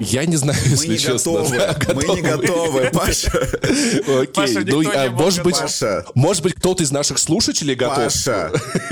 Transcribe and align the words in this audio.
Я 0.00 0.24
не 0.24 0.36
знаю, 0.36 0.58
если 0.64 0.88
не 0.88 0.98
честно. 0.98 1.32
готовы. 1.32 1.58
Да, 1.58 1.76
Мы 1.94 2.02
не 2.16 2.22
готовы, 2.22 2.90
Паша. 2.92 3.30
Окей, 4.20 4.56
ну, 4.66 4.82
а, 4.94 5.10
может 5.10 5.42
быть, 5.44 5.58
Паша. 5.58 6.04
может 6.14 6.42
быть, 6.42 6.54
кто-то 6.54 6.82
из 6.82 6.90
наших 6.90 7.18
слушателей 7.18 7.74
готов. 7.74 7.96
Паша. 7.96 8.50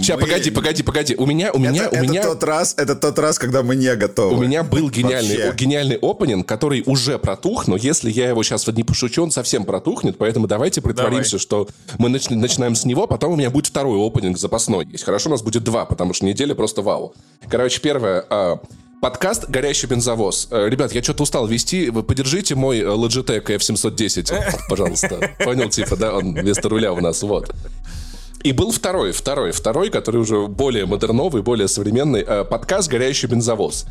Сейчас, 0.00 0.16
мы- 0.16 0.22
погоди, 0.26 0.50
погоди, 0.50 0.82
погоди. 0.82 1.14
У 1.16 1.26
меня, 1.26 1.52
у 1.52 1.58
меня, 1.58 1.84
Это, 1.86 1.90
у 1.90 1.94
это 1.98 2.02
меня, 2.04 2.22
тот 2.22 2.42
раз, 2.44 2.74
это 2.76 2.94
тот 2.94 3.18
раз, 3.18 3.38
когда 3.38 3.62
мы 3.62 3.76
не 3.76 3.94
готовы. 3.96 4.36
у 4.36 4.40
меня 4.40 4.62
был 4.62 4.88
гениальный, 4.90 5.52
гениальный 5.54 5.98
опенинг, 6.00 6.46
который 6.46 6.82
уже 6.86 7.18
протух, 7.18 7.66
но 7.66 7.76
если 7.76 8.10
я 8.10 8.28
его 8.28 8.42
сейчас 8.42 8.66
вот 8.66 8.76
не 8.76 8.84
пошучу, 8.84 9.22
он 9.22 9.30
совсем 9.30 9.64
протухнет, 9.64 10.16
поэтому 10.18 10.46
давайте 10.46 10.80
притворимся, 10.80 11.38
что 11.38 11.68
мы 11.98 12.08
нач- 12.08 12.32
начинаем 12.34 12.74
с 12.74 12.84
него, 12.84 13.06
потом 13.06 13.32
у 13.32 13.36
меня 13.36 13.50
будет 13.50 13.66
второй 13.66 13.98
опенинг 14.06 14.38
запасной 14.38 14.86
есть. 14.86 15.04
Хорошо, 15.04 15.28
у 15.28 15.32
нас 15.32 15.42
будет 15.42 15.64
два, 15.64 15.84
потому 15.84 16.14
что 16.14 16.24
неделя 16.24 16.54
просто 16.54 16.82
вау. 16.82 17.14
Короче, 17.48 17.80
первое, 17.80 18.24
а, 18.30 18.58
Подкаст 19.04 19.50
«Горящий 19.50 19.86
бензовоз». 19.86 20.48
Э, 20.50 20.66
Ребят, 20.66 20.92
я 20.92 21.02
что-то 21.02 21.24
устал 21.24 21.46
вести. 21.46 21.90
Вы 21.90 22.02
поддержите 22.02 22.54
мой 22.54 22.78
э, 22.78 22.84
Logitech 22.84 23.44
F710, 23.44 24.60
пожалуйста. 24.70 25.34
Понял, 25.44 25.68
типа, 25.68 25.96
да, 25.96 26.14
он 26.14 26.32
вместо 26.32 26.70
руля 26.70 26.90
у 26.90 27.00
нас, 27.02 27.22
вот. 27.22 27.54
И 28.42 28.52
был 28.52 28.72
второй, 28.72 29.12
второй, 29.12 29.52
второй, 29.52 29.90
который 29.90 30.22
уже 30.22 30.46
более 30.46 30.86
модерновый, 30.86 31.42
более 31.42 31.68
современный, 31.68 32.24
э, 32.26 32.44
подкаст 32.44 32.88
«Горящий 32.88 33.26
бензовоз». 33.26 33.84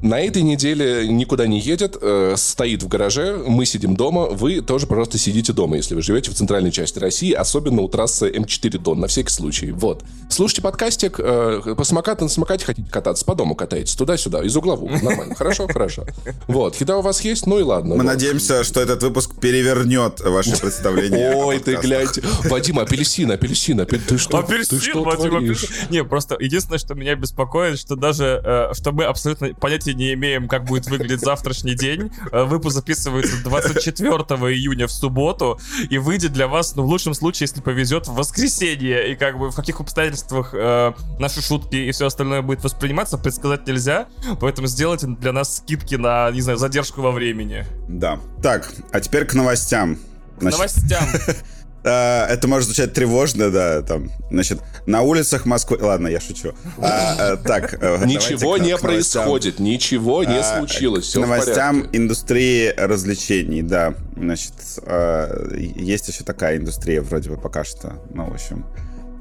На 0.00 0.20
этой 0.20 0.42
неделе 0.42 1.08
никуда 1.08 1.48
не 1.48 1.58
едет, 1.58 1.96
э, 2.00 2.34
стоит 2.36 2.84
в 2.84 2.88
гараже, 2.88 3.42
мы 3.44 3.66
сидим 3.66 3.96
дома, 3.96 4.26
вы 4.26 4.60
тоже, 4.60 4.86
пожалуйста, 4.86 5.18
сидите 5.18 5.52
дома, 5.52 5.76
если 5.76 5.96
вы 5.96 6.02
живете 6.02 6.30
в 6.30 6.34
центральной 6.34 6.70
части 6.70 7.00
России, 7.00 7.32
особенно 7.32 7.82
у 7.82 7.88
трассы 7.88 8.30
М4 8.30 8.78
Дон, 8.78 9.00
на 9.00 9.08
всякий 9.08 9.32
случай. 9.32 9.72
Вот. 9.72 10.04
Слушайте 10.30 10.62
подкастик, 10.62 11.16
э, 11.18 11.74
по 11.76 11.82
самокату 11.82 12.22
на 12.24 12.30
самокате 12.30 12.64
хотите 12.64 12.88
кататься, 12.88 13.24
по 13.24 13.34
дому 13.34 13.56
катаетесь, 13.56 13.96
туда-сюда, 13.96 14.44
из 14.44 14.56
угла 14.56 14.76
в 14.76 14.84
угол, 14.84 14.98
нормально, 15.02 15.34
хорошо, 15.34 15.66
хорошо. 15.66 16.04
Вот, 16.46 16.76
еда 16.76 16.98
у 16.98 17.02
вас 17.02 17.20
есть, 17.22 17.48
ну 17.48 17.58
и 17.58 17.62
ладно. 17.62 17.96
Мы 17.96 18.04
надеемся, 18.04 18.62
что 18.62 18.80
этот 18.80 19.02
выпуск 19.02 19.34
перевернет 19.40 20.20
ваше 20.20 20.56
представление. 20.60 21.34
Ой, 21.34 21.58
ты 21.58 21.74
гляньте. 21.74 22.22
Вадим, 22.44 22.78
апельсин, 22.78 23.32
апельсин, 23.32 23.80
апель- 23.80 24.00
ты 24.06 24.16
что, 24.16 24.42
ты 24.42 24.54
Апельсин, 24.54 24.80
что 24.80 25.02
Вадим, 25.02 25.36
апельсин. 25.36 25.68
Не, 25.90 26.04
просто 26.04 26.36
единственное, 26.38 26.78
что 26.78 26.94
меня 26.94 27.16
беспокоит, 27.16 27.80
что 27.80 27.96
даже, 27.96 28.40
э, 28.44 28.74
что 28.74 28.92
мы 28.92 29.04
абсолютно 29.04 29.52
понятия 29.88 29.94
не 29.94 30.14
имеем, 30.14 30.48
как 30.48 30.64
будет 30.64 30.86
выглядеть 30.86 31.20
завтрашний 31.20 31.74
день. 31.74 32.10
Э, 32.32 32.44
выпуск 32.44 32.74
записывается 32.76 33.42
24 33.42 34.16
июня 34.52 34.86
в 34.86 34.92
субботу 34.92 35.58
и 35.90 35.98
выйдет 35.98 36.32
для 36.32 36.46
вас, 36.46 36.76
ну, 36.76 36.82
в 36.82 36.86
лучшем 36.86 37.14
случае, 37.14 37.46
если 37.48 37.60
повезет, 37.60 38.06
в 38.08 38.14
воскресенье. 38.14 39.12
И 39.12 39.16
как 39.16 39.38
бы 39.38 39.50
в 39.50 39.54
каких 39.54 39.80
обстоятельствах 39.80 40.50
э, 40.52 40.92
наши 41.18 41.42
шутки 41.42 41.76
и 41.76 41.90
все 41.92 42.06
остальное 42.06 42.42
будет 42.42 42.62
восприниматься, 42.64 43.18
предсказать 43.18 43.66
нельзя. 43.66 44.06
Поэтому 44.40 44.66
сделайте 44.66 45.06
для 45.06 45.32
нас 45.32 45.58
скидки 45.58 45.96
на, 45.96 46.30
не 46.30 46.40
знаю, 46.40 46.58
задержку 46.58 47.02
во 47.02 47.10
времени. 47.10 47.66
Да. 47.88 48.18
Так, 48.42 48.72
а 48.92 49.00
теперь 49.00 49.24
к 49.24 49.34
новостям. 49.34 49.96
К 50.36 50.42
Значит, 50.42 50.58
новостям. 50.58 51.04
э, 51.84 52.24
это 52.24 52.48
может 52.48 52.66
звучать 52.66 52.92
тревожно, 52.92 53.50
да, 53.50 53.82
там, 53.82 54.10
значит, 54.30 54.60
на 54.86 55.02
улицах 55.02 55.46
Москвы... 55.46 55.78
Ладно, 55.80 56.08
я 56.08 56.20
шучу. 56.20 56.54
А, 56.78 57.34
э, 57.34 57.36
так, 57.36 57.74
э, 57.80 58.04
Ничего 58.04 58.56
не 58.56 58.76
происходит, 58.76 59.58
ничего 59.58 60.24
не 60.24 60.38
А, 60.38 60.58
случилось, 60.58 61.06
все 61.06 61.20
новостям 61.20 61.86
индустрии 61.92 62.72
развлечений, 62.76 63.62
да. 63.62 63.94
Значит, 64.16 64.54
э, 64.82 65.56
есть 65.76 66.08
еще 66.08 66.24
такая 66.24 66.56
индустрия 66.56 67.02
вроде 67.02 67.30
бы 67.30 67.36
пока 67.36 67.64
что. 67.64 67.94
Ну, 68.12 68.24
в 68.24 68.34
общем. 68.34 68.64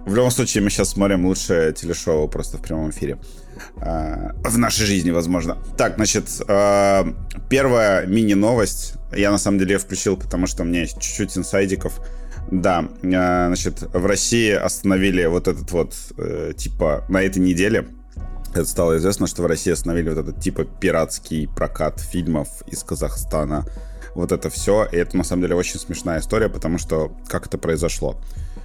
В 0.06 0.16
любом 0.16 0.32
случае, 0.32 0.64
мы 0.64 0.70
сейчас 0.70 0.90
смотрим 0.90 1.26
лучшее 1.26 1.74
телешоу 1.74 2.28
просто 2.30 2.58
в 2.58 2.62
прямом 2.62 2.92
эфире. 2.92 3.18
В 3.76 4.58
нашей 4.58 4.86
жизни, 4.86 5.12
возможно. 5.12 5.58
Так, 5.78 5.96
значит, 5.96 6.30
первая 7.50 8.06
мини-новость. 8.06 8.94
Я, 9.16 9.32
на 9.32 9.38
самом 9.38 9.60
деле, 9.60 9.74
ее 9.74 9.80
включил, 9.80 10.16
потому 10.16 10.48
что 10.48 10.64
у 10.64 10.66
меня 10.66 10.82
есть 10.82 11.00
чуть-чуть 11.00 11.38
инсайдиков. 11.38 12.00
Да, 12.52 12.88
э, 13.02 13.08
значит, 13.48 13.82
в 13.82 14.06
России 14.06 14.52
остановили 14.52 15.26
вот 15.26 15.48
этот 15.48 15.72
вот, 15.72 15.94
э, 16.18 16.54
типа, 16.56 17.04
на 17.10 17.22
этой 17.22 17.40
неделе 17.40 17.88
это 18.54 18.66
стало 18.66 18.98
известно, 18.98 19.28
что 19.28 19.44
в 19.44 19.46
России 19.46 19.72
остановили 19.72 20.10
вот 20.10 20.18
этот 20.18 20.40
типа 20.40 20.64
пиратский 20.64 21.48
прокат 21.48 22.00
фильмов 22.00 22.48
из 22.68 22.84
Казахстана. 22.84 23.66
Вот 24.16 24.32
это 24.32 24.50
все. 24.50 24.88
И 24.92 24.96
это 24.96 25.16
на 25.18 25.24
самом 25.24 25.44
деле 25.44 25.56
очень 25.56 25.80
смешная 25.80 26.20
история, 26.20 26.50
потому 26.50 26.78
что 26.78 27.12
как 27.28 27.46
это 27.48 27.58
произошло. 27.58 28.18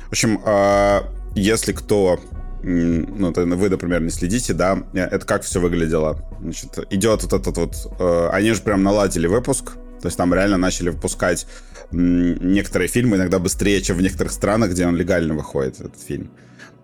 В 0.07 0.13
общем, 0.13 0.41
э, 0.45 1.01
если 1.35 1.73
кто 1.73 2.21
ну, 2.65 3.31
это 3.31 3.45
вы, 3.45 3.69
например, 3.69 4.01
не 4.03 4.11
следите, 4.11 4.55
да, 4.55 4.85
э, 4.95 5.01
это 5.01 5.27
как 5.27 5.43
все 5.43 5.61
выглядело. 5.61 6.25
Значит, 6.41 6.79
идет 6.91 7.25
вот 7.25 7.33
этот 7.33 7.59
вот... 7.59 8.33
они 8.33 8.53
же 8.53 8.63
прям 8.63 8.85
наладили 8.85 9.27
выпуск, 9.27 9.73
то 10.01 10.07
есть 10.07 10.17
там 10.17 10.33
реально 10.33 10.59
начали 10.59 10.91
выпускать 10.91 11.47
некоторые 11.93 12.89
фильмы 12.89 13.17
иногда 13.17 13.39
быстрее, 13.39 13.81
чем 13.83 13.97
в 13.97 14.03
некоторых 14.03 14.33
странах, 14.33 14.71
где 14.71 14.87
он 14.87 14.97
легально 14.97 15.35
выходит, 15.35 15.81
этот 15.81 16.01
фильм. 16.01 16.31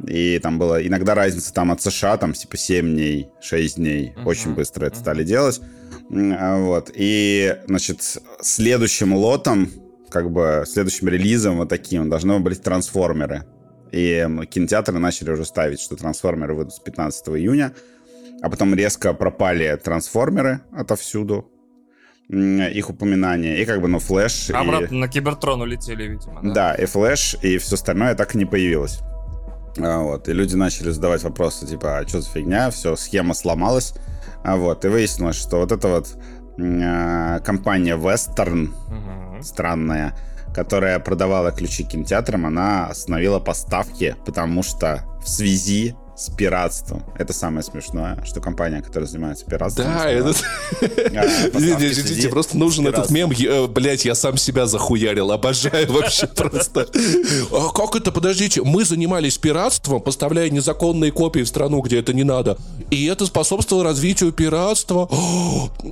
И 0.06 0.38
там 0.38 0.58
было 0.58 0.86
иногда 0.86 1.14
разница 1.14 1.52
там 1.52 1.72
от 1.72 1.82
США, 1.82 2.16
там 2.18 2.32
типа 2.32 2.56
7 2.56 2.86
дней, 2.94 3.28
6 3.40 3.76
дней. 3.76 4.14
Очень 4.24 4.54
быстро 4.54 4.86
это 4.86 4.96
стали 4.96 5.24
делать. 5.24 5.60
А, 6.12 6.58
Вот. 6.58 6.90
И, 6.94 7.56
значит, 7.66 8.00
следующим 8.40 9.14
лотом, 9.14 9.70
как 10.08 10.30
бы 10.30 10.64
следующим 10.66 11.08
релизом 11.08 11.56
вот 11.56 11.68
таким 11.68 12.08
должны 12.08 12.38
были 12.38 12.54
быть 12.54 12.62
трансформеры. 12.62 13.44
И 13.90 14.26
кинотеатры 14.50 14.98
начали 14.98 15.30
уже 15.30 15.44
ставить, 15.44 15.80
что 15.80 15.96
трансформеры 15.96 16.54
выйдут 16.54 16.74
с 16.74 16.78
15 16.78 17.28
июня. 17.30 17.74
А 18.40 18.50
потом 18.50 18.74
резко 18.74 19.14
пропали 19.14 19.78
трансформеры 19.82 20.60
отовсюду. 20.72 21.50
Их 22.30 22.90
упоминания. 22.90 23.56
И 23.56 23.64
как 23.64 23.80
бы, 23.80 23.88
ну, 23.88 23.98
флэш. 23.98 24.50
и- 24.50 24.52
Обратно 24.52 24.98
на 24.98 25.08
Кибертрон 25.08 25.62
улетели, 25.62 26.04
видимо. 26.08 26.40
да, 26.54 26.74
и 26.74 26.84
флеш, 26.84 27.36
и 27.42 27.56
все 27.58 27.74
остальное 27.76 28.14
так 28.14 28.34
и 28.34 28.38
не 28.38 28.44
появилось. 28.44 29.00
А, 29.80 30.00
Вот, 30.00 30.28
и 30.28 30.32
люди 30.34 30.54
начали 30.54 30.90
задавать 30.90 31.22
вопросы, 31.22 31.66
типа, 31.66 31.98
а 31.98 32.06
что 32.08 32.20
за 32.20 32.28
фигня, 32.30 32.70
все, 32.70 32.96
схема 32.96 33.32
сломалась. 33.34 33.94
А 34.44 34.56
вот, 34.56 34.84
и 34.84 34.88
выяснилось, 34.88 35.36
что 35.36 35.58
вот 35.58 35.72
эта 35.72 35.88
вот 35.88 36.08
а, 36.60 37.38
компания 37.40 37.96
Western, 37.96 38.70
Мгм. 38.90 39.42
странная, 39.42 40.14
которая 40.54 40.98
продавала 40.98 41.50
ключи 41.52 41.84
кинотеатрам, 41.84 42.44
она 42.46 42.88
остановила 42.88 43.38
поставки, 43.38 44.16
потому 44.26 44.62
что 44.64 45.04
в 45.22 45.28
связи 45.28 45.94
с 46.18 46.30
пиратством. 46.30 47.04
Это 47.16 47.32
самое 47.32 47.62
смешное, 47.62 48.18
что 48.24 48.40
компания, 48.40 48.82
которая 48.82 49.08
занимается 49.08 49.46
пиратством... 49.46 49.86
Да, 49.86 50.10
этот... 50.10 50.36
а, 50.82 51.24
Извините, 51.54 52.28
просто 52.28 52.58
нужен 52.58 52.88
этот 52.88 53.10
мем. 53.10 53.30
Блять, 53.72 54.04
я 54.04 54.16
сам 54.16 54.36
себя 54.36 54.66
захуярил. 54.66 55.30
Обожаю 55.30 55.90
вообще 55.92 56.26
просто. 56.36 56.88
А 57.52 57.72
как 57.72 57.94
это? 57.94 58.10
Подождите. 58.10 58.62
Мы 58.62 58.84
занимались 58.84 59.38
пиратством, 59.38 60.00
поставляя 60.00 60.50
незаконные 60.50 61.12
копии 61.12 61.40
в 61.40 61.48
страну, 61.48 61.80
где 61.82 62.00
это 62.00 62.12
не 62.12 62.24
надо. 62.24 62.58
И 62.90 63.06
это 63.06 63.24
способствовало 63.26 63.84
развитию 63.84 64.32
пиратства. 64.32 65.08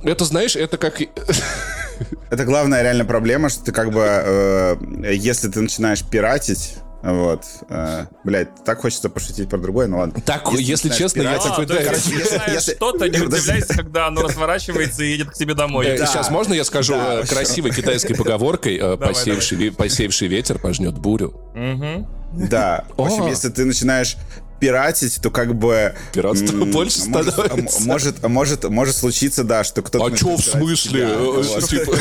Это, 0.03 0.25
знаешь, 0.25 0.55
это 0.57 0.77
как... 0.77 1.01
Это 2.29 2.45
главная 2.45 2.83
реально 2.83 3.05
проблема, 3.05 3.49
что 3.49 3.63
ты 3.63 3.71
как 3.71 3.91
бы, 3.91 4.03
э, 4.03 4.75
если 5.15 5.49
ты 5.49 5.61
начинаешь 5.61 6.03
пиратить, 6.03 6.75
вот, 7.03 7.43
э, 7.69 8.05
блядь, 8.23 8.63
так 8.63 8.81
хочется 8.81 9.09
пошутить 9.09 9.49
про 9.49 9.57
другое, 9.57 9.87
ну 9.87 9.99
ладно. 9.99 10.19
Так, 10.25 10.47
если 10.53 10.89
начинаешь 10.89 10.97
честно, 10.97 11.21
я 11.21 11.29
пиратить- 11.33 11.49
такой, 11.49 11.65
А, 11.65 11.67
то 11.67 11.73
да, 11.75 11.83
короче, 11.83 12.01
если 12.09 12.19
если- 12.19 12.53
если- 12.53 12.73
что-то, 12.75 13.09
не 13.09 13.19
удивляйся, 13.19 13.73
когда 13.75 14.07
оно 14.07 14.21
разворачивается 14.23 15.03
и 15.03 15.11
едет 15.11 15.29
к 15.31 15.33
тебе 15.35 15.53
домой. 15.53 15.85
Э, 15.87 15.97
Да. 15.97 16.05
Сейчас 16.07 16.29
можно 16.31 16.53
я 16.53 16.63
скажу 16.63 16.93
Да, 16.93 17.21
э, 17.21 17.25
красивой 17.25 17.71
китайской 17.71 18.15
поговоркой 18.15 18.77
э, 18.77 18.79
Давай, 18.97 19.09
«Посеявший 19.09 19.57
ве- 19.57 19.71
посеявший 19.71 20.27
ветер 20.27 20.57
пожнет 20.59 20.97
бурю». 20.97 21.33
Мгм. 21.55 22.07
Да, 22.33 22.85
в 22.97 23.01
общем, 23.01 23.23
О. 23.23 23.29
если 23.29 23.49
ты 23.49 23.63
начинаешь 23.65 24.17
пиратить, 24.59 25.19
то 25.21 25.29
как 25.29 25.55
бы... 25.55 25.93
Пиратство 26.13 26.65
больше 26.65 27.05
может, 27.05 27.33
становится. 27.33 27.79
м- 27.81 27.87
Может, 27.87 28.23
может, 28.27 28.63
может 28.69 28.95
случиться, 28.95 29.43
да, 29.43 29.63
что 29.63 29.81
кто-то... 29.81 30.05
А 30.05 30.11
чё 30.17 30.35
в 30.35 30.41
смысле? 30.41 31.07
Э, 31.09 31.61
типа, 31.61 31.95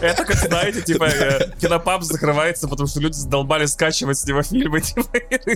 Это, 0.00 0.24
как 0.24 0.36
знаете, 0.36 0.82
типа, 0.82 1.04
э, 1.04 1.50
кинопаб 1.60 2.02
закрывается, 2.02 2.68
потому 2.68 2.86
что 2.86 3.00
люди 3.00 3.14
задолбали 3.14 3.66
скачивать 3.66 4.18
с 4.18 4.24
него 4.26 4.42
фильмы, 4.42 4.80
типа, 4.82 5.08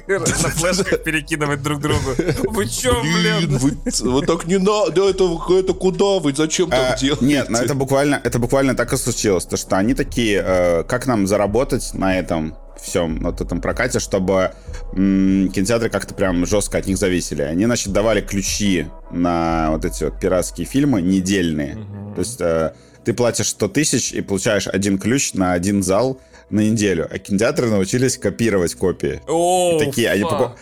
на 0.09 0.49
флешках 0.51 1.03
перекидывать 1.03 1.63
друг 1.63 1.81
другу. 1.81 2.15
Вы 2.45 2.67
чё, 2.69 3.01
Блин, 3.03 3.59
вы, 3.59 4.27
так 4.27 4.47
не 4.47 4.59
надо, 4.59 5.09
это, 5.09 5.39
это 5.51 5.73
куда 5.75 6.19
вы, 6.19 6.33
зачем 6.35 6.69
А, 6.71 6.91
так 6.91 6.99
делаете? 7.01 7.25
Нет, 7.25 7.51
это 7.51 7.75
буквально, 7.75 8.21
это 8.23 8.39
буквально 8.39 8.75
так 8.75 8.93
и 8.93 8.97
случилось. 8.97 9.45
То, 9.45 9.57
что 9.57 9.77
они 9.77 9.95
такие, 9.95 10.43
э, 10.45 10.85
как 10.85 11.07
нам 11.07 11.27
заработать 11.27 11.91
на 11.95 12.19
этом 12.19 12.55
всем, 12.81 13.21
вот 13.21 13.41
этом 13.41 13.61
прокате, 13.61 13.99
чтобы 13.99 14.53
м, 14.95 15.51
кинотеатры 15.53 15.91
как-то 15.91 16.15
прям 16.15 16.47
жестко 16.47 16.79
от 16.79 16.87
них 16.87 16.97
зависели. 16.99 17.43
Они, 17.43 17.65
значит, 17.65 17.93
давали 17.93 18.21
ключи 18.21 18.87
на 19.11 19.71
вот 19.71 19.85
эти 19.85 20.05
вот 20.05 20.19
пиратские 20.21 20.67
фильмы 20.67 21.03
недельные. 21.03 21.75
То 22.15 22.21
есть 22.21 22.41
э, 22.41 22.73
ты 23.05 23.13
платишь 23.15 23.49
100 23.51 23.69
тысяч 23.69 24.13
и 24.13 24.21
получаешь 24.21 24.67
один 24.69 24.99
ключ 24.99 25.35
на 25.35 25.53
один 25.53 25.83
зал 25.83 26.21
на 26.51 26.61
неделю. 26.61 27.09
А 27.11 27.19
кинотеатры 27.19 27.69
научились 27.69 28.17
копировать 28.19 28.75
копии. 28.75 29.21
О, 29.27 29.79
такие, 29.79 30.11
они 30.11 30.25
покуп- 30.25 30.53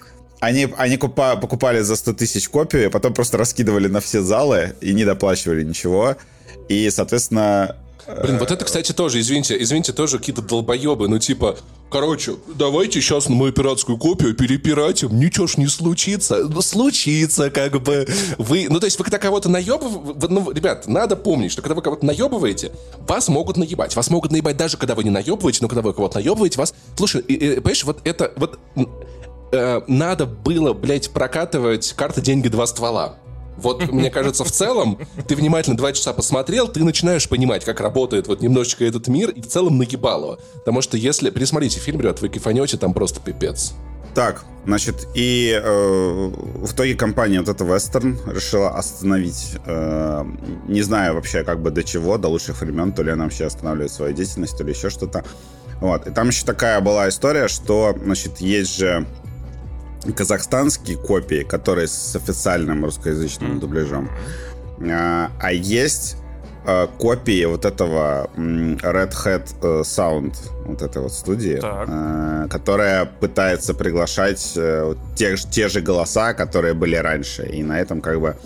они, 0.40 0.68
они 0.76 0.96
купа, 0.96 1.36
покупали 1.36 1.80
за 1.80 1.96
100 1.96 2.12
тысяч 2.14 2.48
копий, 2.48 2.86
а 2.86 2.90
потом 2.90 3.14
просто 3.14 3.38
раскидывали 3.38 3.88
на 3.88 4.00
все 4.00 4.20
залы 4.22 4.74
и 4.80 4.92
не 4.92 5.04
доплачивали 5.04 5.62
ничего. 5.64 6.16
И, 6.68 6.90
соответственно, 6.90 7.76
Блин, 8.22 8.38
вот 8.38 8.52
это, 8.52 8.64
кстати, 8.64 8.92
тоже, 8.92 9.18
извините, 9.18 9.60
извините, 9.60 9.92
тоже 9.92 10.18
какие-то 10.18 10.40
долбоебы, 10.42 11.08
ну 11.08 11.18
типа, 11.18 11.56
короче, 11.90 12.36
давайте 12.54 13.00
сейчас 13.00 13.28
на 13.28 13.34
мою 13.34 13.52
пиратскую 13.52 13.98
копию 13.98 14.34
перепиратим, 14.34 15.18
ничего 15.18 15.46
ж 15.46 15.56
не 15.56 15.66
случится. 15.66 16.44
Ну, 16.48 16.60
случится, 16.62 17.50
как 17.50 17.82
бы. 17.82 18.06
Вы, 18.38 18.66
ну 18.68 18.80
то 18.80 18.86
есть 18.86 18.98
вы 18.98 19.04
когда 19.04 19.18
кого-то 19.18 19.48
наебываете, 19.48 20.26
ну, 20.28 20.50
ребят, 20.50 20.86
надо 20.86 21.16
помнить, 21.16 21.52
что 21.52 21.62
когда 21.62 21.74
вы 21.74 21.82
кого-то 21.82 22.04
наебываете, 22.04 22.72
вас 23.06 23.28
могут 23.28 23.56
наебать. 23.56 23.94
Вас 23.96 24.10
могут 24.10 24.32
наебать 24.32 24.56
даже 24.56 24.76
когда 24.76 24.94
вы 24.94 25.04
не 25.04 25.10
наебываете, 25.10 25.58
но 25.62 25.68
когда 25.68 25.82
вы 25.82 25.92
кого-то 25.92 26.18
наебываете, 26.18 26.58
вас... 26.58 26.74
Слушай, 26.96 27.22
и, 27.22 27.34
и, 27.34 27.54
понимаешь, 27.56 27.84
вот 27.84 28.00
это, 28.04 28.32
вот 28.36 28.58
э, 29.52 29.80
надо 29.86 30.26
было, 30.26 30.72
блядь, 30.72 31.10
прокатывать 31.10 31.92
карты 31.92 32.20
деньги 32.20 32.48
два 32.48 32.66
ствола. 32.66 33.16
Вот, 33.56 33.90
мне 33.90 34.10
кажется, 34.10 34.44
в 34.44 34.50
целом, 34.50 34.98
ты 35.26 35.34
внимательно 35.34 35.76
два 35.76 35.92
часа 35.92 36.12
посмотрел, 36.12 36.68
ты 36.68 36.84
начинаешь 36.84 37.28
понимать, 37.28 37.64
как 37.64 37.80
работает 37.80 38.28
вот 38.28 38.40
немножечко 38.40 38.84
этот 38.84 39.08
мир, 39.08 39.30
и 39.30 39.40
в 39.40 39.46
целом 39.46 39.78
нагибало. 39.78 40.38
Потому 40.54 40.82
что 40.82 40.96
если... 40.96 41.30
Пересмотрите 41.30 41.80
фильм, 41.80 42.00
ребят, 42.00 42.20
вы 42.20 42.28
кайфанете, 42.28 42.76
там 42.76 42.94
просто 42.94 43.20
пипец. 43.20 43.74
Так, 44.14 44.46
значит, 44.64 45.06
и 45.14 45.60
э, 45.62 46.30
в 46.34 46.72
итоге 46.72 46.94
компания 46.94 47.38
вот 47.38 47.50
эта 47.50 47.64
Western 47.64 48.16
решила 48.32 48.70
остановить, 48.70 49.58
э, 49.66 50.24
не 50.68 50.80
знаю 50.80 51.14
вообще 51.16 51.44
как 51.44 51.60
бы 51.60 51.70
до 51.70 51.84
чего, 51.84 52.16
до 52.16 52.28
лучших 52.28 52.62
времен, 52.62 52.92
то 52.92 53.02
ли 53.02 53.10
она 53.10 53.24
вообще 53.24 53.44
останавливает 53.44 53.92
свою 53.92 54.14
деятельность, 54.14 54.56
то 54.56 54.64
ли 54.64 54.72
еще 54.72 54.88
что-то. 54.88 55.22
Вот, 55.82 56.06
и 56.06 56.10
там 56.10 56.28
еще 56.28 56.46
такая 56.46 56.80
была 56.80 57.10
история, 57.10 57.48
что, 57.48 57.94
значит, 58.02 58.40
есть 58.40 58.78
же 58.78 59.06
казахстанские 60.12 60.96
копии, 60.96 61.42
которые 61.42 61.88
с 61.88 62.16
официальным 62.16 62.84
русскоязычным 62.84 63.60
дубляжом. 63.60 64.10
А, 64.80 65.30
а 65.40 65.52
есть 65.52 66.16
а, 66.64 66.86
копии 66.86 67.44
вот 67.44 67.64
этого 67.64 68.28
Red 68.36 69.12
Hat 69.12 69.54
э, 69.62 69.82
Sound, 69.82 70.34
вот 70.64 70.82
этой 70.82 71.00
вот 71.00 71.12
студии, 71.12 71.58
так. 71.60 72.50
которая 72.50 73.04
пытается 73.04 73.72
приглашать 73.72 74.52
э, 74.56 74.94
те, 75.14 75.36
те 75.36 75.68
же 75.68 75.80
голоса, 75.80 76.34
которые 76.34 76.74
были 76.74 76.96
раньше. 76.96 77.46
И 77.46 77.62
на 77.62 77.80
этом 77.80 78.00
как 78.00 78.20
бы 78.20 78.36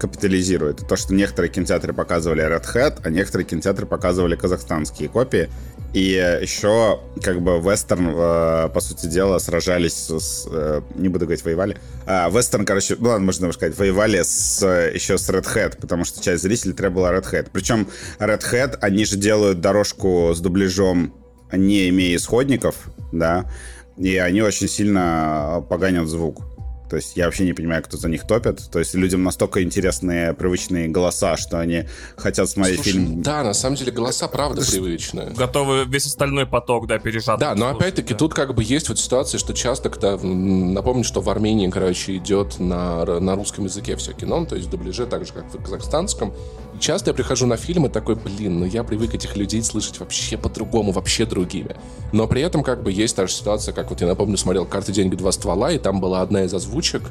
капитализирует. 0.00 0.88
То, 0.88 0.96
что 0.96 1.14
некоторые 1.14 1.52
кинотеатры 1.52 1.92
показывали 1.92 2.42
Red 2.42 2.64
Hat, 2.74 3.00
а 3.04 3.10
некоторые 3.10 3.46
кинотеатры 3.46 3.86
показывали 3.86 4.34
казахстанские 4.34 5.08
копии. 5.08 5.50
И 5.92 6.38
еще, 6.40 7.00
как 7.22 7.42
бы, 7.42 7.58
вестерн, 7.58 8.12
э, 8.14 8.68
по 8.72 8.80
сути 8.80 9.06
дела, 9.06 9.38
сражались 9.38 10.08
с... 10.08 10.46
Э, 10.48 10.82
не 10.94 11.08
буду 11.08 11.24
говорить, 11.24 11.44
воевали. 11.44 11.76
А, 12.06 12.30
вестерн, 12.30 12.64
короче, 12.64 12.96
ну 12.98 13.08
ладно, 13.08 13.26
можно 13.26 13.50
сказать, 13.52 13.76
воевали 13.76 14.22
с, 14.22 14.64
еще 14.64 15.18
с 15.18 15.28
Red 15.28 15.46
Hat, 15.52 15.80
потому 15.80 16.04
что 16.04 16.22
часть 16.22 16.42
зрителей 16.42 16.74
требовала 16.74 17.12
Red 17.12 17.32
Hat. 17.32 17.48
Причем 17.52 17.88
Red 18.20 18.42
Hat, 18.52 18.78
они 18.80 19.04
же 19.04 19.16
делают 19.16 19.60
дорожку 19.60 20.32
с 20.32 20.40
дубляжом, 20.40 21.12
не 21.52 21.88
имея 21.88 22.16
исходников, 22.16 22.76
да, 23.10 23.50
и 23.96 24.16
они 24.16 24.42
очень 24.42 24.68
сильно 24.68 25.64
поганят 25.68 26.06
звук. 26.06 26.42
То 26.90 26.96
есть 26.96 27.16
я 27.16 27.26
вообще 27.26 27.44
не 27.44 27.52
понимаю, 27.52 27.84
кто 27.84 27.96
за 27.96 28.08
них 28.08 28.26
топит. 28.26 28.68
То 28.70 28.80
есть 28.80 28.94
людям 28.94 29.22
настолько 29.22 29.62
интересные, 29.62 30.34
привычные 30.34 30.88
голоса, 30.88 31.36
что 31.36 31.60
они 31.60 31.84
хотят 32.16 32.50
смотреть 32.50 32.82
Слушай, 32.82 32.92
фильм. 32.92 33.22
Да, 33.22 33.44
на 33.44 33.54
самом 33.54 33.76
деле 33.76 33.92
голоса 33.92 34.26
правда 34.26 34.62
привычные. 34.68 35.30
Готовы 35.30 35.84
весь 35.84 36.06
остальной 36.06 36.46
поток, 36.46 36.88
да, 36.88 36.98
пережать. 36.98 37.38
Да, 37.38 37.54
но 37.54 37.70
опять-таки 37.70 38.12
да. 38.12 38.18
тут 38.18 38.34
как 38.34 38.54
бы 38.54 38.64
есть 38.64 38.88
вот 38.88 38.98
ситуация, 38.98 39.38
что 39.38 39.54
часто, 39.54 39.88
когда... 39.88 40.18
Напомню, 40.20 41.04
что 41.04 41.20
в 41.20 41.30
Армении, 41.30 41.70
короче, 41.70 42.16
идет 42.16 42.58
на, 42.58 43.04
на 43.20 43.36
русском 43.36 43.66
языке 43.66 43.94
все 43.94 44.12
кино, 44.12 44.44
то 44.44 44.56
есть 44.56 44.66
в 44.66 44.70
дубляже 44.70 45.06
так 45.06 45.24
же, 45.24 45.32
как 45.32 45.44
в 45.54 45.62
казахстанском. 45.62 46.34
Часто 46.80 47.10
я 47.10 47.14
прихожу 47.14 47.46
на 47.46 47.58
фильмы 47.58 47.90
такой, 47.90 48.16
блин, 48.16 48.58
ну 48.60 48.64
я 48.64 48.82
привык 48.82 49.14
этих 49.14 49.36
людей 49.36 49.62
слышать 49.62 50.00
вообще 50.00 50.38
по-другому, 50.38 50.92
вообще 50.92 51.26
другими. 51.26 51.76
Но 52.12 52.26
при 52.26 52.40
этом 52.40 52.62
как 52.62 52.82
бы 52.82 52.90
есть 52.90 53.14
та 53.14 53.26
же 53.26 53.32
ситуация, 53.34 53.74
как 53.74 53.90
вот 53.90 54.00
я 54.00 54.06
напомню, 54.06 54.38
смотрел 54.38 54.64
«Карты, 54.64 54.90
деньги, 54.90 55.14
два 55.14 55.30
ствола», 55.30 55.70
и 55.70 55.78
там 55.78 56.00
была 56.00 56.22
одна 56.22 56.44
из 56.44 56.54
озвучек 56.54 57.02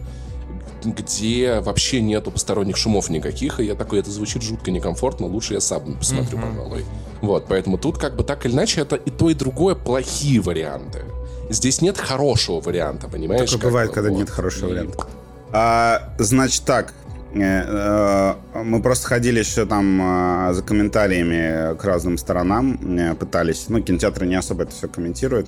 где 0.82 1.60
вообще 1.60 2.02
нету 2.02 2.32
посторонних 2.32 2.78
шумов 2.78 3.10
никаких, 3.10 3.60
и 3.60 3.66
я 3.66 3.76
такой, 3.76 4.00
это 4.00 4.12
звучит 4.12 4.42
жутко 4.42 4.72
некомфортно, 4.72 5.28
лучше 5.28 5.56
я 5.56 5.60
сам 5.60 5.96
посмотрю, 5.96 6.38
mm-hmm. 6.38 6.50
пожалуй. 6.50 6.86
Вот, 7.22 7.46
поэтому 7.50 7.78
тут 7.78 7.98
как 7.98 8.16
бы 8.16 8.24
так 8.24 8.46
или 8.46 8.54
иначе 8.54 8.80
это 8.80 8.96
и 8.96 9.10
то, 9.10 9.30
и 9.30 9.34
другое 9.34 9.76
плохие 9.76 10.40
варианты. 10.40 11.04
Здесь 11.50 11.82
нет 11.82 11.98
хорошего 11.98 12.62
варианта, 12.62 13.10
понимаешь? 13.10 13.52
Такое 13.52 13.72
бывает, 13.72 13.92
когда 13.92 14.10
вот. 14.10 14.20
нет 14.20 14.30
хорошего 14.30 14.70
и... 14.70 14.72
варианта. 14.72 15.08
А, 15.52 16.14
значит 16.20 16.64
так, 16.64 16.94
мы 17.34 18.82
просто 18.82 19.08
ходили 19.08 19.40
еще 19.40 19.66
там 19.66 20.02
э, 20.50 20.54
за 20.54 20.64
комментариями 20.64 21.78
к 21.78 21.84
разным 21.84 22.18
сторонам, 22.18 23.16
пытались, 23.20 23.70
ну, 23.70 23.82
кинотеатры 23.82 24.26
не 24.26 24.36
особо 24.36 24.64
это 24.64 24.72
все 24.72 24.88
комментируют, 24.88 25.48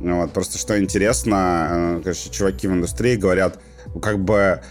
вот, 0.00 0.32
просто 0.32 0.58
что 0.58 0.80
интересно, 0.80 2.00
конечно, 2.02 2.32
чуваки 2.32 2.66
в 2.66 2.72
индустрии 2.72 3.16
говорят, 3.16 3.60
как 4.00 4.18
бы 4.18 4.62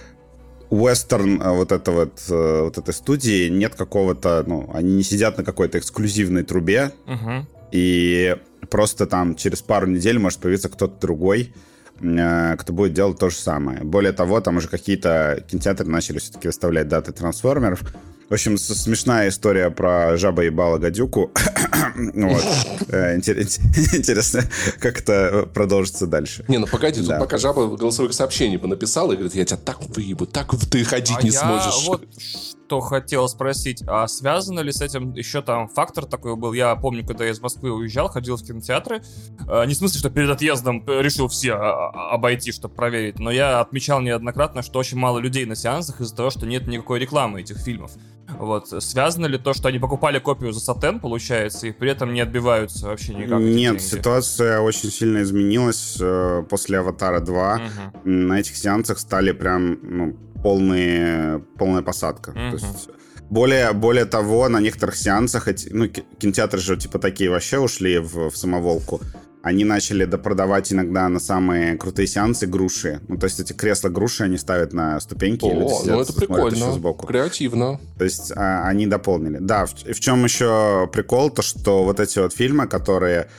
вестерн 0.71 1.41
вот 1.43 1.71
это 1.71 1.91
вот, 1.91 2.23
вот 2.27 2.77
этой 2.77 2.93
студии 2.93 3.49
нет 3.49 3.75
какого-то, 3.75 4.43
ну, 4.47 4.69
они 4.73 4.95
не 4.95 5.03
сидят 5.03 5.37
на 5.37 5.43
какой-то 5.43 5.77
эксклюзивной 5.77 6.43
трубе, 6.43 6.91
uh-huh. 7.05 7.43
и 7.71 8.35
просто 8.69 9.05
там 9.05 9.35
через 9.35 9.61
пару 9.61 9.85
недель 9.87 10.17
может 10.17 10.39
появиться 10.39 10.69
кто-то 10.69 10.99
другой, 10.99 11.53
Э, 11.53 11.76
кто 11.99 12.73
будет 12.73 12.93
делать 12.93 13.17
то 13.19 13.29
же 13.29 13.35
самое. 13.35 13.83
Более 13.83 14.13
того, 14.13 14.39
там 14.41 14.57
уже 14.57 14.67
какие-то 14.67 15.43
кинотеатры 15.47 15.87
начали 15.87 16.19
все-таки 16.19 16.47
выставлять 16.47 16.87
даты 16.87 17.11
трансформеров. 17.11 17.81
В 18.29 18.33
общем, 18.33 18.57
смешная 18.57 19.29
история 19.29 19.71
про 19.71 20.17
жаба 20.17 20.43
ебала 20.43 20.77
гадюку. 20.77 21.31
вот. 21.95 22.43
Э, 22.89 23.15
интересно, 23.15 24.43
как 24.79 24.99
это 24.99 25.47
продолжится 25.53 26.07
дальше. 26.07 26.43
Не, 26.49 26.57
ну 26.57 26.67
погоди, 26.67 27.01
тут 27.01 27.17
пока 27.19 27.37
жаба 27.37 27.77
голосовых 27.77 28.13
сообщений 28.13 28.57
написала 28.57 29.13
и 29.13 29.15
говорит, 29.15 29.33
я 29.35 29.45
тебя 29.45 29.57
так 29.57 29.81
выебу, 29.95 30.25
так 30.25 30.53
ты 30.69 30.83
ходить 30.83 31.15
а 31.17 31.23
не 31.23 31.31
сможешь. 31.31 31.87
вот 31.87 32.03
что 32.67 32.81
хотел 32.81 33.29
спросить, 33.29 33.81
а 33.87 34.07
связано 34.07 34.59
ли 34.59 34.73
с 34.73 34.81
этим 34.81 35.13
еще 35.13 35.41
там 35.41 35.69
фактор 35.69 36.05
такой 36.05 36.35
был? 36.35 36.51
Я 36.51 36.75
помню, 36.75 37.05
когда 37.05 37.23
я 37.23 37.31
из 37.31 37.39
Москвы 37.39 37.71
уезжал, 37.71 38.09
ходил 38.09 38.35
в 38.35 38.45
кинотеатры, 38.45 39.01
э, 39.47 39.65
не 39.65 39.73
в 39.73 39.77
смысле, 39.77 39.99
что 39.99 40.09
перед 40.09 40.29
отъездом 40.29 40.83
решил 40.85 41.29
все 41.29 41.53
а, 41.53 41.59
а, 41.59 42.09
обойти, 42.11 42.51
чтобы 42.51 42.75
проверить, 42.75 43.19
но 43.19 43.31
я 43.31 43.61
отмечал 43.61 44.01
неоднократно, 44.01 44.63
что 44.63 44.79
очень 44.79 44.97
мало 44.97 45.19
людей 45.19 45.45
на 45.45 45.55
сеансах 45.55 46.01
из-за 46.01 46.13
того, 46.13 46.29
что 46.29 46.45
нет 46.45 46.67
никакой 46.67 46.99
рекламы 46.99 47.39
этих 47.39 47.57
фильмов. 47.57 47.91
Вот. 48.37 48.67
Связано 48.83 49.25
ли 49.25 49.37
то, 49.37 49.53
что 49.53 49.69
они 49.69 49.79
покупали 49.79 50.19
копию 50.19 50.51
за 50.51 50.59
сатен, 50.59 50.99
получается, 50.99 51.67
и 51.67 51.71
при 51.71 51.89
этом 51.89 52.13
не 52.13 52.19
отбиваются 52.19 52.87
вообще 52.87 53.13
никак? 53.13 53.39
Нет, 53.39 53.81
ситуация 53.81 54.59
очень 54.59 54.91
сильно 54.91 55.21
изменилась 55.21 55.97
э, 55.99 56.43
после 56.49 56.79
«Аватара 56.79 57.21
2». 57.21 57.55
Угу. 57.55 58.09
На 58.09 58.39
этих 58.39 58.57
сеансах 58.57 58.99
стали 58.99 59.31
прям 59.31 59.79
ну, 59.81 60.17
полные, 60.47 61.39
полная 61.57 61.81
посадка. 61.81 62.29
Угу. 62.29 62.57
То 62.57 62.65
есть 62.65 62.89
более, 63.29 63.73
более 63.73 64.05
того, 64.05 64.47
на 64.47 64.61
некоторых 64.61 64.95
сеансах, 64.95 65.49
эти, 65.49 65.67
ну, 65.73 65.87
кинотеатры 65.89 66.61
же 66.61 66.77
типа 66.77 66.99
такие 66.99 67.29
вообще 67.29 67.59
ушли 67.59 67.97
в, 67.97 68.29
в 68.29 68.37
самоволку 68.37 69.01
они 69.43 69.63
начали 69.63 70.03
допродавать 70.03 70.73
иногда 70.73 71.07
на 71.07 71.19
самые 71.19 71.77
крутые 71.77 72.05
сеансы 72.05 72.47
груши. 72.47 72.99
Ну, 73.07 73.17
то 73.17 73.27
есть 73.27 73.39
эти 73.39 73.53
кресла 73.53 73.87
груши 73.87 74.23
они 74.23 74.37
ставят 74.37 74.73
на 74.73 74.99
ступеньки. 74.99 75.45
О, 75.45 75.53
люди 75.53 75.73
сидят, 75.73 75.95
ну 75.95 76.01
это 76.01 76.13
прикольно. 76.13 76.71
Сбоку. 76.73 77.07
Креативно. 77.07 77.79
То 77.97 78.03
есть 78.03 78.33
а, 78.35 78.67
они 78.67 78.87
дополнили. 78.87 79.37
Да, 79.39 79.65
в, 79.65 79.73
в 79.73 79.99
чем 80.01 80.25
еще 80.25 80.89
прикол, 80.91 81.29
то 81.29 81.43
что 81.43 81.85
вот 81.85 82.01
эти 82.01 82.19
вот 82.19 82.33
фильмы, 82.33 82.67
которые 82.67 83.29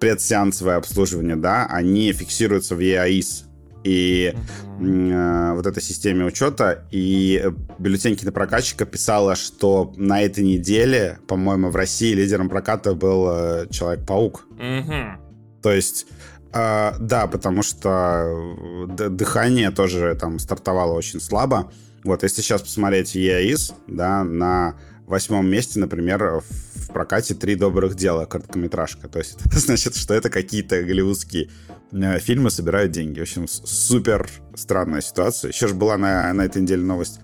предсеансовое 0.00 0.78
обслуживание, 0.78 1.36
да, 1.36 1.66
они 1.66 2.12
фиксируются 2.12 2.74
в 2.74 2.80
EAIS. 2.80 3.44
И 3.84 4.34
э, 4.80 5.52
вот 5.54 5.66
этой 5.66 5.82
системе 5.82 6.24
учета. 6.24 6.84
И 6.90 7.44
бюллетень 7.78 8.16
кинопрокатчика 8.16 8.84
писала, 8.84 9.34
что 9.34 9.92
на 9.96 10.22
этой 10.22 10.44
неделе, 10.44 11.18
по-моему, 11.26 11.70
в 11.70 11.76
России 11.76 12.14
лидером 12.14 12.48
проката 12.48 12.94
был 12.94 13.28
э, 13.30 13.66
Человек-паук. 13.70 14.46
Mm-hmm. 14.58 15.62
То 15.62 15.72
есть, 15.72 16.06
э, 16.52 16.92
да, 16.98 17.26
потому 17.26 17.62
что 17.62 18.88
э, 18.98 19.08
дыхание 19.08 19.70
тоже 19.70 20.16
там 20.20 20.38
стартовало 20.38 20.92
очень 20.92 21.20
слабо. 21.20 21.72
Вот, 22.04 22.22
если 22.24 22.42
сейчас 22.42 22.62
посмотреть 22.62 23.14
EAIS, 23.14 23.74
да, 23.86 24.24
на 24.24 24.74
восьмом 25.06 25.46
месте, 25.46 25.78
например, 25.78 26.40
в 26.40 26.88
прокате 26.92 27.34
«Три 27.34 27.54
добрых 27.54 27.94
дела» 27.94 28.24
короткометражка. 28.24 29.08
То 29.08 29.18
есть 29.18 29.38
это 29.44 29.58
значит, 29.58 29.96
что 29.96 30.14
это 30.14 30.30
какие-то 30.30 30.82
голливудские 30.82 31.44
э, 31.44 31.71
фильмы 32.18 32.50
собирают 32.50 32.92
деньги. 32.92 33.20
В 33.20 33.22
общем, 33.22 33.46
супер 33.48 34.28
странная 34.54 35.00
ситуация. 35.00 35.50
Еще 35.50 35.68
же 35.68 35.74
была 35.74 35.96
на, 35.96 36.32
на 36.32 36.42
этой 36.42 36.62
неделе 36.62 36.82
новость, 36.82 37.20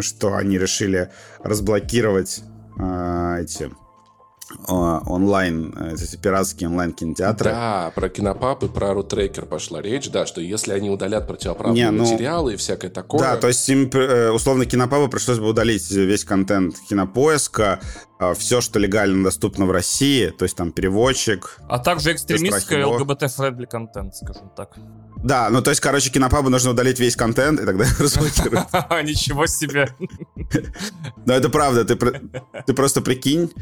что 0.00 0.34
они 0.36 0.58
решили 0.58 1.10
разблокировать 1.42 2.42
э, 2.78 3.38
эти 3.42 3.70
онлайн, 4.66 5.74
эти 5.92 6.16
пиратские 6.16 6.68
онлайн-кинотеатры. 6.70 7.50
Да, 7.50 7.92
про 7.94 8.08
кинопап 8.08 8.62
и 8.64 8.68
про 8.68 8.94
рутрекер 8.94 9.44
пошла 9.44 9.82
речь, 9.82 10.10
да, 10.10 10.26
что 10.26 10.40
если 10.40 10.72
они 10.72 10.90
удалят 10.90 11.26
противоправные 11.26 11.84
Не, 11.84 11.90
ну, 11.90 12.04
материалы 12.04 12.54
и 12.54 12.56
всякое 12.56 12.90
такое... 12.90 13.20
Да, 13.20 13.36
то 13.36 13.48
есть 13.48 13.68
им, 13.68 13.90
э, 13.92 14.30
условно, 14.30 14.64
кинопабу 14.64 15.08
пришлось 15.08 15.38
бы 15.38 15.48
удалить 15.48 15.90
весь 15.90 16.24
контент 16.24 16.76
кинопоиска, 16.88 17.80
а, 18.18 18.34
все, 18.34 18.60
что 18.60 18.78
легально 18.78 19.22
доступно 19.22 19.66
в 19.66 19.70
России, 19.70 20.28
то 20.28 20.44
есть 20.44 20.56
там 20.56 20.72
переводчик. 20.72 21.58
А 21.68 21.78
также 21.78 22.12
экстремистская 22.12 22.84
ЛГБТ-френдли 22.86 23.66
контент, 23.66 24.16
скажем 24.16 24.50
так. 24.56 24.76
Да, 25.22 25.50
ну 25.50 25.62
то 25.62 25.70
есть, 25.70 25.80
короче, 25.80 26.10
кинопабу 26.10 26.48
нужно 26.48 26.70
удалить 26.70 26.98
весь 26.98 27.16
контент, 27.16 27.60
и 27.60 27.66
тогда 27.66 27.84
разблокируют. 27.98 28.66
Ничего 29.04 29.46
себе. 29.46 29.88
Но 31.26 31.34
это 31.34 31.48
правда, 31.48 31.84
ты 31.84 32.72
просто 32.74 33.02
прикинь, 33.02 33.52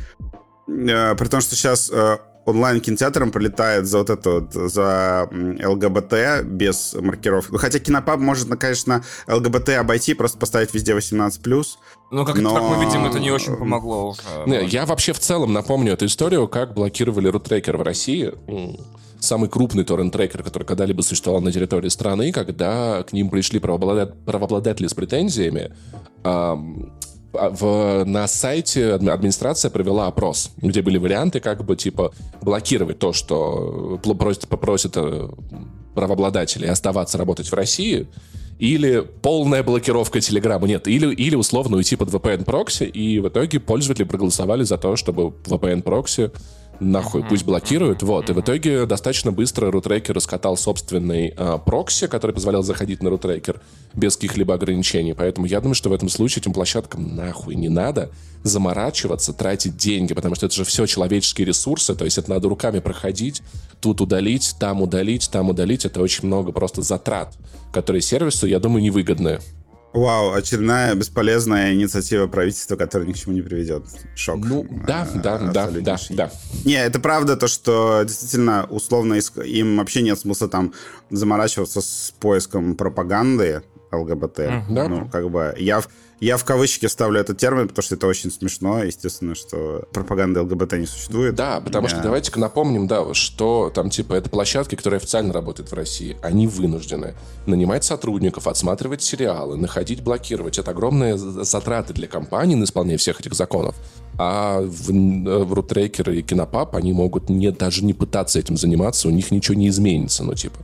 э, 0.68 1.14
при 1.14 1.28
том, 1.28 1.40
что 1.40 1.54
сейчас 1.54 1.90
э, 1.90 2.18
онлайн-кинотеатром 2.46 3.32
прилетает 3.33 3.87
за 3.87 3.99
вот 3.99 4.11
это 4.11 4.30
вот, 4.30 4.52
за 4.52 5.28
ЛГБТ 5.30 6.44
без 6.44 6.94
маркировки. 6.94 7.52
Ну, 7.52 7.58
хотя 7.58 7.78
Кинопаб 7.78 8.20
может, 8.20 8.49
конечно, 8.58 9.02
ЛГБТ 9.28 9.70
обойти, 9.70 10.14
просто 10.14 10.38
поставить 10.38 10.73
везде 10.73 10.92
18+. 10.92 11.66
Ну, 12.12 12.25
как, 12.25 12.37
но... 12.37 12.54
как 12.54 12.62
мы 12.62 12.85
видим, 12.85 13.04
это 13.04 13.18
не 13.18 13.30
очень 13.30 13.56
помогло 13.56 14.11
уже. 14.11 14.20
Не, 14.46 14.64
я 14.64 14.87
вообще 14.87 15.12
в 15.12 15.18
целом 15.18 15.52
напомню 15.52 15.92
эту 15.92 16.06
историю, 16.06 16.46
как 16.49 16.73
блокировали 16.73 17.28
рутрекер 17.28 17.76
в 17.76 17.82
России. 17.82 18.32
Самый 19.18 19.49
крупный 19.49 19.82
торрент-трекер, 19.82 20.42
который 20.42 20.64
когда-либо 20.64 21.00
существовал 21.00 21.40
на 21.40 21.50
территории 21.50 21.88
страны, 21.88 22.32
когда 22.32 23.02
к 23.02 23.12
ним 23.12 23.30
пришли 23.30 23.58
правообладатели 23.58 24.87
с 24.87 24.94
претензиями, 24.94 25.73
в, 27.52 28.05
на 28.05 28.26
сайте 28.26 28.93
администрация 28.95 29.71
провела 29.71 30.07
опрос, 30.07 30.50
где 30.59 30.83
были 30.83 30.99
варианты 30.99 31.40
как 31.40 31.64
бы 31.64 31.76
типа 31.76 32.12
блокировать 32.43 32.99
то, 32.99 33.12
что 33.12 33.99
просит, 34.02 34.49
попросит 34.49 34.93
э, 34.97 35.28
правообладателей 35.95 36.69
оставаться 36.69 37.19
работать 37.19 37.49
в 37.49 37.55
России, 37.55 38.07
или 38.59 39.07
полная 39.23 39.62
блокировка 39.62 40.21
Телеграма. 40.21 40.66
Нет, 40.66 40.88
или, 40.88 41.12
или 41.14 41.35
условно 41.35 41.76
уйти 41.76 41.97
под 41.97 42.09
VPN-прокси, 42.09 42.87
и 42.87 43.19
в 43.21 43.28
итоге 43.28 43.61
пользователи 43.61 44.05
проголосовали 44.05 44.62
за 44.62 44.78
то, 44.78 44.97
чтобы 44.97 45.35
VPN-прокси 45.45 46.33
нахуй, 46.80 47.25
пусть 47.28 47.45
блокируют. 47.45 48.02
Вот, 48.02 48.30
и 48.30 48.33
в 48.33 48.40
итоге 48.40 48.87
достаточно 48.87 49.33
быстро 49.33 49.71
рутрекер 49.71 50.14
раскатал 50.14 50.56
собственный 50.56 51.35
э, 51.37 51.59
прокси, 51.64 52.06
который 52.06 52.33
позволял 52.33 52.62
заходить 52.62 53.02
на 53.02 53.11
рутрекер 53.11 53.61
без 53.95 54.16
каких-либо 54.16 54.54
ограничений. 54.54 55.14
Поэтому 55.14 55.47
я 55.47 55.61
думаю, 55.61 55.75
что 55.75 55.88
в 55.88 55.92
этом 55.92 56.09
случае 56.09 56.42
этим 56.42 56.52
площадкам 56.52 57.16
нахуй 57.16 57.54
не 57.54 57.68
надо 57.68 58.11
заморачиваться, 58.42 59.33
тратить 59.33 59.76
деньги, 59.76 60.14
потому 60.14 60.35
что 60.35 60.47
это 60.47 60.54
же 60.54 60.64
все 60.64 60.87
человеческие 60.87 61.47
ресурсы, 61.47 61.95
то 61.95 62.04
есть 62.04 62.18
это 62.18 62.30
надо 62.30 62.49
руками 62.49 62.78
проходить, 62.78 63.42
тут 63.80 64.00
удалить, 64.00 64.54
там 64.59 64.83
удалить, 64.83 65.28
там 65.30 65.50
удалить. 65.50 65.85
Это 65.85 66.00
очень 66.00 66.26
много 66.26 66.52
просто 66.52 66.83
затрат, 66.83 67.35
которые 67.73 68.02
сервису, 68.02 68.47
я 68.47 68.59
думаю, 68.61 68.83
невыгодны. 68.83 69.40
Вау, 69.97 70.35
очередная 70.35 70.95
бесполезная 70.95 71.73
инициатива 71.73 72.26
правительства, 72.26 72.76
которая 72.76 73.09
ни 73.09 73.15
к 73.15 73.17
чему 73.17 73.35
не 73.35 73.41
приведет. 73.41 73.85
Шок. 74.15 74.45
Ну, 74.45 74.67
да, 74.87 75.09
а, 75.11 75.19
да, 75.19 75.38
да, 75.38 75.71
да, 75.71 75.97
да. 76.11 76.31
Не, 76.67 76.75
это 76.75 77.00
правда 77.00 77.35
то, 77.35 77.49
что 77.49 78.03
действительно 78.03 78.67
условно 78.69 79.15
им 79.15 79.79
вообще 79.79 80.03
нет 80.03 80.19
смысла 80.19 80.49
там 80.49 80.75
заморачиваться 81.09 81.81
с 81.81 82.12
поиском 82.21 82.76
пропаганды 82.76 83.62
ЛГБТ. 83.91 84.38
Mm, 84.38 84.62
да. 84.69 84.88
Ну, 84.88 85.09
как 85.09 85.31
бы 85.31 85.55
я 85.57 85.81
я 86.18 86.38
в 86.38 86.44
кавычки 86.44 86.87
ставлю 86.87 87.20
этот 87.20 87.37
термин, 87.37 87.68
потому 87.68 87.82
что 87.82 87.94
это 87.94 88.06
очень 88.06 88.30
смешно. 88.30 88.82
Естественно, 88.82 89.35
что 89.35 89.87
пропаганды 89.92 90.40
ЛГБТ 90.40 90.73
не 90.75 90.87
существует. 90.87 91.35
Да, 91.35 91.61
потому 91.61 91.88
что 91.88 92.00
давайте-ка 92.00 92.40
напомним, 92.40 92.87
да, 92.87 93.12
что 93.12 93.70
там 93.75 93.90
типа 93.90 94.14
это 94.14 94.30
площадки, 94.30 94.76
которые 94.76 94.96
официально 94.99 95.32
работают 95.32 95.70
в 95.70 95.75
России. 95.75 96.16
Они 96.23 96.46
вынуждены 96.46 97.14
нанимать 97.44 97.85
сотрудников, 97.85 98.46
отсматривать 98.46 99.02
сериалы, 99.02 99.56
находить, 99.56 100.02
блокировать. 100.02 100.58
Это 100.58 100.70
огромные 100.70 101.18
затраты 101.18 101.92
для 101.92 102.08
компаний 102.08 102.54
на 102.54 102.64
исполнение 102.64 102.99
всех 102.99 103.20
этих 103.20 103.35
законов. 103.35 103.75
А 104.18 104.62
в, 104.62 104.90
в 104.90 105.52
Рутрекер 105.52 106.11
и 106.11 106.23
Кинопап 106.23 106.75
они 106.75 106.94
могут 106.94 107.28
не, 107.28 107.50
даже 107.52 107.85
не 107.85 107.92
пытаться 107.92 108.38
этим 108.38 108.56
заниматься, 108.56 109.08
у 109.08 109.11
них 109.11 109.30
ничего 109.30 109.54
не 109.54 109.68
изменится. 109.68 110.25
Ну, 110.25 110.35
типа, 110.35 110.56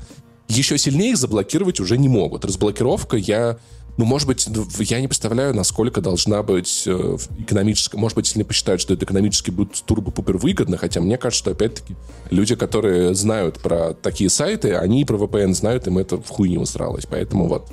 еще 0.49 0.79
сильнее 0.79 1.13
их 1.13 1.19
заблокировать 1.19 1.79
уже 1.81 1.99
не 1.99 2.09
могут. 2.09 2.47
Разблокировка, 2.47 3.19
я 3.19 3.59
ну, 3.99 4.07
может 4.07 4.27
быть, 4.27 4.49
я 4.79 5.01
не 5.01 5.09
представляю, 5.09 5.55
насколько 5.55 6.01
должна 6.01 6.43
быть 6.43 6.85
э, 6.87 7.17
экономическая... 7.39 7.99
Может 7.99 8.17
быть, 8.17 8.27
если 8.27 8.43
посчитают, 8.43 8.81
что 8.81 8.95
это 8.95 9.05
экономически 9.05 9.51
будет 9.51 9.83
турбо-пупер 9.85 10.39
выгодно, 10.39 10.79
хотя 10.79 11.01
мне 11.01 11.19
кажется, 11.19 11.43
что, 11.43 11.51
опять-таки, 11.51 11.95
люди, 12.31 12.55
которые 12.55 13.15
знают 13.15 13.59
про 13.59 13.93
такие 13.93 14.31
сайты, 14.31 14.75
они 14.77 15.05
про 15.05 15.17
VPN 15.17 15.53
знают, 15.53 15.87
им 15.87 15.99
это 15.99 16.17
в 16.17 16.29
хуй 16.29 16.49
не 16.49 16.59
усралось. 16.59 17.05
Поэтому 17.07 17.49
вот 17.49 17.69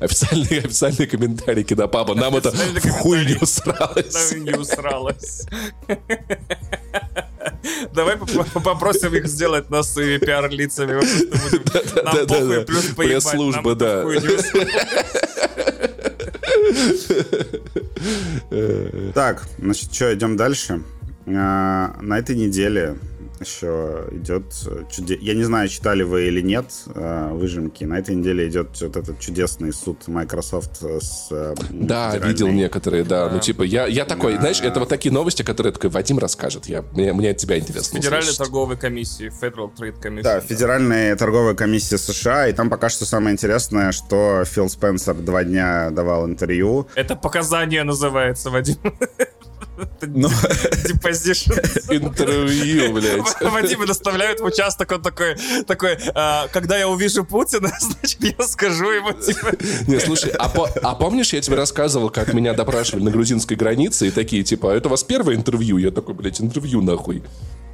официальный, 0.00 0.58
официальный 0.58 1.06
комментарий 1.06 1.64
Кинопапа, 1.64 2.14
нам 2.14 2.36
это 2.36 2.50
в 2.50 2.88
хуй 2.90 3.24
не 3.24 3.36
усралось. 3.36 4.32
Нам 4.32 4.44
не 4.44 4.52
усралось. 4.52 5.46
Давай 7.92 8.16
попросим 8.16 9.14
их 9.14 9.26
сделать 9.26 9.70
нас 9.70 9.92
своими 9.92 10.18
пиар-лицами. 10.18 11.00
Нам 12.04 12.26
похуй, 12.26 12.64
плюс 12.64 12.84
поебать. 12.86 13.24
Пресс-служба, 13.24 13.74
да. 13.74 14.04
Так, 19.14 19.42
значит, 19.58 19.94
что, 19.94 20.14
идем 20.14 20.36
дальше. 20.36 20.82
А, 21.26 21.96
на 22.00 22.18
этой 22.18 22.36
неделе 22.36 22.96
еще 23.46 24.06
идет 24.12 24.44
чуде... 24.90 25.18
Я 25.20 25.34
не 25.34 25.44
знаю, 25.44 25.68
читали 25.68 26.02
вы 26.02 26.26
или 26.28 26.40
нет 26.40 26.66
э, 26.86 27.30
выжимки. 27.32 27.84
На 27.84 27.98
этой 27.98 28.14
неделе 28.14 28.48
идет 28.48 28.80
вот 28.80 28.96
этот 28.96 29.20
чудесный 29.20 29.72
суд 29.72 30.06
Microsoft 30.08 30.82
с... 30.82 31.28
Э, 31.30 31.54
да, 31.70 32.10
федеральной... 32.10 32.28
видел 32.28 32.48
некоторые, 32.48 33.04
да. 33.04 33.30
Ну, 33.30 33.40
типа, 33.40 33.62
я, 33.62 33.86
я 33.86 34.04
такой, 34.04 34.34
да. 34.34 34.40
знаешь, 34.40 34.60
это 34.60 34.80
вот 34.80 34.88
такие 34.88 35.12
новости, 35.12 35.42
которые 35.42 35.72
такой 35.72 35.90
Вадим 35.90 36.18
расскажет. 36.18 36.66
Я, 36.66 36.82
мне, 36.92 37.12
мне 37.12 37.30
от 37.30 37.36
тебя 37.36 37.58
интересно 37.58 37.98
Федеральной 37.98 38.30
услышать. 38.30 38.38
торговой 38.38 38.76
комиссии, 38.76 39.30
Federal 39.40 39.70
Trade 39.74 40.02
Commission. 40.02 40.22
Да, 40.22 40.40
Федеральная 40.40 41.16
торговая 41.16 41.54
комиссия 41.54 41.98
США, 41.98 42.48
и 42.48 42.52
там 42.52 42.70
пока 42.70 42.88
что 42.88 43.04
самое 43.04 43.34
интересное, 43.34 43.92
что 43.92 44.44
Фил 44.44 44.68
Спенсер 44.68 45.14
два 45.14 45.44
дня 45.44 45.90
давал 45.90 46.26
интервью. 46.26 46.88
Это 46.94 47.16
показание 47.16 47.84
называется, 47.84 48.50
Вадим. 48.50 48.76
Ну, 50.02 50.28
Deposition. 50.86 51.52
Интервью, 51.90 52.92
блядь. 52.92 53.40
Вадима 53.40 53.86
доставляют 53.86 54.40
в 54.40 54.44
участок, 54.44 54.92
он 54.92 55.02
такой, 55.02 55.36
такой, 55.66 55.98
а, 56.14 56.48
когда 56.48 56.76
я 56.76 56.88
увижу 56.88 57.24
Путина, 57.24 57.72
значит, 57.80 58.22
я 58.38 58.46
скажу 58.46 58.90
ему, 58.90 59.12
типа... 59.12 59.52
Не, 59.88 59.98
слушай, 60.00 60.32
а, 60.38 60.50
а 60.82 60.94
помнишь, 60.94 61.32
я 61.32 61.40
тебе 61.40 61.56
рассказывал, 61.56 62.10
как 62.10 62.32
меня 62.34 62.54
допрашивали 62.54 63.02
на 63.02 63.10
грузинской 63.10 63.56
границе, 63.56 64.08
и 64.08 64.10
такие, 64.10 64.44
типа, 64.44 64.68
это 64.68 64.88
у 64.88 64.90
вас 64.90 65.02
первое 65.02 65.34
интервью? 65.34 65.78
Я 65.78 65.90
такой, 65.90 66.14
блядь, 66.14 66.40
интервью 66.40 66.80
нахуй. 66.80 67.22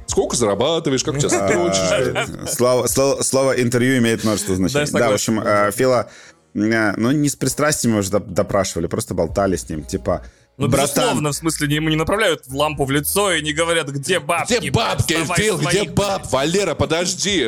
Сколько 0.07 0.35
зарабатываешь, 0.35 1.03
как 1.03 1.19
часто 1.19 1.47
дрочишь? 1.53 2.49
Слово, 2.49 2.87
слово, 2.87 3.21
слово 3.21 3.61
интервью 3.61 3.97
имеет 3.99 4.23
множество 4.23 4.55
значений. 4.55 4.91
Да, 4.91 5.09
в 5.09 5.13
общем, 5.13 5.39
э, 5.39 5.71
Фила, 5.71 6.09
э, 6.53 6.93
ну, 6.97 7.11
не 7.11 7.29
с 7.29 7.35
пристрастиями 7.35 7.99
уже 7.99 8.09
допрашивали, 8.09 8.87
просто 8.87 9.13
болтали 9.13 9.55
с 9.55 9.69
ним. 9.69 9.83
Типа, 9.83 10.25
ну, 10.57 10.67
Братан. 10.67 10.87
безусловно, 10.87 11.31
в 11.31 11.35
смысле, 11.35 11.75
ему 11.75 11.89
не 11.89 11.95
направляют 11.95 12.43
лампу 12.47 12.85
в 12.85 12.91
лицо 12.91 13.31
и 13.31 13.41
не 13.41 13.53
говорят, 13.53 13.89
где 13.89 14.19
бабки. 14.19 14.57
Где 14.59 14.71
бабки, 14.71 15.17
Фил, 15.35 15.57
где 15.57 15.85
баб? 15.85 16.31
Валера, 16.31 16.75
подожди. 16.75 17.47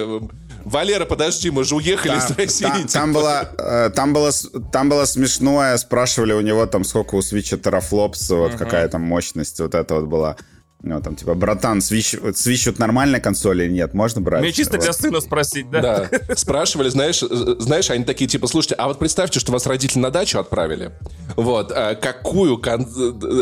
Валера, 0.65 1.05
подожди, 1.05 1.49
мы 1.49 1.63
же 1.63 1.75
уехали 1.75 2.17
там, 2.17 2.19
из 2.19 2.37
России. 2.37 2.63
Там, 2.63 2.87
там, 2.87 3.13
было, 3.13 3.49
э, 3.57 3.89
там, 3.93 4.13
было, 4.13 4.31
там 4.71 4.89
было 4.89 5.05
смешное, 5.05 5.75
спрашивали 5.77 6.33
у 6.33 6.41
него 6.41 6.65
там 6.65 6.85
сколько 6.85 7.15
у 7.15 7.21
свича 7.21 7.57
терафлопс, 7.57 8.29
вот 8.29 8.53
uh-huh. 8.53 8.57
какая 8.57 8.87
там 8.87 9.01
мощность, 9.01 9.59
вот 9.59 9.75
это 9.75 9.95
вот 9.95 10.05
была. 10.05 10.37
Ну, 10.85 11.01
там, 11.01 11.15
типа, 11.15 11.33
братан, 11.33 11.79
свищ, 11.81 12.15
свищут 12.35 12.77
нормальная 12.77 13.21
консоль 13.21 13.61
или 13.61 13.71
нет? 13.71 13.93
Можно 13.93 14.19
брать? 14.19 14.41
Мне 14.41 14.51
чисто 14.51 14.73
вот. 14.73 14.83
для 14.83 14.91
сына 14.91 15.21
спросить, 15.21 15.69
да? 15.69 16.09
Да. 16.11 16.35
Спрашивали, 16.35 16.89
знаешь, 16.89 17.21
знаешь, 17.21 17.89
они 17.89 18.03
такие, 18.03 18.29
типа, 18.29 18.47
слушайте, 18.47 18.75
а 18.75 18.89
вот 18.89 18.99
представьте, 18.99 19.39
что 19.39 19.53
вас 19.53 19.65
родители 19.65 19.99
на 19.99 20.11
дачу 20.11 20.39
отправили. 20.39 20.91
Вот. 21.37 21.71
А 21.71 21.95
какую 21.95 22.57
кон... 22.57 22.85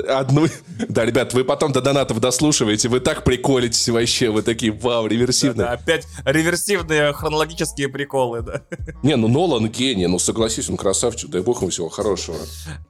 одну... 0.07 0.45
Да, 0.87 1.03
ребят, 1.03 1.33
вы 1.33 1.43
потом 1.43 1.71
до 1.71 1.81
донатов 1.81 2.19
дослушиваете, 2.19 2.89
вы 2.89 2.99
так 2.99 3.23
приколитесь 3.23 3.89
вообще, 3.89 4.29
вы 4.29 4.43
такие, 4.43 4.71
вау, 4.71 5.07
реверсивные. 5.07 5.65
Да, 5.65 5.65
да, 5.65 5.71
опять 5.73 6.07
реверсивные 6.25 7.11
хронологические 7.11 7.89
приколы, 7.89 8.41
да. 8.43 8.61
Не, 9.01 9.15
ну 9.15 9.27
Нолан 9.27 9.67
гений, 9.69 10.05
ну 10.05 10.19
согласись, 10.19 10.69
он 10.69 10.77
красавчик, 10.77 11.29
дай 11.29 11.41
бог 11.41 11.61
ему 11.61 11.71
всего 11.71 11.89
хорошего. 11.89 12.37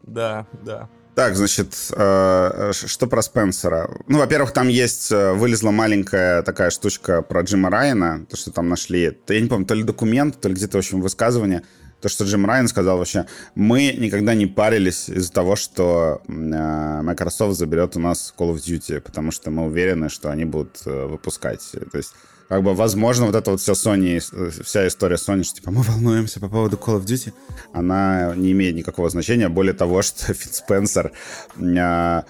Да, 0.04 0.46
да. 0.66 0.90
Так, 1.14 1.36
значит, 1.36 1.76
э, 1.92 2.72
что 2.74 3.08
про 3.08 3.22
Спенсера? 3.22 3.90
Ну, 4.08 4.20
во-первых, 4.20 4.54
там 4.54 4.70
есть, 4.70 5.12
э, 5.12 5.34
вылезла 5.34 5.72
маленькая 5.72 6.42
такая 6.42 6.70
штучка 6.70 7.22
про 7.22 7.42
Джима 7.42 7.70
Райана, 7.70 8.26
то, 8.30 8.38
что 8.38 8.52
там 8.52 8.70
нашли, 8.70 9.18
я 9.28 9.42
не 9.42 9.48
помню, 9.48 9.66
то 9.66 9.74
ли 9.74 9.84
документ, 9.84 10.40
то 10.40 10.48
ли 10.48 10.56
где-то, 10.56 10.78
в 10.78 10.80
общем, 10.80 11.02
высказывание, 11.02 11.64
то, 12.00 12.08
что 12.08 12.24
Джим 12.24 12.46
Райан 12.46 12.70
сказал 12.70 12.98
вообще, 12.98 13.26
мы 13.56 13.94
никогда 13.98 14.34
не 14.34 14.48
парились 14.48 15.10
из-за 15.10 15.34
того, 15.34 15.58
что 15.58 16.22
э, 16.28 17.02
Microsoft 17.04 17.58
заберет 17.58 17.98
у 17.98 18.00
нас 18.00 18.34
Call 18.38 18.54
of 18.54 18.58
Duty, 18.58 19.02
потому 19.02 19.32
что 19.32 19.52
мы 19.52 19.66
уверены, 19.66 20.08
что 20.08 20.32
они 20.32 20.46
будут 20.46 20.82
э, 20.86 21.06
выпускать. 21.08 21.62
То 21.92 21.98
есть 21.98 22.14
как 22.52 22.64
бы, 22.64 22.74
возможно, 22.74 23.28
вот 23.28 23.36
эта 23.36 23.52
вот 23.52 23.62
вся 23.62 23.72
Sony, 23.72 24.20
вся 24.64 24.86
история 24.86 25.16
Sony, 25.16 25.44
что, 25.44 25.56
типа, 25.56 25.72
мы 25.72 25.84
волнуемся 25.84 26.42
по 26.42 26.50
поводу 26.50 26.76
Call 26.76 27.00
of 27.00 27.06
Duty, 27.06 27.32
она 27.72 28.34
не 28.36 28.52
имеет 28.52 28.76
никакого 28.76 29.10
значения. 29.10 29.48
Более 29.48 29.74
того, 29.74 30.02
что 30.02 30.34
Фит 30.34 30.54
Спенсер, 30.54 31.14
э, 31.58 32.22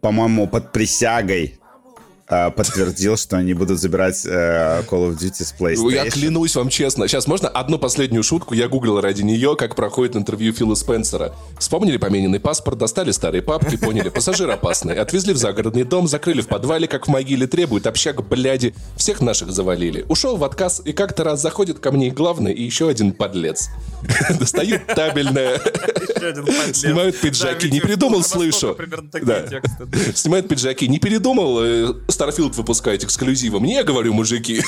по-моему, 0.00 0.48
под 0.48 0.72
присягой 0.72 1.44
э, 1.44 1.57
подтвердил, 2.28 3.16
что 3.16 3.38
они 3.38 3.54
будут 3.54 3.80
забирать 3.80 4.24
э, 4.26 4.82
Call 4.88 5.10
of 5.10 5.18
Duty 5.18 5.44
с 5.44 5.54
PlayStation. 5.58 5.92
Я 5.92 6.10
клянусь 6.10 6.54
вам 6.56 6.68
честно. 6.68 7.08
Сейчас 7.08 7.26
можно 7.26 7.48
одну 7.48 7.78
последнюю 7.78 8.22
шутку? 8.22 8.54
Я 8.54 8.68
гуглил 8.68 9.00
ради 9.00 9.22
нее, 9.22 9.56
как 9.56 9.74
проходит 9.74 10.14
интервью 10.14 10.52
Фила 10.52 10.74
Спенсера. 10.74 11.34
Вспомнили 11.58 11.96
помененный 11.96 12.40
паспорт, 12.40 12.78
достали 12.78 13.12
старые 13.12 13.40
папки, 13.42 13.76
поняли, 13.76 14.10
пассажир 14.10 14.50
опасный. 14.50 14.94
Отвезли 14.94 15.32
в 15.32 15.38
загородный 15.38 15.84
дом, 15.84 16.06
закрыли 16.06 16.42
в 16.42 16.48
подвале, 16.48 16.86
как 16.86 17.06
в 17.06 17.10
могиле, 17.10 17.46
требует 17.46 17.86
общак, 17.86 18.26
бляди. 18.26 18.74
Всех 18.96 19.20
наших 19.22 19.50
завалили. 19.50 20.04
Ушел 20.08 20.36
в 20.36 20.44
отказ, 20.44 20.82
и 20.84 20.92
как-то 20.92 21.24
раз 21.24 21.40
заходит 21.40 21.78
ко 21.78 21.92
мне 21.92 22.10
главный 22.10 22.52
и 22.52 22.62
еще 22.62 22.88
один 22.88 23.12
подлец. 23.12 23.70
Достают 24.38 24.86
табельное. 24.86 25.60
Снимают 26.72 27.18
пиджаки. 27.18 27.70
Не 27.70 27.80
передумал, 27.80 28.22
слышу. 28.22 28.76
Снимают 30.14 30.48
пиджаки. 30.48 30.88
Не 30.88 30.98
передумал, 30.98 31.60
э, 31.62 31.94
Starfield 32.18 32.54
выпускает 32.54 33.04
эксклюзивом. 33.04 33.64
Не, 33.64 33.84
говорю, 33.84 34.14
мужики. 34.14 34.62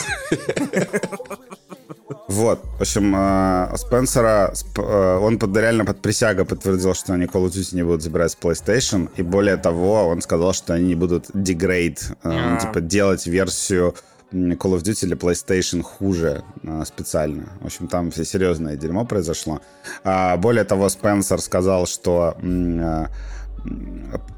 Вот, 2.29 2.61
в 2.79 2.81
общем, 2.81 3.13
э, 3.17 3.77
Спенсера, 3.77 4.55
э, 4.77 5.19
он 5.21 5.39
под, 5.39 5.57
реально 5.57 5.85
под 5.85 6.01
присягой 6.01 6.45
подтвердил, 6.45 6.95
что 6.95 7.13
они 7.13 7.25
Call 7.25 7.47
of 7.47 7.49
Duty 7.49 7.75
не 7.75 7.83
будут 7.83 8.03
забирать 8.03 8.31
с 8.31 8.37
PlayStation, 8.37 9.09
и 9.17 9.23
более 9.23 9.57
того, 9.57 10.07
он 10.07 10.23
сказал, 10.23 10.53
что 10.53 10.75
они 10.75 10.87
не 10.87 10.95
будут 10.95 11.27
дегрейд, 11.35 12.13
э, 12.23 12.59
типа 12.61 12.81
делать 12.81 13.27
версию 13.27 13.97
Call 14.33 14.77
of 14.77 14.83
Duty 14.83 15.07
для 15.07 15.17
PlayStation 15.17 15.83
хуже 15.83 16.45
специально. 16.85 17.49
В 17.61 17.67
общем, 17.67 17.89
там 17.89 18.13
все 18.13 18.25
серьезное 18.25 18.77
дерьмо 18.77 19.05
произошло. 19.05 19.61
А, 20.05 20.37
более 20.37 20.63
того, 20.63 20.89
Спенсер 20.89 21.41
сказал, 21.41 21.87
что 21.87 22.37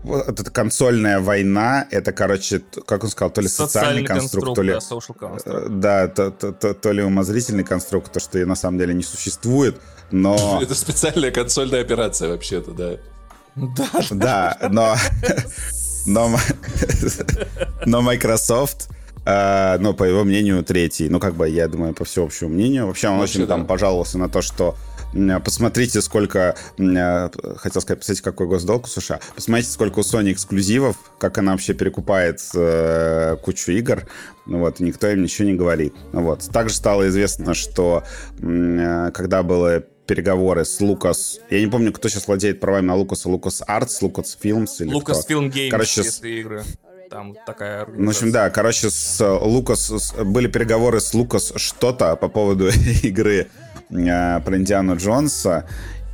вот 0.03 0.41
эта 0.41 0.51
консольная 0.51 1.21
война, 1.21 1.87
это, 1.91 2.13
короче, 2.13 2.63
как 2.87 3.05
он 3.05 3.11
сказал, 3.11 3.31
то 3.31 3.41
ли 3.41 3.49
социальный, 3.49 4.03
социальный 4.03 4.21
конструкт, 4.21 4.55
то 4.55 4.63
ли... 4.63 4.79
Да, 5.69 6.07
да 6.07 6.09
то, 6.09 6.31
то, 6.31 6.53
то, 6.53 6.75
то 6.75 6.93
ли 6.93 7.03
умозрительный 7.03 7.65
конструкт, 7.65 8.13
то, 8.13 8.21
что 8.21 8.39
и 8.39 8.45
на 8.45 8.57
самом 8.57 8.79
деле 8.79 8.95
не 8.95 9.03
существует, 9.03 9.81
но... 10.11 10.59
Это 10.63 10.75
специальная 10.75 11.31
консольная 11.31 11.81
операция 11.81 12.31
вообще-то, 12.31 12.73
да. 12.73 12.97
Да, 13.55 14.05
да, 14.11 14.59
но... 14.71 14.97
Но, 16.05 16.37
но 17.87 18.03
Microsoft, 18.03 18.89
э, 19.25 19.77
ну, 19.79 19.95
по 19.95 20.03
его 20.03 20.25
мнению, 20.25 20.65
третий. 20.65 21.09
Ну, 21.09 21.21
как 21.21 21.35
бы, 21.35 21.49
я 21.49 21.69
думаю, 21.69 21.95
по 21.95 22.05
всеобщему 22.05 22.51
мнению. 22.51 22.89
Вообще, 22.89 23.09
он 23.09 23.19
Вообще, 23.19 23.39
очень 23.39 23.47
да. 23.47 23.55
там 23.55 23.67
пожаловался 23.67 24.19
на 24.19 24.29
то, 24.29 24.43
что 24.43 24.77
Посмотрите, 25.13 26.01
сколько... 26.01 26.57
Хотел 26.77 27.83
сказать, 27.83 27.99
посмотрите, 27.99 28.23
какой 28.23 28.47
госдолг 28.47 28.85
у 28.85 28.89
США. 28.89 29.21
Посмотрите, 29.35 29.71
сколько 29.71 29.99
у 29.99 30.03
Sony 30.03 30.33
эксклюзивов, 30.33 30.97
как 31.19 31.39
она 31.39 31.53
вообще 31.53 31.75
перекупает 31.75 32.41
э, 32.55 33.37
кучу 33.43 33.73
игр. 33.73 34.07
Вот, 34.47 34.81
никто 34.81 35.09
им 35.09 35.23
ничего 35.23 35.49
не 35.49 35.55
говорит. 35.55 35.95
Вот. 36.13 36.49
Также 36.51 36.75
стало 36.75 37.09
известно, 37.09 37.55
что 37.55 38.05
э, 38.41 39.11
когда 39.13 39.43
было 39.43 39.85
переговоры 40.07 40.65
с 40.65 40.81
Лукас. 40.81 41.41
Я 41.51 41.61
не 41.61 41.69
помню, 41.69 41.93
кто 41.93 42.09
сейчас 42.09 42.27
владеет 42.27 42.61
правами 42.61 42.87
на 42.87 42.97
Лукаса. 42.97 43.29
Лукас 43.29 43.63
Артс, 43.67 44.03
Лукас 44.03 44.37
Филмс 44.41 44.81
или 44.81 44.93
Лукас 44.93 45.27
Фильм 45.27 45.51
Геймс, 45.51 45.71
Короче, 45.71 46.03
если 46.03 46.29
игры. 46.29 46.65
Там 47.09 47.35
такая 47.47 47.87
Ну, 47.87 48.07
в 48.07 48.09
общем, 48.09 48.33
да, 48.33 48.49
короче, 48.49 48.89
с 48.91 49.23
Лукас 49.41 50.15
были 50.25 50.49
переговоры 50.49 51.01
с 51.01 51.13
Лукас 51.13 51.53
что-то 51.57 52.17
по 52.17 52.29
поводу 52.29 52.69
игры 53.03 53.49
Э, 53.49 53.62
про 53.93 54.57
Индиану 54.57 54.97
Джонса. 54.97 55.67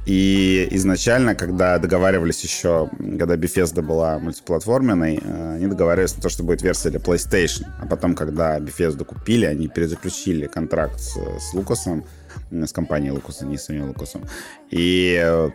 И 0.09 0.67
изначально, 0.71 1.35
когда 1.35 1.79
договаривались 1.79 2.43
еще, 2.43 2.89
когда 3.19 3.37
Bethesda 3.37 3.83
была 3.83 4.19
мультиплатформенной, 4.19 5.21
э, 5.23 5.55
они 5.57 5.67
договаривались 5.67 6.17
на 6.17 6.23
то, 6.23 6.31
что 6.31 6.45
будет 6.45 6.63
версия 6.63 6.89
для 6.89 6.99
PlayStation. 6.99 7.67
А 7.79 7.85
потом, 7.85 8.15
когда 8.15 8.59
Bethesda 8.59 9.05
купили, 9.05 9.45
они 9.45 9.69
перезаключили 9.69 10.47
контракт 10.47 10.99
с, 10.99 11.15
с 11.17 11.53
Лукасом, 11.53 12.05
с 12.51 12.73
компанией 12.73 13.11
Лукаса, 13.11 13.45
не 13.45 13.59
с 13.59 13.65
самим 13.65 13.89
Лукасом. 13.89 14.23
И 14.71 15.21
э, 15.23 15.51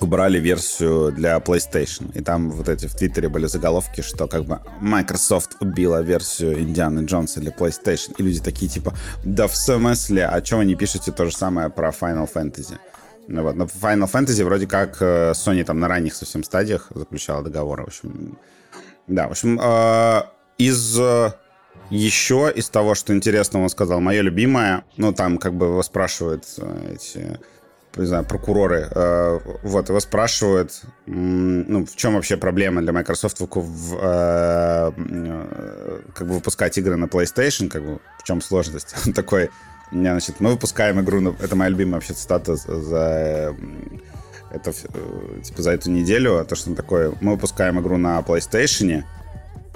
убрали 0.00 0.38
версию 0.38 1.12
для 1.12 1.36
PlayStation. 1.38 2.10
И 2.14 2.22
там 2.22 2.50
вот 2.50 2.68
эти 2.68 2.86
в 2.86 2.94
Твиттере 2.94 3.28
были 3.28 3.46
заголовки, 3.46 4.00
что 4.00 4.26
как 4.26 4.44
бы 4.44 4.60
Microsoft 4.80 5.56
убила 5.60 6.02
версию 6.02 6.60
Индианы 6.60 7.04
Джонса 7.04 7.40
для 7.40 7.52
PlayStation. 7.52 8.14
И 8.18 8.22
люди 8.22 8.40
такие 8.40 8.70
типа, 8.70 8.94
да 9.24 9.46
в 9.46 9.56
смысле, 9.56 10.26
а 10.26 10.44
что 10.44 10.58
вы 10.58 10.64
не 10.64 10.74
пишете 10.74 11.12
то 11.12 11.24
же 11.24 11.36
самое 11.36 11.70
про 11.70 11.90
Final 11.90 12.28
Fantasy? 12.32 12.78
Ну, 13.28 13.42
вот. 13.42 13.56
Но 13.56 13.64
Final 13.64 14.10
Fantasy 14.10 14.44
вроде 14.44 14.66
как 14.66 14.98
э, 15.00 15.32
Sony 15.32 15.64
там 15.64 15.80
на 15.80 15.88
ранних 15.88 16.14
совсем 16.14 16.44
стадиях 16.44 16.88
заключала 16.94 17.42
договоры. 17.42 17.84
В 17.84 17.88
общем, 17.88 18.38
да, 19.06 19.28
в 19.28 19.32
общем, 19.32 19.60
э, 19.60 20.22
из 20.58 20.98
э, 20.98 21.32
еще 21.90 22.52
из 22.54 22.68
того, 22.68 22.94
что 22.94 23.12
интересного 23.14 23.64
он 23.64 23.68
сказал, 23.68 24.00
мое 24.00 24.22
любимое, 24.22 24.84
ну, 24.96 25.12
там 25.12 25.38
как 25.38 25.54
бы 25.54 25.66
его 25.66 25.82
спрашивают 25.82 26.44
эти 26.90 27.38
не 28.02 28.08
знаю, 28.08 28.24
прокуроры, 28.24 28.88
э, 28.90 29.40
вот, 29.62 29.88
его 29.88 30.00
спрашивают, 30.00 30.82
ну, 31.06 31.86
в 31.86 31.96
чем 31.96 32.14
вообще 32.14 32.36
проблема 32.36 32.82
для 32.82 32.92
Microsoft 32.92 33.40
в, 33.40 33.98
э, 34.00 34.92
как 36.14 36.26
бы 36.26 36.34
выпускать 36.34 36.76
игры 36.78 36.96
на 36.96 37.06
PlayStation, 37.06 37.68
как 37.68 37.84
бы, 37.84 38.00
в 38.18 38.22
чем 38.22 38.40
сложность? 38.40 38.94
Он 39.06 39.12
такой, 39.12 39.50
значит, 39.90 40.40
мы 40.40 40.50
выпускаем 40.50 41.00
игру, 41.00 41.20
на, 41.20 41.34
это 41.40 41.56
моя 41.56 41.70
любимая 41.70 41.94
вообще 41.94 42.14
цитата 42.14 42.56
за 42.56 43.54
это, 44.50 44.70
э, 44.70 45.40
типа, 45.42 45.62
за 45.62 45.70
эту 45.70 45.90
неделю, 45.90 46.44
то, 46.48 46.54
что 46.54 46.70
он 46.70 46.76
такой, 46.76 47.12
мы 47.20 47.32
выпускаем 47.32 47.80
игру 47.80 47.96
на 47.96 48.20
PlayStation, 48.20 49.04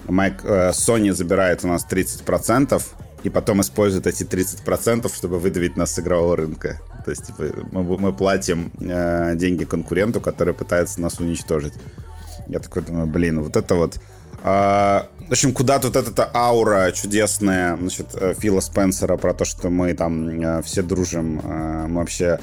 Майк, 0.08 0.44
Sony 0.44 1.12
забирает 1.12 1.64
у 1.64 1.68
нас 1.68 1.86
30%, 1.88 2.82
и 3.22 3.30
потом 3.30 3.60
используют 3.60 4.06
эти 4.06 4.24
30%, 4.24 5.14
чтобы 5.14 5.38
выдавить 5.38 5.76
нас 5.76 5.92
с 5.92 5.98
игрового 5.98 6.36
рынка. 6.36 6.80
То 7.04 7.10
есть 7.10 7.26
типа, 7.26 7.44
мы, 7.72 7.82
мы 7.82 8.12
платим 8.12 8.72
э, 8.80 9.34
деньги 9.36 9.64
конкуренту, 9.64 10.20
который 10.20 10.54
пытается 10.54 11.00
нас 11.00 11.20
уничтожить. 11.20 11.74
Я 12.48 12.58
такой 12.58 12.82
думаю, 12.82 13.06
блин, 13.06 13.42
вот 13.42 13.56
это 13.56 13.74
вот... 13.74 14.00
Э, 14.42 15.02
в 15.28 15.32
общем, 15.32 15.52
куда 15.52 15.78
тут 15.78 15.94
эта 15.94 16.28
аура 16.34 16.90
чудесная, 16.92 17.76
значит, 17.76 18.08
э, 18.14 18.34
Фила 18.38 18.60
Спенсера 18.60 19.16
про 19.16 19.32
то, 19.32 19.44
что 19.44 19.70
мы 19.70 19.94
там 19.94 20.28
э, 20.28 20.62
все 20.62 20.82
дружим, 20.82 21.40
э, 21.42 21.86
мы 21.86 22.00
вообще 22.00 22.40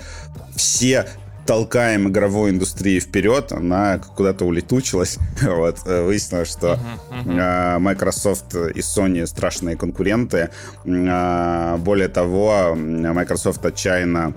все 0.56 1.06
толкаем 1.48 2.10
игровую 2.10 2.52
индустрию 2.52 3.02
вперед, 3.02 3.52
она 3.52 4.00
куда-то 4.00 4.46
улетучилась. 4.46 5.18
вот, 5.42 5.80
э, 5.86 6.04
выяснилось, 6.04 6.50
что 6.50 6.80
uh-huh, 7.12 7.26
uh-huh. 7.26 7.80
Microsoft 7.80 8.54
и 8.54 8.80
Sony 8.80 9.26
страшные 9.26 9.76
конкуренты. 9.76 10.50
А, 10.86 11.78
более 11.78 12.10
того, 12.10 12.76
Microsoft 12.76 13.66
отчаянно 13.66 14.34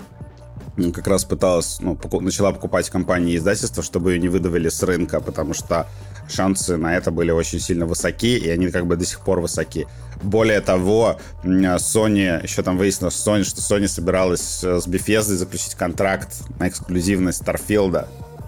как 0.93 1.07
раз 1.07 1.25
пыталась, 1.25 1.77
ну, 1.81 1.95
поку- 1.95 2.21
начала 2.21 2.51
покупать 2.51 2.89
компании 2.89 3.35
издательства, 3.35 3.83
чтобы 3.83 4.13
ее 4.13 4.19
не 4.19 4.29
выдавили 4.29 4.69
с 4.69 4.81
рынка, 4.83 5.19
потому 5.19 5.53
что 5.53 5.87
шансы 6.29 6.77
на 6.77 6.95
это 6.95 7.11
были 7.11 7.31
очень 7.31 7.59
сильно 7.59 7.85
высоки, 7.85 8.37
и 8.37 8.49
они 8.49 8.69
как 8.69 8.87
бы 8.87 8.95
до 8.95 9.05
сих 9.05 9.19
пор 9.19 9.41
высоки. 9.41 9.87
Более 10.23 10.61
того, 10.61 11.19
Sony, 11.43 12.41
еще 12.41 12.63
там 12.63 12.77
выяснилось, 12.77 13.15
Sony, 13.15 13.43
что 13.43 13.59
Sony 13.59 13.87
собиралась 13.87 14.63
э, 14.63 14.79
с 14.79 14.87
Bethesda 14.87 15.35
заключить 15.35 15.75
контракт 15.75 16.29
на 16.59 16.67
эксклюзивность 16.69 17.41
Starfield 17.41 18.07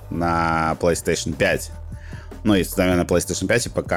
на 0.09 0.77
PlayStation 0.79 1.33
5. 1.33 1.71
Ну, 2.43 2.55
и, 2.55 2.65
наверное, 2.77 3.05
PlayStation 3.05 3.47
5 3.47 3.67
и 3.67 3.69
ПК. 3.69 3.93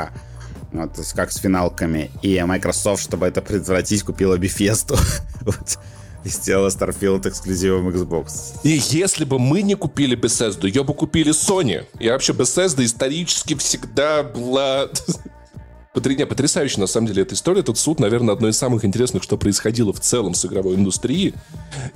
Вот, 0.73 0.95
то 0.95 1.01
есть 1.01 1.13
как 1.13 1.33
с 1.33 1.37
финалками. 1.37 2.11
И 2.23 2.41
Microsoft, 2.43 3.03
чтобы 3.03 3.27
это 3.27 3.43
предотвратить, 3.43 4.03
купила 4.03 4.37
Bethesda. 4.37 4.99
вот 5.43 5.79
и 6.27 6.29
сделала 6.29 6.69
Starfield 6.69 7.29
эксклюзивом 7.29 7.89
Xbox. 7.89 8.59
И 8.65 8.81
если 8.91 9.25
бы 9.25 9.39
мы 9.39 9.63
не 9.63 9.75
купили 9.77 10.17
Bethesda, 10.17 10.67
ее 10.67 10.83
бы 10.83 10.93
купили 10.93 11.33
Sony. 11.33 11.85
И 12.01 12.11
вообще 12.11 12.33
Bethesda 12.33 12.85
исторически 12.85 13.55
всегда 13.55 14.25
была 14.25 14.89
Потря... 15.97 16.27
Потрясающе, 16.27 16.79
на 16.79 16.87
самом 16.87 17.07
деле, 17.07 17.23
эта 17.23 17.35
история. 17.35 17.63
Тут 17.63 17.79
суд, 17.79 18.01
наверное, 18.01 18.35
одно 18.35 18.49
из 18.49 18.59
самых 18.59 18.85
интересных, 18.85 19.23
что 19.23 19.39
происходило 19.39 19.95
в 19.95 20.01
целом 20.01 20.35
с 20.35 20.45
игровой 20.45 20.75
индустрией. 20.75 21.33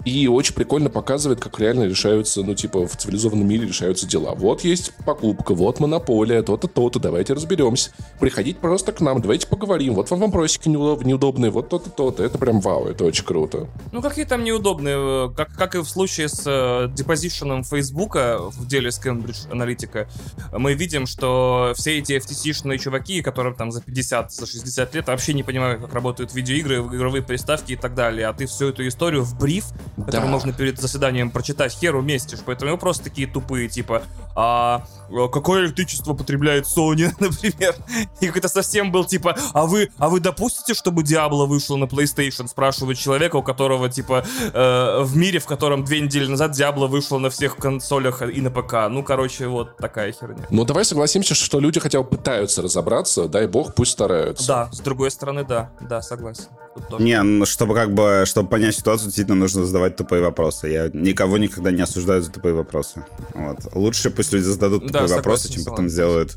И 0.07 0.27
очень 0.27 0.55
прикольно 0.55 0.89
показывает, 0.89 1.39
как 1.39 1.61
реально 1.61 1.85
решаются, 1.85 2.43
ну, 2.43 2.55
типа, 2.55 2.89
в 2.89 2.97
цивилизованном 2.97 3.47
мире 3.47 3.69
решаются 3.69 4.07
дела. 4.07 4.35
Вот 4.35 4.65
есть 4.65 4.95
покупка, 5.05 5.55
вот 5.55 5.81
монополия, 5.81 6.41
то-то, 6.43 6.67
то-то, 6.67 6.99
давайте 6.99 7.35
разберемся. 7.35 7.91
Приходите 8.19 8.59
просто 8.59 8.93
к 8.93 9.03
нам, 9.03 9.21
давайте 9.21 9.47
поговорим. 9.47 9.93
Вот 9.93 10.11
вам 10.11 10.21
вопросики 10.21 10.71
неудобные, 10.71 11.51
вот 11.51 11.69
то-то, 11.69 11.91
то-то. 11.91 12.25
Это 12.25 12.39
прям 12.39 12.61
вау, 12.61 12.87
это 12.87 13.05
очень 13.05 13.27
круто. 13.27 13.69
Ну, 13.93 14.01
какие 14.01 14.25
там 14.25 14.45
неудобные, 14.45 15.31
как, 15.35 15.53
как 15.53 15.75
и 15.75 15.79
в 15.79 15.85
случае 15.85 16.31
с 16.31 16.45
э, 16.47 16.91
депозишеном 16.97 17.65
Фейсбука 17.65 18.39
в 18.41 18.67
деле 18.67 18.91
с 18.91 18.99
Cambridge 18.99 19.47
Analytica, 19.51 20.09
мы 20.53 20.73
видим, 20.73 21.05
что 21.05 21.75
все 21.77 21.99
эти 21.99 22.13
FTC-шные 22.13 22.79
чуваки, 22.79 23.21
которым 23.21 23.55
там 23.55 23.71
за 23.71 23.83
50, 23.91 24.33
за 24.33 24.47
60 24.47 24.95
лет, 24.95 25.07
вообще 25.09 25.35
не 25.35 25.43
понимают, 25.43 25.81
как 25.81 25.93
работают 25.93 26.33
видеоигры, 26.35 26.77
игровые 26.77 27.23
приставки 27.23 27.73
и 27.73 27.77
так 27.77 27.95
далее. 27.95 28.29
А 28.29 28.33
ты 28.33 28.47
всю 28.47 28.69
эту 28.69 28.87
историю 28.87 29.23
в 29.23 29.37
бриф, 29.39 29.67
да. 29.97 30.05
который 30.05 30.29
можно 30.29 30.53
перед 30.53 30.81
заседанием 30.81 31.31
прочитать, 31.31 31.73
хер 31.73 31.97
уместишь. 31.97 32.41
Поэтому 32.45 32.79
просто 32.79 33.05
такие 33.05 33.27
тупые, 33.27 33.69
типа, 33.69 34.03
а 34.37 34.85
какое 35.33 35.67
электричество 35.67 36.15
потребляет 36.15 36.65
Sony, 36.65 37.13
например? 37.19 37.75
И 38.21 38.27
какой-то 38.27 38.49
совсем 38.49 38.93
был, 38.93 39.05
типа, 39.05 39.37
а 39.53 39.67
вы, 39.67 39.91
а 39.99 40.09
вы 40.09 40.21
допустите, 40.21 40.75
чтобы 40.75 41.03
Diablo 41.03 41.47
вышло 41.47 41.77
на 41.77 41.85
PlayStation? 41.85 42.49
Спрашивает 42.49 42.99
человека, 42.99 43.37
у 43.37 43.43
которого, 43.43 43.89
типа, 43.89 44.25
э, 44.53 45.03
в 45.03 45.17
мире, 45.17 45.41
в 45.41 45.47
котором 45.47 45.85
две 45.85 46.01
недели 46.01 46.27
назад 46.27 46.53
Diablo 46.53 46.87
вышло 46.87 47.19
на 47.19 47.31
всех 47.31 47.57
консолях 47.57 48.23
и 48.23 48.41
на 48.41 48.51
ПК. 48.51 48.89
Ну, 48.89 49.03
короче, 49.03 49.49
вот 49.49 49.77
такая 49.77 50.13
херня. 50.13 50.47
Ну, 50.51 50.65
давай 50.65 50.85
согласимся, 50.85 51.35
что 51.35 51.61
люди 51.61 51.81
хотя 51.81 52.03
бы 52.03 52.09
пытаются 52.09 52.63
разобраться, 52.63 53.29
дай 53.29 53.47
бог, 53.47 53.75
пусть 53.81 53.93
стараются. 53.93 54.47
Да, 54.47 54.69
с 54.73 54.81
другой 54.81 55.11
стороны, 55.11 55.43
да, 55.43 55.71
да, 55.81 56.03
согласен. 56.03 56.49
Не, 56.99 57.23
ну, 57.23 57.47
чтобы 57.47 57.75
как 57.75 57.95
бы, 57.95 58.25
чтобы 58.27 58.51
понять 58.51 58.75
ситуацию, 58.75 59.07
действительно 59.07 59.39
нужно 59.39 59.65
задавать 59.65 59.97
тупые 59.97 60.21
вопросы. 60.23 60.69
Я 60.69 60.91
никого 60.93 61.39
никогда 61.39 61.71
не 61.71 61.81
осуждаю 61.81 62.21
за 62.21 62.31
тупые 62.31 62.55
вопросы. 62.55 63.03
Вот. 63.33 63.75
Лучше 63.75 64.11
пусть 64.11 64.35
люди 64.35 64.45
зададут 64.45 64.89
тупые 64.89 65.09
да, 65.09 65.17
вопросы, 65.17 65.51
чем 65.51 65.65
потом 65.65 65.89
сделают 65.89 66.37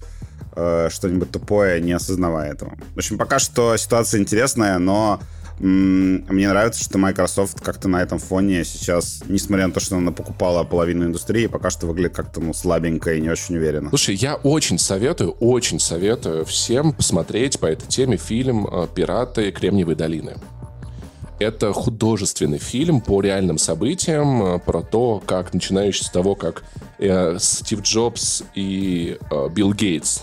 э, 0.56 0.88
что-нибудь 0.90 1.32
тупое, 1.32 1.82
не 1.82 1.92
осознавая 1.92 2.54
этого. 2.54 2.78
В 2.96 2.98
общем, 2.98 3.18
пока 3.18 3.40
что 3.40 3.76
ситуация 3.76 4.22
интересная, 4.22 4.80
но 4.80 5.20
мне 5.60 6.50
нравится, 6.50 6.84
что 6.84 6.98
Microsoft 6.98 7.62
как-то 7.62 7.88
на 7.88 8.02
этом 8.02 8.20
фоне 8.20 8.64
сейчас, 8.66 9.24
несмотря 9.28 9.68
на 9.68 9.74
то, 9.74 9.80
что 9.80 9.98
она 9.98 10.12
покупала 10.12 10.64
половину 10.64 11.06
индустрии, 11.06 11.48
пока 11.48 11.70
что 11.70 11.88
выглядит 11.88 12.16
как-то 12.16 12.42
ну, 12.42 12.54
слабенько 12.54 13.14
и 13.14 13.22
не 13.22 13.30
очень 13.30 13.58
уверенно. 13.58 13.90
Слушай, 13.90 14.16
я 14.16 14.36
очень 14.36 14.80
советую, 14.80 15.32
очень 15.40 15.80
советую 15.80 16.46
всем 16.46 16.92
посмотреть 16.92 17.60
по 17.60 17.68
этой 17.68 17.88
теме 17.88 18.18
фильм 18.18 18.68
э, 18.68 18.88
«Пираты 18.94 19.52
Кремниевой 19.52 19.96
долины». 19.96 20.36
Это 21.40 21.74
художественный 21.74 22.60
фильм 22.60 23.02
по 23.02 23.22
реальным 23.22 23.58
событиям, 23.58 24.44
э, 24.44 24.60
про 24.60 24.82
то, 24.82 25.22
как, 25.26 25.54
начинающий 25.54 26.06
с 26.06 26.10
того, 26.10 26.36
как 26.36 26.64
э, 27.00 27.38
Стив 27.40 27.82
Джобс 27.82 28.44
и 28.56 29.18
э, 29.30 29.50
Билл 29.50 29.74
Гейтс 29.74 30.22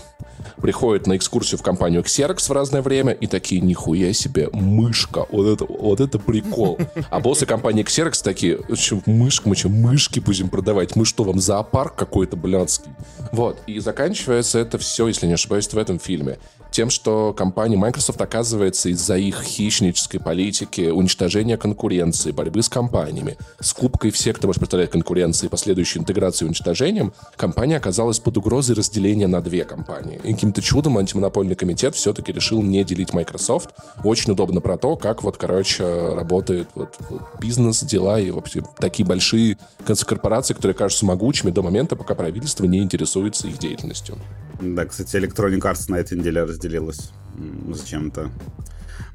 приходят 0.61 1.07
на 1.07 1.17
экскурсию 1.17 1.57
в 1.59 1.63
компанию 1.63 2.01
Xerox 2.03 2.47
в 2.47 2.51
разное 2.51 2.81
время 2.81 3.13
и 3.13 3.27
такие, 3.27 3.61
нихуя 3.61 4.13
себе, 4.13 4.49
мышка, 4.53 5.25
вот 5.31 5.47
это, 5.47 5.65
вот 5.65 5.99
это 5.99 6.19
прикол. 6.19 6.77
А 7.09 7.19
боссы 7.19 7.45
компании 7.45 7.83
Xerox 7.83 8.23
такие, 8.23 8.59
мышка, 9.05 9.49
мы 9.49 9.55
что, 9.55 9.69
мышки 9.69 10.19
будем 10.19 10.49
продавать? 10.49 10.95
Мы 10.95 11.05
что, 11.05 11.23
вам 11.23 11.39
зоопарк 11.39 11.95
какой-то 11.95 12.37
блядский? 12.37 12.91
Вот, 13.31 13.57
и 13.67 13.79
заканчивается 13.79 14.59
это 14.59 14.77
все, 14.77 15.07
если 15.07 15.27
не 15.27 15.33
ошибаюсь, 15.33 15.67
в 15.67 15.77
этом 15.77 15.99
фильме 15.99 16.37
тем, 16.71 16.89
что 16.89 17.33
компания 17.33 17.77
Microsoft, 17.77 18.19
оказывается, 18.21 18.89
из-за 18.89 19.17
их 19.17 19.43
хищнической 19.43 20.19
политики, 20.19 20.89
уничтожения 20.89 21.57
конкуренции, 21.57 22.31
борьбы 22.31 22.63
с 22.63 22.69
компаниями, 22.69 23.37
скупкой 23.59 24.11
всех, 24.11 24.37
кто 24.37 24.47
может 24.47 24.59
представлять 24.59 24.89
конкуренции, 24.89 25.49
последующей 25.49 25.99
интеграцией 25.99 26.47
и 26.47 26.49
уничтожением, 26.49 27.13
компания 27.35 27.77
оказалась 27.77 28.19
под 28.19 28.37
угрозой 28.37 28.75
разделения 28.75 29.27
на 29.27 29.41
две 29.41 29.65
компании. 29.65 30.19
И 30.23 30.33
каким-то 30.33 30.61
чудом 30.61 30.97
антимонопольный 30.97 31.55
комитет 31.55 31.95
все-таки 31.95 32.31
решил 32.31 32.61
не 32.61 32.83
делить 32.83 33.13
Microsoft. 33.13 33.71
Очень 34.03 34.31
удобно 34.31 34.61
про 34.61 34.77
то, 34.77 34.95
как 34.95 35.23
вот, 35.23 35.37
короче, 35.37 35.83
работает 35.83 36.69
вот 36.75 36.97
бизнес, 37.39 37.83
дела 37.83 38.19
и 38.19 38.31
вообще 38.31 38.63
такие 38.79 39.05
большие 39.05 39.57
корпорации, 39.85 40.53
которые 40.53 40.75
кажутся 40.75 41.05
могучими 41.05 41.51
до 41.51 41.61
момента, 41.61 41.95
пока 41.95 42.15
правительство 42.15 42.65
не 42.65 42.79
интересуется 42.79 43.47
их 43.47 43.57
деятельностью. 43.57 44.17
Да, 44.61 44.85
кстати, 44.85 45.15
Electronic 45.15 45.59
Arts 45.59 45.89
на 45.89 45.95
этой 45.95 46.17
неделе 46.17 46.43
разделилась 46.43 47.11
зачем-то. 47.69 48.29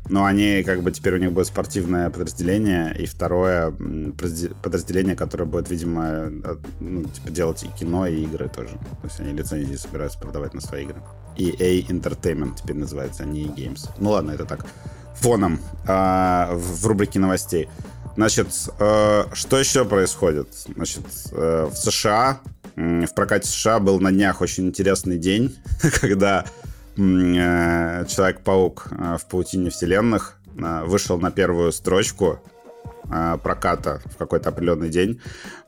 Но 0.09 0.25
они, 0.25 0.63
как 0.65 0.83
бы, 0.83 0.93
теперь 0.93 1.15
у 1.15 1.19
них 1.19 1.33
будет 1.33 1.47
спортивное 1.47 2.11
подразделение, 2.11 2.95
и 2.97 3.07
второе 3.07 3.73
подразделение, 4.63 5.17
которое 5.17 5.45
будет, 5.45 5.71
видимо, 5.71 6.31
ну, 6.81 7.05
типа, 7.05 7.31
делать 7.31 7.65
и 7.65 7.69
кино, 7.69 8.07
и 8.07 8.23
игры 8.23 8.49
тоже. 8.49 8.75
То 8.75 9.05
есть 9.05 9.21
они 9.21 9.33
лицензии 9.33 9.75
собираются 9.75 10.19
продавать 10.19 10.55
на 10.55 10.61
свои 10.61 10.85
игры. 10.85 11.03
EA 11.37 11.87
Entertainment 11.89 12.57
теперь 12.61 12.77
называется, 12.77 13.25
а 13.25 13.27
не 13.27 13.47
EA 13.47 13.55
Games. 13.55 13.91
Ну 13.99 14.11
ладно, 14.11 14.31
это 14.33 14.45
так. 14.45 14.67
Фоном 15.17 15.59
э, 15.87 16.55
в 16.55 16.87
рубрике 16.87 17.19
новостей. 17.19 17.69
Значит, 18.17 18.49
э, 18.79 19.25
что 19.33 19.59
еще 19.59 19.85
происходит? 19.85 20.49
Значит, 20.75 21.05
э, 21.33 21.69
в 21.71 21.77
США 21.77 22.41
в 22.77 23.15
прокате 23.15 23.49
США 23.49 23.79
был 23.81 24.01
на 24.01 24.13
днях 24.13 24.43
очень 24.43 24.67
интересный 24.67 25.19
день, 25.19 25.57
когда 26.01 26.45
э, 26.97 28.05
Человек-паук 28.07 28.89
э, 28.91 29.17
в 29.19 29.27
паутине 29.27 29.71
вселенных 29.71 30.39
э, 30.59 30.85
вышел 30.85 31.19
на 31.19 31.31
первую 31.31 31.73
строчку 31.73 32.41
проката 33.45 34.03
в 34.07 34.17
какой-то 34.17 34.49
определенный 34.49 34.89
день, 34.89 35.21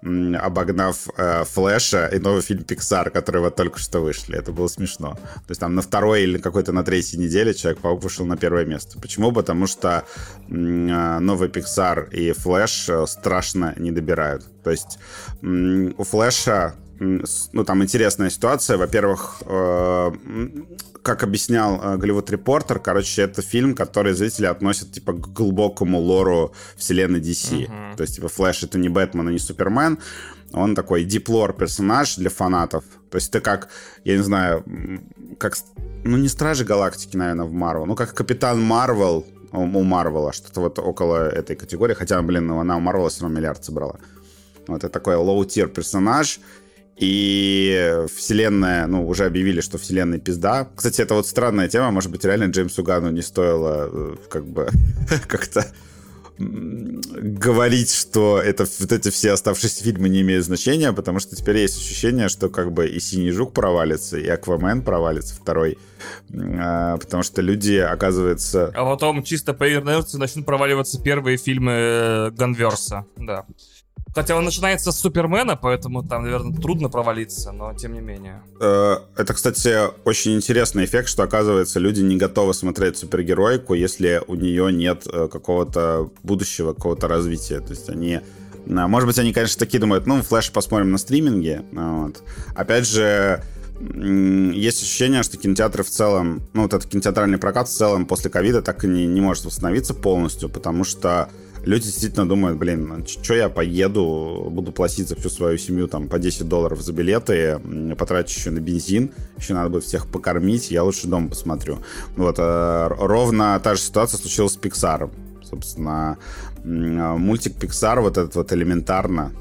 обогнав 0.03 1.07
Флэша 1.45 2.09
и 2.09 2.19
новый 2.19 2.43
фильм 2.43 2.63
Pixar, 2.63 3.11
который 3.11 3.41
вот 3.41 3.55
только 3.55 3.79
что 3.79 4.01
вышли. 4.01 4.37
Это 4.37 4.51
было 4.51 4.67
смешно. 4.67 5.15
То 5.15 5.51
есть 5.51 5.61
там 5.61 5.77
на 5.77 5.83
второй 5.83 6.25
или 6.25 6.39
какой-то 6.39 6.73
на 6.73 6.83
третьей 6.83 7.21
неделе 7.21 7.55
Человек-паук 7.55 8.03
вышел 8.03 8.27
на 8.27 8.37
первое 8.37 8.65
место. 8.65 8.99
Почему? 8.99 9.31
Потому 9.31 9.69
что 9.69 10.03
новый 10.49 11.49
Pixar 11.49 12.11
и 12.11 12.33
Флэш 12.33 12.91
страшно 13.07 13.73
не 13.77 13.93
добирают. 13.93 14.45
То 14.65 14.73
есть 14.73 14.99
у 15.41 16.03
Флэша 16.03 16.75
ну, 17.01 17.65
там 17.65 17.83
интересная 17.83 18.31
ситуация. 18.31 18.77
Во-первых, 18.77 19.43
э, 19.47 20.11
как 21.03 21.23
объяснял 21.23 21.81
э, 21.81 21.97
Голливуд 21.97 22.31
Репортер, 22.31 22.79
короче, 22.79 23.23
это 23.23 23.43
фильм, 23.43 23.75
который 23.75 24.15
зрители 24.15 24.47
относят, 24.47 24.93
типа, 24.93 25.13
к 25.13 25.33
глубокому 25.33 25.99
лору 25.99 26.53
вселенной 26.77 27.21
DC. 27.21 27.67
Uh-huh. 27.67 27.97
То 27.97 28.03
есть, 28.03 28.17
типа, 28.17 28.29
Флэш— 28.29 28.63
это 28.65 28.79
не 28.79 28.89
Бэтмен 28.89 29.29
и 29.29 29.33
не 29.33 29.39
Супермен. 29.39 29.99
Он 30.53 30.75
такой 30.75 31.05
диплор 31.05 31.53
персонаж 31.53 32.17
для 32.17 32.31
фанатов. 32.31 32.85
То 33.11 33.17
есть 33.17 33.31
ты 33.31 33.41
как, 33.41 33.69
я 34.05 34.17
не 34.17 34.23
знаю, 34.23 34.65
как, 35.39 35.57
ну, 36.05 36.17
не 36.17 36.29
Стражи 36.29 36.65
Галактики, 36.65 37.17
наверное, 37.17 37.47
в 37.47 37.53
Марвел, 37.53 37.87
ну, 37.87 37.95
как 37.95 38.15
Капитан 38.15 38.61
Марвел 38.61 39.27
у 39.53 39.83
Марвела, 39.83 40.33
что-то 40.33 40.61
вот 40.61 40.79
около 40.79 41.29
этой 41.29 41.55
категории. 41.55 41.95
Хотя, 41.95 42.21
блин, 42.23 42.51
она 42.51 42.77
у 42.77 42.81
Марвела 42.81 43.09
все 43.09 43.23
равно 43.23 43.39
миллиард 43.39 43.65
собрала. 43.65 43.99
Вот 44.67 44.85
это 44.85 44.89
такой 44.91 45.15
low-tier 45.15 45.69
персонаж— 45.69 46.41
и 46.99 48.05
вселенная, 48.15 48.87
ну, 48.87 49.07
уже 49.07 49.25
объявили, 49.25 49.61
что 49.61 49.79
вселенная 49.79 50.19
пизда. 50.19 50.69
Кстати, 50.75 51.01
это 51.01 51.15
вот 51.15 51.27
странная 51.27 51.69
тема. 51.69 51.91
Может 51.91 52.11
быть, 52.11 52.25
реально 52.25 52.51
Джеймсу 52.51 52.83
Гану 52.83 53.11
не 53.11 53.23
стоило 53.23 53.89
э, 53.93 54.17
как 54.29 54.47
бы 54.47 54.69
как-то 55.29 55.67
говорить, 56.39 57.93
что 57.93 58.41
это 58.41 58.65
вот 58.79 58.93
эти 58.93 59.11
все 59.11 59.33
оставшиеся 59.33 59.83
фильмы 59.83 60.09
не 60.09 60.21
имеют 60.21 60.45
значения, 60.45 60.93
потому 60.93 61.19
что 61.19 61.35
теперь 61.35 61.59
есть 61.59 61.77
ощущение, 61.77 62.29
что 62.29 62.49
как 62.49 62.73
бы 62.73 62.89
и 62.89 63.01
Синий 63.01 63.33
Жук 63.33 63.53
провалится, 63.53 64.19
и 64.19 64.29
Аквамен 64.29 64.83
провалится 64.83 65.35
второй, 65.35 65.79
а, 66.33 66.97
потому 66.99 67.25
что 67.25 67.43
люди, 67.43 67.75
оказывается... 67.75 68.71
А 68.75 68.85
потом 68.85 69.25
чисто 69.25 69.53
по 69.53 69.69
инерции 69.69 70.19
начнут 70.19 70.47
проваливаться 70.47 71.03
первые 71.03 71.39
фильмы 71.39 71.73
э, 71.73 72.31
Ганверса, 72.31 73.05
да. 73.17 73.45
Хотя 74.15 74.37
он 74.37 74.45
начинается 74.45 74.91
с 74.93 74.99
Супермена, 74.99 75.57
поэтому 75.57 76.03
там, 76.03 76.25
наверное, 76.25 76.55
трудно 76.55 76.89
провалиться, 76.89 77.53
но 77.53 77.75
тем 77.75 77.93
не 77.93 78.01
менее. 78.01 78.43
Э, 78.61 78.97
это, 79.17 79.35
кстати, 79.35 79.77
очень 80.05 80.35
интересный 80.35 80.85
эффект, 80.85 81.09
что, 81.09 81.23
оказывается, 81.23 81.79
люди 81.79 82.01
не 82.01 82.17
готовы 82.17 82.55
смотреть 82.55 82.97
супергероику, 82.97 83.75
если 83.75 84.23
у 84.27 84.35
нее 84.35 84.73
нет 84.73 85.07
э, 85.07 85.29
какого-то 85.31 86.11
будущего, 86.23 86.73
какого-то 86.73 87.09
развития. 87.09 87.61
То 87.61 87.71
есть 87.71 87.89
они 87.89 88.21
может 88.67 89.07
быть, 89.07 89.19
они, 89.19 89.33
конечно, 89.33 89.59
такие 89.59 89.79
думают, 89.79 90.07
ну, 90.07 90.21
флеш 90.21 90.53
посмотрим 90.53 90.91
на 90.91 90.99
стриминге. 90.99 91.65
Вот. 91.73 92.23
Опять 92.55 92.87
же, 92.87 93.43
есть 93.81 94.83
ощущение, 94.83 95.23
что 95.23 95.37
кинотеатры 95.37 95.85
в 95.85 95.89
целом, 95.89 96.43
ну 96.53 96.63
вот 96.63 96.75
этот 96.75 96.91
кинотеатральный 96.91 97.39
прокат 97.39 97.69
в 97.69 97.73
целом 97.73 98.07
после 98.07 98.31
ковида 98.31 98.61
так 98.61 98.85
и 98.85 98.89
не, 98.89 99.07
не 99.07 99.21
может 99.21 99.45
восстановиться 99.45 99.95
полностью, 99.95 100.49
потому 100.49 100.85
что 100.85 101.29
люди 101.65 101.85
действительно 101.85 102.29
думают, 102.29 102.59
блин, 102.59 102.89
ну, 102.89 103.07
что 103.07 103.35
я 103.35 103.49
поеду, 103.49 104.49
буду 104.51 104.73
платить 104.73 105.09
за 105.09 105.17
всю 105.17 105.29
свою 105.31 105.59
семью 105.59 105.89
там 105.89 106.09
по 106.09 106.19
10 106.19 106.49
долларов 106.49 106.81
за 106.81 106.93
билеты, 106.93 107.61
потрачу 107.99 108.39
еще 108.39 108.51
на 108.51 108.61
бензин, 108.61 109.11
еще 109.39 109.55
надо 109.55 109.69
будет 109.71 109.85
всех 109.85 110.07
покормить, 110.07 110.71
я 110.71 110.83
лучше 110.83 111.07
дома 111.09 111.29
посмотрю. 111.29 111.79
Вот, 112.17 112.37
э, 112.39 112.89
ровно 112.99 113.61
та 113.63 113.75
же 113.75 113.81
ситуация 113.81 114.19
случилась 114.19 114.53
с 114.53 114.59
Pixar. 114.59 115.11
Собственно, 115.43 116.19
мультик 116.65 117.57
Pixar 117.57 118.01
вот 118.01 118.19
этот 118.19 118.35
вот 118.37 118.53
элементарно, 118.53 119.33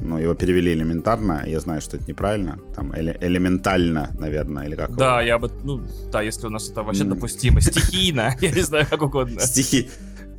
ну, 0.00 0.16
его 0.18 0.34
перевели 0.34 0.72
элементарно, 0.72 1.42
я 1.46 1.60
знаю, 1.60 1.80
что 1.80 1.96
это 1.96 2.06
неправильно, 2.08 2.58
там, 2.74 2.92
эле 2.94 3.16
элементально, 3.20 4.10
наверное, 4.18 4.66
или 4.66 4.76
как 4.76 4.94
Да, 4.96 5.20
его? 5.20 5.26
я 5.28 5.38
бы, 5.38 5.50
ну, 5.64 5.82
да, 6.12 6.22
если 6.22 6.46
у 6.46 6.50
нас 6.50 6.70
это 6.70 6.82
вообще 6.82 7.04
допустимо, 7.04 7.60
стихийно, 7.60 8.34
я 8.40 8.50
не 8.50 8.62
знаю, 8.62 8.86
как 8.88 9.02
угодно. 9.02 9.40
Стихи, 9.40 9.90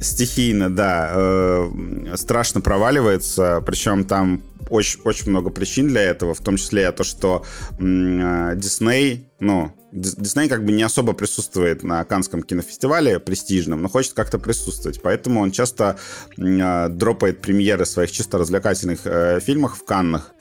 стихийно, 0.02 0.70
да, 0.70 1.12
э, 1.14 2.16
страшно 2.16 2.60
проваливается, 2.60 3.64
причем 3.66 4.04
там 4.04 4.42
очень, 4.70 5.00
очень 5.04 5.30
много 5.30 5.50
причин 5.50 5.88
для 5.88 6.02
этого, 6.02 6.34
в 6.34 6.40
том 6.40 6.58
числе 6.58 6.92
то, 6.92 7.04
что 7.04 7.46
э, 7.80 8.54
Дисней, 8.56 9.30
ну, 9.40 9.72
Дисней 9.92 10.48
как 10.50 10.66
бы 10.66 10.72
не 10.72 10.84
особо 10.84 11.14
присутствует 11.14 11.84
на 11.84 12.04
Канском 12.06 12.42
кинофестивале 12.42 13.20
престижном, 13.20 13.82
но 13.82 13.90
хочет 13.90 14.14
как-то 14.14 14.40
присутствовать, 14.40 15.02
поэтому 15.02 15.42
он 15.42 15.52
часто 15.52 15.98
э, 16.38 16.90
дропает 16.90 17.42
премьеры 17.42 17.86
своих 17.86 18.12
чисто 18.12 18.38
развлекательных 18.38 19.02
э, 19.06 19.40
фильмов 19.40 19.78
в 19.78 19.86
Каннах, 19.86 20.32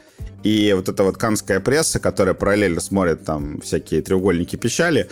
и 0.43 0.73
вот 0.75 0.89
эта 0.89 1.03
вот 1.05 1.17
канская 1.17 1.61
пресса, 1.61 1.99
которая 2.01 2.35
параллельно 2.35 2.81
смотрит 2.81 3.25
там 3.25 3.61
всякие 3.61 4.03
треугольники 4.03 4.57
печали, 4.57 5.09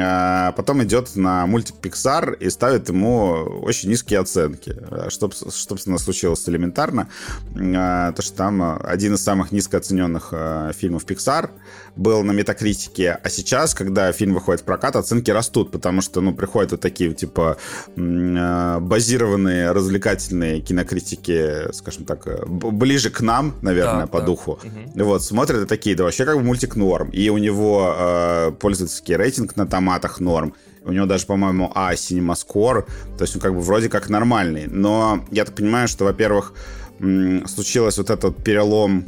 а 0.00 0.52
потом 0.52 0.82
идет 0.84 1.16
на 1.16 1.46
мультик 1.46 1.76
Pixar 1.80 2.36
и 2.36 2.50
ставит 2.50 2.88
ему 2.88 3.30
очень 3.62 3.90
низкие 3.90 4.20
оценки. 4.20 4.76
Что, 5.08 5.30
собственно, 5.30 5.98
случилось 5.98 6.48
элементарно, 6.48 7.08
а, 7.56 8.12
то, 8.12 8.22
что 8.22 8.36
там 8.36 8.78
один 8.82 9.14
из 9.14 9.22
самых 9.22 9.52
низкооцененных 9.52 10.28
а, 10.32 10.72
фильмов 10.72 11.04
Pixar 11.04 11.50
был 11.96 12.22
на 12.22 12.32
метакритике, 12.32 13.18
а 13.22 13.28
сейчас, 13.28 13.74
когда 13.74 14.12
фильм 14.12 14.34
выходит 14.34 14.60
в 14.60 14.64
прокат, 14.64 14.96
оценки 14.96 15.30
растут, 15.30 15.70
потому 15.70 16.00
что, 16.00 16.20
ну, 16.20 16.32
приходят 16.32 16.72
вот 16.72 16.80
такие, 16.80 17.12
типа, 17.12 17.56
а, 17.96 18.80
базированные 18.80 19.72
развлекательные 19.72 20.60
кинокритики, 20.60 21.72
скажем 21.72 22.04
так, 22.04 22.48
ближе 22.48 23.10
к 23.10 23.20
нам, 23.20 23.54
наверное, 23.62 24.02
да, 24.02 24.06
по 24.06 24.20
да. 24.20 24.26
духу, 24.26 24.57
Угу. 24.62 25.04
Вот, 25.04 25.22
смотрят 25.22 25.62
и 25.62 25.66
такие, 25.66 25.96
да 25.96 26.04
вообще 26.04 26.24
как 26.24 26.36
бы 26.36 26.42
мультик 26.42 26.76
норм. 26.76 27.10
И 27.10 27.28
у 27.30 27.38
него 27.38 27.94
э, 27.96 28.52
пользовательский 28.58 29.16
рейтинг 29.16 29.56
на 29.56 29.66
томатах 29.66 30.20
норм. 30.20 30.54
У 30.84 30.92
него 30.92 31.06
даже, 31.06 31.26
по-моему, 31.26 31.70
А, 31.74 31.92
Cinema 31.94 32.34
Score. 32.34 32.86
То 33.16 33.24
есть 33.24 33.34
он 33.36 33.42
как 33.42 33.54
бы 33.54 33.60
вроде 33.60 33.88
как 33.88 34.08
нормальный. 34.08 34.66
Но 34.66 35.24
я 35.30 35.44
так 35.44 35.54
понимаю, 35.54 35.88
что, 35.88 36.04
во-первых, 36.04 36.54
случилось 36.98 37.98
вот 37.98 38.10
этот 38.10 38.42
перелом 38.42 39.04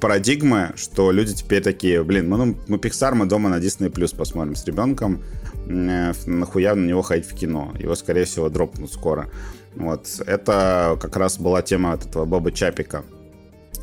парадигмы, 0.00 0.72
что 0.76 1.10
люди 1.10 1.34
теперь 1.34 1.62
такие, 1.62 2.02
блин, 2.04 2.28
мы, 2.28 2.36
ну, 2.36 2.56
мы 2.68 2.76
Pixar, 2.76 3.14
мы 3.14 3.24
дома 3.24 3.48
на 3.48 3.58
Disney 3.58 3.90
Plus 3.90 4.14
посмотрим 4.14 4.54
с 4.54 4.66
ребенком, 4.66 5.22
нахуя 5.66 6.74
на 6.74 6.86
него 6.86 7.00
ходить 7.02 7.26
в 7.26 7.34
кино. 7.34 7.72
Его, 7.78 7.94
скорее 7.94 8.24
всего, 8.24 8.50
дропнут 8.50 8.92
скоро. 8.92 9.30
Вот. 9.76 10.08
Это 10.26 10.98
как 11.00 11.16
раз 11.16 11.38
была 11.38 11.62
тема 11.62 11.94
этого 11.94 12.26
Боба 12.26 12.52
Чапика. 12.52 13.02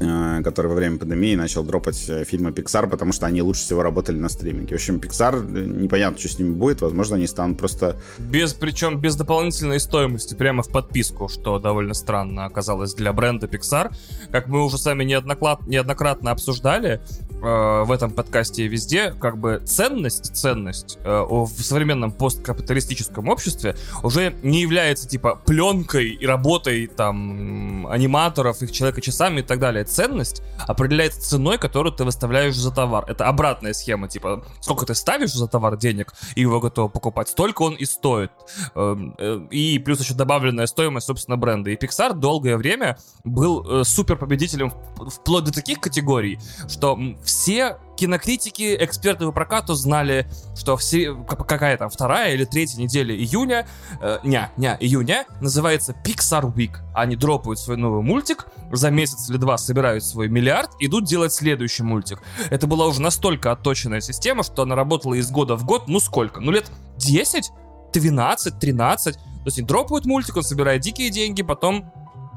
Э, 0.02 0.42
который 0.44 0.68
во 0.68 0.74
время 0.74 0.98
пандемии 0.98 1.36
начал 1.36 1.64
дропать 1.64 2.10
э, 2.10 2.24
фильмы 2.24 2.50
Pixar, 2.50 2.90
потому 2.90 3.12
что 3.14 3.28
они 3.28 3.42
лучше 3.44 3.62
всего 3.62 3.84
работали 3.84 4.18
на 4.18 4.30
стриминге. 4.30 4.76
В 4.76 4.80
общем, 4.80 4.98
Pixar, 4.98 5.36
э, 5.36 5.66
непонятно, 5.66 6.18
что 6.18 6.28
с 6.30 6.40
ними 6.40 6.54
будет, 6.54 6.82
возможно, 6.82 7.18
они 7.18 7.28
станут 7.28 7.60
просто... 7.60 7.98
Без, 8.18 8.54
причем 8.54 9.00
без 9.00 9.16
дополнительной 9.16 9.80
стоимости, 9.80 10.34
прямо 10.34 10.64
в 10.64 10.70
подписку, 10.70 11.28
что 11.28 11.60
довольно 11.60 11.94
странно 11.94 12.46
оказалось 12.46 12.96
для 12.96 13.14
бренда 13.14 13.46
Pixar. 13.46 13.94
Как 14.32 14.48
мы 14.48 14.66
уже 14.66 14.80
сами 14.80 15.04
неоднократно, 15.04 15.70
неоднократно 15.70 16.32
обсуждали 16.32 17.02
э, 17.41 17.84
в 17.84 17.91
этом 17.91 18.12
подкасте 18.12 18.65
и 18.65 18.67
везде, 18.67 19.12
как 19.12 19.38
бы 19.38 19.62
ценность, 19.65 20.36
ценность 20.36 20.97
э, 21.04 21.25
в 21.27 21.47
современном 21.47 22.12
посткапиталистическом 22.12 23.30
обществе 23.30 23.75
уже 24.04 24.36
не 24.43 24.62
является, 24.62 25.08
типа, 25.08 25.36
пленкой 25.45 26.10
и 26.10 26.25
работой, 26.25 26.88
там, 26.88 27.88
аниматоров, 27.88 28.62
их 28.62 28.71
человека 28.71 29.01
часами 29.01 29.39
и 29.39 29.43
так 29.43 29.60
далее 29.60 29.84
ценность 29.84 30.41
определяется 30.67 31.21
ценой, 31.21 31.58
которую 31.58 31.93
ты 31.93 32.04
выставляешь 32.04 32.56
за 32.56 32.71
товар. 32.71 33.06
Это 33.08 33.27
обратная 33.27 33.73
схема, 33.73 34.08
типа, 34.08 34.43
сколько 34.62 34.86
ты 34.86 34.95
ставишь 34.95 35.34
за 35.34 35.47
товар 35.47 35.77
денег 35.77 36.13
и 36.36 36.41
его 36.41 36.60
готов 36.60 36.91
покупать, 36.91 37.30
столько 37.30 37.63
он 37.63 37.75
и 37.75 37.86
стоит. 37.86 38.32
Эм, 38.75 39.15
э, 39.17 39.47
и 39.51 39.80
плюс 39.80 39.99
еще 39.99 40.13
добавленная 40.13 40.67
стоимость, 40.67 41.08
собственно, 41.08 41.38
бренда. 41.38 41.71
И 41.71 41.75
Pixar 41.75 42.13
долгое 42.13 42.58
время 42.58 42.97
был 43.23 43.82
э, 43.82 43.84
супер 43.84 44.15
победителем 44.15 44.73
вплоть 45.10 45.45
до 45.45 45.54
таких 45.54 45.80
категорий, 45.80 46.39
что 46.67 46.97
все 47.32 47.78
кинокритики, 47.96 48.76
эксперты 48.80 49.26
по 49.26 49.32
прокату 49.32 49.74
знали, 49.74 50.28
что 50.56 50.76
все, 50.76 51.13
какая 51.13 51.78
там 51.78 51.89
вторая 51.89 52.34
или 52.34 52.46
третья 52.46 52.80
неделя 52.80 53.15
июня, 53.15 53.67
э, 54.02 54.20
не, 54.24 54.50
не, 54.58 54.76
июня, 54.80 55.26
называется 55.39 55.96
Pixar 56.04 56.54
Week. 56.54 56.72
Они 56.94 57.15
дропают 57.15 57.60
свой 57.60 57.78
новый 57.78 58.02
мультик, 58.02 58.48
за 58.72 58.89
месяц 58.89 59.30
или 59.30 59.38
два 59.38 59.58
собирают 59.58 60.04
свой 60.04 60.28
миллиард, 60.28 60.72
идут 60.80 61.06
делать 61.06 61.32
следующий 61.32 61.84
мультик. 61.84 62.22
Это 62.50 62.67
была 62.67 62.88
уже 62.88 63.02
настолько 63.02 63.52
отточенная 63.52 64.02
система, 64.02 64.44
что 64.44 64.63
она 64.63 64.76
работала 64.76 65.13
из 65.13 65.30
года 65.32 65.56
в 65.56 65.63
год, 65.63 65.88
ну 65.88 66.00
сколько? 66.00 66.41
Ну 66.41 66.52
лет 66.52 66.72
10? 66.98 67.52
12, 67.94 68.60
13. 68.60 69.15
То 69.15 69.22
есть 69.46 69.58
они 69.58 69.67
дропают 69.67 70.06
мультик, 70.06 70.38
он 70.38 70.44
собирает 70.44 70.82
дикие 70.82 71.10
деньги, 71.10 71.44
потом 71.44 71.91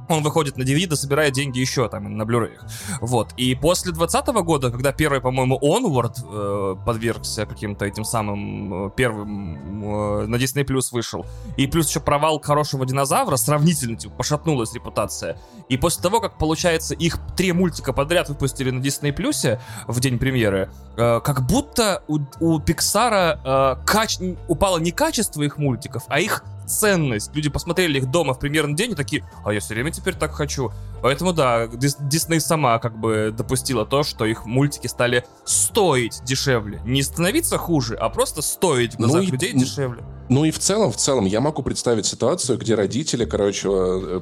он 0.09 0.23
выходит 0.23 0.57
на 0.57 0.63
DVD, 0.63 0.95
собирает 0.97 1.33
деньги 1.33 1.59
еще 1.59 1.89
там 1.89 2.17
на 2.17 2.23
Blu-ray. 2.23 2.59
Вот. 3.01 3.33
И 3.37 3.55
после 3.55 3.93
2020 3.93 4.45
года, 4.45 4.71
когда 4.71 4.93
первый, 4.93 5.21
по-моему, 5.21 5.59
Onward 5.63 6.15
э, 6.23 6.77
подвергся 6.85 7.47
каким-то 7.47 7.85
этим 7.85 8.05
самым 8.05 8.87
э, 8.87 8.91
первым 8.97 9.85
э, 9.85 10.27
на 10.27 10.37
Disney 10.37 10.65
Plus 10.65 10.89
вышел, 10.93 11.25
и 11.57 11.67
плюс 11.67 11.89
еще 11.89 12.01
провал 12.01 12.41
хорошего 12.41 12.87
динозавра, 12.87 13.37
сравнительно 13.37 13.97
типа, 13.97 14.15
пошатнулась 14.15 14.75
репутация. 14.75 15.39
И 15.69 15.77
после 15.77 16.03
того, 16.03 16.21
как, 16.21 16.39
получается, 16.39 16.95
их 16.95 17.19
три 17.37 17.53
мультика 17.53 17.93
подряд 17.93 18.29
выпустили 18.29 18.71
на 18.71 18.81
Disney 18.81 19.15
Plus 19.15 19.59
в 19.87 20.01
день 20.01 20.19
премьеры, 20.19 20.71
э, 20.97 21.21
как 21.21 21.47
будто 21.47 22.03
у, 22.09 22.19
у 22.41 22.61
Pixar 22.61 23.39
э, 23.45 23.85
кач... 23.85 24.19
упало 24.49 24.79
не 24.79 24.93
качество 24.93 25.43
их 25.43 25.59
мультиков, 25.59 26.05
а 26.09 26.21
их 26.21 26.45
ценность. 26.67 27.35
Люди 27.35 27.49
посмотрели 27.49 27.99
их 27.99 28.11
дома 28.11 28.35
в 28.35 28.39
примерный 28.39 28.75
день 28.75 28.93
и 28.93 28.95
такие, 28.95 29.25
а 29.45 29.53
я 29.53 29.61
все 29.61 29.75
время 29.75 29.91
теперь 29.91 30.15
так 30.15 30.33
хочу. 30.33 30.71
Поэтому 31.03 31.33
да, 31.33 31.67
Дисней 31.67 32.41
сама 32.41 32.79
как 32.79 32.99
бы 32.99 33.35
допустила 33.37 33.85
то, 33.85 34.03
что 34.03 34.25
их 34.25 34.47
мультики 34.47 34.87
стали 34.87 35.27
стоить 35.45 36.23
дешевле. 36.25 36.81
Не 36.85 37.03
становиться 37.03 37.59
хуже, 37.59 37.95
а 37.95 38.09
просто 38.09 38.41
стоить 38.43 38.95
в 38.95 38.97
глазах 38.99 39.25
ну 39.25 39.33
людей 39.33 39.51
и, 39.51 39.59
дешевле. 39.59 40.03
Ну 40.29 40.45
и 40.45 40.51
в 40.51 40.59
целом, 40.59 40.91
в 40.91 40.97
целом, 40.97 41.27
я 41.27 41.41
могу 41.41 41.63
представить 41.63 42.07
ситуацию, 42.07 42.59
где 42.59 42.75
родители, 42.75 43.25
короче, 43.27 43.69
э, 43.71 44.21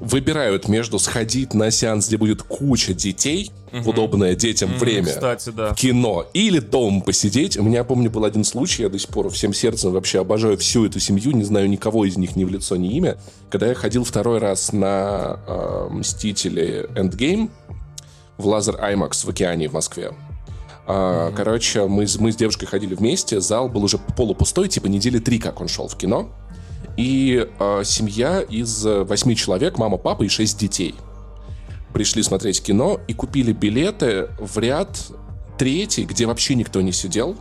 выбирают 0.00 0.68
между 0.68 0.98
сходить 0.98 1.54
на 1.54 1.70
сеанс, 1.70 2.08
где 2.08 2.16
будет 2.16 2.42
куча 2.42 2.94
детей, 2.94 3.50
угу. 3.72 3.82
в 3.82 3.88
удобное 3.88 4.34
детям 4.34 4.70
угу, 4.70 4.80
время, 4.80 5.06
кстати, 5.06 5.50
да. 5.50 5.74
кино, 5.74 6.26
или 6.32 6.58
дома 6.58 7.00
посидеть. 7.00 7.56
У 7.56 7.62
меня, 7.62 7.84
помню, 7.84 8.10
был 8.10 8.24
один 8.24 8.44
случай, 8.44 8.82
я 8.82 8.88
до 8.88 8.98
сих 8.98 9.08
пор 9.08 9.30
всем 9.30 9.52
сердцем 9.52 9.92
вообще 9.92 10.20
обожаю 10.20 10.56
всю 10.58 10.86
эту 10.86 11.00
семью, 11.00 11.32
не 11.32 11.44
знаю 11.44 11.68
никого 11.68 12.04
из 12.04 12.16
них 12.16 12.36
ни 12.36 12.44
в 12.44 12.48
лицо, 12.48 12.76
ни 12.76 12.96
имя. 12.96 13.18
Когда 13.50 13.66
я 13.66 13.74
ходил 13.74 14.04
второй 14.04 14.38
раз 14.38 14.72
на 14.72 15.38
э, 15.46 15.88
«Мстители 15.90 16.88
Endgame» 16.94 17.50
в 18.38 18.46
Лазер 18.46 18.76
IMAX 18.76 19.24
в 19.24 19.28
Океане 19.28 19.68
в 19.68 19.74
Москве. 19.74 20.12
А, 20.86 21.28
mm-hmm. 21.30 21.36
Короче, 21.36 21.86
мы, 21.86 22.06
мы 22.18 22.32
с 22.32 22.36
девушкой 22.36 22.66
ходили 22.66 22.94
вместе, 22.94 23.40
зал 23.40 23.68
был 23.68 23.84
уже 23.84 23.98
полупустой, 23.98 24.68
типа 24.68 24.86
недели 24.86 25.18
три, 25.18 25.38
как 25.38 25.60
он 25.60 25.68
шел 25.68 25.88
в 25.88 25.96
кино. 25.96 26.30
И 26.96 27.46
э, 27.58 27.82
семья 27.84 28.40
из 28.40 28.84
восьми 28.84 29.34
человек, 29.36 29.78
мама, 29.78 29.96
папа 29.96 30.22
и 30.22 30.28
шесть 30.28 30.58
детей. 30.58 30.94
Пришли 31.92 32.22
смотреть 32.22 32.62
кино 32.62 33.00
и 33.06 33.14
купили 33.14 33.52
билеты 33.52 34.28
в 34.38 34.58
ряд 34.58 34.98
третий, 35.58 36.04
где 36.04 36.26
вообще 36.26 36.54
никто 36.54 36.80
не 36.80 36.92
сидел, 36.92 37.36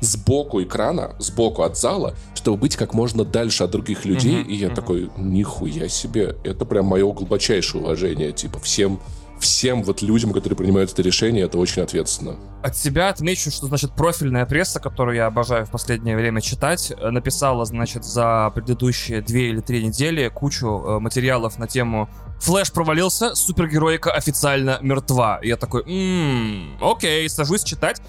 сбоку 0.00 0.62
экрана, 0.62 1.14
сбоку 1.18 1.62
от 1.62 1.76
зала, 1.76 2.14
чтобы 2.34 2.56
быть 2.56 2.76
как 2.76 2.94
можно 2.94 3.24
дальше 3.24 3.64
от 3.64 3.70
других 3.70 4.04
людей. 4.04 4.42
Mm-hmm. 4.42 4.46
И 4.46 4.54
я 4.54 4.68
mm-hmm. 4.68 4.74
такой, 4.74 5.10
нихуя 5.16 5.88
себе, 5.88 6.36
это 6.44 6.64
прям 6.64 6.86
мое 6.86 7.10
глубочайшее 7.12 7.82
уважение. 7.82 8.32
Типа, 8.32 8.58
всем 8.60 9.00
всем 9.40 9.82
вот 9.82 10.02
людям, 10.02 10.32
которые 10.32 10.56
принимают 10.56 10.92
это 10.92 11.02
решение, 11.02 11.44
это 11.44 11.58
очень 11.58 11.82
ответственно. 11.82 12.36
От 12.62 12.76
себя 12.76 13.08
отмечу, 13.08 13.50
что, 13.50 13.66
значит, 13.66 13.92
профильная 13.92 14.46
пресса, 14.46 14.80
которую 14.80 15.16
я 15.16 15.26
обожаю 15.26 15.66
в 15.66 15.70
последнее 15.70 16.16
время 16.16 16.40
читать, 16.40 16.92
написала, 17.02 17.64
значит, 17.64 18.04
за 18.04 18.52
предыдущие 18.54 19.22
две 19.22 19.48
или 19.48 19.60
три 19.60 19.84
недели 19.84 20.28
кучу 20.28 20.66
э, 20.66 20.98
материалов 21.00 21.58
на 21.58 21.66
тему 21.66 22.08
Флэш 22.40 22.72
провалился, 22.72 23.34
супергероика 23.34 24.12
официально 24.12 24.78
мертва. 24.80 25.40
Я 25.42 25.56
такой, 25.56 25.84
ммм, 25.84 26.78
окей, 26.80 27.28
сажусь 27.28 27.62
читать. 27.62 28.00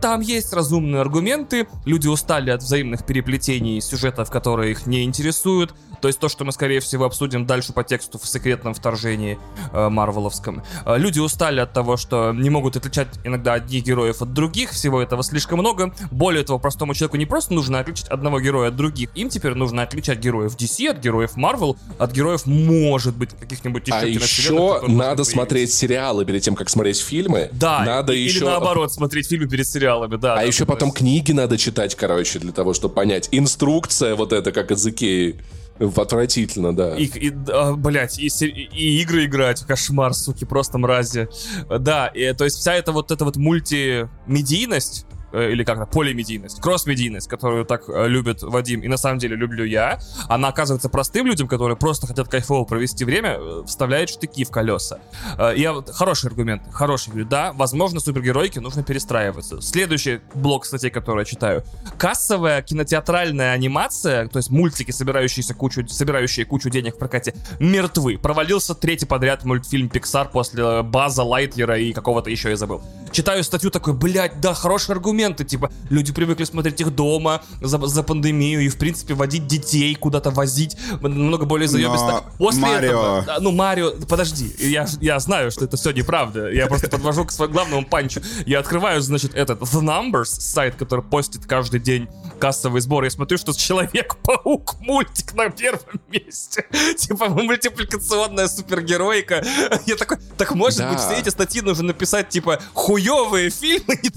Там 0.00 0.20
есть 0.20 0.52
разумные 0.52 1.00
аргументы, 1.00 1.68
люди 1.84 2.08
устали 2.08 2.50
от 2.50 2.62
взаимных 2.62 3.06
переплетений 3.06 3.80
сюжетов, 3.80 4.30
которые 4.30 4.72
их 4.72 4.86
не 4.86 5.04
интересуют. 5.04 5.74
То 6.00 6.08
есть 6.08 6.20
то, 6.20 6.28
что 6.28 6.44
мы, 6.44 6.52
скорее 6.52 6.80
всего, 6.80 7.04
обсудим 7.04 7.46
дальше 7.46 7.72
по 7.72 7.82
тексту 7.82 8.18
в 8.18 8.26
секретном 8.26 8.74
вторжении 8.74 9.38
э, 9.72 9.88
Марвеловском. 9.88 10.62
Э, 10.84 10.98
люди 10.98 11.20
устали 11.20 11.60
от 11.60 11.72
того, 11.72 11.96
что 11.96 12.32
не 12.32 12.50
могут 12.50 12.76
отличать 12.76 13.08
иногда 13.24 13.54
одних 13.54 13.84
героев 13.84 14.22
от 14.22 14.32
других, 14.32 14.70
всего 14.70 15.00
этого 15.00 15.22
слишком 15.22 15.58
много. 15.60 15.94
Более 16.10 16.44
того, 16.44 16.58
простому 16.58 16.94
человеку 16.94 17.16
не 17.16 17.26
просто 17.26 17.54
нужно 17.54 17.78
отличить 17.80 18.08
одного 18.08 18.40
героя 18.40 18.68
от 18.68 18.76
других, 18.76 19.10
им 19.14 19.28
теперь 19.28 19.54
нужно 19.54 19.82
отличать 19.82 20.18
героев 20.18 20.56
DC 20.56 20.88
от 20.88 20.98
героев 20.98 21.36
Marvel, 21.36 21.76
от 21.98 22.12
героев, 22.12 22.46
может 22.46 23.16
быть, 23.16 23.30
каких-нибудь 23.30 23.75
еще 23.84 23.94
А 23.94 24.06
еще 24.06 24.88
надо 24.88 25.24
смотреть 25.24 25.72
сериалы 25.72 26.24
перед 26.24 26.42
тем, 26.42 26.54
как 26.54 26.68
смотреть 26.68 27.00
фильмы. 27.00 27.50
Да, 27.52 27.84
надо 27.84 28.12
или 28.12 28.28
еще... 28.28 28.44
наоборот, 28.44 28.92
смотреть 28.92 29.28
фильмы 29.28 29.48
перед 29.48 29.66
сериалами, 29.66 30.16
да. 30.16 30.34
А 30.34 30.44
еще 30.44 30.66
потом 30.66 30.92
книги 30.92 31.32
надо 31.32 31.58
читать, 31.58 31.94
короче, 31.94 32.38
для 32.38 32.52
того, 32.52 32.74
чтобы 32.74 32.94
понять. 32.94 33.28
Инструкция 33.32 34.14
вот 34.14 34.32
эта, 34.32 34.52
как 34.52 34.70
из 34.70 34.86
Икеи. 34.86 35.40
Отвратительно, 35.78 36.74
да. 36.74 36.96
И, 36.96 37.04
и 37.04 37.32
а, 37.52 37.74
блядь, 37.74 38.18
и, 38.18 38.28
и 38.28 39.02
игры 39.02 39.26
играть, 39.26 39.60
кошмар, 39.60 40.14
суки, 40.14 40.46
просто 40.46 40.78
мрази. 40.78 41.28
Да, 41.68 42.06
и, 42.06 42.32
то 42.32 42.44
есть 42.44 42.56
вся 42.56 42.74
эта 42.74 42.92
вот 42.92 43.10
эта 43.10 43.26
вот 43.26 43.36
мультимедийность, 43.36 45.04
или 45.36 45.64
как-то 45.64 45.86
полимедийность, 45.86 46.60
кросс-медийность, 46.60 47.28
которую 47.28 47.64
так 47.64 47.88
э, 47.88 48.08
любит 48.08 48.42
Вадим, 48.42 48.80
и 48.80 48.88
на 48.88 48.96
самом 48.96 49.18
деле 49.18 49.36
люблю 49.36 49.64
я, 49.64 49.98
она 50.28 50.48
оказывается 50.48 50.88
простым 50.88 51.26
людям, 51.26 51.48
которые 51.48 51.76
просто 51.76 52.06
хотят 52.06 52.28
кайфово 52.28 52.64
провести 52.64 53.04
время, 53.04 53.36
э, 53.38 53.62
вставляет 53.66 54.08
штыки 54.08 54.44
в 54.44 54.50
колеса. 54.50 54.98
Э, 55.38 55.52
Я 55.56 55.72
вот 55.72 55.90
хороший 55.90 56.26
аргумент, 56.28 56.62
хороший 56.72 57.10
говорю, 57.10 57.26
да, 57.26 57.52
возможно, 57.52 58.00
супергеройке 58.00 58.60
нужно 58.60 58.82
перестраиваться. 58.82 59.60
Следующий 59.60 60.20
блок 60.34 60.66
статей, 60.66 60.90
который 60.90 61.20
я 61.20 61.24
читаю. 61.24 61.64
Кассовая 61.98 62.62
кинотеатральная 62.62 63.52
анимация, 63.52 64.28
то 64.28 64.38
есть 64.38 64.50
мультики, 64.50 64.90
собирающиеся 64.90 65.54
кучу, 65.54 65.86
собирающие 65.88 66.46
кучу 66.46 66.70
денег 66.70 66.96
в 66.96 66.98
прокате, 66.98 67.34
мертвы. 67.58 68.18
Провалился 68.18 68.74
третий 68.74 69.06
подряд 69.06 69.44
мультфильм 69.44 69.88
Pixar 69.88 70.30
после 70.30 70.82
База, 70.82 71.22
Лайтьера 71.22 71.78
и 71.78 71.92
какого-то 71.92 72.30
еще 72.30 72.50
я 72.50 72.56
забыл. 72.56 72.82
Читаю 73.12 73.42
статью 73.44 73.70
такой, 73.70 73.94
блядь, 73.94 74.40
да, 74.40 74.52
хорошие 74.52 74.94
аргументы, 75.26 75.44
типа, 75.44 75.70
люди 75.90 76.12
привыкли 76.12 76.44
смотреть 76.44 76.80
их 76.80 76.94
дома 76.94 77.42
за, 77.60 77.78
за 77.86 78.02
пандемию 78.02 78.60
и, 78.62 78.68
в 78.68 78.76
принципе, 78.78 79.14
водить 79.14 79.46
детей 79.46 79.94
куда-то 79.94 80.30
возить 80.30 80.76
намного 81.00 81.44
более 81.46 81.68
заебисто. 81.68 82.24
Но 82.38 82.46
После 82.46 82.62
Марио- 82.62 82.76
этого, 82.88 83.36
ну, 83.40 83.50
Марио, 83.52 83.92
подожди, 84.08 84.52
я, 84.58 84.86
я 85.00 85.18
знаю, 85.18 85.50
что 85.50 85.64
это 85.64 85.76
все 85.76 85.90
неправда, 85.92 86.50
я 86.50 86.66
просто 86.66 86.88
подвожу 86.88 87.24
к 87.24 87.32
своему 87.32 87.54
главному 87.54 87.84
панчу. 87.86 88.20
Я 88.46 88.60
открываю, 88.60 89.00
значит, 89.00 89.34
этот 89.34 89.60
The 89.62 89.80
Numbers, 89.82 90.24
сайт, 90.26 90.76
который 90.76 91.02
постит 91.04 91.46
каждый 91.46 91.80
день 91.80 92.08
кассовый 92.38 92.80
сбор, 92.80 93.04
и 93.04 93.10
смотрю, 93.10 93.38
что 93.38 93.52
Человек-паук 93.56 94.76
мультик 94.80 95.34
на 95.34 95.48
первом 95.50 96.00
месте. 96.08 96.66
Типа 96.98 97.28
мультипликационная 97.28 98.48
супергероика. 98.48 99.44
Я 99.86 99.96
такой, 99.96 100.18
так 100.36 100.54
может 100.54 100.78
Да. 100.80 100.90
быть 100.92 101.00
все 101.00 101.14
эти 101.14 101.30
статьи 101.30 101.62
нужно 101.62 101.84
написать, 101.84 102.28
типа, 102.28 102.60
хуевые 102.74 103.50
фильмы 103.50 103.98
не. 104.02 104.10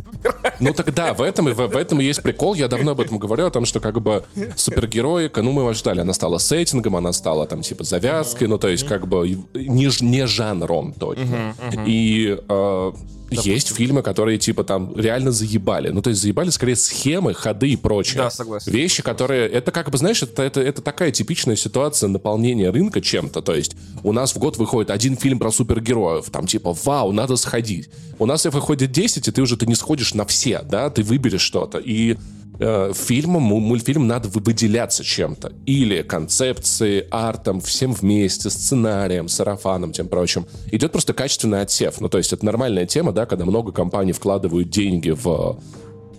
Ну 0.60 0.74
так 0.74 0.88
да, 0.91 1.13
в 1.13 1.21
этом, 1.21 1.49
и- 1.49 1.54
в, 1.54 1.67
в 1.67 1.75
этом 1.78 2.02
и 2.02 2.06
есть 2.06 2.21
прикол. 2.23 2.54
Я 2.56 2.67
давно 2.67 2.91
об 2.91 3.02
этом 3.02 3.17
говорю, 3.17 3.45
о 3.47 3.52
том, 3.52 3.65
что 3.65 3.80
как 3.80 4.02
бы 4.02 4.23
супергероика, 4.56 5.41
ну 5.41 5.52
мы 5.52 5.62
его 5.62 5.73
ждали, 5.73 6.02
она 6.02 6.13
стала 6.13 6.38
сеттингом, 6.38 6.95
она 6.95 7.12
стала 7.13 7.45
там 7.47 7.62
типа 7.62 7.84
завязкой, 7.84 8.47
ну 8.47 8.58
то 8.58 8.67
есть 8.67 8.88
как 8.88 9.08
бы 9.08 9.30
не, 9.54 10.04
не 10.04 10.28
жанром 10.28 10.93
точно. 10.93 11.56
И 11.86 12.38
э, 12.47 12.91
есть 13.32 13.74
фильмы, 13.74 14.02
которые 14.02 14.38
типа 14.38 14.63
там 14.63 14.94
реально 14.96 15.32
заебали. 15.32 15.89
Ну 15.89 16.02
то 16.02 16.10
есть 16.10 16.22
заебали 16.22 16.50
скорее 16.50 16.76
схемы, 16.76 17.34
ходы 17.34 17.70
и 17.70 17.76
прочее. 17.76 18.18
Да, 18.18 18.30
согласен. 18.30 18.72
Вещи, 18.72 19.04
которые... 19.04 19.48
Это 19.48 19.72
как 19.72 19.89
бы, 19.89 19.98
знаешь, 19.98 20.22
это, 20.22 20.44
это, 20.44 20.62
это 20.62 20.82
такая 20.82 21.12
типичная 21.12 21.56
ситуация 21.56 22.10
наполнения 22.10 22.70
рынка 22.70 23.02
чем-то. 23.02 23.42
То 23.42 23.56
есть 23.56 23.76
у 24.04 24.12
нас 24.12 24.34
в 24.34 24.39
год 24.39 24.58
выходит 24.58 24.92
один 24.92 25.18
фильм 25.18 25.39
про 25.39 25.52
супергероев. 25.52 26.30
Там 26.30 26.48
типа, 26.48 26.76
вау, 26.84 27.12
надо 27.12 27.36
сходить. 27.36 27.89
У 28.18 28.26
нас 28.26 28.46
их 28.46 28.54
выходит 28.54 28.92
10, 28.92 29.28
и 29.28 29.32
ты 29.32 29.42
уже 29.42 29.58
ты 29.58 29.65
не 29.65 29.76
сходишь 29.76 30.13
на 30.13 30.26
все, 30.26 30.62
да? 30.63 30.89
Ты 30.89 31.04
выберешь 31.04 31.42
что-то. 31.42 31.78
И 31.78 32.18
э, 32.60 32.91
фильмом, 32.93 33.43
му- 33.43 33.60
мультфильм 33.60 34.06
надо 34.08 34.30
вы- 34.30 34.41
выделяться 34.41 35.04
чем-то. 35.04 35.54
Или 35.65 36.02
концепцией, 36.02 37.06
артом, 37.10 37.62
всем 37.62 37.93
вместе, 37.93 38.50
сценарием, 38.50 39.28
сарафаном, 39.28 39.91
тем 39.91 40.08
прочим. 40.08 40.45
Идет 40.72 40.91
просто 40.91 41.13
качественный 41.13 41.62
отсев. 41.62 42.02
Ну, 42.02 42.10
то 42.10 42.17
есть 42.17 42.34
это 42.34 42.45
нормальная 42.45 42.86
тема, 42.86 43.12
да, 43.12 43.26
когда 43.26 43.45
много 43.45 43.72
компаний 43.72 44.12
вкладывают 44.12 44.69
деньги 44.69 45.12
в 45.12 45.60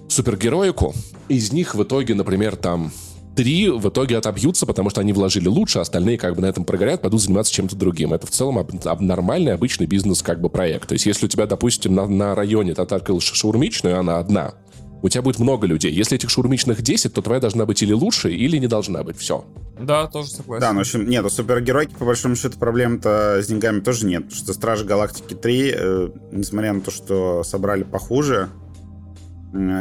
супергероику. 0.08 0.94
Из 1.28 1.52
них 1.52 1.74
в 1.74 1.82
итоге, 1.82 2.14
например, 2.14 2.56
там 2.56 2.90
три 3.36 3.68
в 3.70 3.88
итоге 3.88 4.18
отобьются, 4.18 4.66
потому 4.66 4.90
что 4.90 5.00
они 5.00 5.12
вложили 5.12 5.46
лучше, 5.46 5.78
а 5.78 5.82
остальные 5.82 6.18
как 6.18 6.34
бы 6.34 6.42
на 6.42 6.46
этом 6.46 6.64
прогорят, 6.64 7.00
пойдут 7.00 7.22
заниматься 7.22 7.52
чем-то 7.52 7.76
другим. 7.76 8.12
Это 8.12 8.26
в 8.26 8.30
целом 8.30 8.58
об- 8.58 8.72
об- 8.86 9.00
нормальный, 9.00 9.54
обычный 9.54 9.86
бизнес 9.86 10.22
как 10.22 10.40
бы 10.40 10.50
проект. 10.50 10.88
То 10.88 10.94
есть 10.94 11.06
если 11.06 11.26
у 11.26 11.28
тебя, 11.28 11.46
допустим, 11.46 11.94
на, 11.94 12.06
на 12.06 12.34
районе 12.34 12.74
ты 12.74 12.82
открыл 12.82 13.20
она 13.98 14.18
одна, 14.18 14.54
у 15.02 15.08
тебя 15.08 15.22
будет 15.22 15.38
много 15.38 15.66
людей. 15.66 15.92
Если 15.92 16.16
этих 16.16 16.30
шаурмичных 16.30 16.82
10, 16.82 17.12
то 17.12 17.22
твоя 17.22 17.40
должна 17.40 17.66
быть 17.66 17.82
или 17.82 17.92
лучше, 17.92 18.32
или 18.32 18.58
не 18.58 18.66
должна 18.66 19.02
быть. 19.02 19.16
Все. 19.18 19.44
Да, 19.80 20.06
тоже 20.06 20.30
согласен. 20.30 20.60
Да, 20.60 20.72
ну, 20.72 20.78
в 20.78 20.82
общем, 20.82 21.08
нет, 21.08 21.24
у 21.24 21.30
супергеройки, 21.30 21.94
по 21.98 22.04
большому 22.04 22.36
счету, 22.36 22.58
проблем-то 22.58 23.40
с 23.42 23.46
деньгами 23.46 23.80
тоже 23.80 24.06
нет. 24.06 24.24
Потому 24.24 24.36
что 24.36 24.52
Стражи 24.52 24.84
Галактики 24.84 25.34
3, 25.34 25.72
э, 25.74 26.08
несмотря 26.32 26.72
на 26.72 26.80
то, 26.80 26.90
что 26.90 27.42
собрали 27.44 27.82
похуже, 27.82 28.50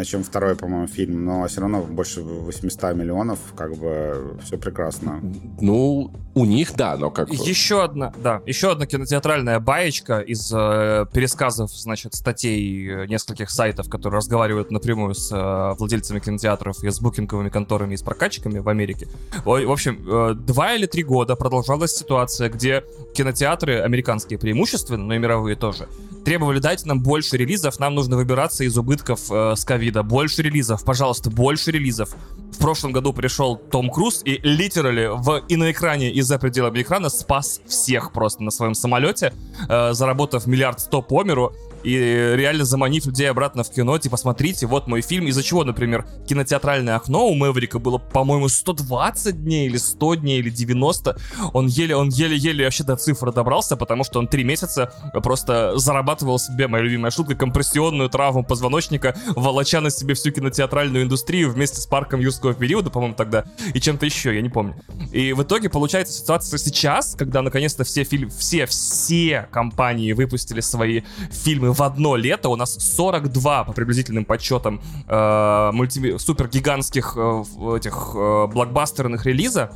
чем 0.04 0.24
второй, 0.24 0.56
по-моему, 0.56 0.88
фильм, 0.88 1.26
но 1.26 1.48
все 1.48 1.62
равно 1.62 1.82
больше 1.82 2.22
800 2.22 2.96
миллионов, 2.96 3.40
как 3.56 3.76
бы, 3.76 4.38
все 4.44 4.58
прекрасно. 4.58 5.22
Ну, 5.62 6.12
у 6.34 6.46
них, 6.46 6.76
да, 6.76 6.98
но 6.98 7.12
как 7.12 7.30
бы... 7.30 7.36
Еще 7.36 7.84
одна, 7.84 8.14
да, 8.18 8.42
еще 8.46 8.72
одна 8.72 8.86
кинотеатральная 8.86 9.60
баечка 9.60 10.20
из 10.20 10.52
э, 10.54 11.06
пересказов, 11.14 11.72
значит, 11.72 12.16
статей 12.16 12.88
э, 12.88 13.06
нескольких 13.08 13.52
сайтов, 13.52 13.90
которые 13.90 14.18
разговаривают 14.18 14.72
напрямую 14.72 15.14
с 15.14 15.32
э, 15.32 15.76
владельцами 15.78 16.20
кинотеатров 16.20 16.84
и 16.84 16.90
с 16.90 17.00
букинговыми 17.00 17.50
конторами 17.50 17.94
и 17.94 17.98
с 17.98 18.02
прокатчиками 18.02 18.60
в 18.60 18.70
Америке. 18.70 19.08
Ой, 19.46 19.66
В 19.66 19.72
общем, 19.72 20.04
э, 20.08 20.34
два 20.34 20.74
или 20.74 20.86
три 20.86 21.04
года 21.04 21.36
продолжалась 21.36 21.96
ситуация, 21.96 22.50
где 22.50 22.84
кинотеатры, 23.14 23.82
американские 23.82 24.40
преимущественно, 24.40 25.04
но 25.04 25.14
и 25.14 25.20
мировые 25.20 25.56
тоже, 25.56 25.88
требовали 26.26 26.60
дайте 26.60 26.88
нам 26.88 27.02
больше 27.02 27.38
релизов, 27.38 27.80
нам 27.80 27.96
нужно 27.96 28.16
выбираться 28.16 28.64
из 28.64 28.78
убытков 28.78 29.32
э, 29.32 29.56
с 29.60 29.66
ковида. 29.66 30.04
Больше 30.04 30.42
релизов, 30.42 30.84
пожалуйста, 30.84 31.30
больше 31.30 31.72
релизов. 31.72 32.16
В 32.52 32.58
прошлом 32.58 32.92
году 32.92 33.14
пришел 33.14 33.56
Том 33.56 33.90
Круз 33.90 34.22
и 34.26 34.40
литерали 34.44 35.10
в, 35.12 35.44
и 35.48 35.56
на 35.56 35.72
экране, 35.72 36.12
и 36.12 36.22
за 36.22 36.40
пределами 36.40 36.82
экрана 36.82 37.10
спас 37.10 37.62
всех 37.68 38.12
просто 38.12 38.44
на 38.44 38.52
своем 38.52 38.74
самолете, 38.74 39.34
э, 39.70 39.94
заработав 39.94 40.48
миллиард 40.48 40.80
сто 40.80 41.02
по 41.02 41.24
миру 41.24 41.54
и 41.84 41.94
реально 42.36 42.66
заманив 42.66 43.06
людей 43.06 43.30
обратно 43.30 43.64
в 43.64 43.72
кино, 43.72 43.98
типа, 43.98 44.18
смотрите, 44.18 44.68
вот 44.68 44.88
мой 44.88 45.02
фильм, 45.02 45.28
из-за 45.28 45.44
чего, 45.44 45.64
например, 45.64 46.06
кинотеатральное 46.28 46.96
окно 46.96 47.28
у 47.28 47.36
Мэврика 47.36 47.80
было, 47.80 47.98
по-моему, 47.98 48.50
120 48.50 49.44
дней, 49.44 49.68
или 49.68 49.78
100 49.78 50.16
дней, 50.16 50.40
или 50.40 50.50
90, 50.50 51.18
он 51.54 51.68
еле, 51.68 51.96
он 51.96 52.10
еле-еле 52.10 52.66
вообще 52.66 52.84
до 52.84 52.96
цифры 52.96 53.32
добрался, 53.32 53.78
потому 53.78 54.04
что 54.04 54.20
он 54.20 54.28
три 54.28 54.44
месяца 54.44 54.94
просто 55.24 55.78
зарабатывал 55.78 56.40
себе, 56.40 56.68
моя 56.68 56.84
любимая 56.84 57.12
шутка, 57.12 57.36
компрессионную 57.36 58.10
травму 58.10 58.44
позвоночника, 58.44 59.16
волоча 59.36 59.82
на 59.82 59.90
себе 59.90 60.14
всю 60.14 60.32
кинотеатральную 60.32 61.04
индустрию 61.06 61.52
вместе 61.52 61.82
с 61.82 61.86
парком 61.86 62.20
юрского 62.20 62.54
периода, 62.54 62.90
по-моему, 62.90 63.16
тогда, 63.16 63.46
и 63.74 63.80
чем-то 63.80 64.06
еще, 64.06 64.36
я 64.36 64.42
не 64.42 64.50
помню. 64.50 64.76
И 65.12 65.34
в 65.34 65.44
итоге 65.44 65.70
получается 65.70 66.14
ситуация 66.14 66.58
сейчас, 66.58 67.16
когда 67.16 67.42
наконец-то 67.42 67.84
все 67.84 68.04
фильмы, 68.04 68.32
все, 68.38 68.66
все 68.66 69.48
компании 69.52 70.14
выпустили 70.14 70.60
свои 70.60 71.02
фильмы 71.32 71.69
в 71.74 71.82
одно 71.84 72.16
лето, 72.16 72.50
у 72.50 72.56
нас 72.56 72.78
42 72.80 73.64
по 73.64 73.74
приблизительным 73.74 74.26
подсчетам 74.26 74.82
э, 75.08 75.72
мульти... 75.74 76.18
супергигантских 76.18 77.14
э, 77.16 77.44
этих 77.78 78.12
э, 78.16 78.48
блокбастерных 78.48 79.26
релиза. 79.26 79.72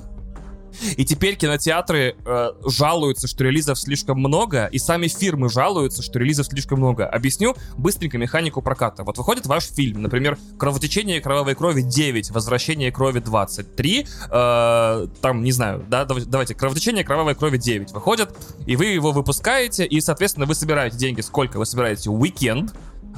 И 0.98 1.06
теперь 1.06 1.36
кинотеатры 1.36 2.16
э, 2.26 2.48
жалуются, 2.68 3.28
что 3.28 3.44
релизов 3.44 3.80
слишком 3.80 4.20
много, 4.20 4.66
и 4.68 4.78
сами 4.78 5.08
фирмы 5.08 5.50
жалуются, 5.50 6.02
что 6.02 6.20
релизов 6.20 6.48
слишком 6.48 6.80
много. 6.80 7.06
Объясню 7.06 7.56
быстренько 7.78 8.18
механику 8.18 8.62
проката. 8.62 9.04
Вот 9.04 9.18
выходит 9.18 9.46
ваш 9.46 9.66
фильм, 9.66 10.02
например, 10.02 10.38
«Кровотечение 10.58 11.22
кровавой 11.22 11.56
крови 11.56 11.84
9», 11.84 12.32
«Возвращение 12.34 12.92
крови 12.92 13.20
23», 13.20 14.08
э, 14.32 15.08
там, 15.22 15.44
не 15.44 15.52
знаю, 15.52 15.86
да, 15.88 16.06
дав- 16.06 16.26
давайте, 16.26 16.56
«Кровотечение 16.56 17.04
кровавой 17.04 17.36
крови 17.36 17.58
9» 17.58 17.94
выходит, 17.94 18.30
и 18.66 18.76
вы 18.76 18.86
его 18.86 19.12
выпускаете, 19.12 19.86
и, 19.86 20.02
соответственно, 20.02 20.46
вы 20.46 20.56
собираете 20.56 20.98
деньги. 20.98 21.22
Сколько? 21.22 21.58
Вы 21.58 21.66
собираете 21.66 22.10
уикенд, 22.10 22.74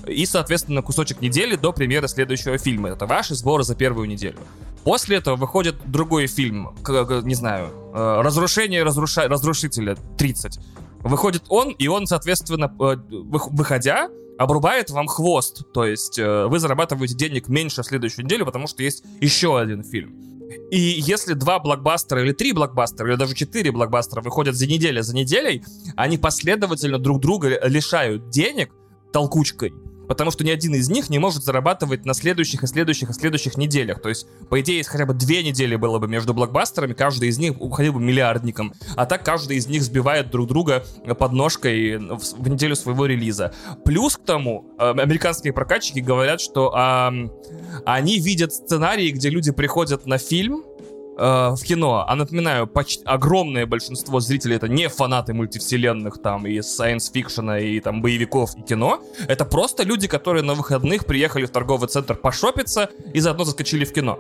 и, 0.08 0.26
соответственно, 0.26 0.82
кусочек 0.82 1.22
недели 1.22 1.56
до 1.56 1.74
премьеры 1.74 2.08
следующего 2.08 2.58
фильма. 2.58 2.89
Это 2.89 3.06
ваши 3.06 3.36
сборы 3.36 3.63
за 3.63 3.76
первую 3.76 4.08
неделю. 4.08 4.38
После 4.84 5.18
этого 5.18 5.36
выходит 5.36 5.76
другой 5.86 6.28
фильм, 6.28 6.76
не 7.24 7.36
знаю, 7.36 7.70
э, 7.94 8.22
«Разрушение 8.22 8.84
разруша... 8.84 9.28
разрушителя 9.28 9.98
30». 10.18 10.60
Выходит 11.00 11.44
он, 11.50 11.72
и 11.72 11.88
он, 11.88 12.08
соответственно, 12.08 12.65
э, 12.80 12.98
выходя, 13.10 14.10
обрубает 14.38 14.89
вам 14.89 15.08
хвост. 15.08 15.63
То 15.74 15.86
есть 15.86 16.20
э, 16.20 16.46
вы 16.46 16.60
зарабатываете 16.60 17.16
денег 17.16 17.47
меньше 17.47 17.82
в 17.82 17.86
следующую 17.86 18.26
неделю, 18.26 18.45
потому 18.45 18.68
что 18.68 18.84
есть 18.84 19.03
еще 19.22 19.58
один 19.60 19.84
фильм. 19.84 20.16
И 20.72 20.78
если 20.78 21.34
два 21.34 21.60
блокбастера 21.60 22.22
или 22.22 22.32
три 22.32 22.53
блокбастера, 22.53 23.08
или 23.10 23.16
даже 23.16 23.34
четыре 23.34 23.72
блокбастера 23.72 24.22
выходят 24.22 24.56
за 24.56 24.68
неделю 24.68 25.01
за 25.03 25.16
неделей, 25.16 25.64
они 25.95 26.18
последовательно 26.18 26.99
друг 26.99 27.22
друга 27.22 27.60
лишают 27.68 28.30
денег 28.30 28.72
толкучкой 29.12 29.74
потому 30.08 30.32
что 30.32 30.43
ни 30.43 30.49
один 30.49 30.76
из 30.76 30.89
них 30.89 31.10
не 31.10 31.20
может 31.20 31.43
зарабатывать 31.43 32.06
на 32.06 32.14
следующих 32.14 32.64
и 32.64 32.68
следующих 32.68 33.10
и 33.10 33.14
следующих 33.14 33.58
неделях. 33.58 34.01
То 34.01 34.10
есть, 34.10 34.28
по 34.49 34.60
идее, 34.62 34.78
если 34.78 34.91
хотя 34.91 35.06
бы 35.06 35.14
две 35.14 35.43
недели 35.43 35.76
было 35.76 35.99
бы 35.99 36.08
между 36.08 36.34
блокбастерами, 36.34 36.93
каждый 36.93 37.30
из 37.30 37.38
них 37.38 37.60
уходил 37.60 37.93
бы 37.93 37.99
миллиардником, 37.99 38.74
а 38.95 39.06
так 39.06 39.24
каждый 39.24 39.58
из 39.58 39.68
них 39.68 39.84
сбивает 39.84 40.30
друг 40.30 40.47
друга 40.47 40.86
подножкой 41.18 41.97
в 41.97 42.47
неделю 42.47 42.76
своего 42.76 43.06
релиза. 43.06 43.53
Плюс 43.84 44.18
к 44.18 44.26
тому, 44.26 44.66
э, 44.80 44.91
американские 44.91 45.53
прокатчики 45.53 45.99
говорят, 45.99 46.41
что 46.41 46.72
а, 46.76 47.14
они 47.86 48.20
видят 48.20 48.53
сценарии, 48.53 49.12
где 49.12 49.30
люди 49.30 49.51
приходят 49.51 50.06
на 50.06 50.18
фильм, 50.18 50.64
в 51.18 51.57
кино, 51.63 52.05
а 52.07 52.16
напоминаю, 52.16 52.68
почти 52.68 53.03
огромное 53.05 53.66
большинство 53.66 54.20
зрителей 54.20 54.57
это 54.57 54.68
не 54.68 54.89
фанаты 54.89 55.34
мультивселенных 55.34 56.22
там 56.22 56.45
и 56.45 56.57
science 56.59 57.11
фикшена 57.13 57.59
и 57.59 57.80
там 57.80 58.01
боевиков 58.01 58.55
и 58.57 58.61
кино, 58.61 59.01
это 59.28 59.45
просто 59.45 59.84
люди, 59.84 60.07
которые 60.07 60.43
на 60.43 60.53
выходных 60.53 61.05
приехали 61.05 61.45
в 61.45 61.51
торговый 61.51 61.88
центр 61.88 62.16
пошопиться 62.16 62.89
и 63.13 63.20
заодно 63.20 63.45
заскочили 63.45 63.86
в 63.86 63.93
кино. 63.93 64.20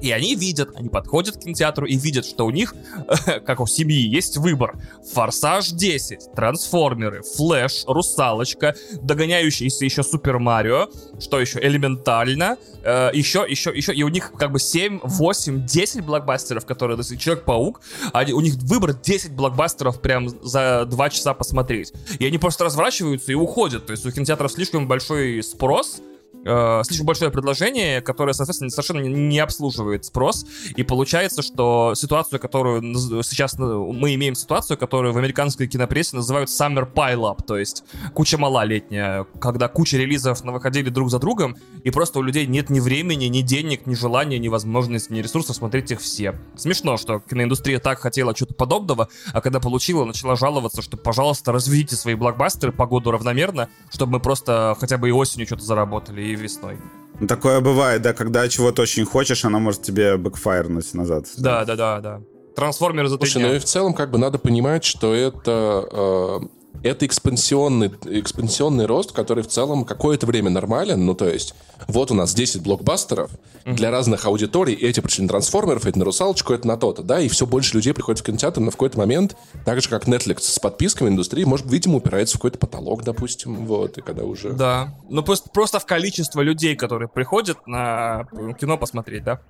И 0.00 0.10
они 0.10 0.34
видят, 0.34 0.70
они 0.76 0.88
подходят 0.88 1.36
к 1.36 1.40
кинотеатру 1.40 1.86
и 1.86 1.96
видят, 1.96 2.24
что 2.26 2.46
у 2.46 2.50
них, 2.50 2.74
как 3.46 3.60
у 3.60 3.66
семьи, 3.66 4.06
есть 4.08 4.36
выбор. 4.36 4.78
Форсаж 5.12 5.70
10, 5.70 6.32
Трансформеры, 6.34 7.22
Флэш, 7.22 7.84
Русалочка, 7.86 8.74
догоняющийся 9.02 9.84
еще 9.84 10.02
Супер 10.02 10.38
Марио, 10.38 10.88
что 11.20 11.40
еще, 11.40 11.58
элементально, 11.60 12.56
э, 12.84 13.10
еще, 13.12 13.44
еще, 13.48 13.70
еще, 13.74 13.92
и 13.92 14.02
у 14.02 14.08
них 14.08 14.32
как 14.32 14.52
бы 14.52 14.60
7, 14.60 15.00
8, 15.02 15.66
10 15.66 16.04
блокбастеров, 16.04 16.66
которые, 16.66 16.96
то 16.96 17.02
есть 17.02 17.20
Человек-паук, 17.20 17.80
у 18.14 18.40
них 18.40 18.54
выбор 18.54 18.94
10 18.94 19.32
блокбастеров 19.32 20.00
прям 20.00 20.28
за 20.28 20.84
2 20.86 21.10
часа 21.10 21.34
посмотреть. 21.34 21.92
И 22.18 22.26
они 22.26 22.38
просто 22.38 22.64
разворачиваются 22.64 23.32
и 23.32 23.34
уходят, 23.34 23.86
то 23.86 23.92
есть 23.92 24.06
у 24.06 24.10
кинотеатров 24.10 24.52
слишком 24.52 24.86
большой 24.86 25.42
спрос, 25.42 26.00
э, 26.44 26.82
слишком 26.84 27.06
большое 27.06 27.30
предложение, 27.30 28.00
которое, 28.00 28.32
соответственно, 28.32 28.70
совершенно 28.70 29.00
не 29.00 29.38
обслуживает 29.38 30.04
спрос. 30.04 30.46
И 30.76 30.82
получается, 30.82 31.42
что 31.42 31.94
ситуацию, 31.94 32.40
которую 32.40 32.94
сейчас 33.22 33.58
мы 33.58 34.14
имеем 34.14 34.34
ситуацию, 34.34 34.78
которую 34.78 35.12
в 35.12 35.18
американской 35.18 35.66
кинопрессе 35.66 36.16
называют 36.16 36.50
summer 36.50 36.90
pile-up, 36.92 37.42
то 37.46 37.58
есть 37.58 37.84
куча 38.14 38.38
мала 38.38 38.64
летняя, 38.64 39.26
когда 39.40 39.68
куча 39.68 39.96
релизов 39.96 40.40
выходили 40.42 40.88
друг 40.90 41.10
за 41.10 41.18
другом, 41.18 41.56
и 41.84 41.90
просто 41.90 42.18
у 42.18 42.22
людей 42.22 42.46
нет 42.46 42.70
ни 42.70 42.80
времени, 42.80 43.26
ни 43.26 43.42
денег, 43.42 43.86
ни 43.86 43.94
желания, 43.94 44.38
ни 44.38 44.48
возможности, 44.48 45.12
ни 45.12 45.20
ресурсов 45.20 45.56
смотреть 45.56 45.90
их 45.90 46.00
все. 46.00 46.34
Смешно, 46.56 46.96
что 46.96 47.20
киноиндустрия 47.20 47.78
так 47.78 47.98
хотела 47.98 48.34
чего-то 48.34 48.54
подобного, 48.54 49.08
а 49.32 49.40
когда 49.40 49.60
получила, 49.60 50.04
начала 50.04 50.36
жаловаться, 50.36 50.82
что, 50.82 50.96
пожалуйста, 50.96 51.52
разведите 51.52 51.96
свои 51.96 52.14
блокбастеры 52.14 52.72
по 52.72 52.86
году 52.86 53.10
равномерно, 53.10 53.68
чтобы 53.90 54.12
мы 54.12 54.20
просто 54.20 54.76
хотя 54.78 54.98
бы 54.98 55.08
и 55.08 55.12
осенью 55.12 55.46
что-то 55.46 55.64
заработали, 55.64 56.27
и 56.32 56.36
весной. 56.36 56.78
Ну, 57.20 57.26
такое 57.26 57.60
бывает, 57.60 58.02
да, 58.02 58.12
когда 58.12 58.48
чего-то 58.48 58.82
очень 58.82 59.04
хочешь, 59.04 59.44
она 59.44 59.58
может 59.58 59.82
тебе 59.82 60.16
бэкфайрнуть 60.16 60.94
назад. 60.94 61.26
Да, 61.36 61.64
да, 61.64 61.76
да, 61.76 62.00
да. 62.00 62.20
Трансформеры 62.54 63.08
за 63.08 63.16
Слушай, 63.16 63.42
ну 63.42 63.54
и 63.54 63.58
в 63.58 63.64
целом 63.64 63.94
как 63.94 64.10
бы 64.10 64.18
надо 64.18 64.38
понимать, 64.38 64.84
что 64.84 65.14
это 65.14 65.88
э, 65.92 66.46
это 66.82 67.06
экспансионный, 67.06 67.90
экспансионный 68.06 68.86
рост, 68.86 69.12
который 69.12 69.42
в 69.42 69.48
целом 69.48 69.84
какое-то 69.84 70.26
время 70.26 70.50
нормален. 70.50 71.04
Ну, 71.04 71.14
то 71.14 71.28
есть, 71.28 71.54
вот 71.86 72.10
у 72.10 72.14
нас 72.14 72.34
10 72.34 72.62
блокбастеров 72.62 73.30
mm-hmm. 73.64 73.74
для 73.74 73.90
разных 73.90 74.26
аудиторий. 74.26 74.74
Эти 74.74 75.00
пришли 75.00 75.22
на 75.22 75.28
трансформеров, 75.28 75.86
эти 75.86 75.98
на 75.98 76.04
русалочку, 76.04 76.52
это 76.52 76.66
на 76.66 76.76
то-то, 76.76 77.02
да, 77.02 77.20
и 77.20 77.28
все 77.28 77.46
больше 77.46 77.74
людей 77.74 77.92
приходит 77.92 78.20
в 78.20 78.24
кинотеатр, 78.24 78.60
но 78.60 78.70
в 78.70 78.74
какой-то 78.74 78.98
момент, 78.98 79.36
так 79.64 79.80
же, 79.80 79.88
как 79.88 80.06
Netflix 80.06 80.40
с 80.40 80.58
подписками 80.58 81.08
индустрии, 81.08 81.44
может, 81.44 81.70
видимо, 81.70 81.96
упирается 81.96 82.36
в 82.36 82.38
какой-то 82.38 82.58
потолок, 82.58 83.04
допустим, 83.04 83.66
вот, 83.66 83.98
и 83.98 84.00
когда 84.00 84.24
уже... 84.24 84.52
Да, 84.52 84.94
ну 85.08 85.22
просто, 85.22 85.50
просто 85.50 85.80
в 85.80 85.86
количество 85.86 86.40
людей, 86.40 86.76
которые 86.76 87.08
приходят 87.08 87.66
на 87.66 88.26
кино 88.58 88.78
посмотреть, 88.78 89.24
да? 89.24 89.40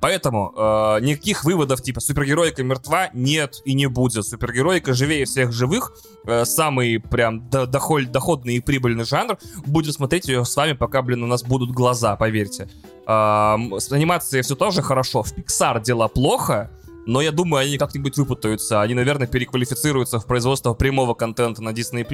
Поэтому 0.00 0.52
э, 0.56 0.98
никаких 1.00 1.44
выводов 1.44 1.82
типа 1.82 2.00
супергероика 2.00 2.62
мертва 2.62 3.10
нет 3.12 3.60
и 3.64 3.74
не 3.74 3.86
будет. 3.86 4.24
Супергероика 4.24 4.94
живее 4.94 5.24
всех 5.24 5.52
живых. 5.52 5.92
Э, 6.24 6.44
самый 6.44 7.00
прям 7.00 7.48
доход, 7.50 8.10
доходный 8.12 8.56
и 8.56 8.60
прибыльный 8.60 9.04
жанр. 9.04 9.38
Будем 9.66 9.92
смотреть 9.92 10.28
ее 10.28 10.44
с 10.44 10.56
вами, 10.56 10.74
пока, 10.74 11.02
блин, 11.02 11.24
у 11.24 11.26
нас 11.26 11.42
будут 11.42 11.72
глаза, 11.72 12.14
поверьте. 12.16 12.68
Э, 13.06 13.56
с 13.78 13.90
анимацией 13.90 14.42
все 14.42 14.54
тоже 14.54 14.82
хорошо. 14.82 15.22
В 15.22 15.32
Pixar 15.32 15.82
дела 15.82 16.08
плохо 16.08 16.70
но 17.08 17.22
я 17.22 17.32
думаю, 17.32 17.62
они 17.62 17.78
как-нибудь 17.78 18.18
выпутаются. 18.18 18.82
Они, 18.82 18.92
наверное, 18.92 19.26
переквалифицируются 19.26 20.20
в 20.20 20.26
производство 20.26 20.74
прямого 20.74 21.14
контента 21.14 21.62
на 21.62 21.70
Disney+, 21.70 22.06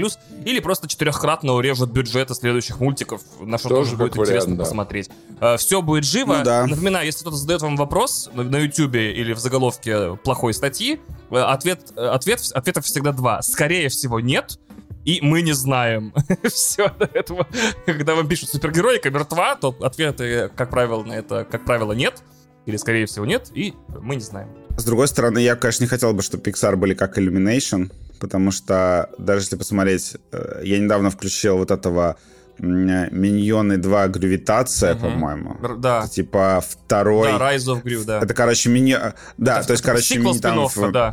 или 0.44 0.60
просто 0.60 0.86
четырехкратно 0.86 1.52
урежут 1.54 1.90
бюджеты 1.90 2.32
следующих 2.34 2.78
мультиков, 2.78 3.20
на 3.40 3.58
что 3.58 3.70
тоже, 3.70 3.90
тоже 3.90 3.96
будет 3.96 4.12
вариант, 4.12 4.28
интересно 4.28 4.56
да. 4.56 4.62
посмотреть. 4.62 5.10
Uh, 5.40 5.56
все 5.56 5.82
будет 5.82 6.04
живо. 6.04 6.36
Ну, 6.38 6.44
да. 6.44 6.66
Напоминаю, 6.68 7.06
если 7.06 7.22
кто-то 7.22 7.36
задает 7.36 7.62
вам 7.62 7.74
вопрос 7.74 8.30
на, 8.34 8.44
на 8.44 8.58
YouTube 8.58 8.94
или 8.94 9.32
в 9.32 9.40
заголовке 9.40 10.14
плохой 10.22 10.54
статьи, 10.54 11.00
э, 11.30 11.38
ответ, 11.38 11.92
э, 11.96 12.06
ответ, 12.06 12.40
ответов 12.54 12.84
всегда 12.84 13.10
два. 13.10 13.42
Скорее 13.42 13.88
всего, 13.88 14.20
нет, 14.20 14.60
и 15.04 15.18
мы 15.22 15.42
не 15.42 15.54
знаем. 15.54 16.14
Все 16.44 16.88
до 16.96 17.06
этого. 17.12 17.48
Когда 17.84 18.14
вам 18.14 18.28
пишут 18.28 18.50
супергероика 18.50 19.10
мертва, 19.10 19.56
то 19.56 19.74
ответы, 19.80 20.52
как 20.54 20.70
правило, 20.70 21.02
на 21.02 21.14
это, 21.14 21.44
как 21.44 21.64
правило, 21.64 21.94
нет. 21.94 22.22
Или, 22.66 22.76
скорее 22.76 23.06
всего, 23.06 23.26
нет, 23.26 23.50
и 23.52 23.74
мы 24.00 24.14
не 24.14 24.22
знаем. 24.22 24.48
С 24.76 24.84
другой 24.84 25.08
стороны, 25.08 25.38
я, 25.38 25.56
конечно, 25.56 25.84
не 25.84 25.88
хотел 25.88 26.12
бы, 26.12 26.22
чтобы 26.22 26.42
Pixar 26.42 26.76
были 26.76 26.94
как 26.94 27.18
Illumination, 27.18 27.92
потому 28.18 28.50
что 28.50 29.10
даже 29.18 29.42
если 29.42 29.56
посмотреть, 29.56 30.16
э, 30.32 30.62
я 30.64 30.78
недавно 30.78 31.10
включил 31.10 31.58
вот 31.58 31.70
этого 31.70 32.16
Миньоны 32.58 33.78
2 33.78 34.08
Гравитация, 34.08 34.94
угу. 34.94 35.02
по-моему. 35.02 35.56
Да. 35.78 36.00
Это, 36.04 36.08
типа 36.08 36.62
второй... 36.66 37.32
Да, 37.32 37.52
Rise 37.52 37.66
of 37.66 37.82
Gru, 37.82 38.04
да. 38.04 38.20
Это, 38.20 38.32
короче, 38.32 38.70
мини... 38.70 38.96
Да, 39.38 39.58
это, 39.58 39.68
то 39.68 39.72
есть, 39.72 39.82
короче, 39.82 40.18
мини... 40.18 40.38
там... 40.38 40.66
В... 40.68 40.92
Да, 40.92 41.12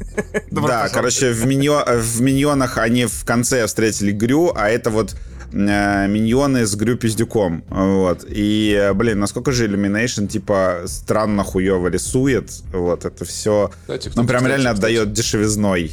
да 0.50 0.88
короче, 0.88 1.32
в, 1.32 1.44
миньо... 1.46 1.84
в 1.86 2.20
Миньонах 2.20 2.78
они 2.78 3.06
в 3.06 3.24
конце 3.24 3.66
встретили 3.66 4.12
Грю, 4.12 4.52
а 4.54 4.68
это 4.68 4.90
вот 4.90 5.16
Э, 5.16 5.35
миньоны 5.52 6.66
с 6.66 6.74
Грю 6.74 6.96
Пиздюком. 6.96 7.64
Вот. 7.68 8.24
И, 8.28 8.92
блин, 8.94 9.20
насколько 9.20 9.52
же 9.52 9.66
Illumination, 9.66 10.26
типа, 10.26 10.82
странно 10.86 11.44
хуево 11.44 11.88
рисует. 11.88 12.50
Вот, 12.72 13.04
это 13.04 13.24
все... 13.24 13.70
Кстати, 13.82 14.10
ну, 14.14 14.26
прям 14.26 14.42
кстати, 14.42 14.44
реально 14.44 14.74
кстати. 14.74 14.92
отдает 14.92 15.12
дешевизной. 15.12 15.92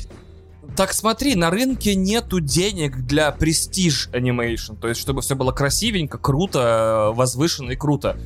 Так 0.76 0.92
смотри, 0.94 1.36
на 1.36 1.52
рынке 1.52 1.94
нету 1.94 2.40
денег 2.40 3.06
для 3.06 3.32
престиж 3.32 4.10
анимейшн. 4.12 4.74
То 4.74 4.88
есть, 4.88 5.00
чтобы 5.00 5.22
все 5.22 5.36
было 5.36 5.52
красивенько, 5.52 6.18
круто, 6.18 7.12
возвышенно 7.14 7.72
и 7.72 7.76
круто. 7.76 8.18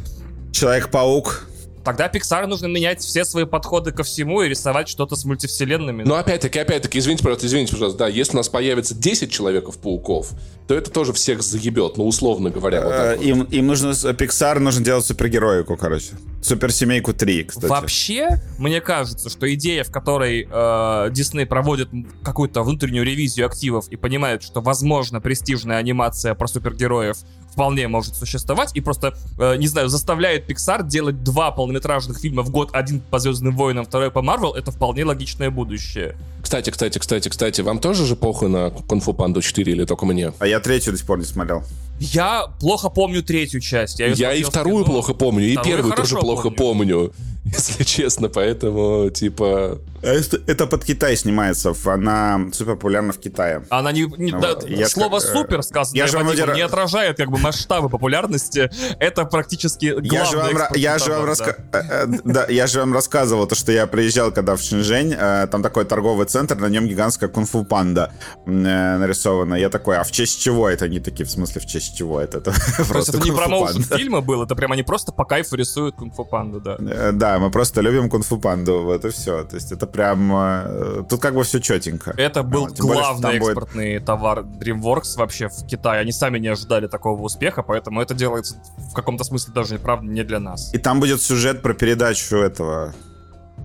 Человек-паук. 0.54 1.48
Тогда 1.88 2.10
Pixar 2.10 2.48
нужно 2.48 2.66
менять 2.66 3.00
все 3.00 3.24
свои 3.24 3.46
подходы 3.46 3.94
ко 3.94 4.04
всему 4.04 4.42
и 4.42 4.50
рисовать 4.50 4.90
что-то 4.90 5.16
с 5.16 5.24
мультивселенными. 5.24 6.04
Но 6.04 6.16
опять-таки, 6.16 6.60
опять-таки, 6.60 7.00
извините, 7.00 7.24
пожалуйста, 7.24 7.48
извините, 7.48 7.72
пожалуйста, 7.72 8.00
да, 8.00 8.08
если 8.10 8.34
у 8.34 8.36
нас 8.36 8.50
появится 8.50 8.94
10 8.94 9.32
Человеков-пауков, 9.32 10.32
то 10.68 10.76
это 10.76 10.92
тоже 10.92 11.14
всех 11.14 11.42
заебет, 11.42 11.96
ну, 11.96 12.06
условно 12.06 12.50
говоря. 12.50 12.82
Вот 12.82 12.94
вот. 12.94 13.26
Им, 13.26 13.44
им 13.44 13.68
нужно, 13.68 13.92
Pixar 13.92 14.60
нужно 14.60 14.84
делать 14.84 15.06
супергероику, 15.06 15.78
короче. 15.78 16.12
Суперсемейку 16.42 17.14
3, 17.14 17.46
кстати. 17.46 17.68
Вообще, 17.68 18.42
мне 18.58 18.82
кажется, 18.82 19.30
что 19.30 19.54
идея, 19.54 19.86
в 19.86 19.92
которой 19.92 20.44
э, 20.44 20.48
Disney 20.52 21.46
проводит 21.46 21.88
какую-то 22.22 22.64
внутреннюю 22.64 23.06
ревизию 23.06 23.46
активов 23.46 23.88
и 23.88 23.96
понимает, 23.96 24.44
что, 24.44 24.60
возможно, 24.60 25.22
престижная 25.22 25.78
анимация 25.78 26.36
про 26.36 26.48
супергероев 26.48 27.16
вполне 27.58 27.88
может 27.88 28.16
существовать, 28.16 28.70
и 28.76 28.82
просто, 28.82 29.16
э, 29.40 29.58
не 29.58 29.66
знаю, 29.66 29.90
заставляет 29.90 30.48
Pixar 30.48 30.88
делать 30.88 31.24
два 31.24 31.50
полнометражных 31.50 32.20
фильма 32.20 32.44
в 32.44 32.52
год, 32.52 32.70
один 32.72 33.00
по 33.00 33.18
Звездным 33.18 33.58
войнам, 33.58 33.84
второй 33.84 34.12
по 34.12 34.22
Марвел, 34.22 34.54
это 34.54 34.72
вполне 34.72 35.04
логичное 35.04 35.50
будущее. 35.50 36.16
Кстати, 36.44 36.70
кстати, 36.70 37.00
кстати, 37.00 37.30
кстати, 37.30 37.62
вам 37.62 37.80
тоже 37.80 38.06
же 38.06 38.16
похуй 38.16 38.50
на 38.50 38.70
Кунг-фу 38.70 39.14
Панду 39.14 39.42
4 39.42 39.72
или 39.72 39.86
только 39.86 40.06
мне? 40.06 40.34
А 40.38 40.46
я 40.46 40.60
третью 40.60 40.92
до 40.92 41.00
сих 41.00 41.08
пор 41.08 41.18
не 41.18 41.26
смотрел. 41.26 41.64
Я 42.00 42.46
плохо 42.60 42.90
помню 42.90 43.24
третью 43.24 43.60
часть. 43.60 44.00
Я, 44.00 44.10
я 44.10 44.34
и 44.34 44.44
вторую 44.44 44.86
плохо 44.86 45.16
помню, 45.16 45.48
и 45.48 45.58
первую 45.58 45.96
тоже 45.96 46.16
плохо 46.16 46.52
помню. 46.52 47.10
помню, 47.10 47.14
если 47.46 47.84
честно, 47.84 48.30
поэтому, 48.30 49.10
типа... 49.10 49.80
Это, 50.08 50.40
это 50.48 50.68
под 50.68 50.86
Китай 50.86 51.18
снимается, 51.18 51.74
она 51.86 52.40
супер 52.54 52.76
популярна 52.76 53.12
в 53.12 53.20
Китае. 53.20 53.64
Она 53.70 53.92
не, 53.92 54.02
не 54.18 54.32
Вот. 54.32 54.42
да, 54.62 54.68
Я 54.68 54.88
слово 54.88 55.20
как, 55.20 55.30
э, 55.30 55.34
супер 55.34 55.64
сказанное 55.64 56.06
я 56.06 56.08
же 56.08 56.18
один 56.18 56.54
не 56.54 56.62
отражает 56.62 57.18
как 57.18 57.30
бы 57.30 57.38
масштабы 57.38 57.90
популярности. 57.90 58.70
Это 59.00 59.26
практически 59.26 59.88
главный 59.88 60.10
Я 60.10 60.26
же 60.26 60.38
вам, 60.38 60.58
я 60.76 60.98
же 61.00 61.12
вам, 61.12 61.26
да. 61.26 61.32
раска- 61.32 61.56
э, 61.74 61.82
э, 61.90 62.08
да, 62.24 62.46
я 62.48 62.68
же 62.68 62.80
вам 62.80 62.94
рассказывал, 62.94 63.48
то, 63.48 63.56
что 63.56 63.72
я 63.72 63.86
приезжал, 63.88 64.32
когда 64.32 64.56
в 64.56 64.62
Шэньчжэнь, 64.62 65.16
там 65.50 65.62
такой 65.62 65.86
торговый 65.86 66.26
центр, 66.26 66.56
на 66.56 66.68
нем 66.68 66.88
гигантская 66.88 67.30
кунг-фу 67.30 67.66
панда 67.66 68.14
нарисована. 68.46 69.56
Я 69.56 69.70
такой, 69.70 69.98
а 69.98 70.04
в 70.04 70.12
честь 70.12 70.42
чего 70.42 70.70
это? 70.70 70.86
Они 70.86 71.00
такие, 71.00 71.26
в 71.26 71.32
смысле, 71.32 71.62
в 71.62 71.66
честь 71.66 71.98
чего 71.98 72.22
это? 72.22 72.38
Это 72.38 72.52
То 72.92 72.98
есть 73.00 73.10
это 73.10 73.20
не 73.20 73.32
промоушен 73.32 73.84
фильма 73.84 74.22
был, 74.22 74.44
это 74.44 74.56
прям 74.56 74.72
они 74.72 74.84
просто 74.84 75.12
по 75.12 75.26
кайфу 75.26 75.56
рисуют 75.56 75.96
кунг-фу 75.96 76.26
панду, 76.26 76.62
да. 76.62 76.78
Да, 77.12 77.40
мы 77.40 77.52
просто 77.52 77.82
любим 77.82 78.10
кунг-фу 78.10 78.38
панду, 78.40 78.84
вот 78.84 79.04
и 79.06 79.10
все. 79.10 79.44
То 79.44 79.56
есть 79.56 79.72
это 79.72 79.88
прям... 79.98 80.32
э, 80.34 81.04
Тут 81.10 81.20
как 81.22 81.34
бы 81.34 81.44
все 81.44 81.60
четенько. 81.60 82.14
Это 82.18 82.44
был 82.44 82.62
Вот, 82.62 82.76
тем 82.76 82.86
более, 82.88 83.02
главный 83.04 83.22
там 83.22 83.32
будет- 83.40 83.48
экспортный 83.50 84.00
товар 84.00 84.40
DreamWorks 84.42 85.18
вообще 85.18 85.50
в 85.50 85.66
Китае. 85.66 86.02
Они 86.02 86.12
сами 86.12 86.38
не 86.40 86.48
ожидали 86.50 86.88
такого 86.88 87.22
успеха, 87.22 87.64
поэтому 87.64 88.02
это 88.02 88.14
делается 88.14 88.56
в 88.92 88.94
каком-то 88.94 89.24
смысле 89.24 89.54
даже, 89.54 89.80
правда, 89.80 90.06
не 90.08 90.24
для 90.24 90.40
нас. 90.40 90.74
И 90.74 90.78
там 90.78 91.00
будет 91.00 91.22
сюжет 91.22 91.62
про 91.62 91.74
передачу 91.74 92.38
этого 92.38 92.94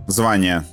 звания. 0.07 0.65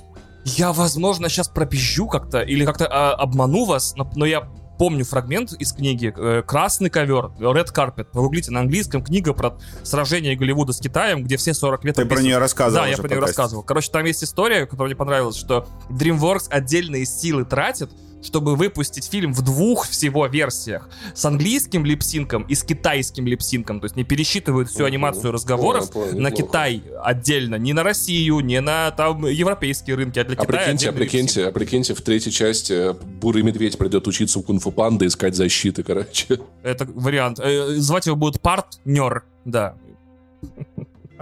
Я, 0.44 0.72
возможно, 0.72 1.28
сейчас 1.28 1.48
пропизжу 1.48 2.06
как-то 2.08 2.40
или 2.40 2.64
как-то 2.64 2.86
а, 2.86 3.12
обману 3.14 3.66
вас, 3.66 3.94
но, 3.96 4.10
но 4.16 4.24
я 4.24 4.48
помню 4.80 5.04
фрагмент 5.04 5.52
из 5.52 5.74
книги 5.74 6.10
э, 6.16 6.42
«Красный 6.42 6.88
ковер», 6.88 7.32
«Red 7.38 7.70
Carpet». 7.70 8.06
Погуглите 8.12 8.50
на 8.50 8.60
английском, 8.60 9.04
книга 9.04 9.34
про 9.34 9.58
сражение 9.82 10.36
Голливуда 10.36 10.72
с 10.72 10.78
Китаем, 10.78 11.22
где 11.22 11.36
все 11.36 11.52
40 11.52 11.84
лет... 11.84 11.96
Ты 11.96 12.06
про 12.06 12.22
нее 12.22 12.38
рассказывал 12.38 12.84
Да, 12.84 12.88
я 12.88 12.96
про 12.96 13.06
нее 13.06 13.18
рассказывал. 13.18 13.62
Короче, 13.62 13.90
там 13.90 14.06
есть 14.06 14.24
история, 14.24 14.64
которая 14.64 14.86
мне 14.86 14.96
понравилась, 14.96 15.36
что 15.36 15.68
DreamWorks 15.90 16.46
отдельные 16.48 17.04
силы 17.04 17.44
тратит, 17.44 17.90
чтобы 18.22 18.56
выпустить 18.56 19.06
фильм 19.06 19.32
в 19.32 19.42
двух 19.42 19.86
всего 19.88 20.26
версиях. 20.26 20.88
С 21.14 21.24
английским 21.24 21.84
липсинком 21.84 22.42
и 22.42 22.54
с 22.54 22.62
китайским 22.62 23.26
липсинком. 23.26 23.80
То 23.80 23.86
есть 23.86 23.96
не 23.96 24.04
пересчитывают 24.04 24.68
всю 24.68 24.84
анимацию 24.84 25.32
разговоров 25.32 25.90
Понял, 25.90 26.06
понял, 26.06 26.22
на 26.22 26.28
неплохо. 26.28 26.48
Китай 26.48 26.82
отдельно. 27.02 27.54
Не 27.56 27.72
на 27.72 27.82
Россию, 27.82 28.40
не 28.40 28.60
на 28.60 28.90
там 28.90 29.26
европейские 29.26 29.96
рынки, 29.96 30.18
а 30.18 30.24
для 30.24 30.36
А 30.36 30.44
Китая 30.44 30.64
прикиньте, 30.64 30.88
а 30.88 30.92
прикиньте, 30.92 31.46
а 31.46 31.52
прикиньте, 31.52 31.94
в 31.94 32.00
третьей 32.02 32.32
части 32.32 32.72
э, 32.72 32.92
Бурый 32.92 33.42
Медведь 33.42 33.78
придет 33.78 34.06
учиться 34.06 34.38
у 34.38 34.42
Кунг-фу 34.42 34.70
Панды, 34.70 35.06
искать 35.06 35.34
защиты, 35.34 35.82
короче. 35.82 36.40
Это 36.62 36.86
вариант. 36.86 37.40
Э, 37.40 37.74
Звать 37.76 38.06
его 38.06 38.16
будет 38.16 38.40
партнер, 38.40 39.24
да. 39.44 39.76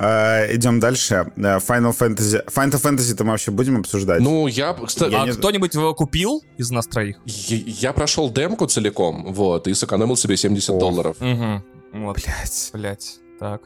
А, 0.01 0.47
идем 0.55 0.79
дальше. 0.79 1.27
Э, 1.37 1.41
Final 1.59 1.93
Fantasy. 1.99 2.45
Final 2.47 2.81
Fantasy-то 2.81 3.25
мы 3.25 3.33
вообще 3.33 3.51
будем 3.51 3.81
обсуждать? 3.81 4.21
Ну, 4.21 4.47
я, 4.47 4.73
кстати, 4.75 5.11
Я 5.11 5.23
а 5.23 5.27
не- 5.27 5.33
кто-нибудь 5.33 5.75
его 5.75 5.93
купил 5.95 6.43
из 6.57 6.71
нас 6.71 6.87
троих? 6.87 7.17
я, 7.25 7.57
я 7.67 7.93
прошел 7.93 8.31
демку 8.31 8.67
целиком, 8.67 9.33
вот, 9.33 9.67
и 9.67 9.75
сэкономил 9.75 10.17
себе 10.17 10.37
70 10.37 10.71
О. 10.71 10.79
долларов. 10.79 11.17
Угу. 11.21 11.63
Вот, 12.05 12.17
Блять. 12.17 12.71
блять. 12.73 13.17
Так. 13.41 13.63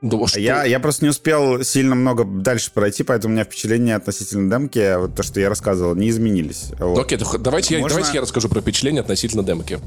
Ну, 0.00 0.26
что- 0.26 0.40
Я, 0.40 0.64
я 0.64 0.80
просто 0.80 1.04
не 1.04 1.10
успел 1.10 1.62
сильно 1.62 1.94
много 1.94 2.24
дальше 2.24 2.70
пройти, 2.72 3.02
поэтому 3.04 3.32
у 3.32 3.34
меня 3.36 3.44
впечатления 3.44 3.94
относительно 3.96 4.50
демки, 4.50 4.96
вот 4.96 5.14
то, 5.14 5.22
что 5.22 5.38
я 5.40 5.48
рассказывал, 5.48 5.94
не 5.94 6.08
изменились. 6.08 6.70
Вот. 6.78 6.96
Ну, 6.96 7.00
Окей, 7.02 7.18
давайте, 7.38 7.74
я, 7.74 7.80
Можно- 7.80 7.96
давайте 7.98 8.16
я 8.16 8.22
расскажу 8.22 8.48
про 8.48 8.60
впечатление 8.60 9.00
относительно 9.00 9.42
демки. 9.44 9.78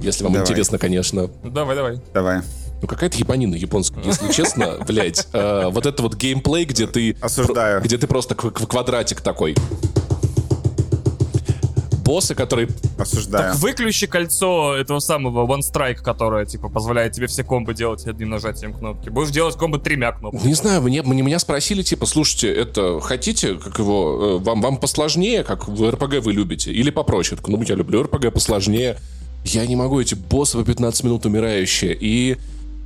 Если 0.00 0.24
вам 0.24 0.32
Давай. 0.32 0.46
интересно, 0.48 0.78
конечно. 0.78 1.28
Давай, 1.44 1.76
давай. 1.76 2.00
Давай. 2.14 2.40
Ну, 2.82 2.88
какая-то 2.88 3.18
ебанина 3.18 3.54
японская, 3.54 4.02
если 4.04 4.32
честно, 4.32 4.78
блять. 4.86 5.26
Вот 5.32 5.84
это 5.86 6.02
вот 6.02 6.14
геймплей, 6.16 6.64
где 6.64 6.86
ты... 6.86 7.16
Осуждаю. 7.20 7.82
Где 7.82 7.98
ты 7.98 8.06
просто 8.06 8.34
кв- 8.34 8.52
кв- 8.52 8.66
квадратик 8.66 9.20
такой. 9.20 9.54
Боссы, 12.04 12.34
которые... 12.34 12.68
Осуждаю. 12.98 13.52
Так 13.52 13.60
выключи 13.62 14.06
кольцо 14.06 14.74
этого 14.74 14.98
самого 14.98 15.46
One 15.46 15.60
Strike, 15.60 15.96
которое, 16.02 16.44
типа, 16.44 16.68
позволяет 16.68 17.12
тебе 17.12 17.28
все 17.28 17.44
комбо 17.44 17.72
делать 17.72 18.04
одним 18.06 18.30
нажатием 18.30 18.72
кнопки. 18.72 19.10
Будешь 19.10 19.30
делать 19.30 19.54
комбо 19.56 19.78
тремя 19.78 20.10
кнопками. 20.12 20.44
Не 20.48 20.54
знаю, 20.54 20.82
мне, 20.82 21.02
мне- 21.02 21.22
меня 21.22 21.38
спросили, 21.38 21.82
типа, 21.82 22.06
слушайте, 22.06 22.52
это 22.52 22.98
хотите, 23.00 23.54
как 23.54 23.78
его, 23.78 24.38
э, 24.40 24.44
вам, 24.44 24.60
вам 24.60 24.78
посложнее, 24.78 25.44
как 25.44 25.68
в 25.68 25.88
РПГ 25.90 26.20
вы 26.24 26.32
любите, 26.32 26.72
или 26.72 26.90
попроще? 26.90 27.38
Ну, 27.46 27.62
я 27.62 27.74
люблю 27.76 28.02
РПГ 28.02 28.32
посложнее. 28.32 28.98
Я 29.44 29.66
не 29.66 29.76
могу, 29.76 30.00
эти 30.00 30.14
боссы 30.14 30.58
по 30.58 30.64
15 30.64 31.04
минут 31.04 31.26
умирающие. 31.26 31.96
И 31.98 32.36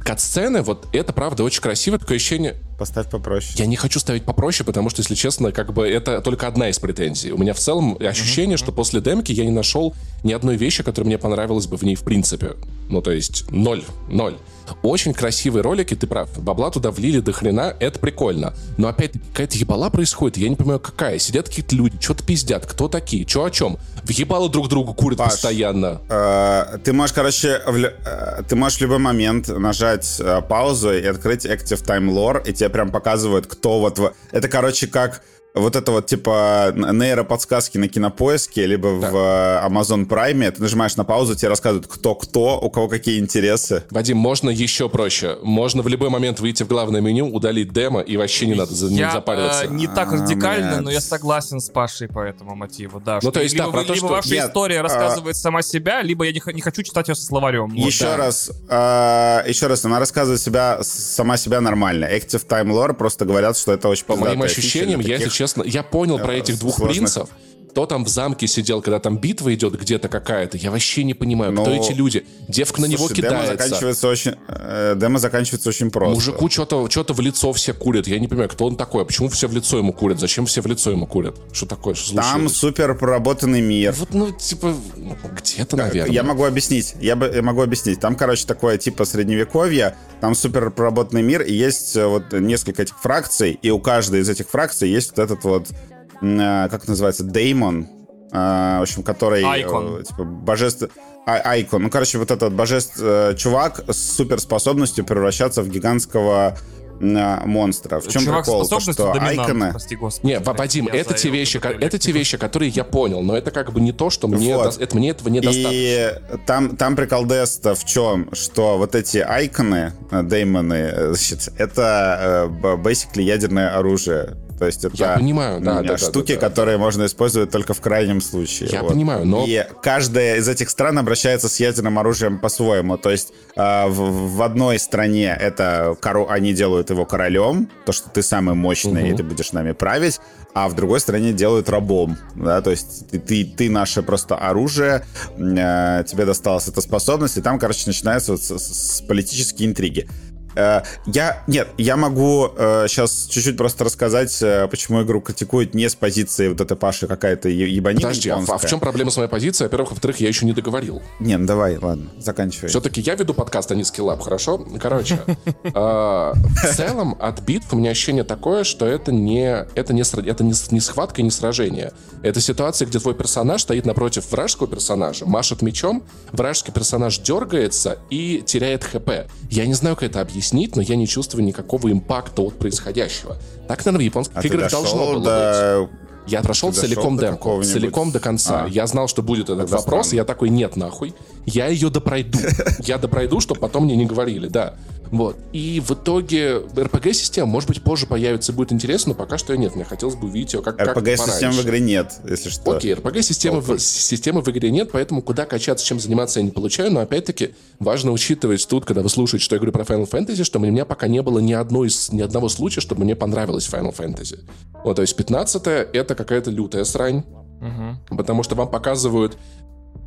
катсцены, 0.00 0.62
вот 0.62 0.86
это, 0.92 1.12
правда, 1.12 1.44
очень 1.44 1.62
красиво, 1.62 1.98
такое 1.98 2.16
ощущение... 2.16 2.56
Поставь 2.78 3.08
попроще. 3.08 3.54
Я 3.56 3.66
не 3.66 3.76
хочу 3.76 4.00
ставить 4.00 4.24
попроще, 4.24 4.66
потому 4.66 4.90
что, 4.90 5.00
если 5.00 5.14
честно, 5.14 5.52
как 5.52 5.72
бы 5.72 5.88
это 5.88 6.20
только 6.20 6.46
одна 6.46 6.68
из 6.68 6.78
претензий. 6.78 7.32
У 7.32 7.38
меня 7.38 7.54
в 7.54 7.58
целом 7.58 7.96
ощущение, 8.00 8.56
что 8.56 8.72
после 8.72 9.00
демки 9.00 9.32
я 9.32 9.44
не 9.44 9.52
нашел 9.52 9.94
ни 10.24 10.32
одной 10.32 10.56
вещи, 10.56 10.82
которая 10.82 11.06
мне 11.06 11.18
понравилась 11.18 11.66
бы 11.66 11.76
в 11.76 11.82
ней 11.82 11.94
в 11.94 12.02
принципе. 12.02 12.54
Ну, 12.88 13.00
то 13.00 13.12
есть, 13.12 13.50
ноль, 13.50 13.82
ноль. 14.08 14.36
Очень 14.82 15.12
красивые 15.12 15.62
ролики, 15.62 15.94
ты 15.94 16.06
прав. 16.06 16.28
Бабла 16.38 16.70
туда 16.70 16.90
влили 16.90 17.20
до 17.20 17.32
хрена, 17.32 17.74
это 17.80 17.98
прикольно. 17.98 18.54
Но 18.76 18.88
опять 18.88 19.12
какая-то 19.32 19.56
ебала 19.58 19.90
происходит, 19.90 20.38
я 20.38 20.48
не 20.48 20.56
понимаю, 20.56 20.80
какая. 20.80 21.18
Сидят 21.18 21.48
какие-то 21.48 21.76
люди, 21.76 21.96
что-то 22.00 22.24
пиздят, 22.24 22.66
кто 22.66 22.88
такие, 22.88 23.26
что 23.28 23.44
о 23.44 23.50
чем. 23.50 23.78
Въебало 24.04 24.48
друг 24.48 24.68
другу 24.68 24.94
курят 24.94 25.18
Паш, 25.18 25.32
постоянно. 25.32 26.00
Э, 26.08 26.78
Ты 26.82 26.92
можешь, 26.92 27.14
короче, 27.14 27.60
в 27.66 27.76
э, 27.76 28.42
ты 28.48 28.56
можешь 28.56 28.78
в 28.78 28.82
любой 28.82 28.98
момент 28.98 29.48
нажать 29.48 30.16
э, 30.20 30.42
паузу 30.42 30.92
и 30.92 31.04
открыть 31.04 31.46
Active 31.46 31.82
Time 31.84 32.10
Lore, 32.10 32.46
и 32.46 32.52
тебе 32.52 32.63
прям 32.68 32.90
показывают, 32.90 33.46
кто 33.46 33.80
вот... 33.80 34.14
Это, 34.30 34.48
короче, 34.48 34.86
как 34.86 35.22
вот 35.54 35.76
это 35.76 35.92
вот 35.92 36.06
типа 36.06 36.72
нейроподсказки 36.74 37.78
на 37.78 37.86
кинопоиске, 37.88 38.66
либо 38.66 38.88
в 38.88 39.04
э, 39.04 39.66
Amazon 39.68 40.04
Prime. 40.06 40.50
Ты 40.50 40.60
нажимаешь 40.60 40.96
на 40.96 41.04
паузу, 41.04 41.36
тебе 41.36 41.48
рассказывают, 41.48 41.86
кто 41.86 42.16
кто, 42.16 42.58
у 42.60 42.68
кого 42.70 42.88
какие 42.88 43.20
интересы. 43.20 43.84
Вадим, 43.90 44.16
можно 44.16 44.50
еще 44.50 44.88
проще. 44.88 45.38
Можно 45.42 45.82
в 45.82 45.88
любой 45.88 46.08
момент 46.10 46.40
выйти 46.40 46.64
в 46.64 46.66
главное 46.68 47.00
меню, 47.00 47.28
удалить 47.32 47.72
демо, 47.72 48.00
и 48.00 48.16
вообще 48.16 48.46
не 48.46 48.54
надо 48.54 48.74
за- 48.74 48.90
не 48.90 48.96
Я 48.98 49.12
запариваться. 49.12 49.64
э, 49.66 49.68
не 49.68 49.86
так 49.86 50.12
А, 50.12 50.16
радикально, 50.16 50.70
блядь. 50.72 50.80
но 50.80 50.90
я 50.90 51.00
согласен 51.00 51.60
с 51.60 51.68
Пашей 51.70 52.08
по 52.08 52.18
этому 52.18 52.56
мотиву, 52.56 52.98
да. 53.00 53.14
Ну, 53.16 53.20
что 53.20 53.30
то 53.30 53.40
есть, 53.42 53.56
да, 53.56 53.64
либо, 53.66 53.72
про 53.72 53.80
вы- 53.82 53.86
то, 53.86 53.94
либо 53.94 54.06
что- 54.08 54.14
ваша 54.16 54.30
Нет, 54.30 54.48
история 54.48 54.80
а- 54.80 54.82
рассказывает 54.82 55.36
сама 55.36 55.62
себя, 55.62 56.02
либо 56.02 56.24
я 56.24 56.32
не, 56.32 56.42
не 56.52 56.60
хочу 56.62 56.82
читать 56.82 57.06
ее 57.08 57.14
со 57.14 57.24
словарем. 57.24 57.68
Вот, 57.70 57.86
еще 57.86 58.06
да. 58.06 58.16
раз, 58.16 58.50
э, 58.68 59.44
еще 59.48 59.68
раз, 59.68 59.84
она 59.84 60.00
рассказывает 60.00 60.40
себя, 60.40 60.78
сама 60.82 61.36
себя 61.36 61.60
нормально. 61.60 62.06
Active 62.06 62.44
Time 62.44 62.72
Lore 62.72 62.94
просто 62.94 63.24
говорят, 63.24 63.56
что 63.56 63.72
это 63.72 63.88
очень 63.88 64.04
По 64.04 64.16
моим 64.16 64.42
ощущениям, 64.42 64.98
я, 64.98 65.18
таких- 65.18 65.32
честно, 65.44 65.62
я 65.62 65.82
понял 65.82 66.18
про 66.18 66.34
э, 66.34 66.38
этих 66.38 66.58
двух 66.58 66.76
принцев. 66.76 67.28
Кто 67.74 67.86
там 67.86 68.04
в 68.04 68.08
замке 68.08 68.46
сидел, 68.46 68.80
когда 68.82 69.00
там 69.00 69.18
битва 69.18 69.52
идет 69.52 69.76
где-то 69.76 70.08
какая-то, 70.08 70.56
я 70.56 70.70
вообще 70.70 71.02
не 71.02 71.12
понимаю, 71.12 71.52
кто 71.52 71.64
Ну, 71.64 71.74
эти 71.74 71.92
люди. 71.92 72.24
Девка 72.46 72.80
на 72.80 72.86
него 72.86 73.08
Слушай, 73.08 73.22
демо 73.22 73.40
кидается. 73.40 73.64
заканчивается 73.64 74.08
очень, 74.08 74.34
э, 74.46 74.94
демо 74.96 75.18
заканчивается 75.18 75.68
очень 75.70 75.90
просто. 75.90 76.14
Мужику 76.14 76.48
что-то 76.48 76.88
что 76.88 77.12
в 77.12 77.18
лицо 77.18 77.52
все 77.52 77.74
курят. 77.74 78.06
Я 78.06 78.20
не 78.20 78.28
понимаю, 78.28 78.48
кто 78.48 78.66
он 78.66 78.76
такой, 78.76 79.02
а 79.02 79.04
почему 79.04 79.28
все 79.28 79.48
в 79.48 79.52
лицо 79.52 79.76
ему 79.76 79.92
курят? 79.92 80.20
Зачем 80.20 80.46
все 80.46 80.60
в 80.62 80.66
лицо 80.66 80.92
ему 80.92 81.08
курят? 81.08 81.36
Что 81.52 81.66
такое? 81.66 81.94
Что 81.94 82.14
Там 82.14 82.48
супер 82.48 82.94
проработанный 82.96 83.60
мир. 83.60 83.92
Вот, 83.98 84.14
ну, 84.14 84.30
типа, 84.30 84.72
ну, 84.94 85.16
где-то, 85.36 85.76
наверное. 85.76 86.14
Я 86.14 86.22
могу 86.22 86.44
объяснить. 86.44 86.94
Я, 87.00 87.16
я 87.16 87.42
могу 87.42 87.60
объяснить. 87.60 87.98
Там, 87.98 88.14
короче, 88.14 88.46
такое 88.46 88.78
типа 88.78 89.04
средневековье. 89.04 89.96
Там 90.20 90.36
супер 90.36 90.70
проработанный 90.70 91.22
мир, 91.22 91.42
и 91.42 91.52
есть 91.52 91.96
э, 91.96 92.06
вот 92.06 92.32
несколько 92.32 92.82
этих 92.82 92.96
фракций, 93.00 93.58
и 93.60 93.70
у 93.70 93.80
каждой 93.80 94.20
из 94.20 94.28
этих 94.28 94.48
фракций 94.48 94.88
есть 94.88 95.10
вот 95.10 95.18
этот 95.18 95.42
вот, 95.44 95.68
э, 95.70 95.74
как 96.20 96.88
называется, 96.88 97.24
деймон, 97.24 97.86
э, 98.32 98.78
в 98.78 98.82
общем, 98.82 99.02
который... 99.02 99.42
э, 99.42 99.46
Айкон. 99.46 100.02
типа, 100.04 100.24
божество... 100.24 100.88
А- 101.26 101.40
Айкон. 101.52 101.82
Ну, 101.82 101.90
короче, 101.90 102.18
вот 102.18 102.30
этот 102.30 102.52
божеств... 102.52 102.98
э, 103.00 103.34
чувак 103.36 103.82
с 103.88 104.14
суперспособностью 104.16 105.04
превращаться 105.06 105.62
в 105.62 105.68
гигантского 105.70 106.58
э, 107.00 107.46
монстра. 107.46 108.00
В 108.00 108.08
чем 108.08 108.22
Чувак 108.24 108.44
прикол? 108.44 108.68
То, 108.68 108.78
что 108.80 109.12
айконы... 109.12 109.70
прости 109.70 109.96
господи. 109.96 110.26
Не, 110.32 110.38
Ва- 110.40 110.52
Вадим, 110.52 110.86
это 110.86 111.14
те 111.14 111.30
вещи, 111.30 111.58
ка- 111.58 111.68
употребление. 111.68 111.88
это 111.88 111.98
те 111.98 112.12
вещи, 112.12 112.36
которые 112.36 112.68
я 112.70 112.84
понял, 112.84 113.22
но 113.22 113.36
это 113.38 113.50
как 113.52 113.72
бы 113.72 113.80
не 113.80 113.92
то, 113.92 114.10
что 114.10 114.28
мне, 114.28 114.54
Вот. 114.54 114.78
это 114.78 114.96
мне 114.96 115.10
этого 115.10 115.30
недостаточно. 115.30 115.70
И 115.72 116.14
там, 116.46 116.76
там 116.76 116.94
прикол 116.94 117.24
Деста 117.24 117.74
в 117.74 117.84
чем? 117.86 118.28
Что 118.34 118.76
вот 118.76 118.94
эти 118.94 119.16
айконы, 119.18 119.92
э, 120.10 120.22
деймоны, 120.22 120.74
э, 120.74 121.06
значит, 121.14 121.48
это 121.56 122.48
э, 122.62 122.74
basically 122.76 123.22
ядерное 123.22 123.76
оружие. 123.78 124.36
То 124.58 124.66
есть 124.66 124.84
это 124.84 124.96
Я 124.96 125.14
понимаю, 125.16 125.60
да, 125.60 125.82
да, 125.82 125.88
да, 125.88 125.98
штуки, 125.98 126.34
да, 126.34 126.40
да. 126.40 126.48
которые 126.48 126.78
можно 126.78 127.06
использовать 127.06 127.50
только 127.50 127.74
в 127.74 127.80
крайнем 127.80 128.20
случае. 128.20 128.68
Я 128.70 128.84
понимаю, 128.84 129.26
но- 129.26 129.44
И 129.46 129.66
каждая 129.82 130.36
из 130.36 130.48
этих 130.48 130.70
стран 130.70 130.98
обращается 130.98 131.48
с 131.48 131.58
ядерным 131.58 131.98
оружием 131.98 132.38
по-своему. 132.38 132.96
То 132.96 133.10
есть 133.10 133.32
э, 133.56 133.86
в, 133.88 134.36
в 134.36 134.42
одной 134.42 134.78
стране 134.78 135.36
это 135.40 135.96
коро- 136.00 136.26
они 136.28 136.52
делают 136.54 136.90
его 136.90 137.04
королем, 137.04 137.68
то, 137.84 137.92
что 137.92 138.08
ты 138.10 138.22
самый 138.22 138.54
мощный, 138.54 139.10
и 139.10 139.16
ты 139.16 139.22
будешь 139.24 139.52
нами 139.52 139.72
править, 139.72 140.20
а 140.54 140.68
в 140.68 140.74
другой 140.74 141.00
стране 141.00 141.32
делают 141.32 141.68
рабом. 141.68 142.16
Да? 142.36 142.62
То 142.62 142.70
есть 142.70 143.08
ты, 143.10 143.18
ты, 143.18 143.44
ты 143.44 143.68
наше 143.70 144.02
просто 144.02 144.36
оружие, 144.36 145.04
э, 145.36 146.04
тебе 146.06 146.24
досталась 146.26 146.68
эта 146.68 146.80
способность, 146.80 147.36
и 147.36 147.40
там, 147.42 147.58
короче, 147.58 147.82
начинаются 147.86 148.32
вот 148.32 148.42
с- 148.42 148.58
с 148.58 149.00
политические 149.02 149.68
интриги. 149.68 150.08
Э, 150.56 150.82
я, 151.06 151.42
нет, 151.46 151.68
я 151.78 151.96
могу 151.96 152.50
э, 152.56 152.86
сейчас 152.88 153.26
чуть-чуть 153.30 153.56
просто 153.56 153.84
рассказать, 153.84 154.40
э, 154.42 154.68
почему 154.68 155.02
игру 155.02 155.20
критикуют 155.20 155.74
не 155.74 155.88
с 155.88 155.94
позиции 155.94 156.48
вот 156.48 156.60
этой 156.60 156.76
Паши 156.76 157.06
какая-то 157.06 157.48
ебанина 157.48 158.02
Подожди, 158.02 158.30
а, 158.30 158.42
а 158.46 158.58
в 158.58 158.66
чем 158.66 158.80
проблема 158.80 159.10
с 159.10 159.16
моей 159.16 159.28
позицией? 159.28 159.66
Во-первых, 159.66 159.90
во-вторых, 159.90 160.20
я 160.20 160.28
еще 160.28 160.46
не 160.46 160.52
договорил. 160.52 161.02
Не, 161.20 161.36
ну 161.36 161.46
давай, 161.46 161.78
ладно, 161.78 162.10
заканчивай. 162.18 162.68
Все-таки 162.68 163.00
я 163.00 163.14
веду 163.14 163.34
подкаст, 163.34 163.70
а 163.72 163.74
не 163.74 163.84
скиллаб, 163.84 164.20
хорошо? 164.20 164.64
Короче, 164.80 165.20
в 165.62 166.74
целом 166.74 167.16
от 167.20 167.40
битв 167.40 167.72
у 167.72 167.76
меня 167.76 167.90
ощущение 167.90 168.24
такое, 168.24 168.64
что 168.64 168.86
это 168.86 169.12
не 169.12 169.66
это 169.74 169.92
не 169.92 170.02
это 170.02 170.44
не 170.44 170.80
схватка, 170.80 171.22
не 171.22 171.30
сражение. 171.30 171.92
Это 172.22 172.40
ситуация, 172.40 172.86
где 172.86 172.98
твой 172.98 173.14
персонаж 173.14 173.62
стоит 173.62 173.86
напротив 173.86 174.30
вражеского 174.30 174.68
персонажа, 174.68 175.26
машет 175.26 175.62
мечом, 175.62 176.04
вражеский 176.32 176.72
персонаж 176.72 177.18
дергается 177.18 177.98
и 178.10 178.42
теряет 178.44 178.84
хп. 178.84 179.10
Я 179.50 179.66
не 179.66 179.74
знаю, 179.74 179.96
как 179.96 180.10
это 180.10 180.20
объяснить, 180.20 180.43
но 180.76 180.82
я 180.82 180.96
не 180.96 181.06
чувствую 181.06 181.44
никакого 181.44 181.90
импакта 181.90 182.42
от 182.42 182.58
происходящего. 182.58 183.36
Так, 183.68 183.84
наверное, 183.84 184.02
в 184.02 184.04
японских 184.04 184.36
а 184.36 184.42
играх 184.42 184.70
должно 184.70 185.06
было 185.06 185.24
до... 185.24 185.80
быть. 185.80 186.13
Я 186.26 186.42
прошел 186.42 186.72
Ты 186.72 186.80
целиком 186.80 187.18
демку, 187.18 187.62
целиком 187.62 188.10
до 188.10 188.20
конца. 188.20 188.64
А. 188.64 188.68
Я 188.68 188.86
знал, 188.86 189.08
что 189.08 189.22
будет 189.22 189.50
этот 189.50 189.66
Это 189.66 189.76
вопрос, 189.76 190.06
странно. 190.06 190.20
я 190.20 190.24
такой, 190.24 190.48
нет, 190.48 190.76
нахуй. 190.76 191.14
Я 191.46 191.68
ее 191.68 191.90
допройду. 191.90 192.38
Я 192.80 192.98
допройду, 192.98 193.40
чтобы 193.40 193.60
потом 193.60 193.84
мне 193.84 193.96
не 193.96 194.06
говорили, 194.06 194.48
да. 194.48 194.74
Вот. 195.10 195.36
И 195.52 195.80
в 195.84 195.92
итоге 195.92 196.56
RPG-система, 196.74 197.46
может 197.46 197.68
быть, 197.68 197.82
позже 197.82 198.06
появится, 198.06 198.52
будет 198.52 198.72
интересно, 198.72 199.10
но 199.10 199.14
пока 199.14 199.38
что 199.38 199.56
нет. 199.56 199.76
Мне 199.76 199.84
хотелось 199.84 200.16
бы 200.16 200.26
увидеть 200.26 200.54
ее 200.54 200.62
как 200.62 200.80
RPG-системы 200.80 201.52
в 201.52 201.62
игре 201.64 201.80
нет, 201.80 202.12
если 202.28 202.48
что. 202.48 202.76
Окей, 202.76 202.94
RPG-системы 202.94 203.60
в, 203.60 203.78
системы 203.78 204.40
в 204.40 204.48
игре 204.48 204.70
нет, 204.70 204.90
поэтому 204.92 205.22
куда 205.22 205.46
качаться, 205.46 205.86
чем 205.86 206.00
заниматься 206.00 206.40
я 206.40 206.44
не 206.44 206.50
получаю, 206.50 206.90
но 206.90 207.00
опять-таки 207.00 207.54
важно 207.78 208.10
учитывать 208.10 208.66
тут, 208.66 208.84
когда 208.84 209.02
вы 209.02 209.08
слушаете, 209.08 209.44
что 209.44 209.54
я 209.54 209.60
говорю 209.60 209.72
про 209.72 209.84
Final 209.84 210.10
Fantasy, 210.10 210.42
что 210.42 210.58
у 210.58 210.62
меня 210.62 210.84
пока 210.84 211.06
не 211.06 211.22
было 211.22 211.38
ни, 211.38 211.52
одной, 211.52 211.90
ни 212.10 212.22
одного 212.22 212.48
случая, 212.48 212.80
чтобы 212.80 213.04
мне 213.04 213.14
понравилось 213.14 213.68
Final 213.70 213.94
Fantasy. 213.94 214.40
Вот, 214.82 214.96
то 214.96 215.02
есть 215.02 215.14
15 215.16 215.62
это 215.66 216.13
какая-то 216.14 216.50
лютая 216.50 216.84
срань, 216.84 217.24
Угу. 217.64 218.16
Потому 218.16 218.42
что 218.42 218.54
вам 218.54 218.68
показывают 218.68 219.38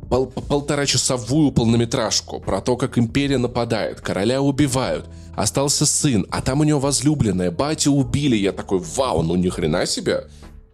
пол 0.08 0.26
полторачасовую 0.26 1.50
полнометражку 1.52 2.40
про 2.40 2.60
то, 2.60 2.76
как 2.76 2.98
империя 2.98 3.38
нападает, 3.38 4.00
короля 4.00 4.40
убивают, 4.40 5.06
остался 5.34 5.86
сын, 5.86 6.26
а 6.30 6.40
там 6.40 6.60
у 6.60 6.64
него 6.64 6.78
возлюбленная, 6.78 7.50
батю 7.50 7.92
убили. 7.92 8.36
Я 8.36 8.52
такой, 8.52 8.78
вау, 8.78 9.22
ну 9.22 9.34
ни 9.34 9.48
хрена 9.48 9.86
себе. 9.86 10.24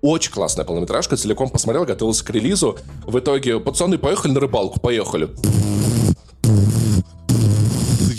Очень 0.03 0.33
классная 0.33 0.67
полнометражка, 0.67 1.17
целиком 1.17 1.49
посмотрел, 1.49 1.87
готовился 1.87 2.25
к 2.25 2.31
релизу. 2.31 2.77
В 3.07 3.19
итоге, 3.19 3.59
пацаны, 3.59 3.97
поехали 3.97 4.33
на 4.33 4.41
рыбалку, 4.41 4.79
поехали 4.79 5.31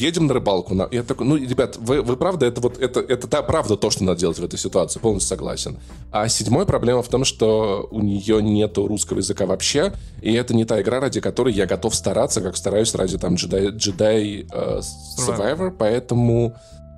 едем 0.05 0.27
на 0.27 0.33
рыбалку. 0.33 0.75
Я 0.91 1.03
такой, 1.03 1.27
ну, 1.27 1.35
ребят, 1.35 1.77
вы, 1.77 2.01
вы 2.01 2.15
правда, 2.15 2.45
это 2.45 2.61
вот, 2.61 2.79
это, 2.79 2.99
это 2.99 3.27
та 3.27 3.41
правда 3.41 3.75
то, 3.75 3.89
что 3.89 4.03
надо 4.03 4.19
делать 4.19 4.39
в 4.39 4.43
этой 4.43 4.57
ситуации, 4.59 4.99
полностью 4.99 5.29
согласен. 5.29 5.77
А 6.11 6.27
седьмая 6.27 6.65
проблема 6.65 7.01
в 7.01 7.07
том, 7.07 7.25
что 7.25 7.87
у 7.91 8.01
нее 8.01 8.41
нету 8.41 8.87
русского 8.87 9.17
языка 9.17 9.45
вообще, 9.45 9.93
и 10.21 10.33
это 10.33 10.53
не 10.53 10.65
та 10.65 10.81
игра, 10.81 10.99
ради 10.99 11.21
которой 11.21 11.53
я 11.53 11.65
готов 11.65 11.95
стараться, 11.95 12.41
как 12.41 12.55
стараюсь 12.57 12.93
ради 12.95 13.17
там 13.17 13.35
Jedi, 13.35 13.75
Jedi 13.75 14.47
uh, 14.47 14.81
Survivor, 15.17 15.71
поэтому, 15.71 16.55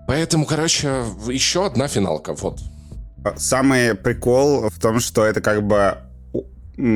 поэтому, 0.08 0.46
короче, 0.46 1.04
еще 1.28 1.66
одна 1.66 1.88
финалка, 1.88 2.34
вот. 2.34 2.60
Самый 3.36 3.96
прикол 3.96 4.70
в 4.70 4.80
том, 4.80 5.00
что 5.00 5.26
это 5.26 5.42
как 5.42 5.66
бы 5.66 5.98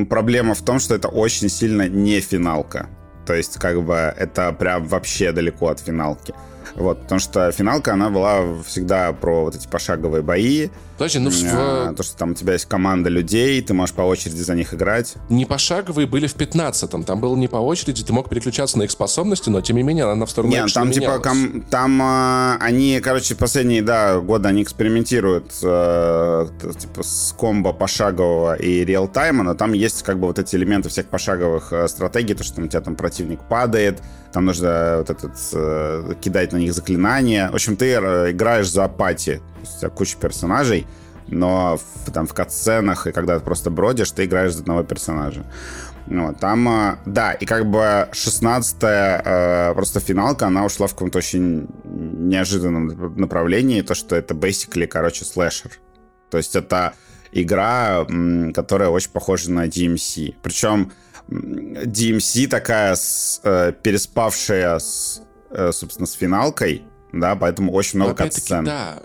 проблема 0.10 0.54
в 0.54 0.62
том, 0.62 0.80
что 0.80 0.96
это 0.96 1.08
очень 1.08 1.50
сильно 1.50 1.90
не 1.90 2.22
финалка. 2.22 2.90
То 3.32 3.36
есть, 3.36 3.60
как 3.60 3.82
бы, 3.82 3.96
это 3.96 4.52
прям 4.52 4.86
вообще 4.88 5.32
далеко 5.32 5.70
от 5.70 5.80
финалки. 5.80 6.34
Вот, 6.76 7.04
потому 7.04 7.20
что 7.20 7.50
финалка, 7.54 7.94
она 7.94 8.10
была 8.10 8.62
всегда 8.66 9.14
про 9.14 9.46
вот 9.46 9.56
эти 9.56 9.70
пошаговые 9.70 10.22
бои. 10.22 10.68
Подожди, 11.02 11.18
ну 11.18 11.32
а, 11.56 11.94
То, 11.96 12.04
что 12.04 12.16
там 12.16 12.32
у 12.32 12.34
тебя 12.36 12.54
есть 12.54 12.66
команда 12.66 13.10
людей, 13.10 13.60
ты 13.64 13.74
можешь 13.74 13.96
по 13.96 14.04
очереди 14.04 14.42
за 14.42 14.54
них 14.54 14.72
играть. 14.76 15.16
Не 15.30 15.46
пошаговые 15.46 16.06
были 16.06 16.28
в 16.28 16.36
15-м. 16.36 17.06
Там 17.06 17.20
было 17.20 17.36
не 17.36 17.48
по 17.48 17.56
очереди, 17.56 18.04
ты 18.04 18.14
мог 18.14 18.30
переключаться 18.30 18.78
на 18.78 18.84
их 18.84 18.92
способности, 18.92 19.50
но 19.50 19.62
тем 19.62 19.78
не 19.78 19.82
менее 19.82 20.06
она 20.06 20.28
в 20.28 20.30
сторону 20.30 20.54
Нет, 20.54 20.72
там 20.72 20.92
типа 20.92 21.18
ком, 21.18 21.62
там 21.62 22.00
а, 22.04 22.58
они, 22.60 23.00
короче, 23.02 23.34
последние, 23.34 23.82
да, 23.82 24.20
годы 24.20 24.48
они 24.48 24.62
экспериментируют 24.62 25.52
э, 25.64 26.48
типа 26.80 27.02
с 27.02 27.34
комбо 27.36 27.74
пошагового 27.74 28.54
и 28.54 28.86
реал-тайма, 28.86 29.44
но 29.44 29.56
там 29.56 29.74
есть 29.74 30.04
как 30.04 30.20
бы 30.20 30.28
вот 30.28 30.38
эти 30.38 30.56
элементы 30.56 30.90
всех 30.90 31.08
пошаговых 31.08 31.74
э, 31.74 31.88
стратегий, 31.88 32.36
то, 32.36 32.44
что 32.44 32.62
у 32.62 32.68
тебя 32.68 32.82
там 32.82 32.96
противник 32.96 33.40
падает, 33.50 34.04
там 34.32 34.46
нужно 34.46 34.98
вот 35.00 35.10
этот 35.10 35.32
э, 35.54 36.14
кидать 36.22 36.54
на 36.54 36.58
них 36.58 36.74
заклинания. 36.74 37.50
В 37.50 37.56
общем, 37.56 37.76
ты 37.76 37.88
э, 37.94 38.32
играешь 38.32 38.70
за 38.70 38.88
пати. 38.88 39.42
Есть 39.62 39.78
у 39.78 39.80
тебя 39.80 39.90
куча 39.90 40.18
персонажей, 40.18 40.88
но 41.28 41.78
в, 41.78 42.12
там 42.12 42.28
в 42.28 42.34
катсценах 42.34 43.08
и 43.08 43.12
когда 43.12 43.40
ты 43.40 43.46
просто 43.46 43.70
бродишь, 43.70 44.12
ты 44.12 44.26
играешь 44.26 44.54
за 44.54 44.62
одного 44.62 44.84
персонажа. 44.84 45.46
Вот, 46.08 46.40
там, 46.40 46.68
э, 46.68 46.98
да, 47.06 47.34
и 47.34 47.46
как 47.46 47.70
бы 47.70 48.10
16-я 48.12 49.22
э, 49.24 49.74
просто 49.76 50.00
финалка, 50.00 50.48
она 50.48 50.66
ушла 50.66 50.88
в 50.88 50.94
каком-то 50.94 51.20
очень 51.20 51.68
неожиданном 51.84 53.16
направлении, 53.18 53.82
то, 53.82 53.94
что 53.96 54.16
это 54.16 54.34
basically, 54.34 54.88
короче, 54.88 55.26
слэшер. 55.26 55.72
То 56.30 56.38
есть 56.38 56.56
это 56.56 56.94
игра, 57.32 58.06
которая 58.54 58.90
очень 58.90 59.12
похожа 59.12 59.52
на 59.52 59.68
DMC. 59.68 60.36
Причем 60.42 60.92
DMC 61.30 62.48
такая 62.48 62.96
с, 62.96 63.40
э, 63.44 63.74
переспавшая 63.82 64.80
с, 64.80 65.22
э, 65.50 65.72
собственно, 65.72 66.08
с 66.08 66.14
финалкой, 66.14 66.84
да, 67.14 67.36
поэтому 67.36 67.72
очень 67.72 68.00
много 68.00 68.16
катсцен. 68.16 68.66
Да, 68.66 69.02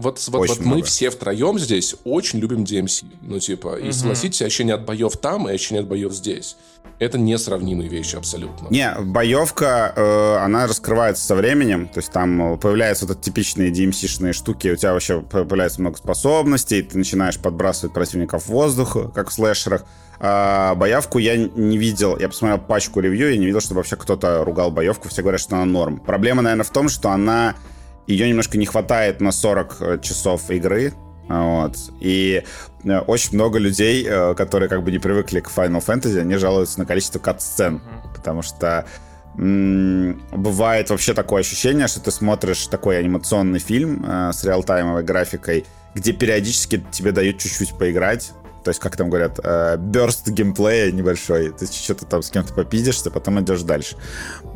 вот, 0.00 0.22
вот, 0.28 0.48
вот 0.48 0.60
мы 0.60 0.82
все 0.82 1.10
втроем 1.10 1.58
здесь 1.58 1.94
очень 2.04 2.38
любим 2.38 2.64
DMC. 2.64 3.04
Ну, 3.22 3.38
типа, 3.38 3.76
и 3.76 3.92
согласитесь, 3.92 4.42
ощущение 4.42 4.74
от 4.74 4.84
боев 4.84 5.16
там 5.16 5.48
и 5.48 5.52
ощущение 5.52 5.82
от 5.82 5.88
боев 5.88 6.12
здесь. 6.12 6.56
Это 6.98 7.18
несравнимые 7.18 7.88
вещи 7.88 8.16
абсолютно. 8.16 8.68
Не, 8.68 8.94
боевка, 9.00 9.92
э, 9.96 10.36
она 10.44 10.66
раскрывается 10.66 11.24
со 11.24 11.34
временем. 11.34 11.88
То 11.88 12.00
есть 12.00 12.12
там 12.12 12.58
появляются 12.58 13.06
вот 13.06 13.16
эти 13.16 13.24
типичные 13.24 13.70
DMC-шные 13.70 14.32
штуки, 14.34 14.68
у 14.68 14.76
тебя 14.76 14.92
вообще 14.92 15.22
появляется 15.22 15.80
много 15.80 15.96
способностей, 15.96 16.82
ты 16.82 16.98
начинаешь 16.98 17.38
подбрасывать 17.38 17.94
противников 17.94 18.44
в 18.44 18.48
воздух, 18.48 18.96
как 19.14 19.30
в 19.30 19.32
слэшерах. 19.32 19.84
А, 20.22 20.74
боявку 20.74 21.18
я 21.18 21.36
не 21.36 21.78
видел. 21.78 22.18
Я 22.18 22.28
посмотрел 22.28 22.58
пачку 22.58 23.00
ревью, 23.00 23.30
я 23.30 23.38
не 23.38 23.46
видел, 23.46 23.60
чтобы 23.60 23.78
вообще 23.78 23.96
кто-то 23.96 24.44
ругал 24.44 24.70
боевку. 24.70 25.08
Все 25.08 25.22
говорят, 25.22 25.40
что 25.40 25.56
она 25.56 25.64
норм. 25.64 25.98
Проблема, 25.98 26.42
наверное, 26.42 26.64
в 26.64 26.70
том, 26.70 26.88
что 26.88 27.10
она... 27.10 27.54
Ее 28.10 28.28
немножко 28.28 28.58
не 28.58 28.66
хватает 28.66 29.20
на 29.20 29.30
40 29.30 29.76
э, 29.80 29.98
часов 30.02 30.50
игры. 30.50 30.92
Вот. 31.28 31.76
И 32.00 32.42
э, 32.84 32.98
очень 32.98 33.34
много 33.34 33.58
людей, 33.58 34.04
э, 34.04 34.34
которые 34.34 34.68
как 34.68 34.82
бы 34.82 34.90
не 34.90 34.98
привыкли 34.98 35.38
к 35.38 35.48
Final 35.48 35.84
Fantasy, 35.84 36.18
они 36.18 36.34
жалуются 36.34 36.80
на 36.80 36.86
количество 36.86 37.20
кат-сцен. 37.20 37.76
Mm-hmm. 37.76 38.14
Потому 38.16 38.42
что 38.42 38.84
бывает 39.36 40.90
вообще 40.90 41.14
такое 41.14 41.40
ощущение, 41.40 41.86
что 41.86 42.00
ты 42.00 42.10
смотришь 42.10 42.66
такой 42.66 42.98
анимационный 42.98 43.60
фильм 43.60 44.04
э, 44.04 44.32
с 44.32 44.42
реалтаймовой 44.44 45.04
графикой, 45.04 45.66
где 45.94 46.12
периодически 46.12 46.84
тебе 46.90 47.12
дают 47.12 47.38
чуть-чуть 47.38 47.78
поиграть, 47.78 48.32
то 48.64 48.68
есть, 48.68 48.80
как 48.80 48.96
там 48.96 49.08
говорят, 49.08 49.38
э, 49.42 49.76
burst 49.76 50.30
геймплея 50.30 50.92
небольшой. 50.92 51.50
Ты 51.50 51.66
что-то 51.66 52.04
там 52.04 52.22
с 52.22 52.30
кем-то 52.30 52.52
попиздишься, 52.52 53.10
потом 53.10 53.40
идешь 53.40 53.62
дальше. 53.62 53.96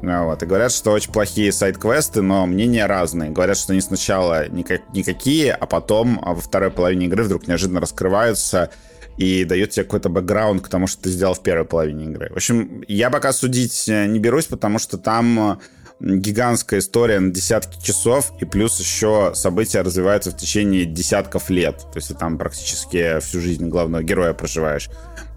Ну 0.03 0.27
вот. 0.27 0.43
И 0.43 0.47
говорят, 0.47 0.73
что 0.73 0.93
очень 0.93 1.13
плохие 1.13 1.53
сайт-квесты, 1.53 2.23
но 2.23 2.47
мнения 2.47 2.87
разные. 2.87 3.31
Говорят, 3.31 3.57
что 3.57 3.73
они 3.73 3.81
сначала 3.81 4.49
никак, 4.49 4.83
никакие, 4.93 5.53
а 5.53 5.67
потом 5.67 6.21
а 6.23 6.35
во 6.35 6.41
второй 6.41 6.71
половине 6.71 7.07
игры 7.07 7.25
вдруг 7.25 7.47
неожиданно 7.47 7.81
раскрываются 7.81 8.71
и 9.17 9.45
дают 9.45 9.71
тебе 9.71 9.85
какой-то 9.85 10.09
бэкграунд 10.09 10.63
к 10.63 10.69
тому, 10.69 10.87
что 10.87 11.05
ты 11.05 11.11
сделал 11.11 11.35
в 11.35 11.43
первой 11.43 11.65
половине 11.65 12.07
игры. 12.07 12.31
В 12.31 12.37
общем, 12.37 12.85
я 12.89 13.11
пока 13.11 13.33
судить 13.33 13.89
э, 13.89 14.07
не 14.07 14.19
берусь, 14.19 14.47
потому 14.47 14.79
что 14.79 14.99
там 14.99 15.61
гигантская 16.05 16.81
история 16.81 17.19
на 17.19 17.31
десятки 17.31 17.83
часов, 17.83 18.33
и 18.41 18.45
плюс 18.45 18.79
еще 18.79 19.33
события 19.35 19.81
развиваются 19.81 20.31
в 20.31 20.37
течение 20.37 20.85
десятков 20.85 21.49
лет. 21.51 21.79
То 21.79 21.97
есть 21.97 22.09
ты 22.09 22.15
там 22.15 22.37
практически 22.37 23.21
всю 23.21 23.41
жизнь 23.41 23.69
главного 23.69 24.03
героя 24.03 24.35
проживаешь. 24.35 24.91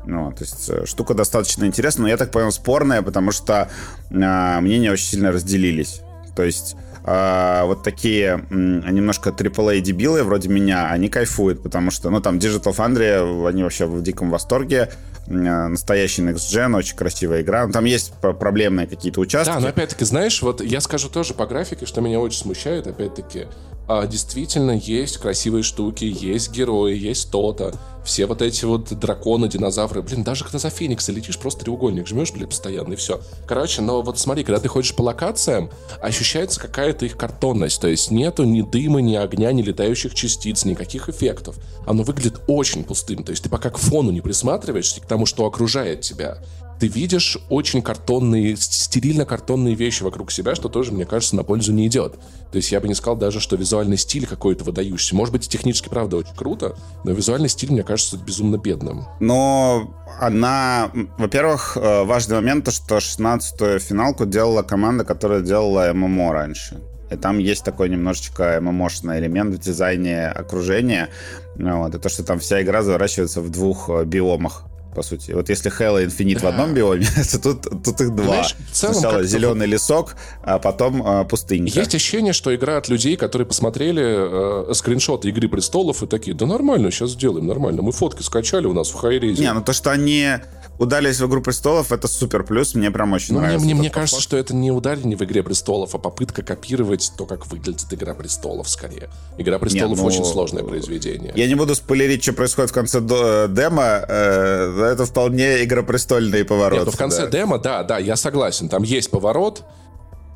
Ну, 0.06 0.32
то 0.32 0.44
есть 0.44 0.70
э, 0.70 0.86
штука 0.86 1.14
достаточно 1.14 1.66
интересная, 1.66 2.04
но 2.04 2.10
я 2.10 2.18
так 2.18 2.32
понял, 2.32 2.52
спорная, 2.52 3.02
потому 3.02 3.32
что 3.32 3.70
э, 4.10 4.60
мнения 4.60 4.92
очень 4.92 5.06
сильно 5.06 5.32
разделились. 5.32 6.02
То 6.36 6.44
есть 6.44 6.76
э, 7.08 7.64
вот 7.66 7.84
такие 7.84 8.46
э, 8.50 8.56
немножко 8.56 9.32
AAA 9.32 9.80
дебилы 9.80 10.24
вроде 10.24 10.50
меня, 10.50 10.90
они 10.90 11.10
кайфуют, 11.10 11.64
потому 11.64 11.90
что, 11.90 12.10
ну, 12.10 12.22
там 12.22 12.38
Digital 12.38 12.76
Foundry, 12.76 13.48
они 13.48 13.64
вообще 13.64 13.86
в 13.86 14.04
диком 14.04 14.30
восторге 14.30 14.90
Э, 15.28 15.68
настоящий 15.68 16.22
Next 16.22 16.54
Gen, 16.54 16.76
очень 16.76 16.96
красивая 16.96 17.42
игра. 17.42 17.68
Ну, 17.68 17.74
там 17.74 17.86
есть 17.86 18.14
проблемные 18.14 18.88
какие-то 18.88 19.20
участки. 19.20 19.52
Да, 19.52 19.60
но 19.60 19.68
опять-таки, 19.68 20.06
знаешь, 20.06 20.42
вот 20.42 20.62
я 20.62 20.80
скажу 20.80 21.10
тоже 21.10 21.34
по 21.34 21.46
графике, 21.46 21.86
что 21.86 22.02
меня 22.02 22.20
очень 22.20 22.40
смущает, 22.40 22.88
опять-таки, 22.88 23.48
а, 23.88 24.08
действительно 24.08 24.72
есть 24.72 25.18
красивые 25.18 25.64
штуки, 25.64 26.06
есть 26.06 26.52
герои, 26.52 26.96
есть 26.96 27.32
то-то. 27.32 27.74
Все 28.08 28.26
вот 28.26 28.42
эти 28.42 28.64
вот 28.64 28.98
драконы, 28.98 29.50
динозавры. 29.50 30.02
Блин, 30.02 30.24
даже 30.24 30.46
когда 30.46 30.60
за 30.60 30.70
Феникса 30.70 31.12
летишь, 31.12 31.38
просто 31.38 31.66
треугольник 31.66 32.08
жмешь, 32.08 32.32
блин, 32.32 32.48
постоянно, 32.48 32.94
и 32.94 32.96
все. 32.96 33.20
Короче, 33.46 33.82
но 33.82 34.02
вот 34.02 34.18
смотри, 34.18 34.46
когда 34.46 34.62
ты 34.62 34.70
ходишь 34.70 34.96
по 34.96 35.02
локациям, 35.02 35.70
ощущается 36.02 36.58
какая-то 36.58 37.06
их 37.06 37.18
картонность. 37.18 37.82
То 37.82 37.90
есть 37.90 38.10
нету 38.10 38.46
ни 38.46 38.62
дыма, 38.62 39.02
ни 39.02 39.16
огня, 39.16 39.52
ни 39.52 39.62
летающих 39.62 40.16
частиц, 40.16 40.64
никаких 40.64 41.10
эффектов. 41.10 41.58
Оно 41.86 42.04
выглядит 42.04 42.40
очень 42.48 42.86
пустым. 42.86 43.26
То 43.26 43.32
есть 43.32 43.44
ты 43.44 43.50
пока 43.50 43.72
к 43.72 43.78
фону 43.78 44.10
не 44.12 44.22
присматриваешься, 44.22 45.02
к 45.02 45.06
тому, 45.06 45.26
что 45.26 45.46
окружает 45.46 46.00
тебя, 46.00 46.38
ты 46.80 46.88
видишь 46.88 47.38
очень 47.50 47.82
картонные, 47.82 48.56
стерильно-картонные 48.56 49.76
вещи 49.76 50.04
вокруг 50.04 50.32
себя, 50.32 50.56
что 50.56 50.70
тоже, 50.70 50.92
мне 50.92 51.06
кажется, 51.06 51.36
на 51.36 51.44
пользу 51.44 51.74
не 51.74 51.88
идет. 51.88 52.20
То 52.52 52.58
есть 52.58 52.72
я 52.72 52.80
бы 52.80 52.88
не 52.88 52.94
сказал 52.94 53.16
даже, 53.16 53.40
что 53.40 53.56
визуальный 53.56 53.98
стиль 53.98 54.28
какой-то 54.28 54.64
выдающийся. 54.64 55.16
Может 55.16 55.34
быть, 55.34 55.48
технически, 55.48 55.90
правда, 55.90 56.18
очень 56.18 56.36
круто, 56.36 56.76
но 57.04 57.12
визуальный 57.12 57.50
стиль, 57.50 57.72
мне 57.72 57.84
кажется, 57.84 58.18
безумно 58.18 58.58
бедным. 58.58 59.06
Но 59.20 59.94
она... 60.20 60.92
Во-первых, 61.18 61.78
э, 61.78 62.04
важный 62.04 62.36
момент, 62.36 62.66
то, 62.66 62.72
что 62.72 62.98
16-ю 62.98 63.80
финалку 63.80 64.26
делала 64.26 64.62
команда, 64.62 65.04
которая 65.04 65.42
делала 65.42 65.92
ММО 65.94 66.34
раньше. 66.34 66.82
И 67.10 67.16
там 67.16 67.38
есть 67.38 67.64
такой 67.64 67.90
немножечко 67.90 68.60
ММОшный 68.62 69.20
элемент 69.20 69.56
в 69.56 69.60
дизайне 69.60 70.28
окружения. 70.28 71.10
Вот, 71.56 71.96
и 71.96 72.00
то, 72.00 72.10
что 72.10 72.24
там 72.24 72.40
вся 72.40 72.62
игра 72.62 72.84
заворачивается 72.84 73.42
в 73.42 73.50
двух 73.50 73.90
э, 73.90 74.04
биомах 74.04 74.67
по 74.98 75.04
сути. 75.04 75.32
Вот 75.32 75.48
если 75.48 75.72
Halo 75.72 76.04
Infinite 76.04 76.40
да. 76.40 76.48
в 76.48 76.50
одном 76.50 76.74
биоме, 76.74 77.06
то 77.32 77.40
тут, 77.40 77.84
тут 77.84 78.02
их 78.02 78.16
два. 78.16 78.26
Знаешь, 78.26 78.56
целом 78.72 78.96
Сначала 78.96 79.24
зеленый 79.24 79.68
вот... 79.68 79.74
лесок, 79.74 80.16
а 80.42 80.58
потом 80.58 81.04
а, 81.06 81.24
пустынька. 81.24 81.80
Есть 81.80 81.94
ощущение, 81.94 82.34
что 82.34 82.56
игра 82.56 82.78
от 82.78 82.90
людей, 82.90 83.16
которые 83.16 83.46
посмотрели 83.46 84.70
э, 84.70 84.74
скриншоты 84.74 85.30
Игры 85.30 85.50
Престолов 85.50 86.02
и 86.02 86.08
такие, 86.08 86.36
да 86.36 86.48
нормально, 86.48 86.90
сейчас 86.90 87.12
сделаем, 87.12 87.46
нормально. 87.46 87.84
Мы 87.84 87.92
фотки 87.92 88.24
скачали 88.24 88.66
у 88.66 88.74
нас 88.74 88.90
в 88.90 88.96
хайрезе. 88.96 89.44
Не, 89.44 89.54
ну 89.54 89.62
то, 89.62 89.72
что 89.72 89.92
они 89.92 90.40
удались 90.78 91.20
в 91.20 91.28
«Игру 91.28 91.42
престолов», 91.42 91.92
это 91.92 92.08
супер 92.08 92.44
плюс, 92.44 92.76
мне 92.76 92.92
прям 92.92 93.14
очень 93.14 93.34
ну, 93.34 93.42
нравится. 93.42 93.66
Мне, 93.66 93.76
мне, 93.76 93.90
кажется, 93.90 94.22
что 94.22 94.38
это 94.38 94.56
не 94.56 94.72
ударение 94.72 95.18
в 95.18 95.22
«Игре 95.24 95.44
престолов», 95.44 95.96
а 95.96 95.98
попытка 95.98 96.44
копировать 96.44 97.12
то, 97.18 97.26
как 97.26 97.48
выглядит 97.48 97.92
«Игра 97.92 98.14
престолов» 98.14 98.70
скорее. 98.70 99.10
«Игра 99.38 99.60
престолов» 99.60 99.92
Нет, 99.92 100.00
ну, 100.00 100.06
очень 100.06 100.26
сложное 100.26 100.64
произведение. 100.64 101.34
Я 101.36 101.48
не 101.48 101.56
буду 101.56 101.76
спойлерить, 101.76 102.24
что 102.24 102.34
происходит 102.34 102.72
в 102.72 102.74
конце 102.74 103.00
э, 103.00 103.48
демо, 103.50 104.06
э, 104.08 104.92
это 104.94 105.06
вполне 105.06 105.64
«Игра 105.64 105.84
престольный 105.84 106.46
поворот. 106.46 106.80
Нет, 106.80 106.86
ну 106.86 106.92
в 106.92 106.98
конце 106.98 107.26
да. 107.26 107.32
демо, 107.32 107.58
да, 107.58 107.84
да, 107.84 107.98
я 107.98 108.16
согласен, 108.16 108.70
там 108.70 108.84
есть 108.84 109.10
поворот, 109.10 109.64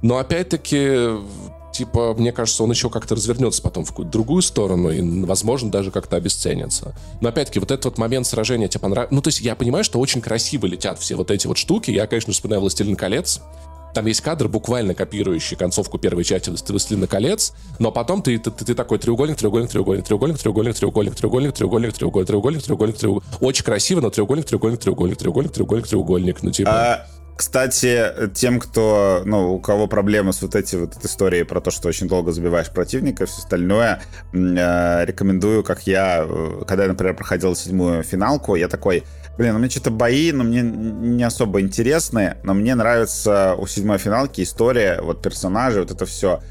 но 0.01 0.17
опять-таки 0.17 1.09
типа, 1.71 2.13
мне 2.13 2.31
кажется, 2.31 2.63
он 2.63 2.71
еще 2.71 2.89
как-то 2.89 3.15
развернется 3.15 3.61
потом 3.61 3.85
в 3.85 3.89
какую-то 3.89 4.11
другую 4.11 4.41
сторону 4.41 4.89
и, 4.89 5.01
возможно, 5.25 5.71
даже 5.71 5.91
как-то 5.91 6.17
обесценится. 6.17 6.93
Но, 7.21 7.29
опять-таки, 7.29 7.59
вот 7.59 7.71
этот 7.71 7.85
вот 7.85 7.97
момент 7.97 8.27
сражения 8.27 8.67
тебе 8.67 8.81
понравился. 8.81 9.13
Ну, 9.13 9.21
то 9.21 9.29
есть 9.29 9.41
я 9.41 9.55
понимаю, 9.55 9.83
что 9.83 9.99
очень 9.99 10.21
красиво 10.21 10.65
летят 10.65 10.99
все 10.99 11.15
вот 11.15 11.31
эти 11.31 11.47
вот 11.47 11.57
штуки. 11.57 11.91
Я, 11.91 12.07
конечно, 12.07 12.33
вспоминаю 12.33 12.61
«Властелин 12.61 12.95
колец», 12.95 13.41
там 13.93 14.05
есть 14.05 14.21
кадр, 14.21 14.47
буквально 14.47 14.93
копирующий 14.93 15.57
концовку 15.57 15.97
первой 15.97 16.23
части 16.23 16.49
«Властелина 16.49 17.07
колец», 17.07 17.53
но 17.79 17.91
потом 17.91 18.21
ты, 18.21 18.37
ты, 18.37 18.51
ты, 18.51 18.65
ты 18.65 18.75
такой 18.75 18.99
треугольник, 18.99 19.37
треугольник, 19.37 19.69
треугольник, 19.69 20.05
треугольник, 20.05 20.37
треугольник, 20.39 20.75
треугольник, 20.75 21.15
треугольник, 21.15 21.53
треугольник, 21.53 21.93
треугольник, 21.93 22.23
треугольник, 22.25 22.63
треугольник, 22.63 22.97
треугольник. 22.97 23.41
Очень 23.41 23.63
красиво, 23.65 24.01
но 24.01 24.09
треугольник, 24.09 24.45
треугольник, 24.45 24.79
треугольник, 24.79 25.17
треугольник, 25.17 25.51
треугольник, 25.51 25.87
треугольник. 25.87 26.43
Ну, 26.43 26.51
типа... 26.51 27.05
Кстати, 27.41 28.29
тем, 28.35 28.59
кто, 28.59 29.23
ну, 29.25 29.55
у 29.55 29.59
кого 29.59 29.87
проблемы 29.87 30.31
с 30.31 30.43
вот 30.43 30.53
этой 30.53 30.79
вот 30.81 31.03
историей 31.03 31.43
про 31.43 31.59
то, 31.59 31.71
что 31.71 31.87
очень 31.87 32.07
долго 32.07 32.31
забиваешь 32.31 32.69
противника 32.69 33.23
и 33.23 33.25
все 33.25 33.39
остальное, 33.39 33.99
э, 34.31 35.05
рекомендую, 35.05 35.63
как 35.63 35.87
я, 35.87 36.23
э, 36.23 36.61
когда 36.67 36.83
я, 36.83 36.89
например, 36.89 37.15
проходил 37.15 37.55
седьмую 37.55 38.03
финалку, 38.03 38.53
я 38.53 38.67
такой, 38.67 39.05
блин, 39.39 39.55
у 39.55 39.57
меня 39.57 39.71
что-то 39.71 39.89
бои, 39.89 40.31
но 40.31 40.43
мне 40.43 40.61
не 40.61 41.23
особо 41.23 41.61
интересны, 41.61 42.37
но 42.43 42.53
мне 42.53 42.75
нравится 42.75 43.55
у 43.57 43.65
седьмой 43.65 43.97
финалки 43.97 44.41
история, 44.41 45.01
вот 45.01 45.23
персонажи, 45.23 45.79
вот 45.79 45.89
это 45.89 46.05
все. 46.05 46.41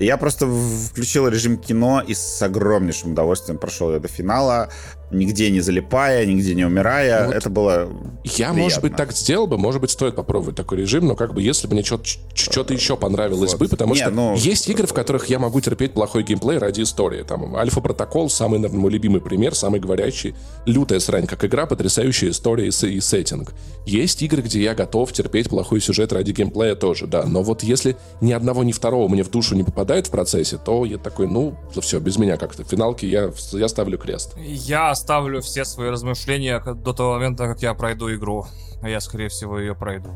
И 0.00 0.04
я 0.06 0.16
просто 0.16 0.48
включил 0.48 1.28
режим 1.28 1.58
кино 1.58 2.02
и 2.04 2.12
с 2.12 2.42
огромнейшим 2.42 3.12
удовольствием 3.12 3.56
прошел 3.56 3.92
ее 3.92 4.00
до 4.00 4.08
финала 4.08 4.68
нигде 5.10 5.50
не 5.50 5.60
залипая, 5.60 6.24
нигде 6.26 6.54
не 6.54 6.64
умирая. 6.64 7.26
Вот 7.26 7.34
это 7.34 7.50
было 7.50 7.88
Я, 8.24 8.30
приятно. 8.34 8.60
может 8.60 8.82
быть, 8.82 8.96
так 8.96 9.12
сделал 9.12 9.46
бы, 9.46 9.58
может 9.58 9.80
быть, 9.80 9.90
стоит 9.90 10.14
попробовать 10.14 10.56
такой 10.56 10.78
режим, 10.78 11.06
но 11.06 11.14
как 11.14 11.34
бы 11.34 11.42
если 11.42 11.66
бы 11.66 11.74
мне 11.74 11.82
что-то 11.82 12.74
еще 12.74 12.96
понравилось 12.96 13.52
вот. 13.52 13.60
бы, 13.60 13.68
потому 13.68 13.94
не, 13.94 14.00
что 14.00 14.10
ну... 14.10 14.34
есть 14.36 14.68
игры, 14.68 14.86
в 14.86 14.92
которых 14.92 15.26
я 15.26 15.38
могу 15.38 15.60
терпеть 15.60 15.92
плохой 15.92 16.22
геймплей 16.22 16.58
ради 16.58 16.82
истории. 16.82 17.22
Там 17.22 17.56
Альфа 17.56 17.80
Протокол, 17.80 18.30
самый, 18.30 18.58
наверное, 18.58 18.80
мой 18.80 18.90
любимый 18.90 19.20
пример, 19.20 19.54
самый 19.54 19.80
говорящий. 19.80 20.34
Лютая 20.66 21.00
срань, 21.00 21.26
как 21.26 21.44
игра, 21.44 21.66
потрясающая 21.66 22.30
история 22.30 22.68
и, 22.68 22.86
и 22.86 23.00
сеттинг. 23.00 23.52
Есть 23.86 24.22
игры, 24.22 24.42
где 24.42 24.62
я 24.62 24.74
готов 24.74 25.12
терпеть 25.12 25.48
плохой 25.48 25.80
сюжет 25.80 26.12
ради 26.12 26.32
геймплея 26.32 26.74
тоже, 26.74 27.06
да. 27.06 27.24
Но 27.24 27.42
вот 27.42 27.62
если 27.62 27.96
ни 28.20 28.32
одного, 28.32 28.62
ни 28.62 28.72
второго 28.72 29.08
мне 29.08 29.24
в 29.24 29.30
душу 29.30 29.54
не 29.54 29.64
попадает 29.64 30.06
в 30.06 30.10
процессе, 30.10 30.58
то 30.58 30.84
я 30.84 30.98
такой, 30.98 31.26
ну, 31.26 31.56
все, 31.80 31.98
без 31.98 32.18
меня 32.18 32.36
как-то. 32.36 32.64
В 32.64 32.68
финалке 32.68 33.08
я, 33.08 33.32
я 33.52 33.68
ставлю 33.68 33.98
крест. 33.98 34.34
Я 34.38 34.94
оставлю 35.00 35.40
все 35.40 35.64
свои 35.64 35.88
размышления 35.88 36.60
до 36.60 36.92
того 36.92 37.14
момента, 37.14 37.46
как 37.46 37.62
я 37.62 37.72
пройду 37.74 38.14
игру. 38.14 38.46
А 38.82 38.88
я, 38.88 39.00
скорее 39.00 39.28
всего, 39.28 39.58
ее 39.58 39.74
пройду. 39.74 40.10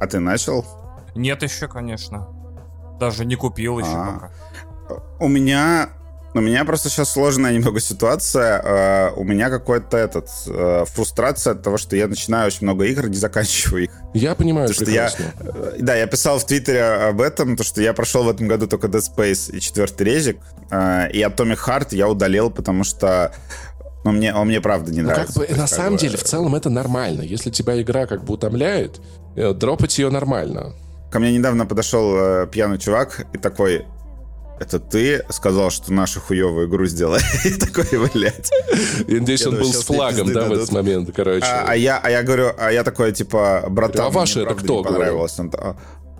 А 0.00 0.06
ты 0.06 0.20
начал? 0.20 0.64
Нет 1.14 1.42
еще, 1.42 1.68
конечно. 1.68 2.28
Даже 2.98 3.26
не 3.26 3.36
купил 3.36 3.78
еще 3.78 3.90
А-а-а. 3.90 4.12
пока. 4.14 5.02
У 5.20 5.28
меня 5.28 5.90
у 6.34 6.40
меня 6.40 6.64
просто 6.64 6.88
сейчас 6.88 7.12
сложная 7.12 7.52
немного 7.52 7.78
ситуация. 7.78 8.62
Uh, 8.62 9.12
у 9.16 9.24
меня 9.24 9.50
какой-то 9.50 9.98
этот 9.98 10.28
uh, 10.46 10.86
фрустрация 10.86 11.52
от 11.52 11.62
того, 11.62 11.76
что 11.76 11.94
я 11.94 12.08
начинаю 12.08 12.46
очень 12.46 12.60
много 12.62 12.86
игр, 12.86 13.06
не 13.08 13.16
заканчиваю 13.16 13.84
их. 13.84 13.90
Я 14.14 14.34
понимаю, 14.34 14.72
что 14.72 14.90
я, 14.90 15.08
uh, 15.08 15.76
да, 15.78 15.94
я 15.94 16.06
писал 16.06 16.38
в 16.38 16.46
Твиттере 16.46 16.82
об 16.84 17.20
этом, 17.20 17.56
то 17.56 17.64
что 17.64 17.82
я 17.82 17.92
прошел 17.92 18.24
в 18.24 18.30
этом 18.30 18.48
году 18.48 18.66
только 18.66 18.86
Dead 18.86 19.02
Space 19.02 19.54
и 19.54 19.60
четвертый 19.60 20.04
резик, 20.04 20.38
и 20.70 21.20
Atomic 21.20 21.58
Heart 21.66 21.88
я 21.90 22.08
удалил, 22.08 22.50
потому 22.50 22.82
что 22.84 23.34
но 24.04 24.12
мне, 24.12 24.34
он 24.34 24.48
мне 24.48 24.60
правда 24.60 24.90
не 24.90 25.02
ну, 25.02 25.08
нравится. 25.08 25.40
Как 25.40 25.50
бы, 25.50 25.56
на 25.56 25.66
самом 25.66 25.96
деле, 25.96 26.16
в 26.16 26.24
целом 26.24 26.54
это 26.54 26.70
нормально. 26.70 27.22
Если 27.22 27.50
тебя 27.50 27.80
игра 27.80 28.06
как 28.06 28.24
бы 28.24 28.34
утомляет, 28.34 29.00
э, 29.36 29.52
дропать 29.52 29.98
ее 29.98 30.10
нормально. 30.10 30.74
Ко 31.10 31.18
мне 31.18 31.32
недавно 31.32 31.66
подошел 31.66 32.16
э, 32.16 32.46
пьяный 32.50 32.78
чувак 32.78 33.26
и 33.32 33.38
такой, 33.38 33.84
это 34.58 34.78
ты 34.78 35.24
сказал, 35.30 35.70
что 35.70 35.92
нашу 35.92 36.20
хуевую 36.20 36.68
игру 36.68 36.86
сделай? 36.86 37.20
И 37.44 37.50
такой, 37.54 37.84
блядь. 38.14 38.50
Я 39.08 39.20
надеюсь, 39.20 39.46
он 39.46 39.58
был 39.58 39.72
с 39.72 39.84
флагом, 39.84 40.32
да, 40.32 40.44
в 40.44 40.52
этот 40.52 40.70
момент, 40.70 41.10
короче. 41.14 41.44
А, 41.44 41.64
а, 41.68 41.76
я, 41.76 41.98
а 41.98 42.08
я 42.10 42.22
говорю, 42.22 42.52
а 42.56 42.70
я 42.70 42.84
такой, 42.84 43.12
типа, 43.12 43.64
братан, 43.68 44.06
а 44.06 44.10
ваши 44.10 44.42
это 44.42 44.54
кто? 44.54 44.82
понравилось. 44.84 45.38
Он, 45.38 45.52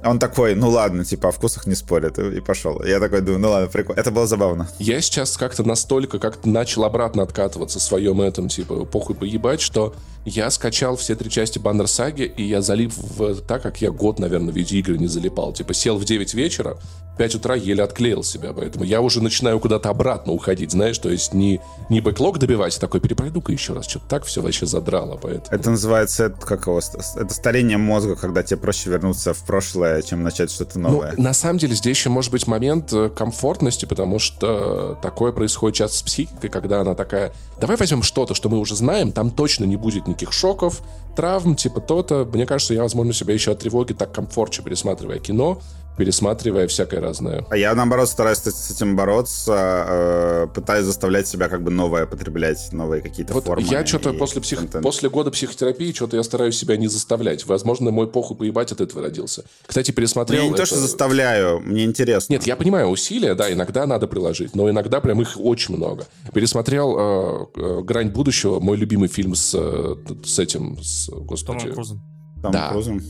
он 0.05 0.19
такой, 0.19 0.55
ну 0.55 0.69
ладно, 0.69 1.05
типа, 1.05 1.29
о 1.29 1.33
вкусах 1.33 1.67
не 1.67 1.75
спорят, 1.75 2.19
и, 2.19 2.41
пошел. 2.41 2.83
Я 2.85 3.01
такой 3.01 3.21
думаю, 3.21 3.41
ну 3.41 3.51
ладно, 3.51 3.69
прикольно. 3.69 4.01
Это 4.01 4.11
было 4.11 4.27
забавно. 4.27 4.69
Я 4.79 5.01
сейчас 5.01 5.37
как-то 5.37 5.63
настолько 5.65 6.19
как-то 6.19 6.49
начал 6.49 6.85
обратно 6.85 7.23
откатываться 7.23 7.79
в 7.79 7.83
своем 7.83 8.21
этом, 8.21 8.49
типа, 8.49 8.85
похуй 8.85 9.15
поебать, 9.15 9.61
что 9.61 9.95
я 10.25 10.51
скачал 10.51 10.97
все 10.97 11.15
три 11.17 11.31
части 11.31 11.59
Баннер 11.59 11.89
Саги, 11.89 12.23
и 12.23 12.45
я 12.45 12.63
залип 12.63 12.93
в 12.93 13.43
так, 13.43 13.63
как 13.63 13.81
я 13.81 13.91
год, 13.91 14.19
наверное, 14.19 14.53
в 14.53 14.57
видеоигры 14.57 14.99
не 14.99 15.07
залипал. 15.07 15.53
Типа, 15.53 15.75
сел 15.75 15.99
в 15.99 16.05
9 16.05 16.35
вечера, 16.35 16.77
5 17.19 17.35
утра 17.37 17.55
еле 17.55 17.83
отклеил 17.83 18.23
себя, 18.25 18.53
поэтому 18.53 18.85
я 18.85 19.01
уже 19.01 19.23
начинаю 19.23 19.61
куда-то 19.61 19.91
обратно 19.91 20.33
уходить, 20.33 20.73
знаешь, 20.73 20.99
то 20.99 21.11
есть 21.11 21.35
не, 21.35 21.61
не 21.91 22.01
бэклог 22.01 22.39
добивать, 22.39 22.77
а 22.77 22.81
такой 22.81 23.01
перепройду-ка 23.01 23.53
еще 23.53 23.75
раз, 23.75 23.87
что-то 23.87 24.07
так 24.09 24.25
все 24.25 24.41
вообще 24.41 24.67
задрало, 24.67 25.19
поэтому... 25.21 25.47
Это 25.51 25.71
называется, 25.71 26.25
это, 26.25 26.47
как 26.47 26.67
его, 26.67 26.79
это 26.79 27.35
старение 27.35 27.77
мозга, 27.77 28.17
когда 28.17 28.43
тебе 28.43 28.57
проще 28.57 28.91
вернуться 28.91 29.35
в 29.35 29.45
прошлое, 29.45 30.03
чем 30.03 30.23
начать 30.23 30.51
что-то 30.51 30.79
ну, 30.79 30.89
новое. 30.89 31.15
Ну, 31.17 31.23
на 31.23 31.35
самом 31.35 31.59
деле 31.59 31.75
здесь 31.75 31.99
еще 31.99 32.09
может 32.09 32.33
быть 32.33 32.47
момент 32.47 32.93
э, 32.93 33.11
комфортности, 33.11 33.85
потому 33.85 34.19
что 34.19 34.99
такое 35.03 35.33
происходит 35.33 35.77
часто 35.77 35.99
с 35.99 36.03
психикой, 36.03 36.49
когда 36.49 36.81
она 36.81 36.95
такая, 36.95 37.33
давай 37.63 37.77
возьмем 37.77 38.03
что-то, 38.03 38.35
что 38.35 38.49
мы 38.49 38.59
уже 38.59 38.75
знаем, 38.75 39.13
там 39.13 39.31
точно 39.31 39.65
не 39.65 39.77
будет 39.77 40.09
никаких 40.09 40.33
шоков, 40.33 40.83
травм, 41.15 41.55
типа 41.55 41.81
то-то. 41.81 42.29
Мне 42.33 42.45
кажется, 42.45 42.75
я, 42.75 42.83
возможно, 42.83 43.13
себя 43.13 43.35
еще 43.35 43.53
от 43.53 43.61
тревоги 43.61 43.93
так 43.93 44.13
комфортнее 44.13 44.65
пересматривая 44.65 45.21
кино, 45.21 45.61
пересматривая 45.97 46.67
всякое 46.67 47.01
разное. 47.01 47.45
А 47.51 47.57
я, 47.57 47.75
наоборот, 47.75 48.09
стараюсь 48.09 48.39
с 48.39 48.71
этим 48.71 48.97
бороться, 48.97 49.87
э, 49.89 50.47
пытаюсь 50.55 50.85
заставлять 50.85 51.27
себя 51.27 51.49
как 51.49 51.63
бы 51.63 51.71
новое 51.71 52.07
потреблять, 52.07 52.73
новые 52.73 53.03
какие-то 53.03 53.35
вот 53.35 53.45
формы. 53.45 53.67
Я 53.69 53.85
что-то 53.85 54.13
после, 54.13 54.41
псих... 54.41 54.59
после 54.83 55.09
года 55.09 55.31
психотерапии 55.31 55.93
что-то 55.93 56.17
я 56.17 56.23
стараюсь 56.23 56.57
себя 56.57 56.77
не 56.77 56.89
заставлять. 56.89 57.47
Возможно, 57.47 57.91
мой 57.91 58.07
похуй 58.09 58.37
поебать 58.37 58.73
от 58.73 58.81
этого 58.81 59.03
родился. 59.03 59.45
Кстати, 59.67 59.91
пересмотрел... 59.91 60.43
Я 60.43 60.49
не 60.49 60.55
это... 60.55 60.63
то, 60.63 60.67
что 60.67 60.77
заставляю, 60.77 61.61
мне 61.61 61.85
интересно. 61.85 62.35
Нет, 62.35 62.47
я 62.47 62.57
понимаю, 62.57 62.89
усилия, 62.89 63.35
да, 63.35 63.53
иногда 63.53 63.87
надо 63.87 64.07
приложить, 64.07 64.55
но 64.55 64.71
иногда 64.71 65.01
прям 65.01 65.21
их 65.21 65.37
очень 65.39 65.77
много. 65.77 66.07
Пересмотрел 66.33 66.97
э, 66.99 67.47
э, 67.57 67.81
«Грань 67.83 68.11
будущего», 68.11 68.61
мой 68.61 68.77
любимый 68.77 69.09
фильм 69.09 69.35
с, 69.35 69.55
э, 69.55 69.95
с 70.25 70.39
этим, 70.39 70.79
с, 70.83 71.09
господи... 71.11 71.71
Томом 71.71 72.03
там 72.43 72.53
да. 72.53 72.71
Крузом. 72.71 73.01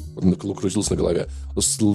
Крузился 0.56 0.92
на 0.92 0.96
голове. 0.96 1.26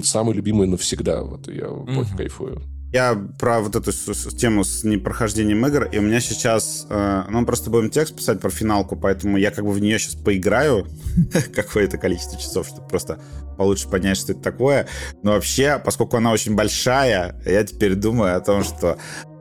Самый 0.02 0.34
любимый 0.34 0.66
навсегда. 0.66 1.22
Вот 1.22 1.48
я 1.48 1.66
mm-hmm. 1.66 2.16
кайфую. 2.16 2.62
Я 2.92 3.14
про 3.38 3.60
вот 3.60 3.76
эту 3.76 3.92
тему 4.30 4.64
с 4.64 4.82
непрохождением 4.82 5.64
игр, 5.66 5.84
и 5.84 5.98
у 5.98 6.00
меня 6.00 6.20
сейчас... 6.20 6.86
э, 6.88 7.24
ну, 7.28 7.40
мы 7.40 7.46
просто 7.46 7.68
будем 7.68 7.90
текст 7.90 8.16
писать 8.16 8.40
про 8.40 8.48
финалку, 8.48 8.96
поэтому 8.96 9.36
я 9.36 9.50
как 9.50 9.66
бы 9.66 9.72
в 9.72 9.78
нее 9.78 9.98
сейчас 9.98 10.14
поиграю 10.14 10.86
какое-то 11.54 11.98
количество 11.98 12.38
часов, 12.38 12.66
чтобы 12.66 12.88
просто 12.88 13.20
получше 13.58 13.90
понять, 13.90 14.16
что 14.16 14.32
это 14.32 14.40
такое. 14.40 14.88
Но 15.22 15.32
вообще, 15.32 15.80
поскольку 15.84 16.16
она 16.16 16.32
очень 16.32 16.54
большая, 16.54 17.38
я 17.44 17.62
теперь 17.62 17.94
думаю 17.94 18.34
о 18.34 18.40
том, 18.40 18.64
что 18.64 18.96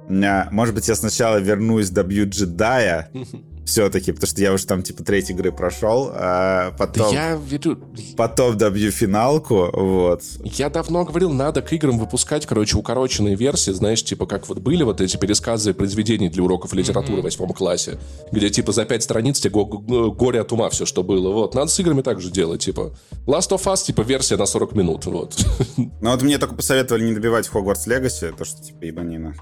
э, 0.09 0.43
может 0.51 0.75
быть, 0.75 0.89
я 0.89 0.95
сначала 0.95 1.37
вернусь, 1.37 1.89
добью 1.89 2.27
джедая, 2.27 3.09
все-таки, 3.67 4.13
потому 4.13 4.27
что 4.27 4.41
я 4.41 4.53
уже 4.53 4.65
там, 4.65 4.81
типа, 4.81 5.03
треть 5.03 5.29
игры 5.29 5.51
прошел, 5.51 6.09
а 6.13 6.71
Да 6.71 6.77
потом, 6.77 7.13
я 7.13 7.35
веду... 7.35 7.77
потом 8.15 8.57
добью 8.57 8.91
финалку, 8.91 9.69
вот. 9.73 10.23
Я 10.43 10.69
давно 10.69 11.03
говорил, 11.03 11.31
надо 11.33 11.61
к 11.61 11.73
играм 11.73 11.99
выпускать, 11.99 12.45
короче, 12.45 12.77
укороченные 12.77 13.35
версии, 13.35 13.71
знаешь, 13.71 14.03
типа, 14.03 14.25
как 14.25 14.47
вот 14.47 14.59
были 14.59 14.83
вот 14.83 15.01
эти 15.01 15.17
пересказы 15.17 15.73
произведений 15.73 16.29
для 16.29 16.43
уроков 16.43 16.73
литературы 16.73 17.21
в 17.21 17.25
восьмом 17.25 17.49
классе, 17.49 17.99
где, 18.31 18.49
типа, 18.49 18.71
за 18.71 18.85
пять 18.85 19.03
страниц 19.03 19.39
тебе 19.41 19.51
го- 19.51 19.65
горе 19.65 20.39
от 20.41 20.51
ума 20.53 20.69
все, 20.69 20.85
что 20.85 21.03
было. 21.03 21.31
Вот, 21.33 21.53
надо 21.53 21.69
с 21.69 21.77
играми 21.79 22.01
так 22.01 22.21
же 22.21 22.31
делать, 22.31 22.63
типа. 22.63 22.93
Last 23.25 23.49
of 23.49 23.63
Us, 23.65 23.85
типа, 23.85 24.01
версия 24.01 24.37
на 24.37 24.45
40 24.45 24.75
минут, 24.75 25.05
вот. 25.05 25.35
Ну 25.75 26.11
вот 26.11 26.21
мне 26.21 26.37
только 26.37 26.55
посоветовали 26.55 27.03
не 27.03 27.13
добивать 27.13 27.47
Хогвартс 27.47 27.85
Легаси, 27.87 28.31
то 28.37 28.45
что 28.45 28.63
типа 28.63 28.85
ебанина. 28.85 29.35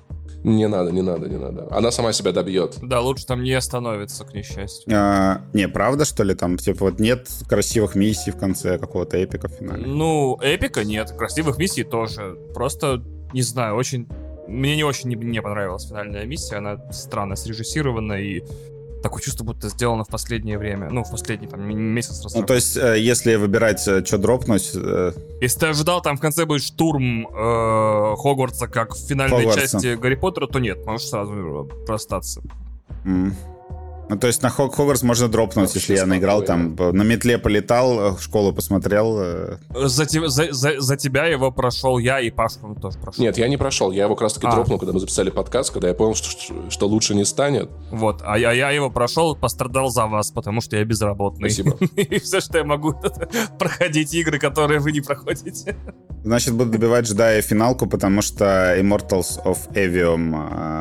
Не 0.46 0.68
надо, 0.68 0.92
не 0.92 1.02
надо, 1.02 1.28
не 1.28 1.38
надо. 1.38 1.68
Она 1.72 1.90
сама 1.90 2.14
себя 2.14 2.32
добьет. 2.32 2.78
Да, 2.80 3.02
лучше 3.02 3.26
там 3.26 3.42
не 3.42 3.52
остановиться, 3.54 4.26
к 4.26 4.34
несчастью. 4.36 4.94
А, 4.96 5.42
не, 5.54 5.68
правда, 5.68 6.06
что 6.06 6.24
ли, 6.24 6.36
там, 6.36 6.58
типа, 6.58 6.86
вот 6.86 7.00
нет 7.00 7.28
красивых 7.50 7.96
миссий 7.96 8.30
в 8.30 8.38
конце 8.38 8.78
какого-то 8.78 9.18
эпика 9.18 9.48
в 9.48 9.54
финале? 9.54 9.88
Ну, 9.88 10.38
эпика 10.42 10.84
нет, 10.84 11.12
красивых 11.18 11.58
миссий 11.58 11.84
тоже. 11.84 12.38
Просто, 12.54 13.04
не 13.34 13.42
знаю, 13.42 13.76
очень... 13.76 14.08
Мне 14.48 14.76
не 14.76 14.84
очень 14.84 15.10
не, 15.10 15.16
не 15.16 15.42
понравилась 15.42 15.88
финальная 15.88 16.26
миссия, 16.26 16.58
она 16.58 16.78
странно 16.92 17.36
срежиссирована 17.36 18.14
и 18.14 18.44
такое 19.06 19.22
чувство, 19.22 19.44
будто 19.44 19.70
сделано 19.70 20.04
в 20.04 20.08
последнее 20.08 20.58
время. 20.58 20.90
Ну, 20.90 21.04
в 21.04 21.12
последний 21.12 21.46
там 21.46 21.62
месяц 21.62 22.26
Ну, 22.34 22.44
то 22.44 22.56
есть, 22.56 22.76
э, 22.76 23.00
если 23.00 23.36
выбирать, 23.36 23.80
что 23.82 24.18
дропнуть, 24.18 24.72
э, 24.74 25.12
Если 25.42 25.60
ты 25.60 25.68
ожидал, 25.68 26.02
там 26.02 26.18
в 26.18 26.20
конце 26.20 26.46
будет 26.46 26.64
штурм 26.64 27.28
э, 27.28 28.16
Хогвартса, 28.18 28.68
как 28.68 28.96
в 28.96 29.08
финальной 29.08 29.38
Хогвартса. 29.38 29.62
части 29.62 29.96
Гарри 29.96 30.16
Поттера, 30.16 30.48
то 30.48 30.58
нет, 30.58 30.84
можешь 30.88 31.08
сразу 31.08 31.70
расстаться. 31.88 32.42
м. 33.06 33.36
Ну, 34.10 34.18
то 34.18 34.28
есть 34.28 34.42
на 34.44 34.50
Хог- 34.50 34.74
Хогвартс 34.76 35.04
можно 35.04 35.28
дропнуть, 35.28 35.66
Вообще 35.74 35.80
если 35.80 35.96
я 35.96 36.06
наиграл 36.06 36.42
там, 36.44 36.76
на 36.76 37.04
метле 37.04 37.38
полетал, 37.38 38.14
э, 38.16 38.18
школу 38.20 38.54
посмотрел. 38.54 39.18
э, 39.20 39.58
За, 39.74 40.06
те- 40.06 40.28
за- 40.28 40.52
за- 40.54 40.80
за 40.80 40.98
тебя 40.98 41.26
его 41.26 41.52
прошел 41.52 41.98
я, 41.98 42.20
и 42.20 42.30
по-моему, 42.30 42.76
тоже 42.80 42.98
прошел. 43.00 43.24
Нет, 43.24 43.38
я 43.38 43.48
не 43.48 43.58
прошел. 43.58 43.92
Я 43.92 44.04
его 44.06 44.16
как 44.16 44.24
раз 44.24 44.34
таки 44.34 44.48
А. 44.48 44.52
дропнул, 44.52 44.78
когда 44.80 44.94
мы 44.94 45.00
записали 45.00 45.30
подкаст, 45.30 45.72
когда 45.74 45.88
я 45.88 45.94
понял, 45.94 46.16
что, 46.16 46.30
что- 46.70 46.88
лучше 46.88 47.16
не 47.16 47.26
станет. 47.26 47.70
Вот, 47.92 48.22
а 48.24 48.38
я, 48.38 48.52
я 48.52 48.70
его 48.72 48.90
прошел, 48.92 49.36
пострадал 49.36 49.90
за 49.90 50.06
вас, 50.06 50.32
потому 50.32 50.62
что 50.62 50.76
я 50.78 50.86
безработный. 50.86 51.50
Спасибо. 51.50 51.78
И 51.96 52.20
все, 52.20 52.40
что 52.42 52.58
я 52.60 52.64
могу, 52.64 52.94
проходить 53.60 54.14
игры, 54.14 54.40
которые 54.40 54.80
вы 54.80 54.92
не 54.92 55.02
проходите. 55.02 55.76
Значит, 56.24 56.54
буду 56.54 56.72
добивать 56.72 57.06
джедая 57.06 57.42
финалку, 57.42 57.86
потому 57.88 58.22
что 58.22 58.76
Immortals 58.80 59.44
of 59.46 59.58
Evium 59.74 60.34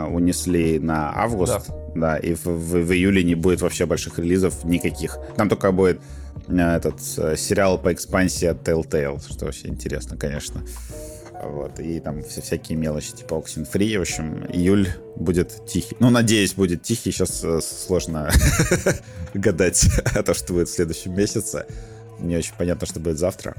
э, 0.09 0.15
унесли 0.15 0.79
на 0.79 1.13
август. 1.15 1.71
Да. 1.95 2.17
и 2.17 2.35
в, 2.35 2.47
в- 2.47 2.85
в 2.87 2.93
июле 2.93 3.14
не 3.23 3.35
будет 3.35 3.61
вообще 3.61 3.87
больших 3.87 4.19
релизов 4.19 4.65
никаких. 4.65 5.19
Там 5.37 5.49
только 5.49 5.73
будет 5.73 6.01
э, 6.49 6.77
этот 6.77 7.01
э, 7.19 7.37
сериал 7.37 7.79
по 7.79 7.93
экспансии 7.93 8.47
от 8.47 8.67
Telltale, 8.67 9.21
что 9.29 9.47
вообще 9.47 9.69
интересно, 9.69 10.17
конечно. 10.17 10.63
Вот, 11.43 11.79
и 11.79 12.01
там 12.01 12.23
все 12.23 12.41
всякие 12.41 12.79
мелочи, 12.79 13.13
типа 13.13 13.35
Oxenfree. 13.35 13.99
В 13.99 14.03
общем, 14.03 14.47
июль 14.47 14.89
будет 15.17 15.67
тихий. 15.67 15.97
Ну, 16.01 16.11
надеюсь, 16.11 16.55
будет 16.55 16.83
тихий. 16.83 17.13
Сейчас 17.13 17.45
э, 17.45 17.61
сложно 17.61 18.31
гадать 19.35 19.87
о 20.15 20.23
том, 20.23 20.35
что 20.35 20.55
будет 20.55 20.69
в 20.69 20.75
следующем 20.75 21.15
месяце. 21.15 21.67
Не 22.21 22.37
очень 22.37 22.55
понятно, 22.57 22.87
что 22.87 23.01
будет 23.01 23.19
завтра. 23.19 23.55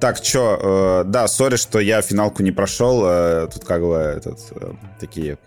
Так, 0.00 0.20
чё, 0.20 0.58
э, 0.60 1.04
да, 1.06 1.26
сори, 1.26 1.56
что 1.56 1.80
я 1.80 2.02
финалку 2.02 2.42
не 2.42 2.52
прошел. 2.52 3.02
э, 3.06 3.48
тут 3.52 3.64
как 3.64 3.80
бы 3.80 3.94
этот, 3.94 4.38
э, 4.52 4.72
такие 5.00 5.38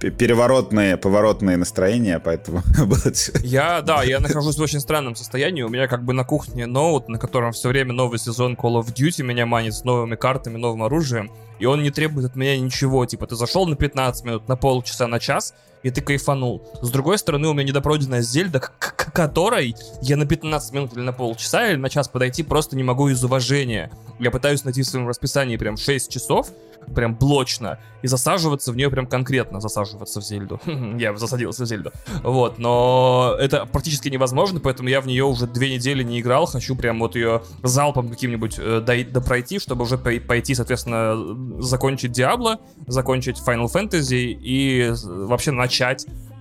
переворотные, 0.00 0.96
поворотные 0.96 1.56
настроения, 1.56 2.18
поэтому 2.18 2.62
Я, 3.42 3.80
да, 3.82 4.02
я 4.02 4.18
нахожусь 4.18 4.58
в 4.58 4.62
очень 4.62 4.80
странном 4.80 5.14
состоянии. 5.14 5.62
У 5.62 5.68
меня 5.68 5.86
как 5.86 6.02
бы 6.04 6.12
на 6.12 6.24
кухне 6.24 6.66
ноут, 6.66 7.08
на 7.08 7.18
котором 7.18 7.52
все 7.52 7.68
время 7.68 7.92
новый 7.92 8.18
сезон 8.18 8.54
Call 8.54 8.80
of 8.82 8.92
Duty 8.92 9.22
меня 9.22 9.46
манит 9.46 9.74
с 9.74 9.84
новыми 9.84 10.16
картами, 10.16 10.56
новым 10.56 10.82
оружием. 10.82 11.30
И 11.60 11.66
он 11.66 11.82
не 11.84 11.90
требует 11.90 12.26
от 12.26 12.36
меня 12.36 12.58
ничего. 12.58 13.06
Типа, 13.06 13.26
ты 13.28 13.36
зашел 13.36 13.66
на 13.66 13.76
15 13.76 14.24
минут, 14.24 14.48
на 14.48 14.56
полчаса, 14.56 15.06
на 15.06 15.20
час, 15.20 15.54
и 15.82 15.90
ты 15.90 16.00
кайфанул. 16.00 16.66
С 16.80 16.90
другой 16.90 17.18
стороны, 17.18 17.48
у 17.48 17.52
меня 17.52 17.64
недопройденная 17.64 18.22
Зельда, 18.22 18.60
к, 18.60 18.72
к 18.78 19.12
которой 19.12 19.74
я 20.00 20.16
на 20.16 20.26
15 20.26 20.72
минут 20.72 20.92
или 20.94 21.02
на 21.02 21.12
полчаса, 21.12 21.68
или 21.68 21.76
на 21.76 21.90
час 21.90 22.08
подойти 22.08 22.42
просто 22.42 22.76
не 22.76 22.82
могу 22.82 23.08
из 23.08 23.22
уважения. 23.24 23.90
Я 24.18 24.30
пытаюсь 24.30 24.64
найти 24.64 24.82
в 24.82 24.86
своем 24.86 25.08
расписании 25.08 25.56
прям 25.56 25.76
6 25.76 26.10
часов, 26.10 26.48
прям 26.94 27.14
блочно, 27.14 27.78
и 28.02 28.06
засаживаться 28.06 28.72
в 28.72 28.76
нее 28.76 28.90
прям 28.90 29.06
конкретно, 29.06 29.60
засаживаться 29.60 30.20
в 30.20 30.24
Зельду. 30.24 30.60
я 30.98 31.16
засадился 31.16 31.64
в 31.64 31.66
Зельду. 31.66 31.92
Вот, 32.22 32.58
но 32.58 33.36
это 33.38 33.66
практически 33.66 34.08
невозможно, 34.08 34.60
поэтому 34.60 34.88
я 34.88 35.00
в 35.00 35.06
нее 35.06 35.24
уже 35.24 35.46
две 35.46 35.74
недели 35.74 36.02
не 36.02 36.20
играл. 36.20 36.46
Хочу 36.46 36.76
прям 36.76 36.98
вот 36.98 37.14
ее 37.14 37.42
залпом 37.62 38.10
каким-нибудь 38.10 38.56
э, 38.58 39.04
допройти, 39.10 39.58
чтобы 39.58 39.84
уже 39.84 39.96
пой- 39.96 40.20
пойти, 40.20 40.54
соответственно, 40.54 41.62
закончить 41.62 42.12
Диабло, 42.12 42.60
закончить 42.86 43.38
Final 43.38 43.66
Fantasy 43.72 44.36
и 44.40 44.90
э, 44.90 44.94
вообще 45.04 45.52
начать 45.52 45.71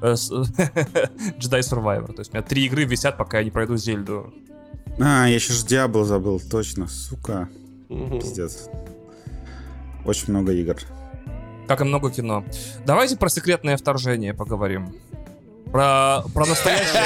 э, 0.01 0.15
с- 0.15 0.31
Jedi 0.31 1.59
Survivor. 1.61 2.13
То 2.13 2.19
есть 2.21 2.31
у 2.31 2.33
меня 2.37 2.43
три 2.43 2.65
игры 2.65 2.83
висят, 2.85 3.17
пока 3.17 3.39
я 3.39 3.43
не 3.43 3.51
пройду 3.51 3.77
Зельду. 3.77 4.33
А, 4.99 5.25
я 5.27 5.35
еще 5.35 5.53
ж 5.53 5.63
Диабло 5.63 6.03
забыл, 6.05 6.39
точно, 6.39 6.87
сука. 6.87 7.47
Пиздец. 7.89 8.69
Очень 10.05 10.29
много 10.33 10.51
игр. 10.53 10.77
Как 11.67 11.81
и 11.81 11.83
много 11.83 12.09
кино. 12.11 12.43
Давайте 12.85 13.15
про 13.17 13.29
секретное 13.29 13.77
вторжение 13.77 14.33
поговорим. 14.33 14.93
Про, 15.71 16.23
про 16.33 16.45
настоящее, 16.45 17.01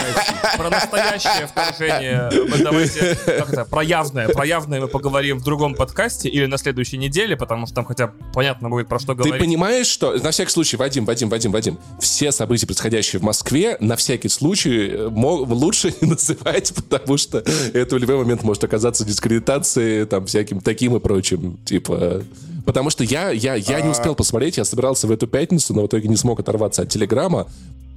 про 0.57 0.70
настоящее 0.72 1.47
вторжение. 1.47 2.32
Мы 2.49 2.57
давайте, 2.63 3.16
как 3.24 3.53
это, 3.53 3.66
про 3.66 3.84
явное. 3.84 4.28
Про 4.30 4.43
явное 4.43 4.82
мы 4.82 4.88
поговорим 4.88 5.38
в 5.38 5.43
другом 5.43 5.76
подкасте 5.76 6.30
или 6.30 6.47
на 6.47 6.57
следующей 6.57 6.97
неделе, 6.97 7.38
потому 7.38 7.68
что 7.68 7.76
там 7.76 7.86
хотя 7.86 8.11
понятно 8.34 8.70
будет 8.70 8.88
про 8.88 8.97
что 8.97 9.13
Ты 9.13 9.24
говорить. 9.24 9.39
понимаешь, 9.39 9.86
что... 9.86 10.13
На 10.18 10.32
всякий 10.32 10.49
случай, 10.51 10.78
Вадим, 10.78 11.05
Вадим, 11.05 11.30
Вадим, 11.30 11.51
Вадим, 11.51 11.78
все 11.99 12.32
события, 12.32 12.66
происходящие 12.66 13.20
в 13.20 13.24
Москве, 13.24 13.78
на 13.80 13.95
всякий 13.95 14.30
случай 14.30 14.88
э, 14.89 15.09
мо- 15.09 15.45
лучше 15.45 15.93
не 16.01 16.09
называть, 16.09 16.74
потому 16.74 17.18
что 17.18 17.43
это 17.74 17.95
в 17.95 17.99
любой 17.99 18.18
момент 18.18 18.41
может 18.41 18.63
оказаться 18.63 19.05
дискредитацией, 19.05 20.05
там, 20.05 20.26
всяким 20.26 20.59
таким 20.59 20.95
и 20.95 20.99
прочим, 20.99 21.57
типа... 21.66 22.24
Потому 22.66 22.89
что 22.89 23.03
я, 23.03 23.30
я, 23.30 23.53
я 23.53 23.82
не 23.82 23.89
успел 23.89 24.16
посмотреть, 24.16 24.57
я 24.57 24.66
собирался 24.66 25.05
в 25.05 25.11
эту 25.11 25.28
пятницу, 25.28 25.72
но 25.76 25.84
в 25.84 25.86
итоге 25.86 26.07
не 26.09 26.16
смог 26.16 26.39
оторваться 26.39 26.82
от 26.82 26.89
Телеграма, 26.89 27.47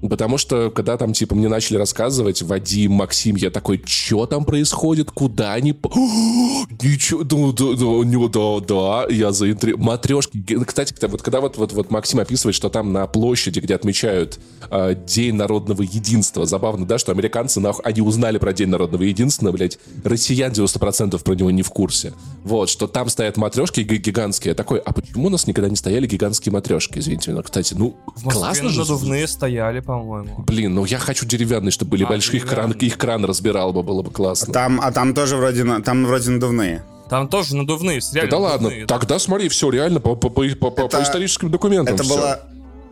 Потому 0.09 0.38
что, 0.38 0.70
когда 0.70 0.96
там, 0.96 1.12
типа, 1.12 1.34
мне 1.34 1.49
начали 1.49 1.76
рассказывать, 1.76 2.42
Вадим, 2.42 2.92
Максим, 2.92 3.34
я 3.36 3.51
такой, 3.51 3.82
что 3.84 4.26
там 4.26 4.44
происходит, 4.44 5.11
куда 5.11 5.55
они... 5.55 5.72
по- 5.72 5.90
Ничего, 6.82 7.24
да, 7.24 7.36
да, 7.53 7.72
да, 7.76 7.84
него, 8.09 8.28
да, 8.28 8.61
да, 8.66 9.12
я 9.12 9.32
заинтриг... 9.32 9.76
Матрешки. 9.78 10.38
Ге- 10.38 10.64
Кстати, 10.64 10.94
вот 11.07 11.22
когда 11.22 11.40
вот, 11.40 11.57
вот, 11.57 11.72
вот 11.72 11.90
Максим 11.90 12.20
описывает, 12.20 12.55
что 12.55 12.68
там 12.68 12.92
на 12.92 13.07
площади, 13.07 13.61
где 13.61 13.74
отмечают 13.74 14.38
э, 14.70 14.94
День 15.07 15.34
народного 15.34 15.82
единства, 15.82 16.46
забавно, 16.46 16.86
да, 16.86 16.99
что 16.99 17.12
американцы, 17.12 17.61
нахуй, 17.61 17.84
они 17.84 18.01
узнали 18.01 18.38
про 18.38 18.53
День 18.53 18.68
народного 18.68 19.03
единства, 19.03 19.51
блядь, 19.53 19.78
россиян 20.05 20.53
90% 20.53 21.22
про 21.22 21.34
него 21.34 21.51
не 21.51 21.62
в 21.62 21.70
курсе. 21.70 22.12
Вот, 22.44 22.68
что 22.68 22.86
там 22.86 23.09
стоят 23.09 23.36
матрешки 23.36 23.80
ги- 23.80 23.96
гигантские. 23.96 24.51
Я 24.51 24.55
такой, 24.55 24.78
а 24.78 24.92
почему 24.92 25.26
у 25.26 25.30
нас 25.30 25.46
никогда 25.46 25.68
не 25.68 25.76
стояли 25.76 26.07
гигантские 26.07 26.53
матрешки, 26.53 26.99
извините 26.99 27.32
меня, 27.32 27.42
кстати, 27.42 27.74
ну, 27.74 27.96
В 28.16 28.24
Москве 28.24 28.40
классно 28.42 28.68
же. 28.68 28.78
надувные 28.80 29.26
стояли, 29.26 29.80
по-моему. 29.89 30.45
Блин, 30.47 30.74
ну 30.74 30.84
я 30.84 30.99
хочу 30.99 31.24
деревянные, 31.24 31.72
чтобы 31.72 31.93
были 31.93 32.05
А, 32.05 32.09
большие, 32.09 32.36
их 32.36 32.47
кран, 32.47 32.72
их 32.72 32.99
кран 32.99 33.24
разбирал 33.24 33.72
бы, 33.72 33.82
было 33.82 34.03
бы 34.03 34.11
классно. 34.11 34.53
Там, 34.53 34.80
а 34.82 34.93
там 34.93 35.14
тоже 35.14 35.36
вроде, 35.36 35.64
на- 35.64 35.80
там 35.80 36.05
вроде 36.05 36.30
надувные. 36.30 36.82
Там 37.09 37.26
тоже 37.26 37.57
надувные, 37.57 38.01
Да, 38.12 38.36
ладно, 38.36 38.68
надувные, 38.68 38.86
да. 38.86 38.99
тогда 38.99 39.18
смотри, 39.18 39.49
все 39.49 39.70
реально 39.70 40.01
по, 40.01 40.14
по, 40.14 40.28
по, 40.28 40.43
по- 40.47 40.70
по 40.70 40.80
Это- 40.82 41.03
историческим 41.03 41.51
документам. 41.51 41.95
Это 41.95 42.05
всё. 42.05 42.14
была, 42.16 42.41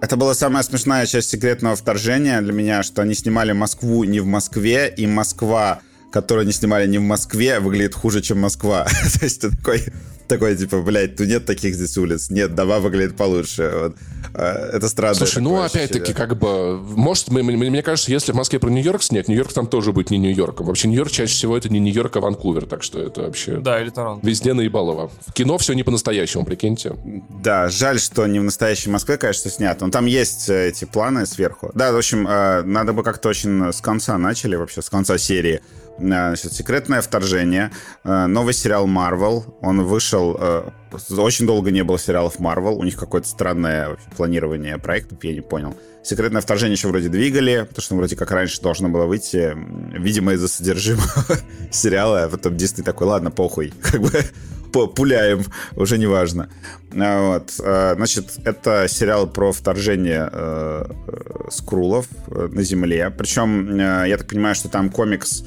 это 0.01 0.16
была 0.16 0.32
самая 0.32 0.62
смешная 0.62 1.05
часть 1.05 1.28
секретного 1.28 1.76
вторжения 1.76 2.40
для 2.40 2.55
меня, 2.55 2.82
что 2.82 3.03
они 3.03 3.12
снимали 3.14 3.53
Москву 3.53 4.05
не 4.05 4.20
в 4.20 4.26
Москве, 4.26 4.88
и 4.97 5.07
Москва, 5.07 5.80
которую 6.11 6.44
они 6.44 6.53
снимали 6.53 6.86
не 6.86 6.97
в 6.97 7.03
Москве, 7.03 7.61
выглядит 7.61 7.94
хуже, 7.94 8.22
чем 8.22 8.40
Москва. 8.40 8.84
То 9.18 9.24
есть 9.26 9.42
ты 9.42 9.51
такой... 9.51 9.84
Такой, 10.28 10.56
типа, 10.56 10.82
блядь, 10.82 11.16
тут 11.16 11.28
нет 11.28 11.46
таких 11.46 11.74
здесь 11.74 11.96
улиц. 11.96 12.30
Нет, 12.30 12.54
дома 12.54 12.80
выглядят 12.80 13.16
получше. 13.16 13.70
Вот. 13.72 13.96
А, 14.34 14.70
это 14.72 14.88
странно. 14.88 15.14
Слушай, 15.14 15.42
ну, 15.42 15.62
опять-таки, 15.62 16.12
как 16.12 16.36
бы, 16.36 16.78
может, 16.78 17.28
мне 17.28 17.82
кажется, 17.82 18.10
если 18.10 18.32
в 18.32 18.34
Москве 18.34 18.58
про 18.58 18.68
Нью-Йорк 18.68 19.02
снять, 19.02 19.28
Нью-Йорк 19.28 19.52
там 19.52 19.66
тоже 19.68 19.92
будет 19.92 20.10
не 20.10 20.18
Нью-Йорк. 20.18 20.60
Вообще, 20.60 20.88
Нью-Йорк 20.88 21.10
чаще 21.10 21.32
всего 21.32 21.56
это 21.56 21.68
не 21.68 21.78
Нью-Йорк, 21.78 22.16
а 22.16 22.20
Ванкувер, 22.20 22.66
так 22.66 22.82
что 22.82 23.00
это 23.00 23.22
вообще... 23.22 23.58
Да, 23.58 23.80
или 23.80 23.90
Торонто. 23.90 24.26
Везде 24.26 24.52
наебалово. 24.52 25.10
В 25.26 25.32
кино 25.32 25.58
все 25.58 25.74
не 25.74 25.84
по-настоящему, 25.84 26.44
прикиньте. 26.44 26.96
Да, 27.42 27.68
жаль, 27.68 28.00
что 28.00 28.26
не 28.26 28.40
в 28.40 28.44
настоящей 28.44 28.90
Москве, 28.90 29.16
конечно, 29.16 29.50
снято. 29.50 29.86
Но 29.86 29.92
там 29.92 30.06
есть 30.06 30.48
э, 30.48 30.68
эти 30.68 30.84
планы 30.84 31.26
сверху. 31.26 31.70
Да, 31.74 31.92
в 31.92 31.96
общем, 31.96 32.26
э, 32.26 32.62
надо 32.62 32.92
бы 32.92 33.04
как-то 33.04 33.28
очень 33.28 33.72
с 33.72 33.80
конца 33.80 34.18
начали, 34.18 34.56
вообще, 34.56 34.82
с 34.82 34.90
конца 34.90 35.18
серии 35.18 35.60
Значит, 35.98 36.52
«Секретное 36.52 37.00
вторжение», 37.00 37.70
э, 38.04 38.26
новый 38.26 38.52
сериал 38.52 38.86
Marvel. 38.86 39.44
Он 39.62 39.82
вышел... 39.82 40.15
Э, 40.16 40.70
очень 41.16 41.46
долго 41.46 41.70
не 41.70 41.82
было 41.84 41.98
сериалов 41.98 42.38
Marvel. 42.38 42.74
У 42.74 42.84
них 42.84 42.96
какое-то 42.96 43.28
странное 43.28 43.96
планирование 44.16 44.78
проектов, 44.78 45.22
я 45.22 45.32
не 45.32 45.40
понял. 45.40 45.76
«Секретное 46.02 46.40
вторжение» 46.40 46.74
еще 46.74 46.88
вроде 46.88 47.08
двигали, 47.08 47.66
потому 47.68 47.82
что 47.82 47.96
вроде 47.96 48.16
как 48.16 48.30
раньше 48.30 48.60
должно 48.62 48.88
было 48.88 49.06
выйти, 49.06 49.56
видимо, 49.98 50.34
из-за 50.34 50.48
содержимого 50.48 51.24
сериала. 51.70 52.24
А 52.24 52.28
потом 52.28 52.56
Дисней 52.56 52.84
такой, 52.84 53.08
ладно, 53.08 53.30
похуй, 53.30 53.72
как 53.82 54.00
бы 54.00 54.10
пуляем, 54.94 55.44
уже 55.74 55.98
не 55.98 56.06
важно. 56.06 56.50
А, 56.94 57.32
вот. 57.32 57.54
А, 57.60 57.94
значит, 57.96 58.34
это 58.44 58.86
сериал 58.88 59.26
про 59.26 59.52
вторжение 59.52 60.28
э, 60.30 60.84
скрулов 61.50 62.06
на 62.28 62.62
Земле. 62.62 63.10
Причем, 63.10 63.76
я 63.76 64.16
так 64.16 64.28
понимаю, 64.28 64.54
что 64.54 64.68
там 64.68 64.90
комикс 64.90 65.44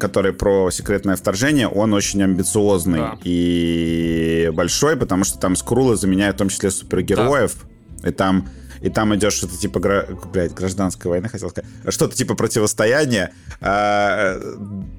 который 0.00 0.32
про 0.32 0.70
секретное 0.72 1.14
вторжение, 1.14 1.68
он 1.68 1.92
очень 1.94 2.20
амбициозный 2.22 2.98
да. 2.98 3.18
и 3.22 4.50
большой, 4.52 4.96
потому 4.96 5.22
что 5.22 5.38
там 5.38 5.54
скрулы 5.54 5.96
заменяют 5.96 6.36
в 6.36 6.38
том 6.38 6.48
числе 6.48 6.70
супергероев. 6.70 7.54
Да. 8.02 8.08
И 8.08 8.12
там 8.12 8.48
и 8.80 8.90
там 8.90 9.14
идет 9.14 9.32
что-то 9.32 9.56
типа, 9.56 9.80
блядь, 10.32 10.54
гражданская 10.54 11.10
война, 11.10 11.28
хотел 11.28 11.50
сказать, 11.50 11.70
что-то 11.88 12.16
типа 12.16 12.34
противостояния 12.34 13.32
э, 13.60 14.40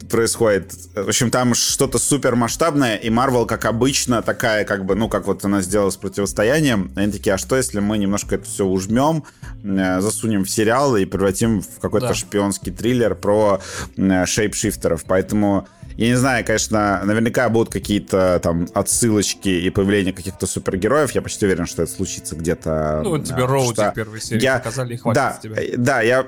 происходит. 0.09 0.73
В 0.95 1.07
общем, 1.07 1.31
там 1.31 1.53
что-то 1.53 1.99
супер 1.99 2.35
масштабное, 2.35 2.95
и 2.95 3.09
Марвел, 3.09 3.45
как 3.45 3.65
обычно, 3.65 4.21
такая, 4.21 4.65
как 4.65 4.85
бы, 4.85 4.95
ну, 4.95 5.09
как 5.09 5.27
вот 5.27 5.43
она 5.45 5.61
сделала 5.61 5.89
с 5.89 5.97
противостоянием, 5.97 6.91
они 6.95 7.11
такие, 7.11 7.33
а 7.35 7.37
что, 7.37 7.55
если 7.55 7.79
мы 7.79 7.97
немножко 7.97 8.35
это 8.35 8.45
все 8.45 8.65
ужмем, 8.65 9.23
э, 9.63 10.01
засунем 10.01 10.45
в 10.45 10.49
сериал 10.49 10.95
и 10.97 11.05
превратим 11.05 11.61
в 11.61 11.79
какой-то 11.79 12.09
да. 12.09 12.13
шпионский 12.13 12.71
триллер 12.71 13.15
про 13.15 13.61
э, 13.95 14.25
шейпшифтеров, 14.25 15.03
поэтому 15.05 15.67
я 15.97 16.07
не 16.09 16.15
знаю, 16.15 16.45
конечно, 16.45 17.01
наверняка 17.03 17.49
будут 17.49 17.73
какие-то 17.73 18.39
там 18.41 18.67
отсылочки 18.75 19.49
и 19.49 19.69
появление 19.71 20.13
каких-то 20.13 20.45
супергероев. 20.45 21.11
Я 21.11 21.23
почти 21.23 21.45
уверен, 21.45 21.65
что 21.65 21.81
это 21.81 21.91
случится 21.91 22.35
где-то. 22.35 23.01
Ну, 23.03 23.17
тебе 23.17 23.43
а, 23.43 23.47
Роуди 23.47 23.73
что... 23.73 23.91
первой 23.95 24.21
серии 24.21 24.43
я... 24.43 24.59
показали, 24.59 24.93
и 24.93 24.97
хватит 24.97 25.15
да, 25.15 25.39
тебя. 25.41 25.55
Да, 25.75 26.01
я, 26.01 26.27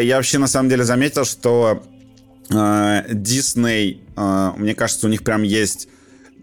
я 0.00 0.16
вообще 0.16 0.38
на 0.38 0.46
самом 0.46 0.68
деле 0.68 0.84
заметил, 0.84 1.24
что 1.24 1.82
Дисней, 2.48 4.02
э, 4.16 4.20
э, 4.20 4.52
мне 4.56 4.74
кажется, 4.74 5.06
у 5.06 5.10
них 5.10 5.24
прям 5.24 5.42
есть 5.42 5.88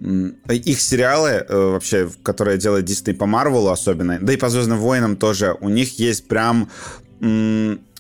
их 0.01 0.80
сериалы 0.80 1.30
э, 1.30 1.45
вообще, 1.49 2.10
которые 2.24 2.57
делает 2.57 2.86
Дисней 2.86 3.14
по 3.14 3.26
Марвелу 3.26 3.70
особенно, 3.70 4.18
да 4.20 4.34
и 4.34 4.38
по 4.38 4.49
Звездным 4.49 4.80
войнам 4.80 5.18
тоже, 5.18 5.55
у 5.60 5.70
них 5.70 5.99
есть 5.99 6.28
прям 6.28 6.70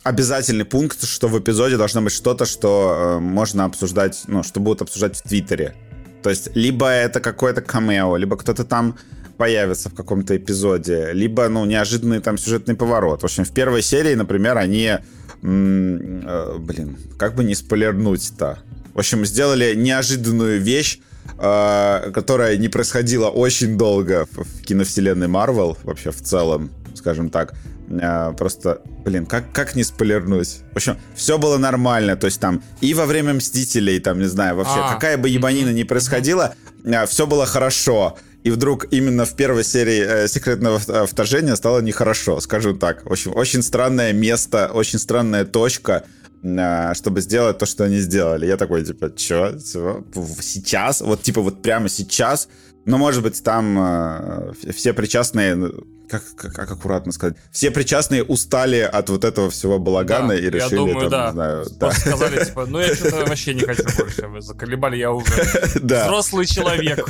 обязательный 0.09 0.65
пункт, 0.65 1.03
что 1.03 1.27
в 1.27 1.39
эпизоде 1.39 1.77
должно 1.77 2.01
быть 2.01 2.13
что-то, 2.13 2.45
что 2.45 3.17
э, 3.17 3.19
можно 3.19 3.65
обсуждать, 3.65 4.23
ну, 4.27 4.43
что 4.43 4.59
будут 4.59 4.81
обсуждать 4.81 5.17
в 5.17 5.21
Твиттере. 5.21 5.75
То 6.23 6.29
есть, 6.31 6.49
либо 6.55 6.87
это 6.87 7.19
какое-то 7.19 7.61
камео, 7.61 8.17
либо 8.17 8.35
кто-то 8.35 8.63
там 8.63 8.97
появится 9.37 9.89
в 9.89 9.93
каком-то 9.93 10.35
эпизоде, 10.35 11.11
либо, 11.13 11.47
ну, 11.47 11.63
неожиданный 11.65 12.19
там 12.21 12.37
сюжетный 12.37 12.75
поворот. 12.75 13.21
В 13.21 13.25
общем, 13.25 13.45
в 13.45 13.51
первой 13.51 13.81
серии, 13.81 14.15
например, 14.15 14.57
они... 14.57 14.97
Э, 15.43 16.57
блин, 16.59 16.97
как 17.17 17.35
бы 17.35 17.43
не 17.43 17.53
спойлернуть-то? 17.55 18.59
В 18.95 18.99
общем, 18.99 19.25
сделали 19.25 19.75
неожиданную 19.75 20.59
вещь, 20.59 20.99
э, 21.37 22.11
которая 22.13 22.57
не 22.57 22.67
происходила 22.67 23.29
очень 23.29 23.77
долго 23.77 24.27
в, 24.31 24.63
киновселенной 24.63 25.27
Марвел, 25.27 25.77
вообще 25.83 26.09
в 26.09 26.21
целом, 26.21 26.71
скажем 26.95 27.29
так. 27.29 27.53
А, 28.01 28.33
просто, 28.33 28.81
блин, 29.09 29.25
как, 29.25 29.51
как 29.51 29.75
не 29.75 29.83
спойлернуть? 29.83 30.59
В 30.73 30.77
общем, 30.77 30.97
все 31.15 31.37
было 31.37 31.57
нормально, 31.57 32.15
то 32.15 32.25
есть 32.25 32.39
там 32.39 32.61
и 32.79 32.93
во 32.93 33.05
время 33.05 33.33
Мстителей, 33.33 33.99
там, 33.99 34.19
не 34.19 34.27
знаю, 34.27 34.55
вообще, 34.55 34.79
а, 34.79 34.93
какая 34.93 35.17
бы 35.17 35.29
ебанина 35.29 35.69
ни 35.69 35.83
происходила, 35.83 36.53
а, 36.85 37.05
все 37.05 37.25
было 37.25 37.45
хорошо. 37.45 38.17
И 38.43 38.51
вдруг 38.51 38.85
именно 38.91 39.25
в 39.25 39.35
первой 39.35 39.65
серии 39.65 39.99
э, 39.99 40.27
секретного 40.29 40.79
э, 40.87 41.05
вторжения 41.05 41.55
стало 41.55 41.81
нехорошо, 41.81 42.39
скажу 42.39 42.73
так. 42.73 43.05
В 43.05 43.11
общем, 43.11 43.35
очень 43.35 43.61
странное 43.61 44.13
место, 44.13 44.71
очень 44.73 44.97
странная 44.97 45.43
точка, 45.43 46.05
э, 46.41 46.93
чтобы 46.93 47.19
сделать 47.19 47.57
то, 47.57 47.65
что 47.65 47.83
они 47.83 47.99
сделали. 47.99 48.45
Я 48.45 48.55
такой, 48.55 48.85
типа, 48.85 49.11
чё? 49.13 49.59
Сейчас? 49.59 51.01
Вот, 51.01 51.21
типа, 51.21 51.41
вот 51.41 51.61
прямо 51.61 51.89
сейчас? 51.89 52.47
Но, 52.85 52.97
может 52.97 53.23
быть, 53.23 53.43
там 53.43 53.77
э, 53.77 54.53
все 54.73 54.93
причастные 54.93 55.55
ну, 55.55 55.73
как, 56.09 56.23
как, 56.35 56.53
как 56.53 56.71
аккуратно 56.71 57.11
сказать, 57.11 57.37
все 57.51 57.71
причастные 57.71 58.23
устали 58.23 58.79
от 58.79 59.09
вот 59.09 59.23
этого 59.23 59.49
всего 59.49 59.79
балагана 59.79 60.29
да, 60.29 60.35
и 60.35 60.49
решили, 60.49 60.59
я 60.59 60.69
думаю, 60.69 61.09
там, 61.09 61.09
да. 61.09 61.25
не 61.27 61.33
знаю... 61.33 61.65
Да. 61.79 61.91
Сказали, 61.91 62.45
типа, 62.45 62.65
ну 62.65 62.79
я 62.79 62.95
что-то 62.95 63.25
вообще 63.25 63.53
не 63.53 63.61
хочу 63.61 63.83
больше, 63.97 64.27
вы 64.27 64.41
заколебали, 64.41 64.97
я 64.97 65.11
уже 65.11 65.31
взрослый 65.75 66.45
человек. 66.45 67.07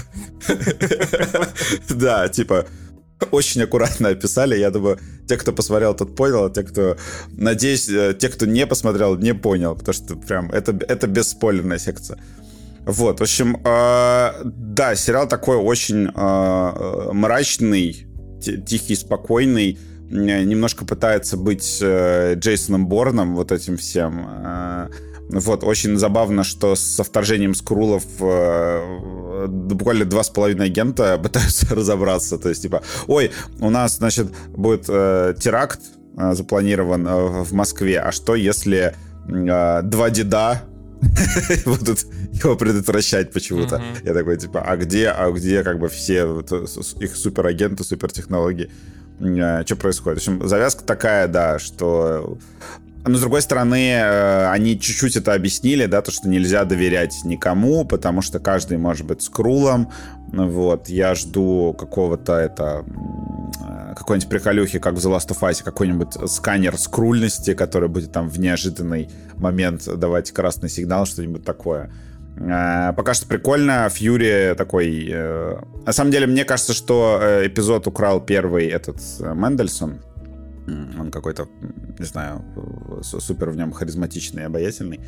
Да, 1.90 2.28
типа, 2.30 2.66
очень 3.32 3.62
аккуратно 3.64 4.10
описали. 4.10 4.58
Я 4.58 4.72
думаю, 4.72 5.00
те, 5.28 5.38
кто 5.38 5.52
посмотрел, 5.52 5.94
тот 5.94 6.16
понял, 6.16 6.46
а 6.46 6.50
те, 6.50 6.64
кто, 6.64 6.98
надеюсь, 7.32 7.90
э, 7.90 8.16
те, 8.18 8.30
кто 8.30 8.46
не 8.46 8.66
посмотрел, 8.66 9.18
не 9.18 9.34
понял, 9.34 9.76
потому 9.76 9.94
что 9.94 10.16
прям 10.16 10.52
это, 10.52 10.78
это 10.88 11.08
бесспойлерная 11.08 11.80
секция. 11.80 12.20
Вот, 12.86 13.20
в 13.20 13.24
общем, 13.24 13.58
э, 13.64 14.32
да, 14.44 14.96
сериал 14.96 15.28
такой 15.28 15.58
очень 15.58 16.08
э, 16.08 17.12
мрачный, 17.12 18.09
тихий, 18.40 18.96
спокойный, 18.96 19.78
немножко 20.10 20.86
пытается 20.86 21.38
быть 21.38 21.80
э, 21.82 22.36
Джейсоном 22.36 22.88
Борном, 22.88 23.36
вот 23.36 23.52
этим 23.52 23.78
всем. 23.78 24.26
Э, 24.28 24.88
вот, 25.30 25.64
очень 25.64 25.98
забавно, 25.98 26.44
что 26.44 26.76
со 26.76 27.04
вторжением 27.04 27.54
Скрулов 27.54 28.04
э, 28.20 29.48
буквально 29.48 30.06
два 30.06 30.24
с 30.24 30.30
половиной 30.30 30.66
агента 30.68 31.18
пытаются 31.24 31.74
разобраться. 31.76 32.38
То 32.38 32.50
есть, 32.50 32.64
типа, 32.64 32.82
ой, 33.08 33.32
у 33.60 33.70
нас, 33.70 33.98
значит, 33.98 34.28
будет 34.50 34.86
э, 34.88 35.36
теракт 35.40 35.82
э, 36.18 36.34
запланирован 36.34 37.08
э, 37.08 37.44
в 37.44 37.54
Москве, 37.54 38.00
а 38.00 38.12
что 38.12 38.36
если 38.36 38.96
э, 39.28 39.82
два 39.84 40.10
деда 40.10 40.64
будут 41.66 42.06
его 42.34 42.56
предотвращать 42.56 43.32
почему-то. 43.32 43.78
Mm-hmm. 43.78 44.08
Я 44.08 44.14
такой, 44.14 44.38
типа, 44.38 44.62
а 44.62 44.76
где, 44.78 45.10
а 45.10 45.32
где 45.32 45.64
как 45.64 45.80
бы 45.80 45.90
все 45.90 46.44
их 47.00 47.16
суперагенты, 47.16 47.84
супертехнологии? 47.84 48.70
А, 49.22 49.64
что 49.66 49.76
происходит? 49.76 50.20
В 50.20 50.22
общем, 50.22 50.48
завязка 50.48 50.84
такая, 50.84 51.28
да, 51.28 51.60
что 51.60 52.38
но, 53.06 53.18
с 53.18 53.22
другой 53.22 53.42
стороны, 53.42 53.92
э, 53.94 54.50
они 54.50 54.80
чуть-чуть 54.80 55.16
это 55.16 55.34
объяснили, 55.34 55.86
да, 55.86 56.02
то, 56.02 56.12
что 56.12 56.28
нельзя 56.28 56.66
доверять 56.66 57.22
никому, 57.24 57.86
потому 57.86 58.22
что 58.22 58.40
каждый 58.40 58.78
может 58.78 59.06
быть 59.06 59.22
скрулом. 59.22 59.90
Вот, 60.32 60.90
я 60.90 61.16
жду 61.16 61.76
какого-то 61.78 62.34
это 62.34 62.86
э, 62.88 63.96
какой-нибудь 63.96 64.30
приколюхи, 64.30 64.80
как 64.80 64.94
в 64.94 64.98
The 64.98 65.18
Last 65.18 65.30
of 65.30 65.40
Us, 65.42 65.64
какой-нибудь 65.64 66.30
сканер 66.30 66.78
скрульности, 66.78 67.56
который 67.56 67.90
будет 67.90 68.12
там 68.12 68.30
в 68.30 68.40
неожиданный 68.40 69.10
момент 69.38 69.86
давать 69.98 70.32
красный 70.32 70.70
сигнал, 70.70 71.06
что-нибудь 71.06 71.44
такое. 71.44 71.92
Э, 72.38 72.94
пока 72.96 73.14
что 73.16 73.28
прикольно. 73.28 73.90
Фьюри 73.90 74.54
такой... 74.56 75.12
На 75.86 75.94
самом 75.94 76.12
деле, 76.12 76.28
мне 76.28 76.46
кажется, 76.46 76.74
что 76.74 77.20
эпизод 77.44 77.88
украл 77.88 78.22
первый 78.22 78.68
этот 78.68 78.98
Мендельсон. 79.20 80.00
Он 81.00 81.10
какой-то, 81.10 81.48
не 81.98 82.06
знаю, 82.06 82.46
супер 83.02 83.50
в 83.50 83.56
нем 83.56 83.72
харизматичный, 83.72 84.46
обаятельный. 84.46 85.00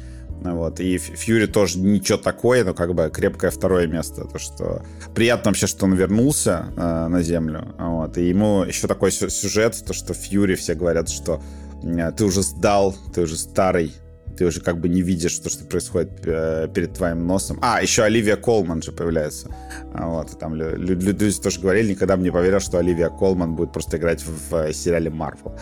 Вот. 0.42 0.80
И 0.80 0.98
Фьюри 0.98 1.46
тоже 1.46 1.80
ничего 1.80 2.18
такое, 2.18 2.64
но 2.64 2.74
как 2.74 2.94
бы 2.94 3.10
крепкое 3.14 3.52
второе 3.52 3.88
место. 3.88 4.26
То, 4.26 4.40
что 4.40 4.84
приятно 5.14 5.52
вообще, 5.52 5.68
что 5.68 5.86
он 5.86 5.94
вернулся 5.94 6.66
э, 6.76 7.08
на 7.08 7.22
Землю. 7.22 7.76
Вот. 7.78 8.18
И 8.18 8.28
ему 8.28 8.64
еще 8.64 8.88
такой 8.88 9.12
сюжет, 9.12 9.84
то, 9.86 9.94
что 9.94 10.14
Фьюри 10.14 10.56
все 10.56 10.74
говорят, 10.74 11.10
что 11.10 11.42
э, 11.84 12.12
ты 12.18 12.26
уже 12.26 12.42
сдал, 12.42 12.96
ты 13.14 13.22
уже 13.22 13.38
старый, 13.38 13.94
ты 14.36 14.46
уже 14.46 14.62
как 14.62 14.80
бы 14.80 14.90
не 14.90 15.04
видишь 15.04 15.38
то, 15.38 15.50
что 15.50 15.64
происходит 15.66 16.26
э, 16.26 16.68
перед 16.74 16.94
твоим 16.94 17.28
носом. 17.28 17.60
А, 17.62 17.80
еще 17.82 18.02
Оливия 18.02 18.36
Колман 18.36 18.82
же 18.82 18.92
появляется. 18.92 19.56
Вот, 19.94 20.40
там 20.40 20.56
люди 20.56 21.32
тоже 21.40 21.60
говорили, 21.60 21.92
никогда 21.92 22.18
бы 22.18 22.24
не 22.24 22.32
поверил, 22.32 22.60
что 22.60 22.80
Оливия 22.80 23.10
Колман 23.10 23.56
будет 23.56 23.74
просто 23.74 23.98
играть 23.98 24.24
в, 24.24 24.52
в 24.52 24.74
сериале 24.74 25.12
Марвел. 25.12 25.56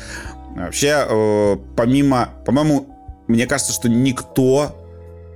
Вообще, 0.56 1.06
э, 1.10 1.58
помимо, 1.76 2.30
по-моему, 2.46 2.99
мне 3.30 3.46
кажется, 3.46 3.72
что 3.72 3.88
никто 3.88 4.76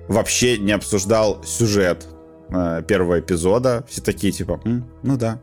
вообще 0.08 0.58
не 0.58 0.72
обсуждал 0.72 1.44
сюжет 1.46 2.08
э, 2.50 2.82
первого 2.88 3.20
эпизода. 3.20 3.86
Все 3.88 4.02
такие, 4.02 4.34
типа, 4.34 4.60
М, 4.66 4.86
ну 5.04 5.16
да. 5.16 5.39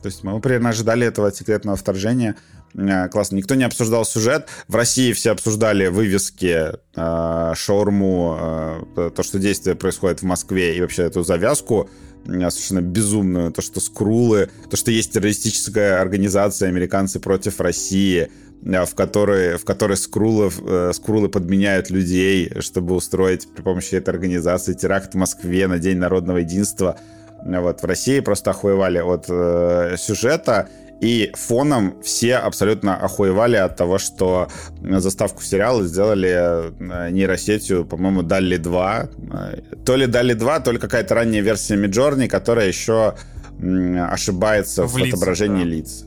То 0.00 0.06
есть 0.06 0.22
мы 0.22 0.40
примерно 0.40 0.68
ожидали 0.70 1.06
этого 1.06 1.32
секретного 1.32 1.76
вторжения. 1.76 2.36
Э, 2.74 3.08
классно. 3.08 3.34
Никто 3.36 3.56
не 3.56 3.64
обсуждал 3.64 4.04
сюжет. 4.04 4.48
В 4.68 4.76
России 4.76 5.12
все 5.12 5.32
обсуждали 5.32 5.88
вывески, 5.88 6.70
э, 6.94 7.54
шаурму, 7.56 8.84
э, 8.96 9.10
то, 9.14 9.22
что 9.24 9.40
действие 9.40 9.74
происходит 9.74 10.20
в 10.20 10.24
Москве, 10.24 10.76
и 10.76 10.80
вообще 10.80 11.02
эту 11.02 11.24
завязку 11.24 11.90
э, 12.26 12.50
совершенно 12.50 12.80
безумную. 12.80 13.50
То, 13.50 13.60
что 13.60 13.80
скрулы, 13.80 14.50
то, 14.70 14.76
что 14.76 14.92
есть 14.92 15.12
террористическая 15.12 16.00
организация 16.00 16.68
«Американцы 16.68 17.18
против 17.18 17.60
России», 17.60 18.30
в 18.62 18.94
которой, 18.94 19.56
в 19.56 19.64
которой 19.64 19.96
скрулы, 19.96 20.50
э, 20.60 20.92
скрулы 20.94 21.28
подменяют 21.28 21.90
людей, 21.90 22.50
чтобы 22.60 22.94
устроить 22.94 23.48
при 23.54 23.62
помощи 23.62 23.94
этой 23.94 24.10
организации 24.10 24.74
теракт 24.74 25.14
в 25.14 25.16
Москве 25.16 25.66
на 25.68 25.78
День 25.78 25.98
народного 25.98 26.38
единства. 26.38 26.98
Вот, 27.44 27.82
в 27.82 27.84
России 27.84 28.20
просто 28.20 28.50
охуевали 28.50 28.98
от 28.98 29.26
э, 29.28 29.94
сюжета, 29.96 30.68
и 31.00 31.30
фоном 31.34 31.94
все 32.02 32.36
абсолютно 32.36 32.96
охуевали 32.96 33.56
от 33.56 33.76
того, 33.76 33.98
что 33.98 34.48
заставку 34.82 35.42
сериала 35.42 35.84
сделали 35.84 36.28
э, 36.28 37.10
нейросетью, 37.10 37.84
по-моему, 37.84 38.22
Дали 38.22 38.56
2. 38.56 39.08
Э, 39.32 39.60
то 39.84 39.94
ли 39.94 40.06
Дали 40.06 40.34
2, 40.34 40.60
то 40.60 40.72
ли 40.72 40.78
какая-то 40.78 41.14
ранняя 41.14 41.42
версия 41.42 41.76
Миджорни, 41.76 42.26
которая 42.26 42.66
еще 42.66 43.14
ошибается 43.60 44.84
в, 44.84 44.92
в 44.92 44.98
лицах, 44.98 45.14
отображении 45.14 45.64
да. 45.64 45.70
лиц. 45.70 46.04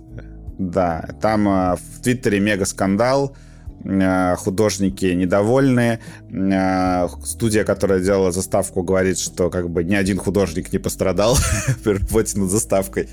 Да, 0.61 1.09
там 1.19 1.47
э, 1.47 1.75
в 1.75 2.01
Твиттере 2.03 2.39
мега 2.39 2.65
скандал, 2.65 3.35
художники 4.37 5.05
недовольны. 5.05 5.99
Студия, 7.25 7.63
которая 7.63 7.99
делала 7.99 8.31
заставку, 8.31 8.83
говорит, 8.83 9.17
что 9.17 9.49
как 9.49 9.71
бы 9.71 9.83
ни 9.83 9.95
один 9.95 10.19
художник 10.19 10.71
не 10.71 10.77
пострадал 10.77 11.35
при 11.83 11.93
работе 11.93 12.39
над 12.39 12.51
заставкой. 12.51 13.09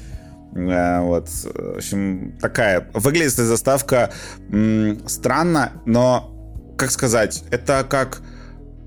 Вот. 0.53 1.29
В 1.29 1.77
общем, 1.77 2.35
такая. 2.39 2.87
Выглядит 2.93 3.33
эта 3.33 3.47
заставка 3.47 4.11
м- 4.51 5.09
странно, 5.09 5.73
но, 5.87 6.31
как 6.77 6.91
сказать, 6.91 7.45
это 7.51 7.87
как... 7.89 8.21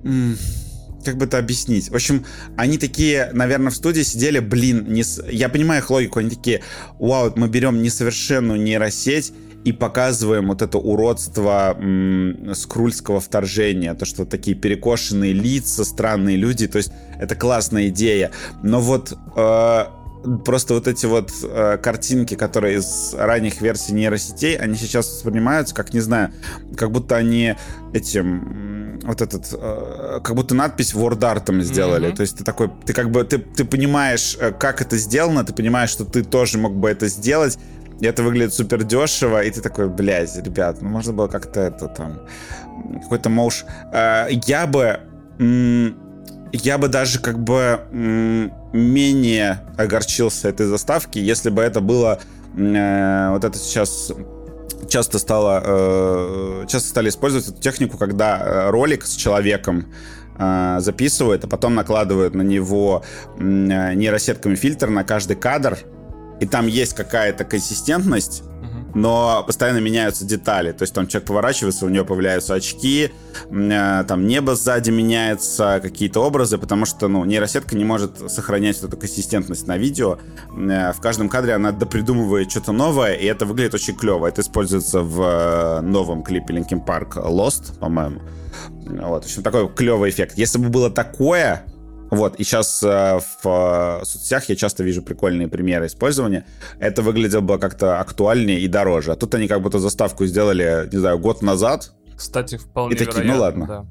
М- 0.03 0.38
как 1.04 1.18
бы 1.18 1.26
это 1.26 1.38
объяснить? 1.38 1.89
В 1.89 1.95
общем, 1.95 2.26
они 2.58 2.78
такие, 2.78 3.30
наверное, 3.34 3.72
в 3.72 3.76
студии 3.76 4.02
сидели, 4.02 4.39
блин, 4.39 4.86
не 4.88 5.04
с... 5.04 5.24
я 5.30 5.49
понимаю 5.49 5.82
их 5.82 5.89
логику, 5.89 6.20
они 6.20 6.30
такие, 6.30 6.62
вау, 6.99 7.32
мы 7.36 7.47
берем 7.47 7.82
несовершенную 7.82 8.62
нейросеть 8.62 9.34
и 9.64 9.72
показываем 9.72 10.47
вот 10.47 10.62
это 10.62 10.78
уродство 10.78 11.76
м- 11.78 12.54
скрульского 12.56 13.20
вторжения, 13.20 13.93
то, 13.93 14.06
что 14.06 14.26
такие 14.26 14.56
перекошенные 14.58 15.34
лица, 15.34 15.84
странные 15.86 16.36
люди, 16.36 16.68
то 16.68 16.78
есть 16.78 16.91
это 17.20 17.36
классная 17.36 17.89
идея. 17.89 18.32
Но 18.64 18.82
вот 18.82 19.16
э- 19.36 19.86
просто 20.45 20.74
вот 20.74 20.88
эти 20.88 21.05
вот 21.05 21.32
э, 21.43 21.78
картинки, 21.78 22.36
которые 22.36 22.78
из 22.78 23.13
ранних 23.17 23.61
версий 23.61 23.93
нейросетей, 23.93 24.55
они 24.55 24.76
сейчас 24.76 25.07
воспринимаются 25.07 25.74
как, 25.76 25.93
не 25.93 25.99
знаю, 25.99 26.32
как 26.78 26.91
будто 26.91 27.15
они 27.15 27.55
этим, 27.93 28.99
вот 29.03 29.22
этот, 29.22 29.49
э, 29.51 30.19
как 30.24 30.36
будто 30.36 30.55
надпись 30.55 30.93
WordArt 30.93 31.61
сделали. 31.61 32.09
Mm-hmm. 32.09 32.15
То 32.15 32.22
есть 32.22 32.38
ты 32.38 32.43
такой, 32.43 32.69
ты 32.86 32.93
как 32.93 33.09
бы, 33.11 33.24
ты, 33.24 33.39
ты 33.39 33.65
понимаешь, 33.65 34.38
э, 34.39 34.51
как 34.51 34.82
это 34.82 34.97
сделано, 34.97 35.43
ты 35.43 35.53
понимаешь, 35.53 35.89
что 35.89 36.05
ты 36.05 36.24
тоже 36.24 36.57
мог 36.57 36.76
бы 36.76 36.89
это 36.89 37.07
сделать, 37.07 37.57
и 37.99 38.05
это 38.05 38.24
выглядит 38.24 38.53
супер 38.53 38.84
дешево, 38.84 39.43
и 39.43 39.51
ты 39.51 39.61
такой, 39.61 39.89
блядь, 39.89 40.36
ребят, 40.38 40.82
ну 40.82 40.89
можно 40.89 41.13
было 41.13 41.28
как-то 41.28 41.61
это 41.61 41.88
там, 41.88 42.22
какой-то 43.01 43.30
моуш. 43.30 43.65
Э, 43.91 44.28
я 44.45 44.67
бы... 44.67 44.99
Я 46.53 46.78
бы 46.78 46.89
даже 46.89 47.19
как 47.19 47.39
бы 47.39 48.51
менее 48.74 49.61
огорчился 49.78 50.49
этой 50.49 50.65
заставки, 50.65 51.19
если 51.19 51.49
бы 51.49 51.61
это 51.61 51.82
было 51.82 52.19
э, 52.55 53.30
вот 53.32 53.43
это 53.43 53.57
сейчас 53.57 54.11
часто 54.89 55.19
стало 55.19 55.61
э, 55.63 56.65
часто 56.67 56.89
стали 56.89 57.09
использовать 57.09 57.47
эту 57.47 57.61
технику, 57.61 57.97
когда 57.97 58.39
э, 58.39 58.69
ролик 58.69 59.05
с 59.05 59.15
человеком 59.15 59.88
э, 60.38 60.78
записывают, 60.80 61.43
а 61.43 61.47
потом 61.47 61.76
накладывают 61.76 62.34
на 62.34 62.41
него 62.41 63.03
э, 63.38 63.41
нейросетками 63.41 64.55
фильтр 64.55 64.89
на 64.89 65.03
каждый 65.03 65.36
кадр, 65.36 65.78
и 66.39 66.45
там 66.45 66.67
есть 66.67 66.93
какая-то 66.93 67.43
консистентность, 67.45 68.43
но 68.93 69.43
постоянно 69.45 69.80
меняются 69.80 70.26
детали. 70.26 70.72
То 70.72 70.84
есть 70.84 70.93
там 70.93 71.07
человек 71.07 71.28
поворачивается, 71.28 71.86
у 71.86 71.89
него 71.89 72.05
появляются 72.05 72.53
очки, 72.53 73.11
э, 73.49 74.03
там 74.07 74.28
небо 74.28 74.55
сзади 74.55 74.91
меняется, 74.91 75.80
какие-то 75.82 76.22
образы, 76.22 76.57
потому 76.57 76.86
что 76.86 77.07
ну, 77.07 77.26
нейросетка 77.26 77.76
не 77.76 77.84
может 77.84 78.32
сохранять 78.32 78.82
эту 78.82 78.97
консистентность 78.97 79.67
на 79.67 79.78
видео. 79.78 80.19
Э, 80.55 80.91
в 80.93 81.01
каждом 81.01 81.30
кадре 81.30 81.53
она 81.53 81.72
допридумывает 81.72 82.51
что-то 82.51 82.72
новое, 82.72 83.13
и 83.13 83.26
это 83.26 83.45
выглядит 83.45 83.74
очень 83.74 83.95
клево. 83.95 84.28
Это 84.28 84.41
используется 84.41 85.01
в 85.01 85.22
э, 85.22 85.82
новом 85.82 86.24
клипе 86.24 86.53
Linkin 86.53 86.86
Park 86.86 87.15
Lost, 87.15 87.78
по-моему. 87.80 88.22
Вот, 88.86 89.24
в 89.24 89.26
общем, 89.26 89.43
такой 89.43 89.69
клевый 89.69 90.09
эффект. 90.09 90.38
Если 90.38 90.57
бы 90.57 90.69
было 90.69 90.89
такое, 90.89 91.63
вот, 92.12 92.36
и 92.36 92.43
сейчас 92.43 92.84
э, 92.84 93.20
в 93.41 94.01
э, 94.01 94.05
соцсетях 94.05 94.49
я 94.49 94.57
часто 94.57 94.84
вижу 94.84 95.01
прикольные 95.01 95.47
примеры 95.47 95.88
использования. 95.88 96.45
Это 96.78 97.01
выглядело 97.01 97.39
бы 97.39 97.57
как-то 97.57 98.01
актуальнее 98.01 98.59
и 98.59 98.68
дороже. 98.68 99.14
А 99.14 99.16
тут 99.16 99.34
они 99.34 99.47
как 99.47 99.62
будто 99.62 99.80
заставку 99.80 100.26
сделали, 100.26 100.89
не 100.91 100.99
знаю, 100.99 101.20
год 101.20 101.41
назад. 101.41 101.93
Кстати, 102.18 102.57
вполне 102.57 102.95
И 102.95 102.97
такие, 102.97 103.24
ну 103.24 103.39
ладно. 103.39 103.66
Да. 103.66 103.86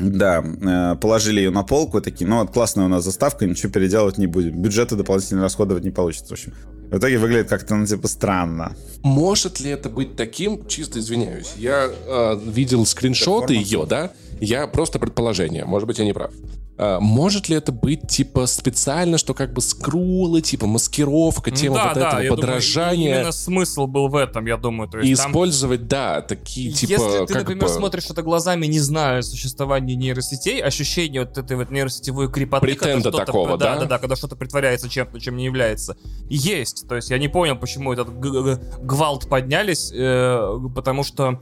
Да, 0.00 0.92
э, 0.92 0.96
положили 0.96 1.40
ее 1.40 1.50
на 1.50 1.62
полку 1.62 1.98
и 1.98 2.00
такие, 2.00 2.26
ну 2.26 2.38
вот 2.38 2.52
классная 2.52 2.86
у 2.86 2.88
нас 2.88 3.04
заставка, 3.04 3.44
ничего 3.44 3.70
переделывать 3.70 4.16
не 4.16 4.26
будем. 4.26 4.62
Бюджеты 4.62 4.96
дополнительно 4.96 5.42
расходовать 5.42 5.84
не 5.84 5.90
получится, 5.90 6.28
в 6.28 6.32
общем. 6.32 6.54
В 6.90 6.96
итоге 6.96 7.18
выглядит 7.18 7.50
как-то, 7.50 7.74
ну, 7.74 7.84
типа, 7.84 8.08
странно. 8.08 8.74
Может 9.02 9.60
ли 9.60 9.70
это 9.70 9.90
быть 9.90 10.16
таким, 10.16 10.66
чисто 10.66 11.00
извиняюсь, 11.00 11.52
я 11.56 11.86
э, 11.86 12.40
видел 12.46 12.86
скриншоты 12.86 13.52
ее, 13.52 13.84
да? 13.86 14.12
Я 14.40 14.66
просто 14.66 14.98
предположение, 14.98 15.64
может 15.64 15.86
быть, 15.86 15.98
я 15.98 16.04
не 16.04 16.12
прав. 16.12 16.30
А, 16.78 17.00
может 17.00 17.48
ли 17.48 17.56
это 17.56 17.72
быть, 17.72 18.06
типа, 18.06 18.46
специально, 18.46 19.18
что 19.18 19.34
как 19.34 19.52
бы 19.52 19.60
скрулы, 19.60 20.40
типа, 20.42 20.66
маскировка, 20.66 21.50
тема 21.50 21.76
да, 21.76 21.84
вот 21.88 21.94
да, 21.94 22.22
этого 22.22 22.36
подражания? 22.36 23.06
Думаю, 23.06 23.20
именно 23.20 23.32
смысл 23.32 23.86
был 23.88 24.08
в 24.08 24.14
этом, 24.14 24.46
я 24.46 24.56
думаю. 24.56 24.88
То 24.88 24.98
есть 24.98 25.10
и 25.10 25.14
там... 25.16 25.30
использовать, 25.30 25.88
да, 25.88 26.20
такие, 26.22 26.70
типа... 26.72 26.90
Если 26.92 27.26
ты, 27.26 27.34
например, 27.34 27.64
бы... 27.64 27.68
смотришь 27.68 28.06
это 28.08 28.22
глазами, 28.22 28.66
не 28.66 28.78
зная 28.78 29.22
существования 29.22 29.96
нейросетей, 29.96 30.62
ощущение 30.62 31.24
вот 31.24 31.36
этой 31.36 31.56
вот 31.56 31.70
нейросетевой 31.70 32.30
крепоты... 32.30 32.66
Претенда 32.66 33.10
такого, 33.10 33.58
да? 33.58 33.74
Да, 33.74 33.80
да, 33.80 33.86
да, 33.86 33.98
когда 33.98 34.14
что-то 34.14 34.36
притворяется 34.36 34.88
чем-то, 34.88 35.18
чем 35.18 35.36
не 35.36 35.46
является. 35.46 35.96
Есть. 36.28 36.86
То 36.88 36.94
есть 36.94 37.10
я 37.10 37.18
не 37.18 37.28
понял, 37.28 37.56
почему 37.56 37.92
этот 37.92 38.08
гвалт 38.18 39.28
поднялись, 39.28 39.90
э, 39.92 40.58
потому 40.74 41.02
что 41.02 41.40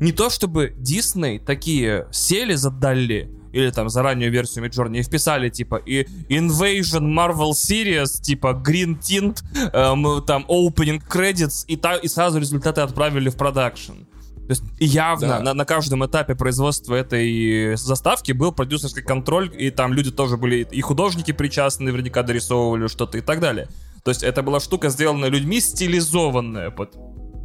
не 0.00 0.12
то 0.12 0.30
чтобы 0.30 0.74
Дисней 0.76 1.38
такие 1.38 2.06
сели 2.10 2.54
за 2.54 2.70
Далли, 2.70 3.30
или 3.52 3.70
там 3.70 3.88
за 3.88 4.02
раннюю 4.02 4.30
версию 4.30 4.66
Midjourney 4.66 4.98
и 4.98 5.02
вписали 5.02 5.48
типа 5.48 5.76
и 5.76 6.04
Invasion 6.28 7.02
Marvel 7.02 7.52
Series, 7.52 8.20
типа 8.20 8.62
Green 8.64 8.98
Tint, 9.00 9.42
эм, 9.72 10.22
там 10.24 10.44
Opening 10.48 11.00
Credits, 11.08 11.64
и, 11.66 11.76
та, 11.76 11.96
и 11.96 12.08
сразу 12.08 12.38
результаты 12.38 12.80
отправили 12.80 13.28
в 13.30 13.36
продакшн. 13.36 14.04
То 14.48 14.52
есть 14.52 14.62
явно 14.78 15.28
да. 15.28 15.40
на, 15.40 15.54
на 15.54 15.64
каждом 15.66 16.06
этапе 16.06 16.34
производства 16.34 16.94
этой 16.94 17.76
заставки 17.76 18.32
был 18.32 18.50
продюсерский 18.50 19.02
контроль, 19.02 19.50
и 19.58 19.70
там 19.70 19.92
люди 19.92 20.10
тоже 20.10 20.38
были, 20.38 20.66
и 20.70 20.80
художники 20.80 21.32
причастны, 21.32 21.90
наверняка 21.92 22.22
дорисовывали 22.22 22.86
что-то 22.86 23.18
и 23.18 23.20
так 23.20 23.40
далее. 23.40 23.68
То 24.04 24.10
есть 24.10 24.22
это 24.22 24.42
была 24.42 24.58
штука, 24.60 24.88
сделанная 24.88 25.28
людьми, 25.28 25.60
стилизованная 25.60 26.70
под 26.70 26.96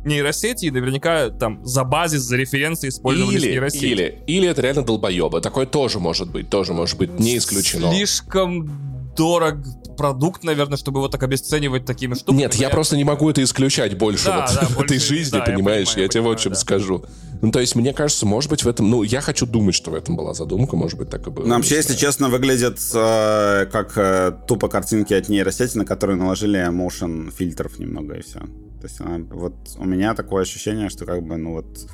нейросети, 0.06 0.66
и 0.66 0.72
наверняка 0.72 1.30
там 1.30 1.66
за 1.66 1.84
базис, 1.84 2.22
за 2.22 2.38
референсы 2.38 2.90
использовались 2.90 3.42
или, 3.42 3.52
нейросети. 3.52 3.86
Или, 3.86 4.24
или 4.28 4.48
это 4.48 4.62
реально 4.62 4.84
долбоеба. 4.84 5.42
Такое 5.42 5.66
тоже 5.66 6.00
может 6.00 6.30
быть, 6.32 6.50
тоже 6.50 6.74
может 6.74 6.98
быть, 6.98 7.20
не 7.20 7.38
исключено. 7.38 7.92
Слишком 7.94 8.70
дорог 9.16 9.58
продукт, 9.96 10.44
наверное, 10.44 10.78
чтобы 10.78 11.00
его 11.00 11.08
так 11.08 11.24
обесценивать 11.24 11.86
такими 11.86 12.14
штуками. 12.14 12.38
Нет, 12.38 12.56
я, 12.56 12.68
я 12.68 12.70
просто 12.70 12.98
не 12.98 13.04
могу 13.04 13.30
это 13.30 13.44
исключать 13.44 13.98
больше 13.98 14.26
да, 14.26 14.48
вот 14.48 14.56
да, 14.56 14.68
в 14.68 14.80
этой 14.84 15.00
жизни, 15.00 15.38
да, 15.38 15.42
понимаешь? 15.42 15.90
Я, 15.90 15.94
понимаю, 15.94 16.04
я 16.04 16.08
тебе 16.10 16.22
вот 16.22 16.40
чем 16.40 16.54
да. 16.54 16.60
скажу. 16.60 17.06
Ну, 17.42 17.52
то 17.52 17.60
есть, 17.60 17.76
мне 17.76 17.94
кажется, 17.94 18.26
может 18.26 18.50
быть, 18.50 18.64
в 18.64 18.68
этом... 18.70 18.90
Ну, 18.90 19.04
я 19.04 19.20
хочу 19.20 19.46
думать, 19.46 19.76
что 19.76 19.92
в 19.92 19.96
этом 19.96 20.16
была 20.16 20.34
задумка, 20.34 20.78
может 20.78 20.98
быть, 20.98 21.10
так 21.10 21.28
и 21.28 21.30
было. 21.30 21.46
Нам 21.46 21.60
вообще, 21.60 21.76
если 21.76 21.94
честно, 21.96 22.30
выглядит 22.30 22.80
э, 22.94 23.66
как 23.72 23.98
э, 23.98 24.32
тупо 24.48 24.70
картинки 24.70 25.14
от 25.14 25.28
нейросети, 25.28 25.78
на 25.78 25.86
которые 25.86 26.16
наложили 26.16 26.60
motion 26.70 27.32
фильтров 27.32 27.80
немного, 27.80 28.16
и 28.16 28.22
все. 28.22 28.40
То 28.40 28.88
есть 28.88 29.02
она, 29.02 29.26
вот 29.32 29.56
у 29.78 29.86
меня 29.86 30.14
такое 30.14 30.44
ощущение, 30.44 30.90
что 30.90 31.06
как 31.06 31.22
бы, 31.22 31.36
ну 31.36 31.54
вот, 31.54 31.88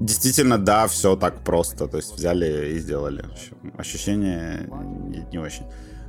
действительно, 0.00 0.58
да, 0.58 0.86
все 0.88 1.16
так 1.16 1.44
просто. 1.44 1.86
То 1.86 1.98
есть 1.98 2.14
взяли 2.14 2.74
и 2.74 2.78
сделали. 2.78 3.24
Ощущение 3.76 4.68
не, 5.08 5.26
не 5.30 5.38
очень. 5.38 5.64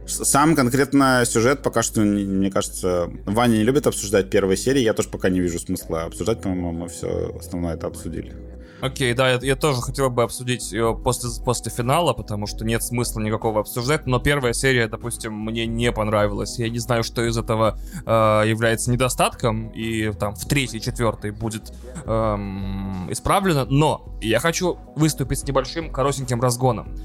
Сам 0.08 0.56
конкретно 0.56 1.24
сюжет 1.26 1.62
пока 1.62 1.84
что, 1.84 2.02
мне 2.02 2.50
кажется, 2.50 3.10
Ваня 3.26 3.58
не 3.58 3.64
любит 3.64 3.88
обсуждать 3.88 4.30
первые 4.30 4.58
серии. 4.58 4.82
Я 4.82 4.94
тоже 4.94 5.10
пока 5.10 5.30
не 5.30 5.40
вижу 5.40 5.60
смысла 5.60 6.04
обсуждать, 6.04 6.42
по-моему, 6.42 6.72
мы 6.72 6.88
все 6.88 7.36
основное 7.38 7.76
это 7.76 7.88
обсудили. 7.88 8.36
Окей, 8.80 9.14
да, 9.14 9.32
я, 9.32 9.40
я 9.42 9.56
тоже 9.56 9.82
хотел 9.82 10.10
бы 10.12 10.22
обсудить 10.22 10.74
после, 11.04 11.30
после 11.44 11.72
финала, 11.72 12.14
потому 12.14 12.46
что 12.46 12.64
нет 12.64 12.84
смысла 12.84 13.22
никакого 13.22 13.62
обсуждать, 13.62 14.06
но 14.06 14.20
первая 14.20 14.54
серия, 14.54 14.88
допустим, 14.88 15.34
мне 15.34 15.66
не 15.66 15.92
понравилась. 15.92 16.60
Я 16.60 16.70
не 16.70 16.78
знаю, 16.78 17.04
что 17.04 17.26
из 17.26 17.38
этого 17.38 17.80
э, 18.06 18.44
является 18.48 18.92
недостатком, 18.92 19.70
и 19.70 20.12
там 20.14 20.36
в 20.36 20.46
третьей, 20.46 20.80
четвертой 20.80 21.32
будет 21.32 21.74
эм, 22.06 23.12
исправлено, 23.12 23.66
но 23.66 24.16
я 24.22 24.40
хочу 24.40 24.78
выступить 24.96 25.40
с 25.40 25.44
небольшим 25.44 25.92
коротеньким 25.92 26.40
разгоном. 26.40 26.96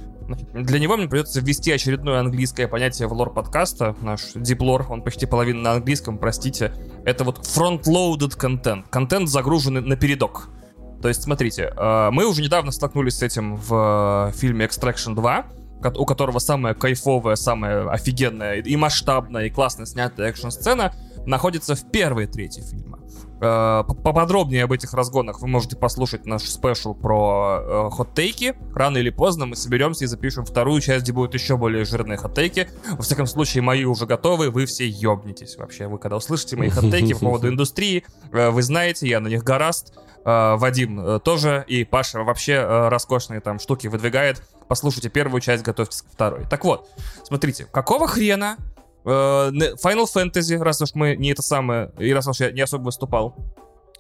Для 0.53 0.79
него 0.79 0.97
мне 0.97 1.09
придется 1.09 1.41
ввести 1.41 1.73
очередное 1.73 2.21
английское 2.21 2.69
понятие 2.69 3.09
в 3.09 3.13
лор 3.13 3.33
подкаста. 3.33 3.97
Наш 4.01 4.33
диплор, 4.35 4.87
он 4.89 5.03
почти 5.03 5.27
половина 5.27 5.61
на 5.61 5.73
английском, 5.73 6.19
простите. 6.19 6.73
Это 7.05 7.25
вот 7.25 7.39
front-loaded 7.39 8.37
контент. 8.37 8.89
Контент 8.89 9.29
загруженный 9.29 9.81
на 9.81 9.97
передок. 9.97 10.49
То 11.01 11.09
есть, 11.09 11.23
смотрите, 11.23 11.73
э, 11.77 12.11
мы 12.13 12.27
уже 12.27 12.43
недавно 12.43 12.71
столкнулись 12.71 13.19
с 13.19 13.23
этим 13.23 13.57
в 13.57 14.31
э, 14.31 14.39
фильме 14.39 14.67
Extraction 14.67 15.15
2, 15.15 15.47
у 15.97 16.07
которого 16.07 16.39
самая 16.39 16.75
кайфовая, 16.75 17.35
самая 17.35 17.89
офигенная 17.89 18.61
и 18.61 18.77
масштабная, 18.77 19.47
и 19.47 19.51
классно 19.51 19.85
снятая 19.85 20.31
экшн-сцена 20.31 20.95
находится 21.27 21.75
в 21.75 21.91
первой 21.91 22.27
трети 22.27 22.61
фильма. 22.61 23.01
Э, 23.43 23.83
поподробнее 23.87 24.65
об 24.65 24.73
этих 24.73 24.95
разгонах 24.95 25.41
вы 25.41 25.49
можете 25.49 25.77
послушать 25.77 26.27
наш 26.27 26.43
спешл 26.43 26.95
про 26.95 27.91
хот-тейки. 27.91 28.55
Рано 28.75 28.99
или 28.99 29.11
поздно 29.11 29.47
мы 29.47 29.57
соберемся 29.57 30.05
и 30.05 30.07
запишем 30.07 30.45
вторую 30.45 30.81
часть, 30.81 31.03
где 31.03 31.13
будут 31.13 31.35
еще 31.35 31.57
более 31.57 31.85
жирные 31.85 32.17
хот-тейки. 32.17 32.69
Во 32.93 33.03
всяком 33.03 33.27
случае, 33.27 33.63
мои 33.63 33.85
уже 33.85 34.07
готовы, 34.07 34.51
вы 34.51 34.67
все 34.67 34.89
ёбнетесь 34.89 35.57
вообще. 35.57 35.89
Вы 35.89 35.99
когда 35.99 36.17
услышите 36.17 36.57
мои 36.57 36.71
хот-тейки 36.71 37.15
по 37.15 37.21
поводу 37.21 37.49
индустрии, 37.53 38.05
вы 38.31 38.63
знаете, 38.63 39.09
я 39.09 39.21
на 39.21 39.29
них 39.29 39.43
гораст. 39.43 39.93
Э, 40.25 40.57
Вадим 40.57 41.01
э, 41.01 41.21
тоже 41.21 41.65
и 41.67 41.85
Паша 41.85 42.23
вообще 42.23 42.53
э, 42.53 42.89
роскошные 42.89 43.41
там 43.41 43.59
штуки 43.59 43.89
выдвигает. 43.89 44.43
Послушайте 44.69 45.09
первую 45.09 45.41
часть, 45.41 45.63
готовьтесь 45.63 46.03
к 46.03 46.13
второй. 46.13 46.47
Так 46.49 46.65
вот, 46.65 46.89
смотрите, 47.25 47.67
какого 47.67 48.07
хрена 48.07 48.57
Final 49.05 50.07
Fantasy, 50.15 50.59
раз 50.59 50.81
уж 50.81 50.95
мы 50.95 51.17
не 51.17 51.33
это 51.33 51.43
самое, 51.43 51.91
и 51.99 52.13
раз 52.13 52.27
уж 52.29 52.41
я 52.41 52.51
не 52.51 52.61
особо 52.61 52.85
выступал, 52.85 53.35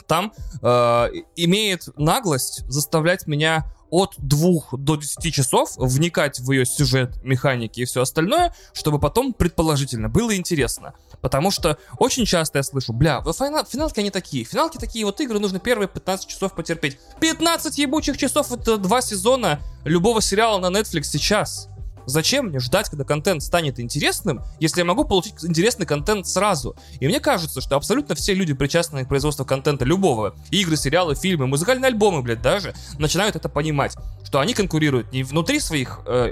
там 0.06 0.32
э, 0.62 1.08
имеет 1.36 1.88
наглость 1.96 2.64
заставлять 2.68 3.26
меня 3.26 3.72
от 3.92 4.14
2 4.16 4.78
до 4.78 4.96
10 4.96 5.34
часов 5.34 5.72
вникать 5.76 6.40
в 6.40 6.50
ее 6.50 6.64
сюжет, 6.64 7.22
механики 7.22 7.80
и 7.80 7.84
все 7.84 8.00
остальное, 8.00 8.54
чтобы 8.72 8.98
потом 8.98 9.34
предположительно 9.34 10.08
было 10.08 10.34
интересно. 10.34 10.94
Потому 11.20 11.50
что 11.50 11.76
очень 11.98 12.24
часто 12.24 12.58
я 12.58 12.62
слышу, 12.62 12.94
бля, 12.94 13.20
в 13.20 13.32
финал, 13.34 13.66
финалки 13.66 14.00
они 14.00 14.10
такие, 14.10 14.44
финалки 14.44 14.78
такие, 14.78 15.04
вот 15.04 15.20
игры 15.20 15.38
нужно 15.38 15.60
первые 15.60 15.88
15 15.88 16.26
часов 16.26 16.54
потерпеть. 16.54 16.98
15 17.20 17.76
ебучих 17.76 18.16
часов 18.16 18.50
это 18.50 18.78
два 18.78 19.02
сезона 19.02 19.60
любого 19.84 20.22
сериала 20.22 20.58
на 20.58 20.74
Netflix 20.74 21.04
сейчас. 21.04 21.68
Зачем 22.06 22.46
мне 22.46 22.58
ждать, 22.58 22.88
когда 22.88 23.04
контент 23.04 23.42
станет 23.42 23.78
интересным, 23.80 24.42
если 24.60 24.80
я 24.80 24.84
могу 24.84 25.04
получить 25.04 25.44
интересный 25.44 25.86
контент 25.86 26.26
сразу? 26.26 26.76
И 27.00 27.06
мне 27.06 27.20
кажется, 27.20 27.60
что 27.60 27.76
абсолютно 27.76 28.14
все 28.14 28.34
люди, 28.34 28.52
причастные 28.54 29.04
к 29.04 29.08
производству 29.08 29.44
контента 29.44 29.84
любого, 29.84 30.34
игры, 30.50 30.76
сериалы, 30.76 31.14
фильмы, 31.14 31.46
музыкальные 31.46 31.88
альбомы, 31.88 32.22
блядь, 32.22 32.42
даже, 32.42 32.74
начинают 32.98 33.36
это 33.36 33.48
понимать, 33.48 33.96
что 34.24 34.40
они 34.40 34.54
конкурируют 34.54 35.12
не 35.12 35.22
внутри 35.22 35.60
своих 35.60 36.00
э, 36.06 36.28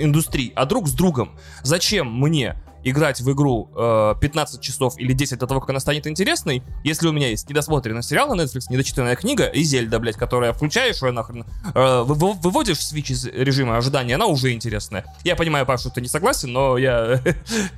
индустрий, 0.00 0.52
а 0.54 0.64
друг 0.64 0.88
с 0.88 0.92
другом. 0.92 1.38
Зачем 1.62 2.12
мне 2.12 2.56
играть 2.84 3.20
в 3.20 3.32
игру 3.32 3.70
э, 3.76 4.14
15 4.20 4.60
часов 4.60 4.98
или 4.98 5.12
10 5.12 5.38
до 5.38 5.46
того, 5.46 5.60
как 5.60 5.70
она 5.70 5.80
станет 5.80 6.06
интересной, 6.06 6.62
если 6.84 7.08
у 7.08 7.12
меня 7.12 7.28
есть 7.28 7.48
недосмотренный 7.48 8.02
сериал 8.02 8.34
на 8.34 8.42
Netflix, 8.42 8.64
недочитанная 8.70 9.16
книга 9.16 9.46
и 9.46 9.62
Зельда, 9.62 9.98
блядь, 9.98 10.16
которая 10.16 10.52
включаешь 10.52 11.02
ее 11.02 11.12
нахрен, 11.12 11.44
э, 11.74 12.02
вы, 12.04 12.32
выводишь 12.32 12.84
свич 12.84 13.10
из 13.10 13.26
режима 13.26 13.76
ожидания, 13.76 14.14
она 14.14 14.26
уже 14.26 14.52
интересная. 14.52 15.04
Я 15.24 15.36
понимаю, 15.36 15.66
Паш, 15.66 15.80
что 15.80 15.90
ты 15.90 16.00
не 16.00 16.08
согласен, 16.08 16.52
но 16.52 16.78
я... 16.78 17.20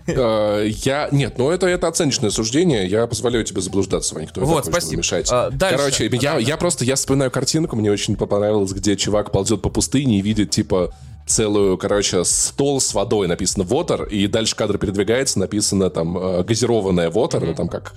Э, 0.06 0.66
я... 0.68 1.08
Нет, 1.12 1.38
ну 1.38 1.50
это, 1.50 1.66
это 1.66 1.88
оценочное 1.88 2.30
суждение, 2.30 2.86
я 2.86 3.06
позволяю 3.06 3.44
тебе 3.44 3.60
заблуждаться, 3.60 4.18
никто 4.20 4.44
Вот, 4.44 4.66
спасибо. 4.66 5.02
А, 5.30 5.50
Короче, 5.50 6.08
я, 6.12 6.38
я 6.38 6.56
просто, 6.56 6.84
я 6.84 6.94
вспоминаю 6.96 7.30
картинку, 7.30 7.76
мне 7.76 7.90
очень 7.90 8.16
понравилось, 8.16 8.72
где 8.72 8.96
чувак 8.96 9.32
ползет 9.32 9.62
по 9.62 9.70
пустыне 9.70 10.18
и 10.18 10.22
видит, 10.22 10.50
типа, 10.50 10.94
целую, 11.26 11.78
короче, 11.78 12.24
стол 12.24 12.80
с 12.80 12.94
водой, 12.94 13.28
написано 13.28 13.62
water, 13.62 14.08
и 14.08 14.26
дальше 14.26 14.56
кадр 14.56 14.78
передвигается, 14.78 15.38
написано 15.38 15.90
там 15.90 16.16
э, 16.18 16.44
газированная 16.44 17.10
water, 17.10 17.40
mm-hmm. 17.40 17.46
ну 17.46 17.54
там 17.54 17.68
как 17.68 17.94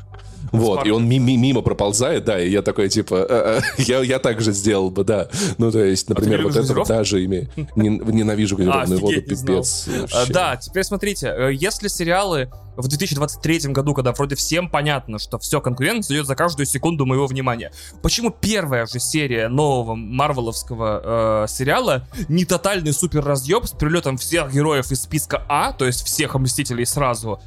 вот, 0.52 0.86
и 0.86 0.92
он 0.92 1.08
мимо 1.08 1.62
проползает, 1.62 2.26
да, 2.26 2.40
и 2.40 2.50
я 2.50 2.62
такой, 2.62 2.90
типа, 2.90 3.26
э, 3.30 3.62
э, 3.78 3.82
я, 3.84 4.00
я 4.02 4.20
так 4.20 4.42
же 4.42 4.52
сделал 4.52 4.90
бы, 4.90 5.04
да. 5.04 5.28
Ну, 5.58 5.72
то 5.72 5.84
есть, 5.84 6.10
например, 6.10 6.42
а 6.42 6.44
вот 6.44 6.56
это 6.56 6.84
даже 6.86 7.24
имею. 7.26 7.50
Ненавижу 7.76 8.56
газированную 8.58 9.00
воду, 9.00 9.22
пипец. 9.22 9.88
А, 10.14 10.26
да, 10.30 10.56
теперь 10.58 10.84
смотрите, 10.84 11.28
э, 11.28 11.54
если 11.54 11.88
сериалы 11.88 12.50
в 12.78 12.88
2023 12.88 13.72
году, 13.72 13.94
когда 13.94 14.14
вроде 14.14 14.36
всем 14.36 14.70
понятно, 14.70 15.20
что 15.20 15.40
все, 15.40 15.60
конкурент 15.60 16.06
идет 16.06 16.28
за 16.28 16.36
каждую 16.36 16.66
секунду 16.66 17.06
моего 17.06 17.26
внимания. 17.26 17.72
Почему 18.02 18.30
первая 18.30 18.86
же 18.86 19.00
серия 19.00 19.50
нового 19.50 19.96
марвеловского 19.96 21.44
э, 21.44 21.48
сериала 21.50 22.08
не 22.30 22.46
тотальный 22.46 22.94
супер 22.94 23.26
разъеб 23.26 23.66
с 23.66 23.72
прилетом 23.72 24.18
всех 24.18 24.54
героев 24.54 24.92
из 24.92 25.02
списка 25.02 25.44
А, 25.50 25.74
то 25.74 25.86
есть 25.86 26.06
всех 26.06 26.36
Мстителей 26.36 26.86
сразу, 26.86 27.42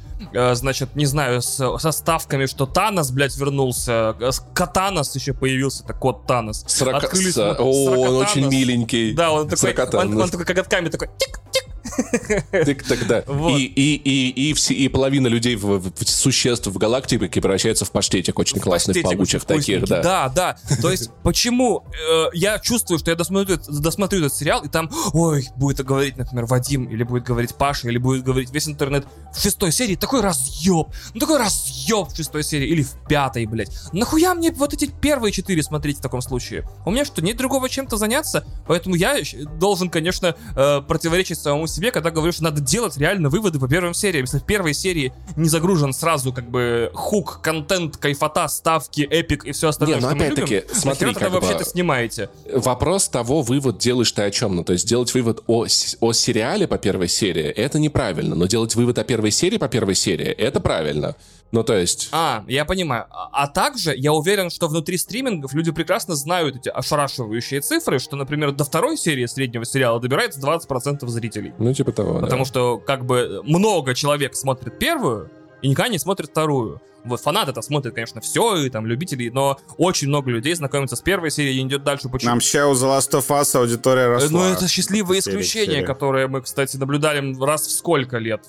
значит, 0.55 0.95
не 0.95 1.05
знаю, 1.05 1.41
с, 1.41 1.77
со 1.79 1.91
ставками, 1.91 2.45
что 2.45 2.65
Танос, 2.65 3.11
блядь, 3.11 3.35
вернулся, 3.37 4.15
э, 4.19 4.31
Катанос 4.53 5.15
еще 5.15 5.33
появился, 5.33 5.83
это 5.83 5.93
кот 5.93 6.25
Танос. 6.27 6.63
Сорока... 6.67 6.97
Открылись... 6.97 7.37
О, 7.37 7.51
он 7.53 8.15
очень 8.15 8.47
миленький. 8.47 9.13
Да, 9.13 9.31
он 9.31 9.47
такой, 9.47 9.73
он, 9.73 10.13
он, 10.13 10.21
он 10.21 10.29
такой 10.29 10.45
коготками 10.45 10.89
такой, 10.89 11.09
тик-тик, 11.17 11.60
так 12.51 12.83
тогда. 12.83 13.23
Вот. 13.27 13.57
И, 13.57 13.65
и, 13.65 13.95
и, 13.95 14.49
и, 14.49 14.53
все, 14.53 14.73
и 14.73 14.87
половина 14.87 15.27
людей, 15.27 15.55
в, 15.55 15.79
в, 15.79 16.09
существ 16.09 16.67
в 16.67 16.77
галактике 16.77 17.27
превращается 17.41 17.85
в 17.85 17.91
паштетик 17.91 18.37
очень 18.39 18.59
в 18.59 18.63
классных, 18.63 19.01
паштетик, 19.01 19.45
таких, 19.45 19.87
да. 19.87 20.01
Да, 20.01 20.29
да. 20.29 20.57
То 20.81 20.91
есть, 20.91 21.09
почему 21.23 21.85
э, 22.09 22.25
я 22.33 22.59
чувствую, 22.59 22.99
что 22.99 23.11
я 23.11 23.17
досмотрю, 23.17 23.57
досмотрю 23.67 24.19
этот 24.19 24.35
сериал, 24.35 24.63
и 24.63 24.69
там, 24.69 24.89
ой, 25.13 25.47
будет 25.55 25.85
говорить, 25.85 26.17
например, 26.17 26.45
Вадим, 26.45 26.85
или 26.85 27.03
будет 27.03 27.23
говорить 27.23 27.55
Паша, 27.55 27.89
или 27.89 27.97
будет 27.97 28.23
говорить 28.23 28.51
весь 28.51 28.67
интернет 28.67 29.05
в 29.33 29.41
шестой 29.41 29.71
серии, 29.71 29.95
такой 29.95 30.21
разъеб, 30.21 30.87
ну 31.13 31.19
такой 31.19 31.37
разъеб 31.37 32.09
в 32.09 32.15
шестой 32.15 32.43
серии, 32.43 32.67
или 32.67 32.83
в 32.83 32.93
пятой, 33.07 33.45
блядь. 33.45 33.71
Нахуя 33.91 34.33
мне 34.35 34.51
вот 34.51 34.73
эти 34.73 34.85
первые 34.85 35.31
четыре 35.31 35.63
смотреть 35.63 35.97
в 35.97 36.01
таком 36.01 36.21
случае? 36.21 36.67
У 36.85 36.91
меня 36.91 37.05
что, 37.05 37.21
нет 37.21 37.37
другого 37.37 37.69
чем-то 37.69 37.97
заняться? 37.97 38.45
Поэтому 38.67 38.95
я 38.95 39.17
должен, 39.57 39.89
конечно, 39.89 40.35
э, 40.55 40.81
противоречить 40.81 41.39
самому 41.39 41.67
себе, 41.67 41.80
себе, 41.81 41.91
когда 41.91 42.11
говорю, 42.11 42.31
что 42.31 42.43
надо 42.43 42.61
делать 42.61 42.95
реально 42.97 43.29
выводы 43.29 43.59
по 43.59 43.67
первым 43.67 43.95
сериям. 43.95 44.25
Если 44.25 44.37
в 44.37 44.45
первой 44.45 44.73
серии 44.75 45.13
не 45.35 45.49
загружен 45.49 45.93
сразу 45.93 46.31
как 46.31 46.47
бы 46.47 46.91
хук, 46.93 47.39
контент, 47.41 47.97
кайфота, 47.97 48.47
ставки, 48.49 49.01
эпик 49.01 49.45
и 49.45 49.51
все 49.51 49.69
остальное, 49.69 49.97
не, 49.97 50.01
ну, 50.01 50.09
что 50.09 50.15
мы 50.15 50.25
любим, 50.27 50.61
смотри, 50.71 51.07
вы 51.07 51.29
вообще-то 51.29 51.65
снимаете? 51.65 52.29
Вопрос 52.53 53.09
того, 53.09 53.41
вывод 53.41 53.79
делаешь 53.79 54.11
ты 54.11 54.21
о 54.21 54.29
чем? 54.29 54.55
Ну, 54.57 54.63
то 54.63 54.73
есть 54.73 54.87
делать 54.87 55.11
вывод 55.15 55.43
о, 55.47 55.65
о 55.99 56.13
сериале 56.13 56.67
по 56.67 56.77
первой 56.77 57.07
серии, 57.07 57.45
это 57.45 57.79
неправильно, 57.79 58.35
но 58.35 58.45
делать 58.45 58.75
вывод 58.75 58.99
о 58.99 59.03
первой 59.03 59.31
серии 59.31 59.57
по 59.57 59.67
первой 59.67 59.95
серии, 59.95 60.27
это 60.27 60.59
правильно. 60.59 61.15
Ну, 61.51 61.63
то 61.63 61.75
есть... 61.75 62.09
А, 62.11 62.43
я 62.47 62.65
понимаю. 62.65 63.05
А, 63.09 63.29
а 63.31 63.47
также 63.47 63.93
я 63.95 64.13
уверен, 64.13 64.49
что 64.49 64.67
внутри 64.67 64.97
стримингов 64.97 65.53
люди 65.53 65.71
прекрасно 65.71 66.15
знают 66.15 66.55
эти 66.55 66.69
ошарашивающие 66.69 67.61
цифры, 67.61 67.99
что, 67.99 68.15
например, 68.15 68.51
до 68.51 68.63
второй 68.63 68.97
серии 68.97 69.25
среднего 69.25 69.65
сериала 69.65 69.99
добирается 69.99 70.39
20% 70.39 71.05
зрителей. 71.07 71.53
Ну, 71.57 71.73
типа 71.73 71.91
того, 71.91 72.19
Потому 72.19 72.43
да. 72.43 72.45
что, 72.45 72.77
как 72.77 73.05
бы, 73.05 73.41
много 73.43 73.93
человек 73.93 74.35
смотрит 74.35 74.79
первую, 74.79 75.29
и 75.61 75.67
никогда 75.67 75.89
не 75.89 75.99
смотрит 75.99 76.29
вторую. 76.29 76.81
Вот 77.03 77.19
фанаты 77.19 77.51
это 77.51 77.61
смотрят, 77.61 77.95
конечно, 77.95 78.21
все, 78.21 78.57
и 78.57 78.69
там 78.69 78.85
любители, 78.85 79.29
но 79.29 79.59
очень 79.77 80.07
много 80.07 80.29
людей 80.29 80.53
знакомятся 80.53 80.95
с 80.95 81.01
первой 81.01 81.31
серией 81.31 81.59
и 81.59 81.67
идет 81.67 81.83
дальше. 81.83 82.09
Почему? 82.09 82.29
Нам 82.29 82.41
сейчас 82.41 82.67
у 82.67 82.85
The 82.85 82.97
Last 82.97 83.11
of 83.19 83.27
Us 83.27 83.59
аудитория 83.59 84.07
росла. 84.07 84.29
Ну, 84.29 84.53
это 84.53 84.67
счастливое 84.67 85.19
исключение, 85.19 85.83
которое 85.83 86.27
мы, 86.27 86.41
кстати, 86.41 86.77
наблюдали 86.77 87.35
раз 87.43 87.65
в 87.65 87.71
сколько 87.71 88.17
лет? 88.17 88.45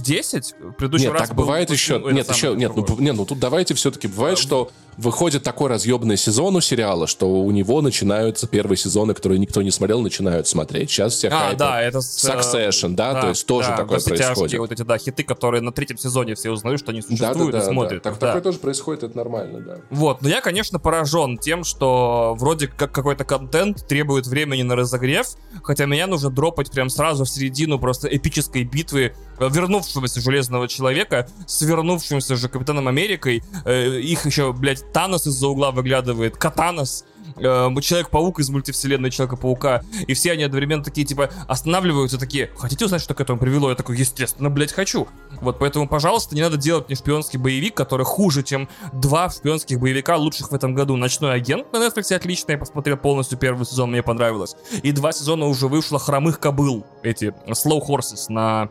В 0.00 0.02
10? 0.02 0.54
Предыдущий 0.78 1.06
нет, 1.06 1.12
раз 1.12 1.28
так 1.28 1.36
был, 1.36 1.44
бывает 1.44 1.70
еще... 1.70 2.02
Нет, 2.10 2.28
еще... 2.30 2.54
Нет, 2.56 2.72
ну, 2.74 2.84
нет, 2.98 3.14
ну 3.14 3.26
тут 3.26 3.38
давайте 3.38 3.74
все-таки 3.74 4.08
бывает, 4.08 4.38
а, 4.38 4.40
что 4.40 4.70
выходит 5.00 5.42
такой 5.42 5.70
разъебный 5.70 6.16
сезон 6.16 6.56
у 6.56 6.60
сериала, 6.60 7.06
что 7.06 7.26
у 7.26 7.50
него 7.50 7.80
начинаются 7.80 8.46
первые 8.46 8.76
сезоны, 8.76 9.14
которые 9.14 9.38
никто 9.38 9.62
не 9.62 9.70
смотрел, 9.70 10.00
начинают 10.02 10.46
смотреть. 10.46 10.90
Сейчас 10.90 11.14
все 11.14 11.28
А, 11.28 11.54
да, 11.54 11.80
это... 11.80 11.98
Succession, 11.98 12.90
да, 12.90 13.14
да, 13.14 13.20
то 13.22 13.28
есть 13.30 13.46
тоже 13.46 13.68
да, 13.68 13.76
такое 13.78 14.00
происходит. 14.00 14.58
вот 14.60 14.72
эти, 14.72 14.82
да, 14.82 14.98
хиты, 14.98 15.24
которые 15.24 15.62
на 15.62 15.72
третьем 15.72 15.96
сезоне 15.96 16.34
все 16.34 16.50
узнают, 16.50 16.80
что 16.80 16.92
они 16.92 17.00
существуют 17.00 17.52
да, 17.52 17.58
да, 17.58 17.64
и 17.64 17.72
смотрят. 17.72 18.02
Да, 18.02 18.10
так, 18.10 18.18
да. 18.20 18.26
Такое 18.28 18.42
тоже 18.42 18.58
происходит, 18.58 19.02
это 19.04 19.16
нормально, 19.16 19.60
да. 19.60 19.78
Вот, 19.90 20.20
но 20.20 20.28
я, 20.28 20.40
конечно, 20.40 20.78
поражен 20.78 21.38
тем, 21.38 21.64
что 21.64 22.36
вроде 22.38 22.68
как 22.68 22.92
какой-то 22.92 23.24
контент 23.24 23.86
требует 23.86 24.26
времени 24.26 24.62
на 24.62 24.76
разогрев, 24.76 25.28
хотя 25.62 25.86
меня 25.86 26.06
нужно 26.06 26.30
дропать 26.30 26.70
прям 26.70 26.90
сразу 26.90 27.24
в 27.24 27.28
середину 27.30 27.78
просто 27.78 28.08
эпической 28.08 28.64
битвы 28.64 29.14
вернувшегося 29.38 30.20
Железного 30.20 30.68
Человека 30.68 31.28
с 31.46 31.62
вернувшимся 31.62 32.36
же 32.36 32.48
Капитаном 32.48 32.88
Америкой. 32.88 33.42
Э, 33.64 33.98
их 33.98 34.26
еще, 34.26 34.52
блядь, 34.52 34.89
Танос 34.92 35.26
из-за 35.26 35.48
угла 35.48 35.70
выглядывает, 35.70 36.36
Катанос, 36.36 37.04
э, 37.36 37.68
Человек-паук 37.80 38.40
из 38.40 38.50
мультивселенной 38.50 39.10
Человека-паука, 39.10 39.82
и 40.06 40.14
все 40.14 40.32
они 40.32 40.42
одновременно 40.42 40.84
такие, 40.84 41.06
типа, 41.06 41.30
останавливаются, 41.48 42.18
такие, 42.18 42.50
хотите 42.56 42.84
узнать, 42.84 43.02
что 43.02 43.14
к 43.14 43.20
этому 43.20 43.38
привело? 43.38 43.70
Я 43.70 43.76
такой, 43.76 43.96
естественно, 43.96 44.50
блядь, 44.50 44.72
хочу. 44.72 45.08
Вот, 45.40 45.58
поэтому, 45.58 45.88
пожалуйста, 45.88 46.34
не 46.34 46.42
надо 46.42 46.56
делать 46.56 46.88
мне 46.88 46.96
шпионский 46.96 47.38
боевик, 47.38 47.74
который 47.74 48.04
хуже, 48.04 48.42
чем 48.42 48.68
два 48.92 49.30
шпионских 49.30 49.80
боевика 49.80 50.16
лучших 50.16 50.50
в 50.50 50.54
этом 50.54 50.74
году. 50.74 50.96
«Ночной 50.96 51.34
агент» 51.34 51.72
на 51.72 51.76
Netflix 51.78 52.12
отлично, 52.14 52.52
я 52.52 52.58
посмотрел 52.58 52.96
полностью 52.96 53.38
первый 53.38 53.64
сезон, 53.64 53.90
мне 53.90 54.02
понравилось. 54.02 54.56
И 54.82 54.92
два 54.92 55.12
сезона 55.12 55.46
уже 55.46 55.68
вышло 55.68 55.98
«Хромых 55.98 56.40
кобыл», 56.40 56.84
эти 57.02 57.34
Slow 57.46 57.80
Horses 57.86 58.26
на 58.28 58.70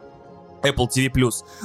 Apple 0.64 0.88
TV+. 0.88 1.12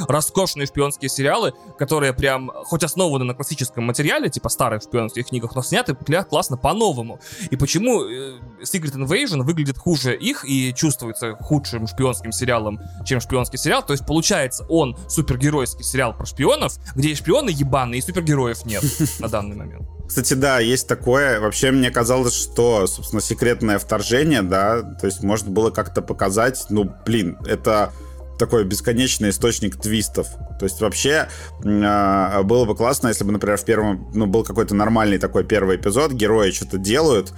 Роскошные 0.08 0.66
шпионские 0.66 1.08
сериалы, 1.08 1.52
которые 1.78 2.12
прям, 2.12 2.50
хоть 2.64 2.84
основаны 2.84 3.24
на 3.24 3.34
классическом 3.34 3.84
материале, 3.84 4.28
типа 4.28 4.48
старых 4.48 4.82
шпионских 4.82 5.26
книгах, 5.28 5.54
но 5.54 5.62
сняты 5.62 5.94
классно 6.28 6.56
по-новому. 6.56 7.20
И 7.50 7.56
почему 7.56 8.04
э, 8.04 8.38
Secret 8.62 8.94
Invasion 8.94 9.42
выглядит 9.42 9.78
хуже 9.78 10.16
их 10.16 10.44
и 10.44 10.72
чувствуется 10.74 11.34
худшим 11.36 11.86
шпионским 11.86 12.32
сериалом, 12.32 12.80
чем 13.04 13.20
шпионский 13.20 13.58
сериал? 13.58 13.84
То 13.84 13.92
есть, 13.92 14.06
получается, 14.06 14.64
он 14.68 14.96
супергеройский 15.08 15.84
сериал 15.84 16.14
про 16.14 16.26
шпионов, 16.26 16.74
где 16.94 17.10
и 17.10 17.14
шпионы 17.14 17.50
ебаные, 17.50 17.98
и 17.98 18.02
супергероев 18.02 18.64
нет 18.64 18.84
на 19.18 19.28
данный 19.28 19.56
момент. 19.56 19.88
Кстати, 20.06 20.34
да, 20.34 20.60
есть 20.60 20.86
такое. 20.86 21.40
Вообще, 21.40 21.70
мне 21.70 21.90
казалось, 21.90 22.34
что, 22.34 22.86
собственно, 22.86 23.22
секретное 23.22 23.78
вторжение, 23.78 24.42
да, 24.42 24.82
то 24.82 25.06
есть 25.06 25.22
можно 25.22 25.50
было 25.50 25.70
как-то 25.70 26.02
показать, 26.02 26.66
ну, 26.68 26.90
блин, 27.06 27.38
это 27.46 27.92
такой 28.38 28.64
бесконечный 28.64 29.30
источник 29.30 29.76
твистов. 29.80 30.28
То 30.58 30.64
есть 30.64 30.80
вообще 30.80 31.28
э, 31.64 32.42
было 32.42 32.64
бы 32.64 32.74
классно, 32.74 33.08
если 33.08 33.24
бы, 33.24 33.32
например, 33.32 33.56
в 33.56 33.64
первом, 33.64 34.10
ну, 34.14 34.26
был 34.26 34.44
какой-то 34.44 34.74
нормальный 34.74 35.18
такой 35.18 35.44
первый 35.44 35.76
эпизод, 35.76 36.12
герои 36.12 36.50
что-то 36.50 36.78
делают, 36.78 37.32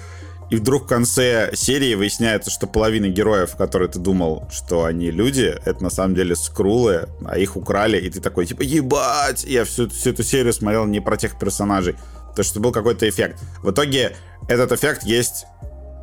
и 0.48 0.56
вдруг 0.56 0.85
в 0.85 0.86
конце 0.86 1.51
серии 1.55 1.94
выясняется, 1.94 2.51
что 2.51 2.66
половина 2.68 3.09
героев, 3.09 3.56
которые 3.56 3.89
ты 3.89 3.98
думал, 3.98 4.48
что 4.52 4.85
они 4.85 5.10
люди, 5.10 5.55
это 5.64 5.82
на 5.82 5.90
самом 5.90 6.14
деле 6.14 6.36
скрулы, 6.36 7.09
а 7.24 7.36
их 7.36 7.56
украли, 7.56 7.98
и 7.98 8.09
ты 8.09 8.20
такой, 8.20 8.47
типа, 8.47 8.62
ебать! 8.62 9.44
Я 9.44 9.64
всю, 9.64 9.89
всю 9.90 10.10
эту 10.10 10.23
серию 10.23 10.52
смотрел 10.52 10.86
не 10.86 11.01
про 11.01 11.16
тех 11.16 11.36
персонажей. 11.39 11.97
То, 12.36 12.43
что 12.44 12.60
был 12.60 12.70
какой-то 12.70 13.09
эффект. 13.09 13.40
В 13.62 13.70
итоге 13.70 14.14
этот 14.48 14.70
эффект 14.70 15.02
есть 15.02 15.47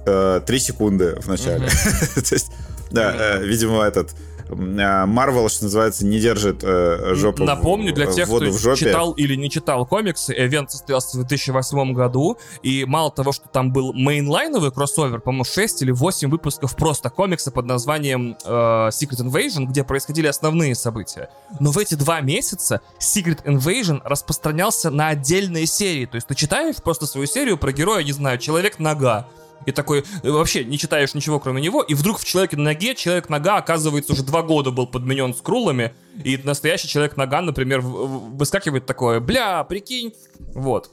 э, 0.05 0.41
3 0.45 0.59
секунды 0.59 1.15
в 1.21 1.27
начале. 1.27 1.67
То 2.15 2.33
есть, 2.35 2.51
да, 2.91 3.37
э, 3.37 3.45
видимо, 3.45 3.83
этот 3.83 4.13
Марвел, 4.49 5.49
что 5.49 5.65
называется, 5.65 6.05
не 6.05 6.19
держит 6.19 6.63
э, 6.63 7.13
жопу 7.15 7.43
Напомню, 7.43 7.93
для 7.93 8.07
тех, 8.07 8.27
кто 8.27 8.39
в 8.39 8.57
жопе. 8.57 8.77
читал 8.77 9.13
или 9.13 9.35
не 9.35 9.49
читал 9.49 9.85
комиксы, 9.85 10.33
Эвент 10.37 10.71
состоялся 10.71 11.17
в 11.17 11.21
2008 11.21 11.93
году, 11.93 12.37
и 12.61 12.85
мало 12.85 13.11
того, 13.11 13.31
что 13.31 13.47
там 13.47 13.71
был 13.71 13.93
мейнлайновый 13.93 14.71
кроссовер, 14.71 15.19
по-моему, 15.19 15.43
6 15.45 15.81
или 15.81 15.91
8 15.91 16.29
выпусков 16.29 16.75
просто 16.75 17.09
комикса 17.09 17.51
под 17.51 17.65
названием 17.65 18.35
э, 18.43 18.49
Secret 18.49 19.21
Invasion, 19.21 19.65
где 19.65 19.83
происходили 19.83 20.27
основные 20.27 20.75
события. 20.75 21.29
Но 21.59 21.71
в 21.71 21.77
эти 21.77 21.95
два 21.95 22.21
месяца 22.21 22.81
Secret 22.99 23.43
Invasion 23.45 24.01
распространялся 24.03 24.89
на 24.89 25.09
отдельные 25.09 25.65
серии. 25.65 26.05
То 26.05 26.15
есть 26.15 26.27
ты 26.27 26.35
читаешь 26.35 26.75
просто 26.77 27.05
свою 27.05 27.27
серию 27.27 27.57
про 27.57 27.71
героя, 27.71 28.03
не 28.03 28.11
знаю, 28.11 28.37
Человек-нога, 28.37 29.27
и 29.65 29.71
такой, 29.71 30.03
э, 30.23 30.31
вообще 30.31 30.63
не 30.65 30.77
читаешь 30.77 31.13
ничего 31.13 31.39
кроме 31.39 31.61
него, 31.61 31.81
и 31.81 31.93
вдруг 31.93 32.19
в 32.19 32.25
Человеке 32.25 32.57
на 32.57 32.63
ноге 32.63 32.95
Человек-нога, 32.95 33.57
оказывается, 33.57 34.13
уже 34.13 34.23
два 34.23 34.41
года 34.41 34.71
был 34.71 34.87
подменен 34.87 35.33
скрулами, 35.33 35.93
и 36.23 36.37
настоящий 36.43 36.87
Человек-нога, 36.87 37.41
например, 37.41 37.81
выскакивает 37.81 38.85
такое, 38.85 39.19
бля, 39.19 39.63
прикинь, 39.63 40.13
вот. 40.53 40.89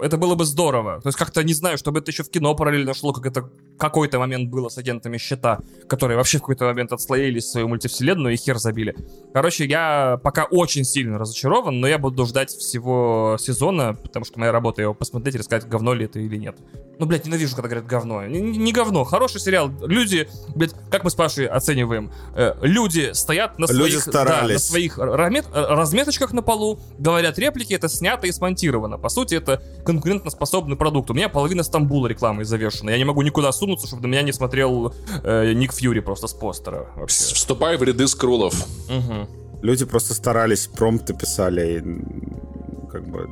Это 0.00 0.16
было 0.16 0.34
бы 0.36 0.44
здорово. 0.44 1.00
То 1.00 1.08
есть 1.08 1.18
как-то, 1.18 1.42
не 1.42 1.54
знаю, 1.54 1.76
чтобы 1.76 1.98
это 1.98 2.10
еще 2.10 2.22
в 2.22 2.30
кино 2.30 2.54
параллельно 2.54 2.94
шло, 2.94 3.12
как 3.12 3.26
это 3.26 3.50
какой-то 3.78 4.18
момент 4.18 4.50
было 4.50 4.68
с 4.68 4.78
агентами 4.78 5.16
щита, 5.18 5.60
которые 5.88 6.16
вообще 6.16 6.38
в 6.38 6.42
какой-то 6.42 6.66
момент 6.66 6.92
отслоились 6.92 7.50
свою 7.50 7.68
мультивселенную 7.68 8.34
и 8.34 8.36
хер 8.36 8.58
забили. 8.58 8.96
Короче, 9.32 9.64
я 9.64 10.18
пока 10.22 10.44
очень 10.44 10.84
сильно 10.84 11.18
разочарован, 11.18 11.80
но 11.80 11.86
я 11.86 11.98
буду 11.98 12.26
ждать 12.26 12.50
всего 12.50 13.36
сезона, 13.38 13.94
потому 13.94 14.24
что 14.24 14.38
моя 14.38 14.52
работа 14.52 14.82
его 14.82 14.94
посмотреть 14.94 15.36
и 15.36 15.38
рассказать, 15.38 15.68
говно 15.68 15.94
ли 15.94 16.04
это 16.04 16.18
или 16.18 16.36
нет. 16.36 16.56
Ну, 16.98 17.06
блядь, 17.06 17.24
ненавижу, 17.26 17.54
когда 17.54 17.68
говорят 17.68 17.86
говно. 17.86 18.26
Не, 18.26 18.40
не 18.40 18.72
говно, 18.72 19.04
хороший 19.04 19.40
сериал. 19.40 19.70
Люди, 19.82 20.28
блядь, 20.56 20.74
как 20.90 21.04
мы 21.04 21.10
с 21.10 21.14
Пашей 21.14 21.46
оцениваем? 21.46 22.10
Э, 22.34 22.54
люди 22.62 23.12
стоят 23.12 23.58
на 23.58 23.66
Люди 23.70 23.96
своих, 23.98 24.08
да, 24.08 24.42
на 24.42 24.58
своих 24.58 24.98
размет- 24.98 25.46
разметочках 25.52 26.32
на 26.32 26.42
полу, 26.42 26.80
говорят 26.98 27.38
реплики, 27.38 27.72
это 27.72 27.88
снято 27.88 28.26
и 28.26 28.32
смонтировано. 28.32 28.98
По 28.98 29.08
сути, 29.08 29.36
это 29.36 29.62
конкурентоспособный 29.84 30.76
продукт. 30.76 31.10
У 31.10 31.14
меня 31.14 31.28
половина 31.28 31.62
Стамбула 31.62 32.08
рекламой 32.08 32.44
завешена. 32.44 32.90
Я 32.90 32.98
не 32.98 33.04
могу 33.04 33.22
никуда 33.22 33.52
сунуться, 33.68 33.86
чтобы 33.86 34.02
на 34.02 34.06
меня 34.06 34.22
не 34.22 34.32
смотрел 34.32 34.94
э, 35.22 35.52
Ник 35.52 35.72
Фьюри 35.72 36.00
просто 36.00 36.26
с 36.26 36.32
постера. 36.32 36.88
Вообще. 36.96 37.34
Вступай 37.34 37.76
в 37.76 37.82
ряды 37.82 38.08
скрулов. 38.08 38.54
Мгм. 38.88 39.28
Люди 39.62 39.84
просто 39.84 40.14
старались, 40.14 40.66
промпты 40.66 41.14
писали, 41.14 41.78
и, 41.78 42.88
как 42.90 43.06
бы 43.08 43.28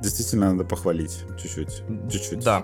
действительно 0.00 0.52
надо 0.52 0.64
похвалить 0.64 1.18
чуть-чуть. 1.40 1.82
Чуть-чуть. 2.10 2.40
Да. 2.40 2.62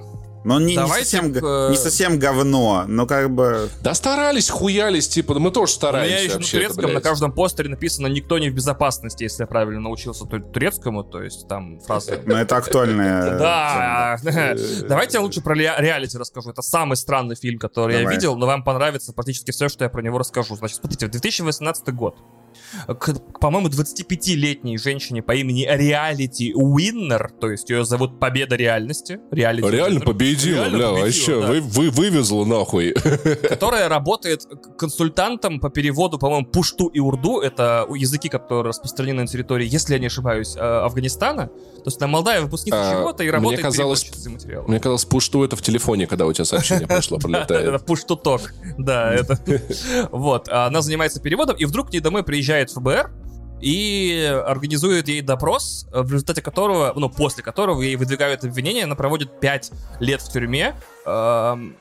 Но 0.49 0.59
не, 0.59 0.69
не 0.69 0.77
Давайте 0.77 1.05
совсем, 1.05 1.35
к, 1.35 1.43
э, 1.43 1.71
не 1.71 1.77
совсем 1.77 2.19
говно, 2.19 2.85
но 2.89 3.07
как 3.07 3.31
бы... 3.31 3.69
Да 3.83 3.93
старались, 3.93 4.49
хуялись, 4.49 5.07
типа, 5.07 5.39
мы 5.39 5.51
тоже 5.51 5.75
У 5.79 5.87
меня 5.93 6.21
еще 6.21 6.39
на 6.39 6.45
турецком 6.45 6.95
на 6.95 7.03
каждом 7.03 7.33
постере 7.33 7.69
написано 7.69 8.07
«Никто 8.07 8.39
не 8.39 8.49
в 8.49 8.55
безопасности», 8.55 9.25
если 9.25 9.43
я 9.43 9.47
правильно 9.47 9.83
научился 9.83 10.25
ту- 10.25 10.41
турецкому, 10.41 11.05
то 11.05 11.23
есть 11.23 11.47
там 11.49 11.81
фраза. 11.81 12.23
Но 12.25 12.41
это 12.41 12.57
актуальная... 12.57 13.39
Да, 13.39 14.17
давайте 14.89 15.19
я 15.19 15.21
лучше 15.21 15.43
про 15.43 15.55
ре- 15.55 15.75
реалити 15.77 16.17
расскажу. 16.17 16.49
Это 16.49 16.63
самый 16.63 16.97
странный 16.97 17.37
фильм, 17.37 17.59
который 17.59 18.01
я 18.01 18.09
видел, 18.09 18.35
но 18.35 18.47
вам 18.47 18.65
понравится 18.65 19.13
практически 19.13 19.51
все, 19.51 19.69
что 19.69 19.85
я 19.85 19.91
про 19.91 20.01
него 20.01 20.17
расскажу. 20.17 20.57
Значит, 20.57 20.79
смотрите, 20.79 21.09
в 21.09 21.11
2018 21.11 21.95
год 21.95 22.17
к, 22.87 23.15
по-моему, 23.41 23.69
25-летней 23.69 24.79
женщине 24.79 25.23
по 25.23 25.33
имени 25.33 25.67
Реалити 25.69 26.53
Уиннер, 26.55 27.31
то 27.41 27.51
есть 27.51 27.71
ее 27.71 27.85
зовут 27.85 28.19
Победа 28.21 28.57
реальности. 28.57 29.19
Reality 29.31 29.71
Реально 29.71 29.99
Winner, 29.99 30.05
победила, 30.05 30.55
Реально 30.65 30.79
бля, 30.79 30.89
победила, 30.89 31.05
вообще, 31.05 31.41
да. 31.41 31.47
вы, 31.49 31.61
вы 31.61 31.91
вывезла 31.91 32.45
нахуй. 32.45 32.93
которая 33.49 33.89
работает 33.89 34.47
консультантом 34.79 35.61
по 35.61 35.71
переводу, 35.71 36.19
по-моему, 36.19 36.47
пушту 36.47 36.87
и 36.89 36.99
урду. 37.01 37.41
Это 37.41 37.87
языки, 37.95 38.29
которые 38.29 38.65
распространены 38.65 39.23
на 39.23 39.27
территории, 39.29 39.67
если 39.69 39.95
я 39.95 39.99
не 39.99 40.07
ошибаюсь, 40.07 40.57
э, 40.57 40.61
Афганистана. 40.61 41.47
То 41.49 41.83
есть 41.87 42.01
она 42.03 42.09
молодая 42.09 42.41
выпускница 42.43 42.91
А, 42.91 43.01
чего-то 43.01 43.23
и 43.23 43.27
мне 43.27 43.33
работает 43.33 43.63
казалось- 43.65 44.03
переводчицей 44.03 44.33
материала. 44.33 44.67
Мне 44.67 44.81
казалось, 44.81 45.05
пушту 45.05 45.45
это 45.45 45.57
в 45.57 45.63
телефоне, 45.63 46.07
когда 46.07 46.27
у 46.27 46.33
тебя 46.33 46.45
сообщение 46.45 46.87
пришло, 46.89 47.19
Это 47.19 47.29
прилетает. 47.29 47.85
пуш-туток. 47.87 48.55
Да, 48.79 49.13
это... 49.15 49.39
Вот. 50.11 50.49
а 50.49 50.67
Она 50.67 50.83
занимается 50.83 51.21
переводом, 51.21 51.57
и 51.57 51.65
вдруг 51.65 51.89
к 51.89 51.93
ней 51.93 52.01
домой 52.01 52.23
приезжает 52.23 52.48
ФБР 52.71 53.11
и 53.61 54.41
организует 54.47 55.09
ей 55.09 55.21
допрос, 55.21 55.87
в 55.91 56.13
результате 56.13 56.43
которого, 56.43 56.93
ну, 56.95 57.09
после 57.09 57.43
которого 57.43 57.83
ей 57.83 57.97
выдвигают 57.97 58.45
обвинения, 58.45 58.85
она 58.85 58.95
проводит 58.95 59.41
5 59.41 59.73
лет 59.99 60.23
в 60.23 60.31
тюрьме 60.33 60.77
эм, 61.05 61.77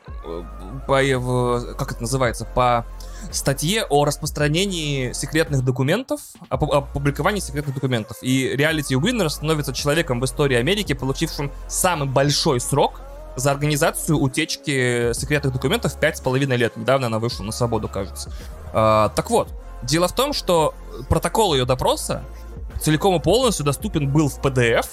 по, 0.88 1.00
в- 1.04 1.76
как 1.76 1.92
это 1.92 2.02
называется, 2.02 2.46
по 2.46 2.86
статье 3.32 3.86
о 3.90 4.06
распространении 4.06 5.12
секретных 5.12 5.64
документов, 5.64 6.22
о, 6.50 6.58
пу- 6.58 6.72
о 6.72 6.82
публиковании 6.82 7.42
секретных 7.42 7.76
документов. 7.76 8.18
И 8.22 8.56
реалити 8.56 8.96
Уиннер 8.96 9.30
становится 9.30 9.72
человеком 9.72 10.20
в 10.20 10.26
истории 10.26 10.56
Америки, 10.58 10.94
получившим 10.94 11.52
самый 11.68 12.08
большой 12.08 12.60
срок 12.60 13.02
за 13.36 13.52
организацию 13.52 14.18
утечки 14.18 15.14
секретных 15.14 15.54
документов 15.54 16.00
пять 16.00 16.18
с 16.18 16.22
половиной 16.22 16.58
лет. 16.58 16.76
Недавно 16.76 17.06
она 17.06 17.20
вышла 17.20 17.44
на 17.44 17.52
свободу, 17.52 17.88
кажется. 17.88 18.32
А, 18.74 19.10
так 19.10 19.30
вот, 19.30 19.50
дело 19.84 20.08
в 20.08 20.14
том, 20.14 20.34
что 20.34 20.74
протокол 21.10 21.54
ее 21.54 21.66
допроса 21.66 22.24
целиком 22.80 23.16
и 23.16 23.20
полностью 23.20 23.66
доступен 23.66 24.12
был 24.12 24.30
в 24.30 24.40
PDF 24.40 24.88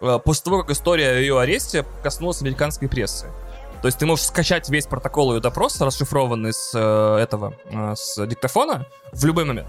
э, 0.00 0.18
после 0.24 0.44
того, 0.44 0.60
как 0.62 0.70
история 0.70 1.10
о 1.10 1.14
ее 1.14 1.40
аресте 1.40 1.84
коснулась 2.02 2.42
американской 2.42 2.88
прессы. 2.88 3.26
То 3.80 3.88
есть 3.88 3.98
ты 3.98 4.06
можешь 4.06 4.26
скачать 4.26 4.68
весь 4.68 4.86
протокол 4.86 5.34
ее 5.34 5.40
допроса, 5.40 5.84
расшифрованный 5.84 6.52
с 6.52 6.70
э, 6.74 7.16
этого, 7.20 7.54
э, 7.64 7.94
с 7.96 8.24
диктофона, 8.26 8.86
в 9.12 9.24
любой 9.24 9.44
момент. 9.44 9.68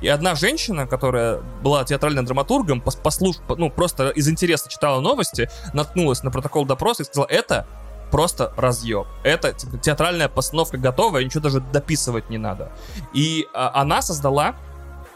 И 0.00 0.06
одна 0.06 0.36
женщина, 0.36 0.86
которая 0.86 1.40
была 1.62 1.84
театральным 1.84 2.24
драматургом, 2.24 2.80
пос- 2.80 3.00
послуш... 3.02 3.38
по- 3.48 3.56
ну, 3.56 3.68
просто 3.68 4.10
из 4.10 4.28
интереса 4.28 4.68
читала 4.68 5.00
новости, 5.00 5.50
наткнулась 5.72 6.22
на 6.22 6.30
протокол 6.30 6.64
допроса 6.66 7.02
и 7.02 7.06
сказала, 7.06 7.26
это 7.26 7.66
просто 8.10 8.52
разъеб. 8.56 9.06
Это 9.22 9.52
типа, 9.52 9.78
театральная 9.78 10.28
постановка 10.28 10.78
готова, 10.78 11.18
ничего 11.18 11.42
даже 11.42 11.60
дописывать 11.60 12.30
не 12.30 12.38
надо. 12.38 12.72
И 13.12 13.46
а, 13.54 13.70
она 13.74 14.02
создала 14.02 14.56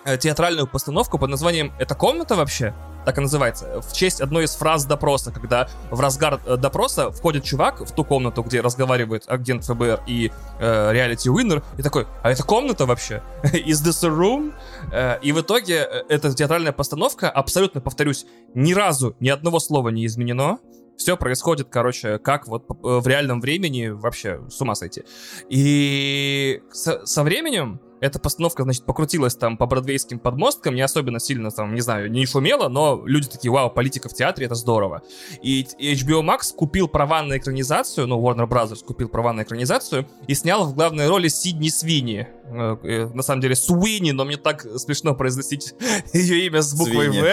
э, 0.05 0.17
театральную 0.19 0.67
постановку 0.67 1.19
под 1.19 1.31
названием 1.31 1.73
«Это 1.79 1.95
комната 1.95 2.35
вообще?» 2.35 2.75
так 3.05 3.19
и 3.19 3.21
называется, 3.21 3.81
в 3.81 3.93
честь 3.93 4.21
одной 4.21 4.45
из 4.45 4.55
фраз 4.55 4.85
допроса, 4.85 5.33
когда 5.33 5.69
в 5.91 6.01
разгар 6.01 6.41
э, 6.47 6.57
допроса 6.57 7.11
входит 7.11 7.45
чувак 7.45 7.81
в 7.81 7.93
ту 7.93 8.05
комнату, 8.05 8.43
где 8.43 8.61
разговаривает 8.61 9.25
агент 9.27 9.65
ФБР 9.65 10.03
и 10.07 10.31
э, 10.61 11.17
Уиннер, 11.27 11.63
и 11.79 11.83
такой, 11.83 12.07
а 12.23 12.31
это 12.31 12.43
комната 12.43 12.87
вообще? 12.87 13.23
Is 13.43 13.85
this 13.85 14.07
a 14.07 14.11
room? 14.11 14.53
Э, 14.93 15.19
и 15.21 15.33
в 15.33 15.41
итоге 15.41 15.87
э, 15.91 16.03
эта 16.09 16.33
театральная 16.33 16.73
постановка, 16.73 17.31
абсолютно, 17.31 17.81
повторюсь, 17.81 18.27
ни 18.55 18.73
разу 18.73 19.17
ни 19.21 19.29
одного 19.29 19.59
слова 19.59 19.89
не 19.89 20.07
изменено, 20.07 20.59
все 20.97 21.17
происходит, 21.17 21.69
короче, 21.71 22.19
как 22.19 22.47
вот 22.47 22.65
в 22.69 23.07
реальном 23.07 23.41
времени, 23.41 23.89
вообще 23.89 24.41
с 24.49 24.61
ума 24.61 24.75
сойти. 24.75 25.05
И 25.49 26.63
со, 26.71 27.05
со 27.07 27.23
временем 27.23 27.81
эта 28.03 28.19
постановка, 28.19 28.65
значит, 28.65 28.85
покрутилась 28.85 29.37
там 29.37 29.57
по 29.57 29.65
бродвейским 29.67 30.19
подмосткам, 30.19 30.75
не 30.75 30.81
особенно 30.83 31.21
сильно 31.21 31.53
там, 31.53 31.73
не 31.73 31.81
знаю, 31.81 32.11
не 32.11 32.27
шумела, 32.27 32.69
но 32.69 33.01
люди 33.07 33.29
такие, 33.29 33.53
вау, 33.53 33.71
политика 33.71 34.09
в 34.09 34.15
театре, 34.15 34.47
это 34.47 34.57
здорово. 34.57 35.03
И 35.41 35.65
HBO 35.79 36.21
Max 36.21 36.53
купил 36.55 36.89
права 36.89 37.23
на 37.23 37.39
экранизацию, 37.39 38.09
ну, 38.09 38.21
Warner 38.21 38.49
Brothers 38.49 38.85
купил 38.85 39.09
права 39.09 39.33
на 39.33 39.45
экранизацию 39.45 40.09
и 40.27 40.35
снял 40.35 40.65
в 40.65 40.75
главной 40.75 41.07
роли 41.07 41.29
Сидни 41.29 41.69
Свини. 41.69 42.27
Э, 42.47 42.77
э, 42.83 43.07
на 43.15 43.23
самом 43.23 43.41
деле 43.41 43.55
Суини, 43.55 44.11
но 44.11 44.25
мне 44.25 44.37
так 44.37 44.67
смешно 44.77 45.15
произносить 45.15 45.73
ее 46.13 46.47
имя 46.47 46.61
с 46.61 46.75
буквой 46.75 47.09
В. 47.09 47.25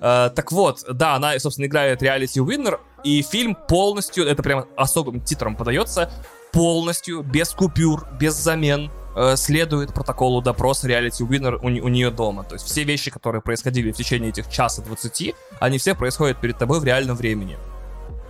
Э, 0.00 0.30
так 0.30 0.52
вот, 0.52 0.84
да, 0.88 1.16
она, 1.16 1.36
собственно, 1.40 1.66
играет 1.66 2.00
реалити 2.00 2.40
Уиннер, 2.40 2.80
и 3.02 3.22
фильм 3.22 3.56
полностью, 3.56 4.24
это 4.24 4.40
прям 4.44 4.66
особым 4.76 5.20
титром 5.20 5.56
подается, 5.56 6.12
полностью, 6.52 7.22
без 7.22 7.50
купюр, 7.50 8.06
без 8.20 8.34
замен, 8.34 8.90
э, 9.16 9.36
следует 9.36 9.94
протоколу 9.94 10.42
допроса 10.42 10.86
реалити 10.86 11.22
Winner 11.22 11.56
у, 11.56 11.66
у 11.66 11.88
нее 11.88 12.10
дома. 12.10 12.44
То 12.44 12.54
есть 12.54 12.66
все 12.66 12.84
вещи, 12.84 13.10
которые 13.10 13.42
происходили 13.42 13.90
в 13.90 13.96
течение 13.96 14.30
этих 14.30 14.48
часа 14.50 14.82
20, 14.82 15.34
они 15.60 15.78
все 15.78 15.94
происходят 15.94 16.40
перед 16.40 16.58
тобой 16.58 16.80
в 16.80 16.84
реальном 16.84 17.16
времени. 17.16 17.56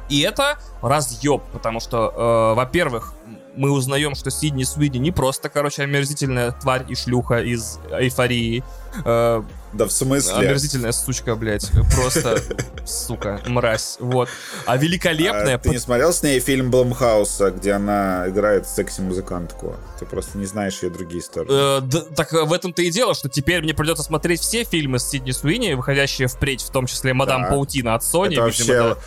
И 0.08 0.20
это 0.20 0.58
разъеб, 0.82 1.42
потому 1.52 1.80
что, 1.80 2.52
э, 2.52 2.54
во-первых, 2.54 3.14
мы 3.56 3.70
узнаем, 3.70 4.14
что 4.14 4.30
Сидни 4.30 4.64
Свиди 4.64 4.98
не 4.98 5.10
просто, 5.10 5.48
короче, 5.48 5.82
омерзительная 5.82 6.52
тварь 6.52 6.84
и 6.88 6.94
шлюха 6.94 7.42
из 7.42 7.78
эйфории. 7.90 8.62
Э, 9.04 9.42
да 9.72 9.86
в 9.86 9.92
смысле? 9.92 10.34
Омерзительная 10.34 10.92
сучка, 10.92 11.34
блядь. 11.34 11.70
Просто, 11.94 12.38
сука, 12.86 13.40
мразь. 13.46 13.96
Вот. 14.00 14.28
А 14.66 14.76
великолепная... 14.76 15.56
А, 15.56 15.58
ты 15.58 15.70
не 15.70 15.78
смотрел 15.78 16.12
с 16.12 16.22
ней 16.22 16.40
фильм 16.40 16.70
Блумхауса, 16.70 17.50
где 17.50 17.72
она 17.72 18.28
играет 18.28 18.66
секси-музыкантку? 18.66 19.76
Ты 19.98 20.06
просто 20.06 20.38
не 20.38 20.46
знаешь 20.46 20.82
ее 20.82 20.90
другие 20.90 21.22
стороны. 21.22 21.50
Э, 21.52 21.80
да, 21.80 22.00
так 22.14 22.32
в 22.32 22.52
этом-то 22.52 22.82
и 22.82 22.90
дело, 22.90 23.14
что 23.14 23.28
теперь 23.28 23.62
мне 23.62 23.74
придется 23.74 24.02
смотреть 24.02 24.40
все 24.40 24.64
фильмы 24.64 24.98
с 24.98 25.08
Сидни 25.08 25.30
Суини, 25.30 25.74
выходящие 25.74 26.28
впредь, 26.28 26.62
в 26.62 26.70
том 26.70 26.86
числе 26.86 27.14
«Мадам 27.14 27.42
да. 27.42 27.48
Паутина» 27.48 27.94
от 27.94 28.02
Sony. 28.02 28.32
Это 28.32 28.42
вообще... 28.42 28.64
да 28.64 28.98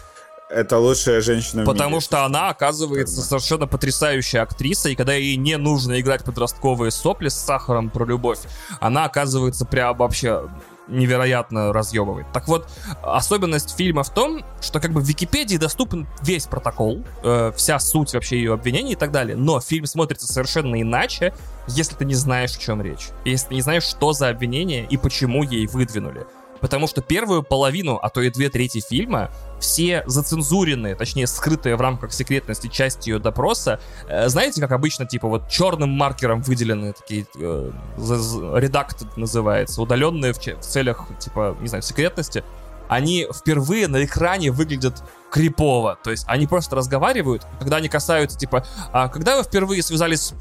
это 0.49 0.77
лучшая 0.77 1.21
женщина 1.21 1.63
в 1.63 1.65
Потому 1.65 1.91
мире. 1.91 2.01
что 2.01 2.25
она 2.25 2.49
оказывается 2.49 3.15
Когда? 3.15 3.27
совершенно 3.29 3.67
потрясающая 3.67 4.41
актриса, 4.41 4.89
и 4.89 4.95
когда 4.95 5.13
ей 5.13 5.35
не 5.37 5.57
нужно 5.57 5.99
играть 5.99 6.23
подростковые 6.23 6.91
сопли 6.91 7.29
с 7.29 7.35
сахаром 7.35 7.89
про 7.89 8.05
любовь, 8.05 8.39
она 8.79 9.05
оказывается 9.05 9.65
прям 9.65 9.97
вообще 9.97 10.47
невероятно 10.87 11.73
разъебывает. 11.73 12.27
Так 12.31 12.47
вот, 12.47 12.69
особенность 13.01 13.75
фильма 13.75 14.03
в 14.03 14.13
том, 14.13 14.45
что 14.61 14.79
как 14.79 14.91
бы 14.91 15.01
в 15.01 15.03
Википедии 15.05 15.57
доступен 15.57 16.07
весь 16.21 16.45
протокол, 16.45 17.03
э, 17.23 17.51
вся 17.55 17.79
суть 17.79 18.13
вообще 18.13 18.37
ее 18.37 18.53
обвинений 18.53 18.91
и 18.93 18.95
так 18.95 19.11
далее, 19.11 19.35
но 19.35 19.59
фильм 19.59 19.87
смотрится 19.87 20.31
совершенно 20.31 20.79
иначе, 20.79 21.33
если 21.67 21.95
ты 21.95 22.05
не 22.05 22.13
знаешь, 22.13 22.55
о 22.55 22.59
чем 22.59 22.83
речь. 22.83 23.07
Если 23.25 23.47
ты 23.47 23.55
не 23.55 23.61
знаешь, 23.61 23.83
что 23.83 24.13
за 24.13 24.29
обвинение 24.29 24.85
и 24.85 24.97
почему 24.97 25.41
ей 25.41 25.65
выдвинули. 25.65 26.27
Потому 26.61 26.87
что 26.87 27.01
первую 27.01 27.43
половину, 27.43 27.99
а 28.01 28.09
то 28.09 28.21
и 28.21 28.29
две 28.29 28.49
трети 28.49 28.79
фильма, 28.79 29.29
все 29.59 30.03
зацензуренные, 30.05 30.95
точнее 30.95 31.27
скрытые 31.27 31.75
в 31.75 31.81
рамках 31.81 32.13
секретности 32.13 32.67
части 32.67 33.09
ее 33.09 33.19
допроса, 33.19 33.79
э, 34.07 34.29
знаете, 34.29 34.61
как 34.61 34.71
обычно, 34.71 35.05
типа 35.05 35.27
вот 35.27 35.49
черным 35.49 35.89
маркером 35.89 36.41
выделены 36.41 36.93
такие, 36.93 37.25
э, 37.39 37.71
редакт 37.97 39.05
называется, 39.17 39.81
удаленные 39.81 40.33
в, 40.33 40.37
в 40.37 40.61
целях, 40.61 41.05
типа, 41.19 41.57
не 41.59 41.67
знаю, 41.67 41.81
секретности, 41.81 42.43
они 42.87 43.27
впервые 43.33 43.87
на 43.87 44.03
экране 44.03 44.51
выглядят 44.51 45.03
крипово. 45.31 45.97
То 46.03 46.11
есть 46.11 46.23
они 46.27 46.47
просто 46.47 46.75
разговаривают, 46.75 47.45
когда 47.59 47.77
они 47.77 47.89
касаются, 47.89 48.37
типа, 48.37 48.65
а 48.91 49.07
когда 49.07 49.37
вы 49.37 49.43
впервые 49.43 49.81
связались 49.83 50.21
с 50.21 50.33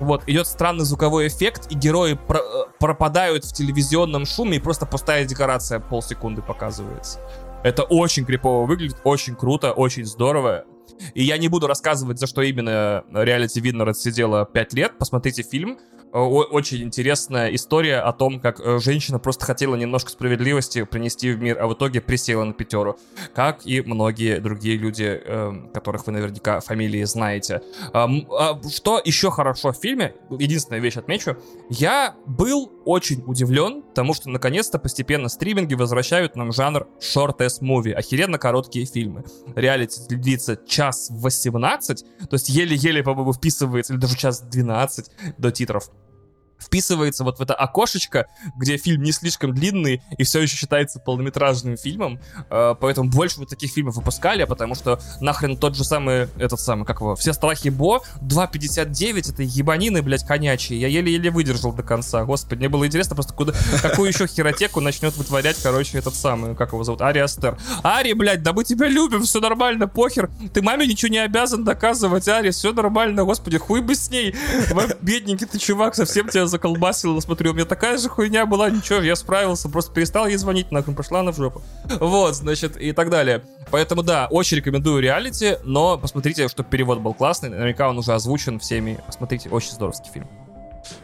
вот, 0.00 0.22
идет 0.26 0.46
странный 0.46 0.84
звуковой 0.84 1.28
эффект, 1.28 1.68
и 1.70 1.74
герои 1.74 2.14
про 2.14 2.38
э, 2.38 2.42
пропадают 2.78 3.44
в 3.44 3.52
телевизионном 3.52 4.26
шуме, 4.26 4.56
и 4.56 4.60
просто 4.60 4.86
пустая 4.86 5.24
декорация 5.24 5.80
полсекунды 5.80 6.42
показывается. 6.42 7.20
Это 7.62 7.84
очень 7.84 8.24
крипово 8.24 8.66
выглядит, 8.66 8.96
очень 9.04 9.36
круто, 9.36 9.72
очень 9.72 10.04
здорово. 10.04 10.64
И 11.14 11.22
я 11.22 11.38
не 11.38 11.48
буду 11.48 11.66
рассказывать, 11.66 12.18
за 12.18 12.26
что 12.26 12.42
именно 12.42 13.04
реалити 13.12 13.60
Виннер 13.60 13.88
отсидела 13.88 14.44
5 14.44 14.74
лет. 14.74 14.98
Посмотрите 14.98 15.42
фильм. 15.42 15.78
Очень 16.12 16.82
интересная 16.82 17.54
история 17.54 18.00
о 18.00 18.12
том, 18.12 18.38
как 18.38 18.60
э, 18.60 18.78
женщина 18.80 19.18
просто 19.18 19.46
хотела 19.46 19.76
немножко 19.76 20.10
справедливости 20.10 20.84
принести 20.84 21.32
в 21.32 21.40
мир, 21.40 21.58
а 21.58 21.66
в 21.66 21.72
итоге 21.72 22.02
присела 22.02 22.44
на 22.44 22.52
пятеру. 22.52 22.98
Как 23.34 23.64
и 23.64 23.80
многие 23.80 24.38
другие 24.38 24.76
люди, 24.76 25.04
эм, 25.04 25.70
которых 25.72 26.06
вы 26.06 26.12
наверняка 26.12 26.60
фамилии 26.60 27.02
знаете. 27.04 27.62
А 27.94 28.10
что 28.70 29.00
еще 29.02 29.30
хорошо 29.30 29.72
в 29.72 29.76
фильме, 29.76 30.14
единственная 30.30 30.80
вещь 30.80 30.98
отмечу, 30.98 31.38
я 31.70 32.14
был 32.26 32.70
очень 32.84 33.24
удивлен 33.26 33.82
тому, 33.94 34.12
что 34.12 34.28
наконец-то 34.28 34.78
постепенно 34.78 35.30
стриминги 35.30 35.74
возвращают 35.74 36.36
нам 36.36 36.52
жанр 36.52 36.88
short-ass 37.00 37.62
movie, 37.62 37.92
охеренно 37.92 38.36
короткие 38.38 38.84
фильмы. 38.84 39.24
Реалити 39.54 40.14
длится 40.14 40.58
час 40.66 41.08
18, 41.10 42.04
то 42.28 42.34
есть 42.34 42.50
еле-еле, 42.50 43.02
по-моему, 43.02 43.32
вписывается, 43.32 43.94
или 43.94 44.00
даже 44.00 44.16
час 44.18 44.42
12 44.42 45.10
до 45.38 45.50
титров 45.50 45.90
вписывается 46.62 47.24
вот 47.24 47.38
в 47.38 47.42
это 47.42 47.54
окошечко, 47.54 48.26
где 48.56 48.76
фильм 48.76 49.02
не 49.02 49.12
слишком 49.12 49.54
длинный 49.54 50.02
и 50.16 50.24
все 50.24 50.40
еще 50.40 50.56
считается 50.56 51.00
полнометражным 51.00 51.76
фильмом, 51.76 52.20
э, 52.50 52.74
поэтому 52.80 53.10
больше 53.10 53.40
вот 53.40 53.48
таких 53.48 53.72
фильмов 53.72 53.96
выпускали, 53.96 54.44
потому 54.44 54.74
что 54.74 55.00
нахрен 55.20 55.56
тот 55.56 55.76
же 55.76 55.84
самый, 55.84 56.28
этот 56.38 56.60
самый, 56.60 56.84
как 56.84 57.00
его, 57.00 57.16
«Все 57.16 57.32
страхи 57.32 57.68
Бо», 57.68 58.02
2.59, 58.20 59.32
это 59.32 59.42
ебанины, 59.42 60.02
блядь, 60.02 60.24
конячие, 60.24 60.80
я 60.80 60.88
еле-еле 60.88 61.30
выдержал 61.30 61.72
до 61.72 61.82
конца, 61.82 62.24
господи, 62.24 62.60
мне 62.60 62.68
было 62.68 62.86
интересно 62.86 63.14
просто, 63.14 63.34
куда, 63.34 63.52
какую 63.80 64.08
еще 64.08 64.26
херотеку 64.26 64.80
начнет 64.80 65.16
вытворять, 65.16 65.56
короче, 65.62 65.98
этот 65.98 66.14
самый, 66.14 66.54
как 66.54 66.72
его 66.72 66.84
зовут, 66.84 67.02
Ари 67.02 67.18
Астер. 67.18 67.58
Ари, 67.82 68.12
блядь, 68.12 68.42
да 68.42 68.52
мы 68.52 68.64
тебя 68.64 68.88
любим, 68.88 69.22
все 69.22 69.40
нормально, 69.40 69.88
похер, 69.88 70.30
ты 70.52 70.62
маме 70.62 70.86
ничего 70.86 71.10
не 71.10 71.18
обязан 71.18 71.64
доказывать, 71.64 72.28
Ари, 72.28 72.50
все 72.50 72.72
нормально, 72.72 73.24
господи, 73.24 73.58
хуй 73.58 73.80
бы 73.80 73.94
с 73.94 74.10
ней, 74.10 74.34
бедненький 75.00 75.46
ты 75.46 75.58
чувак, 75.58 75.94
совсем 75.94 76.28
тебя 76.28 76.46
заколбасила, 76.52 77.18
смотрю, 77.20 77.50
у 77.50 77.54
меня 77.54 77.64
такая 77.64 77.98
же 77.98 78.08
хуйня 78.08 78.46
была, 78.46 78.70
ничего, 78.70 79.00
я 79.00 79.16
справился, 79.16 79.68
просто 79.68 79.92
перестал 79.92 80.26
ей 80.26 80.36
звонить, 80.36 80.70
нахуй, 80.70 80.94
пошла 80.94 81.20
она 81.20 81.32
в 81.32 81.36
жопу. 81.36 81.62
Вот, 81.98 82.36
значит, 82.36 82.76
и 82.76 82.92
так 82.92 83.10
далее. 83.10 83.42
Поэтому, 83.70 84.02
да, 84.02 84.28
очень 84.30 84.58
рекомендую 84.58 85.02
реалити, 85.02 85.56
но 85.64 85.98
посмотрите, 85.98 86.48
чтобы 86.48 86.68
перевод 86.68 87.00
был 87.00 87.14
классный, 87.14 87.48
наверняка 87.48 87.88
он 87.88 87.98
уже 87.98 88.12
озвучен 88.12 88.58
всеми. 88.60 89.00
Посмотрите, 89.06 89.48
очень 89.48 89.72
здоровский 89.72 90.10
фильм. 90.12 90.28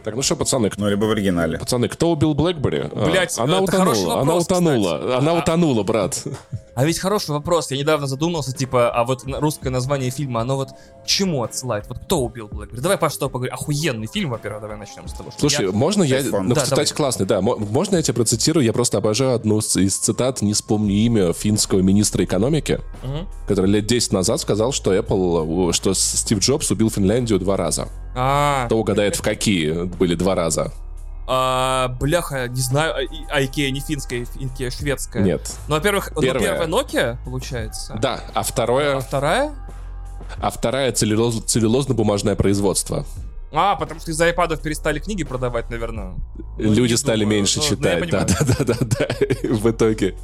Так, 0.04 0.14
ну 0.14 0.22
что, 0.22 0.36
пацаны? 0.36 0.70
Ну, 0.76 0.88
либо 0.88 1.04
в 1.04 1.10
оригинале. 1.10 1.58
Пацаны, 1.58 1.88
кто 1.88 2.10
убил 2.10 2.34
Блэкбери? 2.34 2.90
Блять, 2.92 3.38
она 3.38 3.60
утонула, 3.60 4.20
она 4.20 4.34
утонула, 4.34 5.18
она 5.18 5.32
а, 5.32 5.38
утонула, 5.38 5.82
брат. 5.82 6.24
А 6.78 6.84
ведь 6.84 7.00
хороший 7.00 7.32
вопрос. 7.32 7.72
Я 7.72 7.76
недавно 7.76 8.06
задумался, 8.06 8.52
типа, 8.52 8.88
а 8.90 9.02
вот 9.02 9.24
русское 9.26 9.68
название 9.68 10.10
фильма, 10.10 10.42
оно 10.42 10.54
вот 10.54 10.68
к 11.02 11.06
чему 11.08 11.42
отсылает? 11.42 11.88
Вот 11.88 11.98
кто 11.98 12.20
убил 12.20 12.46
BlackBerry? 12.46 12.80
Давай, 12.80 12.96
Паш, 12.96 13.14
что 13.14 13.28
поговорим. 13.28 13.52
Охуенный 13.52 14.06
фильм, 14.06 14.30
во-первых, 14.30 14.62
давай 14.62 14.76
начнем 14.76 15.08
с 15.08 15.12
того. 15.12 15.32
Что 15.32 15.40
Слушай, 15.40 15.66
я... 15.66 15.72
можно 15.72 16.04
я... 16.04 16.22
Ну, 16.22 16.54
да, 16.54 16.60
кстати, 16.62 16.70
давай. 16.70 16.86
классный, 16.86 17.26
да. 17.26 17.40
Можно 17.40 17.96
я 17.96 18.02
тебя 18.02 18.14
процитирую? 18.14 18.64
Я 18.64 18.72
просто 18.72 18.98
обожаю 18.98 19.34
одну 19.34 19.58
из 19.58 19.96
цитат, 19.96 20.40
не 20.40 20.52
вспомню 20.52 20.94
имя 20.94 21.32
финского 21.32 21.80
министра 21.80 22.24
экономики, 22.24 22.78
угу. 23.02 23.26
который 23.48 23.72
лет 23.72 23.86
10 23.86 24.12
назад 24.12 24.40
сказал, 24.40 24.70
что 24.70 24.94
Apple, 24.94 25.72
что 25.72 25.94
Стив 25.94 26.38
Джобс 26.38 26.70
убил 26.70 26.90
Финляндию 26.90 27.40
два 27.40 27.56
раза. 27.56 27.88
А, 28.14 28.66
Кто 28.66 28.78
угадает, 28.78 29.16
в 29.16 29.22
какие 29.22 29.72
были 29.82 30.14
два 30.14 30.36
раза? 30.36 30.72
А, 31.30 31.88
бляха, 32.00 32.48
не 32.48 32.62
знаю, 32.62 32.94
а, 32.94 33.00
а 33.28 33.44
Икея 33.44 33.70
не 33.70 33.80
финская, 33.80 34.26
Икея 34.40 34.70
шведская. 34.70 35.22
Нет. 35.22 35.54
Ну, 35.68 35.74
во-первых, 35.74 36.10
ну, 36.16 36.22
первая 36.22 36.66
Nokia, 36.66 37.18
получается. 37.22 37.98
Да, 38.00 38.20
а 38.32 38.42
второе... 38.42 38.96
А 38.96 39.00
вторая? 39.00 39.52
А 40.40 40.50
вторая 40.50 40.90
целлюлоз, 40.92 41.44
целлюлозно-бумажное 41.44 42.34
производство. 42.34 43.04
А, 43.50 43.76
потому 43.76 44.00
что 44.00 44.10
из-за 44.10 44.26
айпадов 44.26 44.60
перестали 44.60 44.98
книги 44.98 45.24
продавать, 45.24 45.70
наверное. 45.70 46.16
Люди 46.58 46.92
не 46.92 46.96
стали 46.96 47.20
думаю. 47.20 47.38
меньше 47.38 47.58
Ну, 47.58 47.64
ну, 47.64 47.76
читать. 47.76 48.10
Да, 48.10 48.24
да, 48.24 48.36
да, 48.40 48.64
да, 48.64 48.74
да. 48.80 49.08
В 49.42 49.70
итоге. 49.70 50.16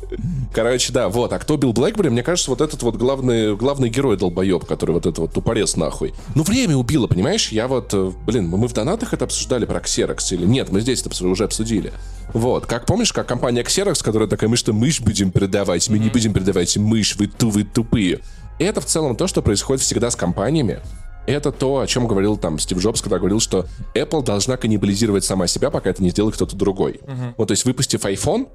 Короче, 0.53 0.93
да, 0.93 1.09
вот. 1.09 1.33
А 1.33 1.39
кто 1.39 1.57
Билл 1.57 1.73
Блэкбери? 1.73 2.11
Мне 2.11 2.23
кажется, 2.23 2.51
вот 2.51 2.61
этот 2.61 2.83
вот 2.83 2.97
главный, 2.97 3.57
главный 3.57 3.89
герой 3.89 4.19
долбоеб, 4.19 4.67
который 4.67 4.93
вот 4.93 5.07
это 5.07 5.23
вот 5.23 5.33
тупорез 5.33 5.77
нахуй. 5.77 6.15
Ну, 6.35 6.43
время 6.43 6.77
убило, 6.77 7.07
понимаешь? 7.07 7.49
Я 7.49 7.67
вот, 7.67 7.95
э, 7.95 8.13
блин, 8.27 8.49
мы 8.49 8.69
в 8.69 8.73
донатах 8.75 9.15
это 9.15 9.25
обсуждали 9.25 9.65
про 9.65 9.81
Xerox 9.81 10.35
или 10.35 10.45
нет? 10.45 10.71
Мы 10.71 10.81
здесь 10.81 11.03
это 11.03 11.27
уже 11.27 11.45
обсудили. 11.45 11.93
Вот. 12.35 12.67
Как 12.67 12.85
помнишь, 12.85 13.13
как 13.13 13.27
компания 13.27 13.63
Xerox, 13.63 14.05
которая 14.05 14.29
такая, 14.29 14.51
мы 14.51 14.57
что, 14.57 14.73
мышь 14.75 15.01
будем 15.01 15.31
передавать? 15.31 15.89
Мы 15.89 15.99
не 15.99 16.11
будем 16.11 16.35
передавать 16.35 16.77
мышь, 16.77 17.17
вы, 17.17 17.29
ту, 17.29 17.49
вы 17.49 17.65
тупые. 17.65 18.21
И 18.59 18.65
это 18.65 18.81
в 18.81 18.85
целом 18.85 19.17
то, 19.17 19.27
что 19.27 19.43
происходит 19.43 19.83
всегда 19.83 20.11
с 20.11 20.17
компаниями. 20.17 20.81
Это 21.27 21.53
то, 21.53 21.79
о 21.81 21.87
чем 21.87 22.07
говорил 22.07 22.37
там 22.37 22.59
Стив 22.59 22.79
Джобс, 22.79 23.01
когда 23.01 23.19
говорил, 23.19 23.41
что 23.41 23.67
Apple 23.95 24.23
должна 24.23 24.57
каннибализировать 24.57 25.25
сама 25.25 25.47
себя, 25.47 25.71
пока 25.71 25.91
это 25.91 26.03
не 26.03 26.11
сделает 26.11 26.35
кто-то 26.35 26.55
другой. 26.57 27.01
Вот, 27.39 27.49
то 27.49 27.53
есть, 27.53 27.65
выпустив 27.65 28.05
iPhone, 28.05 28.49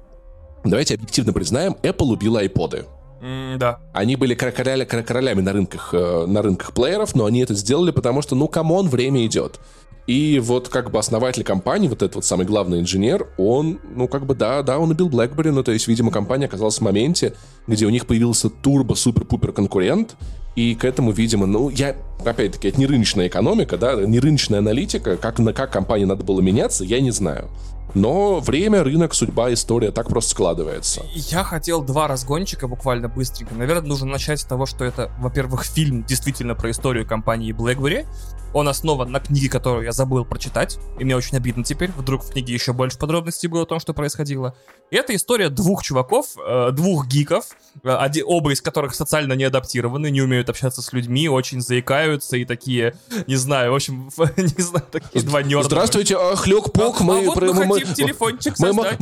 давайте 0.64 0.94
объективно 0.94 1.32
признаем, 1.32 1.76
Apple 1.82 2.12
убила 2.12 2.42
iPod. 2.44 2.86
М, 3.22 3.58
Да. 3.58 3.80
Они 3.92 4.14
были 4.16 4.34
крокориля- 4.36 4.86
крокоролями 4.86 5.40
на 5.40 5.52
рынках, 5.52 5.90
э, 5.92 6.26
на 6.26 6.42
рынках 6.42 6.72
плееров, 6.72 7.14
но 7.14 7.26
они 7.26 7.40
это 7.40 7.54
сделали, 7.54 7.90
потому 7.90 8.22
что, 8.22 8.34
ну, 8.36 8.46
come 8.48 8.71
on, 8.71 8.88
время 8.88 9.26
идет. 9.26 9.58
И 10.06 10.40
вот 10.42 10.68
как 10.68 10.90
бы 10.90 10.98
основатель 10.98 11.44
компании, 11.44 11.86
вот 11.88 12.02
этот 12.02 12.14
вот 12.16 12.24
самый 12.24 12.46
главный 12.46 12.80
инженер, 12.80 13.28
он, 13.36 13.78
ну, 13.94 14.08
как 14.08 14.26
бы, 14.26 14.34
да, 14.34 14.62
да, 14.62 14.78
он 14.78 14.90
убил 14.90 15.08
BlackBerry, 15.08 15.50
ну, 15.50 15.62
то 15.62 15.72
есть, 15.72 15.86
видимо, 15.86 16.10
компания 16.10 16.46
оказалась 16.46 16.78
в 16.78 16.80
моменте, 16.80 17.34
где 17.66 17.84
у 17.84 17.90
них 17.90 18.06
появился 18.06 18.48
турбо-супер-пупер 18.48 19.52
конкурент, 19.52 20.16
и 20.56 20.74
к 20.74 20.84
этому, 20.84 21.12
видимо, 21.12 21.46
ну, 21.46 21.68
я, 21.68 21.94
опять-таки, 22.24 22.68
это 22.68 22.78
не 22.78 22.86
рыночная 22.86 23.28
экономика, 23.28 23.76
да, 23.76 23.94
не 23.94 24.18
рыночная 24.18 24.58
аналитика, 24.58 25.16
как, 25.16 25.38
на 25.38 25.52
как 25.52 25.72
компании 25.72 26.04
надо 26.04 26.24
было 26.24 26.40
меняться, 26.40 26.84
я 26.84 27.00
не 27.00 27.10
знаю. 27.10 27.48
Но 27.94 28.38
время, 28.38 28.84
рынок, 28.84 29.14
судьба, 29.14 29.52
история 29.52 29.90
так 29.90 30.08
просто 30.08 30.30
складывается. 30.30 31.02
Я 31.12 31.42
хотел 31.42 31.82
два 31.82 32.06
разгончика 32.06 32.68
буквально 32.68 33.08
быстренько. 33.08 33.54
Наверное, 33.54 33.88
нужно 33.88 34.06
начать 34.06 34.40
с 34.40 34.44
того, 34.44 34.66
что 34.66 34.84
это, 34.84 35.10
во-первых, 35.18 35.64
фильм 35.64 36.04
действительно 36.04 36.54
про 36.54 36.70
историю 36.70 37.06
компании 37.06 37.52
BlackBerry. 37.52 38.06
Он 38.52 38.68
основан 38.68 39.10
на 39.12 39.20
книге, 39.20 39.48
которую 39.48 39.84
я 39.84 39.92
забыл 39.92 40.24
прочитать. 40.24 40.78
И 40.98 41.04
мне 41.04 41.16
очень 41.16 41.36
обидно 41.36 41.62
теперь. 41.64 41.90
Вдруг 41.96 42.24
в 42.24 42.32
книге 42.32 42.52
еще 42.52 42.72
больше 42.72 42.98
подробностей 42.98 43.48
было 43.48 43.62
о 43.62 43.66
том, 43.66 43.78
что 43.80 43.94
происходило. 43.94 44.54
И 44.90 44.96
это 44.96 45.14
история 45.14 45.50
двух 45.50 45.82
чуваков, 45.84 46.26
э, 46.44 46.70
двух 46.72 47.06
гиков, 47.06 47.44
э, 47.84 47.88
оди- 47.88 48.24
оба 48.26 48.52
из 48.52 48.60
которых 48.60 48.94
социально 48.94 49.34
не 49.34 49.44
адаптированы, 49.44 50.10
не 50.10 50.20
умеют 50.20 50.48
общаться 50.50 50.82
с 50.82 50.92
людьми, 50.92 51.28
очень 51.28 51.60
заикаются 51.60 52.36
и 52.36 52.44
такие, 52.44 52.94
не 53.28 53.36
знаю, 53.36 53.70
в 53.70 53.76
общем, 53.76 54.10
не 54.36 54.62
знаю, 54.62 54.84
такие 54.90 55.24
два 55.24 55.42
нерда. 55.42 55.64
Здравствуйте, 55.66 56.16
хлёк-пок, 56.36 56.96
А- 57.00 57.04
мы... 57.04 57.18
а 57.18 57.22
вот 57.26 57.40
мы 57.40 57.54
хотим 57.78 57.94
телефончик 57.94 58.56
создать. 58.56 58.98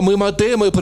мы 0.00 0.16
модемы 0.16 0.72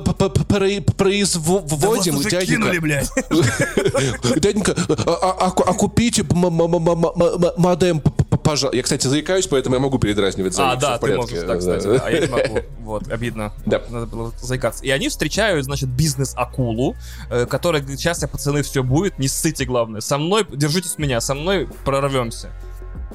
пр- 0.00 0.14
пр- 0.14 0.30
пр- 0.30 0.44
пр- 0.44 0.44
пр- 0.44 0.82
про- 0.82 0.94
производим, 0.94 2.18
дяденька. 2.22 2.80
блядь. 2.80 3.10
Дяденька, 4.34 4.74
а, 5.06 5.12
а- 5.12 5.46
а- 5.46 5.70
а 5.70 5.74
купите 5.74 6.24
модем, 6.32 8.00
пожалуйста. 8.42 8.76
Я, 8.76 8.82
кстати, 8.82 9.06
заикаюсь, 9.06 9.46
поэтому 9.46 9.76
я 9.76 9.80
могу 9.80 9.98
передразнивать 9.98 10.54
за 10.54 10.72
А, 10.72 10.76
да, 10.76 10.98
ты 10.98 11.16
можешь 11.16 11.46
так, 11.46 11.58
кстати, 11.58 11.84
Да. 11.84 11.92
да, 11.98 12.02
а 12.06 12.10
я 12.10 12.20
не 12.20 12.26
могу. 12.26 12.58
Вот, 12.82 13.08
обидно. 13.12 13.52
Да. 13.64 13.80
Надо 13.90 14.06
было 14.06 14.32
заикаться. 14.40 14.84
И 14.84 14.90
они 14.90 15.08
встречают, 15.08 15.64
значит, 15.64 15.88
бизнес-акулу, 15.88 16.96
э, 17.30 17.46
которая 17.46 17.80
говорит, 17.80 18.00
сейчас 18.00 18.22
я, 18.22 18.28
пацаны, 18.28 18.62
все 18.62 18.82
будет, 18.82 19.18
не 19.18 19.28
ссыте, 19.28 19.64
главное. 19.64 20.00
Со 20.00 20.18
мной, 20.18 20.44
держитесь 20.52 20.98
меня, 20.98 21.20
со 21.20 21.34
мной 21.34 21.68
прорвемся. 21.84 22.50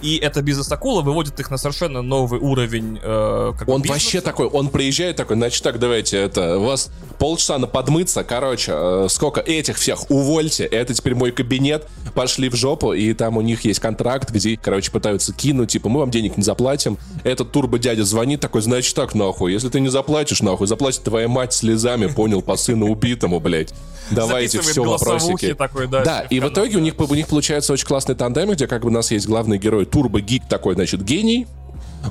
И 0.02 0.18
эта 0.18 0.42
бизнес-акула 0.42 1.02
выводит 1.02 1.40
их 1.40 1.50
на 1.52 1.58
совершенно 1.58 2.02
новый 2.02 2.40
уровень 2.40 3.00
э, 3.02 3.54
как 3.58 3.68
Он 3.68 3.82
бизнеса. 3.82 3.94
вообще 3.94 4.22
такой, 4.22 4.48
он 4.48 4.70
приезжает 4.70 5.16
такой, 5.16 5.36
значит, 5.38 5.64
так, 5.64 5.80
давайте, 5.80 6.18
это, 6.18 6.58
у 6.58 6.66
вас 6.66 6.90
полчаса 7.20 7.58
на 7.58 7.68
подмыться, 7.68 8.24
короче, 8.24 8.72
э, 8.76 9.08
сколько 9.10 9.42
этих 9.42 9.78
всех 9.78 10.10
увольте, 10.10 10.66
это 10.66 10.94
теперь 10.94 11.16
мой 11.16 11.32
кабинет, 11.32 11.88
пошли 12.14 12.50
в 12.50 12.56
жопу, 12.56 12.94
и 12.94 13.14
там 13.14 13.38
у 13.38 13.42
них 13.42 13.66
есть 13.66 13.80
контракт, 13.80 14.32
где, 14.32 14.58
короче, 14.58 14.92
пытаются 14.92 15.34
кинуть, 15.34 15.72
типа, 15.72 15.90
мы 15.90 16.00
вам 16.00 16.12
денег 16.12 16.38
не 16.38 16.44
заплатим, 16.44 16.98
этот 17.24 17.52
турбо-дядя 17.52 18.04
звонит 18.04 18.40
такой, 18.40 18.62
значит, 18.62 18.96
так, 18.96 19.16
нахуй, 19.16 19.52
если 19.52 19.70
ты 19.70 19.80
не 19.80 19.90
заплатишь, 19.90 20.42
нахуй, 20.42 20.68
заплатит 20.68 21.04
твоя 21.04 21.28
мать 21.28 21.54
слезами, 21.54 22.08
понял, 22.08 22.42
по 22.42 22.56
сыну 22.56 22.88
убитому, 22.90 23.40
блядь. 23.40 23.74
Давайте 24.12 24.62
все 24.62 24.84
вопросики. 24.84 25.54
такой, 25.54 25.88
да, 25.88 26.04
да, 26.04 26.22
и 26.22 26.40
в 26.40 26.48
итоге 26.48 26.78
у 26.78 26.80
них, 26.80 26.94
у 26.98 27.16
них 27.16 27.28
получается 27.28 27.74
очень 27.74 27.86
классный 27.86 28.16
тандем, 28.16 28.52
где 28.52 28.68
как 28.68 28.84
бы 28.84 28.88
у 28.88 28.92
нас 28.92 29.12
есть 29.12 29.28
главный 29.28 29.58
герой 29.58 29.86
турбо-гик 29.88 30.44
такой, 30.48 30.76
значит, 30.76 31.04
гений, 31.04 31.48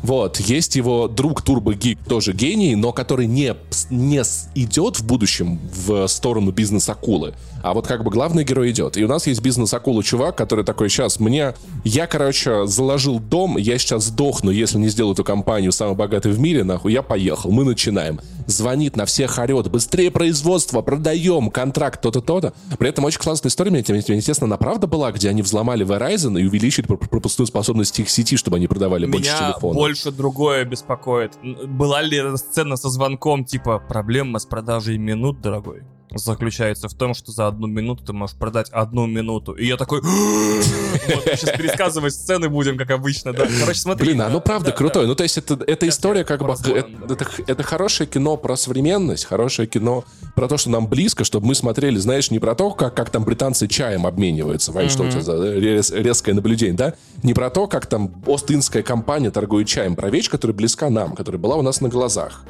вот, 0.02 0.40
есть 0.40 0.76
его 0.76 1.08
друг 1.08 1.42
Турбо 1.42 1.74
Гик, 1.74 1.98
тоже 2.08 2.32
гений, 2.32 2.74
но 2.74 2.92
который 2.92 3.26
не, 3.26 3.54
не 3.90 4.22
идет 4.54 4.98
в 4.98 5.06
будущем 5.06 5.60
в 5.72 6.06
сторону 6.06 6.52
бизнес-акулы. 6.52 7.34
А 7.62 7.74
вот 7.74 7.86
как 7.86 8.04
бы 8.04 8.10
главный 8.10 8.44
герой 8.44 8.70
идет. 8.70 8.96
И 8.96 9.04
у 9.04 9.08
нас 9.08 9.26
есть 9.26 9.42
бизнес-акула 9.42 10.02
чувак, 10.02 10.36
который 10.36 10.64
такой, 10.64 10.88
сейчас, 10.88 11.18
мне... 11.18 11.54
Я, 11.84 12.06
короче, 12.06 12.66
заложил 12.66 13.18
дом, 13.18 13.56
я 13.56 13.78
сейчас 13.78 14.04
сдохну, 14.04 14.50
если 14.50 14.78
не 14.78 14.88
сделаю 14.88 15.14
эту 15.14 15.24
компанию 15.24 15.72
самой 15.72 15.96
богатой 15.96 16.32
в 16.32 16.38
мире, 16.38 16.64
нахуй, 16.64 16.92
я 16.92 17.02
поехал, 17.02 17.50
мы 17.50 17.64
начинаем. 17.64 18.20
Звонит 18.46 18.96
на 18.96 19.06
всех, 19.06 19.38
орет, 19.38 19.68
быстрее 19.68 20.12
производство, 20.12 20.80
продаем, 20.80 21.50
контракт, 21.50 22.00
то-то, 22.00 22.20
то-то. 22.20 22.52
При 22.78 22.88
этом 22.88 23.04
очень 23.04 23.18
классная 23.18 23.50
история, 23.50 23.70
мне, 23.70 23.80
интересно, 23.80 24.46
она 24.46 24.56
правда 24.56 24.86
была, 24.86 25.10
где 25.10 25.28
они 25.28 25.42
взломали 25.42 25.84
Verizon 25.84 26.40
и 26.40 26.46
увеличили 26.46 26.86
пр- 26.86 26.96
пропускную 26.96 27.48
способность 27.48 27.98
их 27.98 28.08
сети, 28.08 28.36
чтобы 28.36 28.58
они 28.58 28.68
продавали 28.68 29.06
больше 29.06 29.30
Меня 29.30 29.50
телефонов. 29.50 29.82
Больше 29.86 30.10
другое 30.10 30.64
беспокоит. 30.64 31.38
Была 31.42 32.02
ли 32.02 32.16
эта 32.18 32.36
сцена 32.36 32.76
со 32.76 32.88
звонком, 32.88 33.44
типа, 33.44 33.78
проблема 33.78 34.40
с 34.40 34.46
продажей 34.46 34.98
минут, 34.98 35.40
дорогой? 35.40 35.82
Заключается 36.18 36.88
в 36.88 36.94
том, 36.94 37.14
что 37.14 37.32
за 37.32 37.46
одну 37.46 37.66
минуту 37.66 38.04
ты 38.04 38.12
можешь 38.12 38.36
продать 38.36 38.68
одну 38.70 39.06
минуту. 39.06 39.52
И 39.52 39.66
я 39.66 39.76
такой... 39.76 40.00
Вот, 40.02 41.24
сейчас 41.24 41.56
пересказывать 41.56 42.14
сцены 42.14 42.48
будем, 42.48 42.76
как 42.76 42.90
обычно, 42.90 43.32
да. 43.32 43.46
Короче, 43.60 43.80
смотри. 43.80 44.06
Блин, 44.06 44.18
да, 44.18 44.26
оно 44.26 44.40
правда 44.40 44.70
да, 44.70 44.76
крутое. 44.76 45.04
да. 45.04 45.10
Ну, 45.10 45.14
то 45.14 45.22
есть, 45.22 45.38
это, 45.38 45.62
это 45.66 45.88
история, 45.88 46.24
как 46.24 46.40
бы. 46.40 46.52
Это, 46.52 46.88
да. 47.08 47.14
это, 47.14 47.26
это 47.46 47.62
хорошее 47.62 48.08
кино 48.08 48.36
про 48.36 48.56
современность, 48.56 49.24
хорошее 49.24 49.68
кино 49.68 50.04
про 50.34 50.48
то, 50.48 50.56
что 50.56 50.70
нам 50.70 50.86
близко, 50.86 51.24
чтобы 51.24 51.46
мы 51.46 51.54
смотрели, 51.54 51.98
знаешь, 51.98 52.30
не 52.30 52.38
про 52.38 52.54
то, 52.54 52.70
как, 52.70 52.94
как 52.94 53.10
там 53.10 53.24
британцы 53.24 53.68
чаем 53.68 54.06
обмениваются. 54.06 54.72
Вань, 54.72 54.88
что 54.88 55.04
у 55.04 55.10
тебя 55.10 55.20
за 55.20 55.54
рез- 55.54 55.92
резкое 55.92 56.34
наблюдение, 56.34 56.76
да? 56.76 56.94
Не 57.22 57.34
про 57.34 57.50
то, 57.50 57.66
как 57.66 57.86
там 57.86 58.12
Ост-Индская 58.26 58.82
компания 58.82 59.30
торгует 59.30 59.68
чаем, 59.68 59.96
про 59.96 60.10
вещь, 60.10 60.28
которая 60.30 60.56
близка 60.56 60.90
нам, 60.90 61.14
которая 61.14 61.40
была 61.40 61.56
у 61.56 61.62
нас 61.62 61.80
на 61.80 61.88
глазах. 61.88 62.42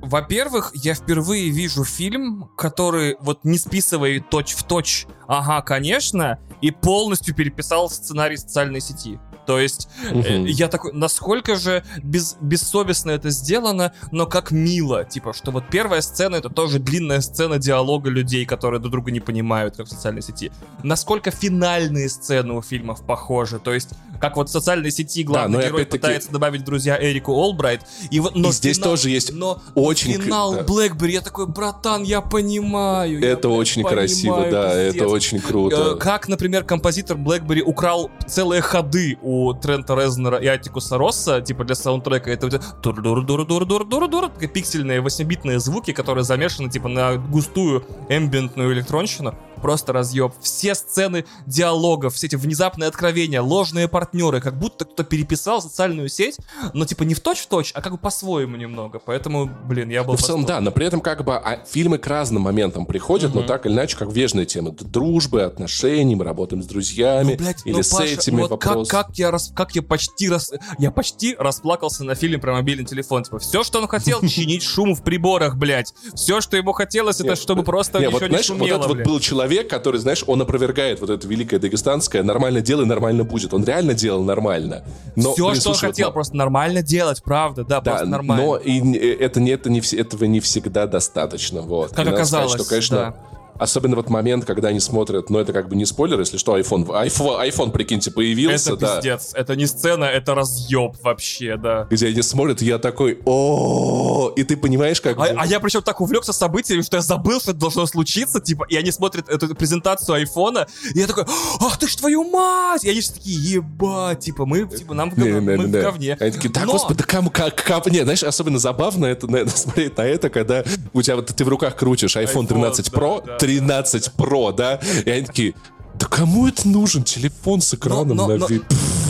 Во-первых, 0.00 0.72
я 0.74 0.94
впервые 0.94 1.50
вижу 1.50 1.84
фильм, 1.84 2.50
который 2.56 3.16
вот 3.20 3.44
не 3.44 3.58
списывает 3.58 4.28
точь 4.30 4.52
в 4.52 4.62
точь, 4.64 5.06
ага, 5.26 5.62
конечно, 5.62 6.38
и 6.60 6.70
полностью 6.70 7.34
переписал 7.34 7.88
сценарий 7.88 8.36
социальной 8.36 8.80
сети. 8.80 9.18
То 9.46 9.58
есть 9.60 9.88
Мгм. 10.10 10.44
я 10.46 10.68
такой, 10.68 10.92
насколько 10.92 11.56
же 11.56 11.84
без, 12.02 12.36
бессовестно 12.40 13.10
это 13.10 13.30
сделано, 13.30 13.92
но 14.10 14.26
как 14.26 14.50
мило. 14.50 15.04
Типа, 15.04 15.32
что 15.34 15.50
вот 15.50 15.64
первая 15.70 16.00
сцена 16.00 16.36
это 16.36 16.48
тоже 16.50 16.78
длинная 16.78 17.20
сцена 17.20 17.58
диалога 17.58 18.10
людей, 18.10 18.44
которые 18.46 18.80
друг 18.80 18.92
друга 18.92 19.10
не 19.10 19.20
понимают, 19.20 19.76
как 19.76 19.86
в 19.86 19.90
социальной 19.90 20.22
сети. 20.22 20.50
Насколько 20.82 21.30
финальные 21.30 22.08
сцены 22.08 22.54
у 22.54 22.62
фильмов 22.62 23.04
похожи. 23.06 23.58
То 23.58 23.72
есть, 23.74 23.90
как 24.20 24.36
вот 24.36 24.48
в 24.48 24.52
социальной 24.52 24.90
сети 24.90 25.22
главный 25.24 25.60
и 25.62 25.66
герой 25.66 25.86
пытается 25.86 26.30
добавить 26.30 26.64
друзья 26.64 26.96
Эрику 27.00 27.32
Олбрайт. 27.32 27.82
И, 28.10 28.20
вот, 28.20 28.34
но 28.36 28.48
И 28.48 28.52
здесь 28.52 28.76
финал- 28.78 28.90
тоже 28.90 29.10
есть 29.10 29.32
но 29.32 29.60
очень 29.74 30.12
финал 30.20 30.54
да. 30.54 30.62
Блэкбери, 30.62 31.14
я 31.14 31.20
такой, 31.20 31.46
братан, 31.46 32.02
я 32.04 32.20
понимаю. 32.20 33.18
я, 33.20 33.30
Это 33.30 33.48
блядь, 33.48 33.58
очень 33.60 33.84
красиво, 33.84 34.34
понимаю, 34.34 34.52
да, 34.52 34.70
пиздец». 34.86 34.94
это 35.02 35.08
очень 35.08 35.40
круто. 35.40 35.94
Э, 35.94 35.98
Как, 35.98 36.28
например, 36.28 36.64
композитор 36.64 37.16
Блэкбери 37.16 37.62
украл 37.62 38.10
целые 38.26 38.62
ходы 38.62 39.18
у 39.22 39.33
Трента 39.60 39.94
Резнера 39.94 40.38
и 40.38 40.46
Атикуса 40.46 40.98
Росса, 40.98 41.40
типа 41.40 41.64
для 41.64 41.74
саундтрека, 41.74 42.30
это 42.30 42.46
вот 42.46 42.54
это 42.54 42.64
тур-дур-дур-дур-дур-дур-дур, 42.82 44.28
такие 44.30 44.50
пиксельные 44.50 45.00
8-битные 45.00 45.58
звуки, 45.58 45.92
которые 45.92 46.24
замешаны 46.24 46.70
типа 46.70 46.88
на 46.88 47.16
густую 47.16 47.84
эмбиентную 48.08 48.72
электронщину. 48.72 49.34
Просто 49.64 49.94
разъеб. 49.94 50.34
Все 50.42 50.74
сцены 50.74 51.24
диалогов, 51.46 52.12
все 52.16 52.26
эти 52.26 52.36
внезапные 52.36 52.86
откровения, 52.86 53.40
ложные 53.40 53.88
партнеры, 53.88 54.42
как 54.42 54.58
будто 54.58 54.84
кто-то 54.84 55.04
переписал 55.04 55.62
социальную 55.62 56.10
сеть, 56.10 56.36
но 56.74 56.84
типа 56.84 57.04
не 57.04 57.14
в 57.14 57.20
точь-в-точь, 57.20 57.72
а 57.74 57.80
как 57.80 57.92
бы 57.92 57.98
по-своему 57.98 58.58
немного. 58.58 58.98
Поэтому, 58.98 59.46
блин, 59.46 59.88
я 59.88 60.04
был 60.04 60.12
Ну, 60.12 60.16
в 60.18 60.22
целом, 60.22 60.44
да, 60.44 60.60
но 60.60 60.70
при 60.70 60.84
этом 60.84 61.00
как 61.00 61.24
бы 61.24 61.34
а, 61.34 61.64
фильмы 61.64 61.96
к 61.96 62.06
разным 62.06 62.42
моментам 62.42 62.84
приходят, 62.84 63.34
но 63.34 63.40
так 63.40 63.64
или 63.64 63.72
иначе, 63.72 63.96
как 63.96 64.12
вежные 64.12 64.44
темы. 64.44 64.70
Дружбы, 64.78 65.40
отношений, 65.40 66.14
мы 66.14 66.26
работаем 66.26 66.62
с 66.62 66.66
друзьями, 66.66 67.30
Ну, 67.32 67.38
блядь, 67.38 67.62
или 67.64 67.72
ну, 67.72 67.82
с 67.82 67.88
Паша, 67.88 68.04
этими 68.04 68.42
вот 68.42 68.60
как, 68.60 68.66
вопросы. 68.66 68.90
как 68.90 69.16
я 69.16 69.30
рас, 69.30 69.50
как 69.56 69.74
я 69.74 69.80
почти 69.80 70.28
рас, 70.28 70.52
я 70.76 70.90
почти 70.90 71.36
расплакался 71.38 72.04
на 72.04 72.14
фильме 72.14 72.36
про 72.36 72.52
мобильный 72.52 72.84
телефон. 72.84 73.24
Типа, 73.24 73.38
все, 73.38 73.64
что 73.64 73.80
он 73.80 73.88
хотел, 73.88 74.20
чинить 74.28 74.62
шум 74.62 74.94
в 74.94 75.02
приборах, 75.02 75.56
блядь. 75.56 75.94
Все, 76.14 76.42
что 76.42 76.58
ему 76.58 76.72
хотелось, 76.72 77.18
это 77.22 77.34
чтобы 77.34 77.62
просто 77.62 77.98
Не, 78.00 78.08
ничего 78.08 78.26
не 78.26 78.42
шумело, 78.42 78.86
вот 78.88 78.98
был 78.98 79.20
человек, 79.20 79.53
человек, 79.54 79.70
который, 79.70 80.00
знаешь, 80.00 80.24
он 80.26 80.42
опровергает 80.42 81.00
вот 81.00 81.10
это 81.10 81.26
великое 81.28 81.58
дагестанское 81.58 82.22
«нормально 82.22 82.60
делай, 82.60 82.86
нормально 82.86 83.24
будет». 83.24 83.54
Он 83.54 83.64
реально 83.64 83.94
делал 83.94 84.22
нормально. 84.24 84.82
Но, 85.16 85.32
Все, 85.32 85.46
блин, 85.48 85.60
что 85.60 85.70
он 85.70 85.74
слушай, 85.74 85.86
вот 85.86 85.92
хотел, 85.94 86.08
на- 86.08 86.12
просто 86.12 86.36
нормально 86.36 86.82
делать, 86.82 87.22
правда, 87.22 87.64
да, 87.64 87.80
Да, 87.80 87.90
просто 87.92 88.06
нормально. 88.06 88.44
но 88.44 88.56
и 88.56 88.80
э, 88.96 89.16
это 89.20 89.40
не, 89.40 89.50
это 89.52 89.70
не, 89.70 89.80
этого 89.96 90.24
не 90.24 90.40
всегда 90.40 90.86
достаточно. 90.86 91.60
Вот. 91.62 91.90
Как 91.90 92.00
И 92.06 92.10
надо 92.10 92.24
сказать, 92.24 92.44
оказалось, 92.44 92.60
что, 92.60 92.68
конечно, 92.68 93.14
особенно 93.58 93.96
вот 93.96 94.10
момент, 94.10 94.44
когда 94.44 94.68
они 94.68 94.80
смотрят, 94.80 95.30
но 95.30 95.40
это 95.40 95.52
как 95.52 95.68
бы 95.68 95.76
не 95.76 95.84
спойлер, 95.84 96.18
если 96.18 96.36
что, 96.36 96.58
iPhone, 96.58 96.86
iPhone, 96.86 97.48
iPhone 97.48 97.70
прикиньте, 97.70 98.10
появился, 98.10 98.72
Это 98.72 98.80
да. 98.80 98.96
пиздец, 98.96 99.30
это 99.34 99.56
не 99.56 99.66
сцена, 99.66 100.04
это 100.04 100.34
разъеб 100.34 100.96
вообще, 101.02 101.56
да. 101.56 101.86
Где 101.90 102.08
они 102.08 102.22
смотрят, 102.22 102.62
я 102.62 102.78
такой, 102.78 103.18
о 103.24 104.32
и 104.36 104.44
ты 104.44 104.56
понимаешь, 104.56 105.00
как... 105.00 105.18
А, 105.18 105.24
а 105.36 105.46
я 105.46 105.60
причем 105.60 105.82
так 105.82 106.00
увлекся 106.00 106.32
событиями, 106.32 106.82
что 106.82 106.96
я 106.96 107.02
забыл, 107.02 107.40
что 107.40 107.52
это 107.52 107.60
должно 107.60 107.86
случиться, 107.86 108.40
типа, 108.40 108.66
и 108.68 108.76
они 108.76 108.90
смотрят 108.90 109.28
эту 109.28 109.54
презентацию 109.54 110.16
айфона, 110.16 110.66
и 110.94 110.98
я 110.98 111.06
такой, 111.06 111.24
ах 111.60 111.78
ты 111.78 111.88
ж 111.88 111.96
твою 111.96 112.24
мать! 112.24 112.84
И 112.84 112.90
они 112.90 113.00
же 113.00 113.12
такие, 113.12 113.54
ебать, 113.54 114.20
типа, 114.20 114.46
мы, 114.46 114.66
типа, 114.66 114.94
нам 114.94 115.10
в, 115.10 115.18
Не, 115.18 115.24
гов- 115.24 115.32
не, 115.32 115.40
мы 115.40 115.64
не, 115.64 115.66
в 115.66 115.70
да. 115.70 115.82
говне. 115.82 116.16
Они 116.20 116.30
такие, 116.30 116.50
да, 116.50 116.64
Но- 116.64 116.72
господи, 116.72 116.98
да 116.98 117.04
кому, 117.04 117.30
как, 117.30 117.62
как... 117.62 117.86
Не, 117.86 118.02
знаешь, 118.02 118.22
особенно 118.22 118.58
забавно 118.58 119.06
это, 119.06 119.26
на, 119.30 119.48
смотреть 119.48 119.96
на 119.96 120.02
это, 120.02 120.28
когда 120.30 120.64
у 120.92 121.02
тебя 121.02 121.16
вот 121.16 121.26
ты 121.26 121.44
в 121.44 121.48
руках 121.48 121.76
крутишь 121.76 122.16
iPhone 122.16 122.34
iPhone, 122.34 122.46
13 122.46 122.90
да, 122.90 122.98
Pro, 122.98 123.24
да. 123.24 123.36
13 123.44 124.10
Pro, 124.16 124.54
да, 124.54 124.80
и 125.04 125.10
они 125.10 125.26
такие, 125.26 125.54
да 125.98 126.06
кому 126.06 126.48
это 126.48 126.66
нужен 126.66 127.04
телефон 127.04 127.60
с 127.60 127.72
Но, 127.72 127.78
экраном 127.78 128.16
но- 128.16 128.26
на 128.26 128.36
но 128.38 128.46
вид? 128.46 128.62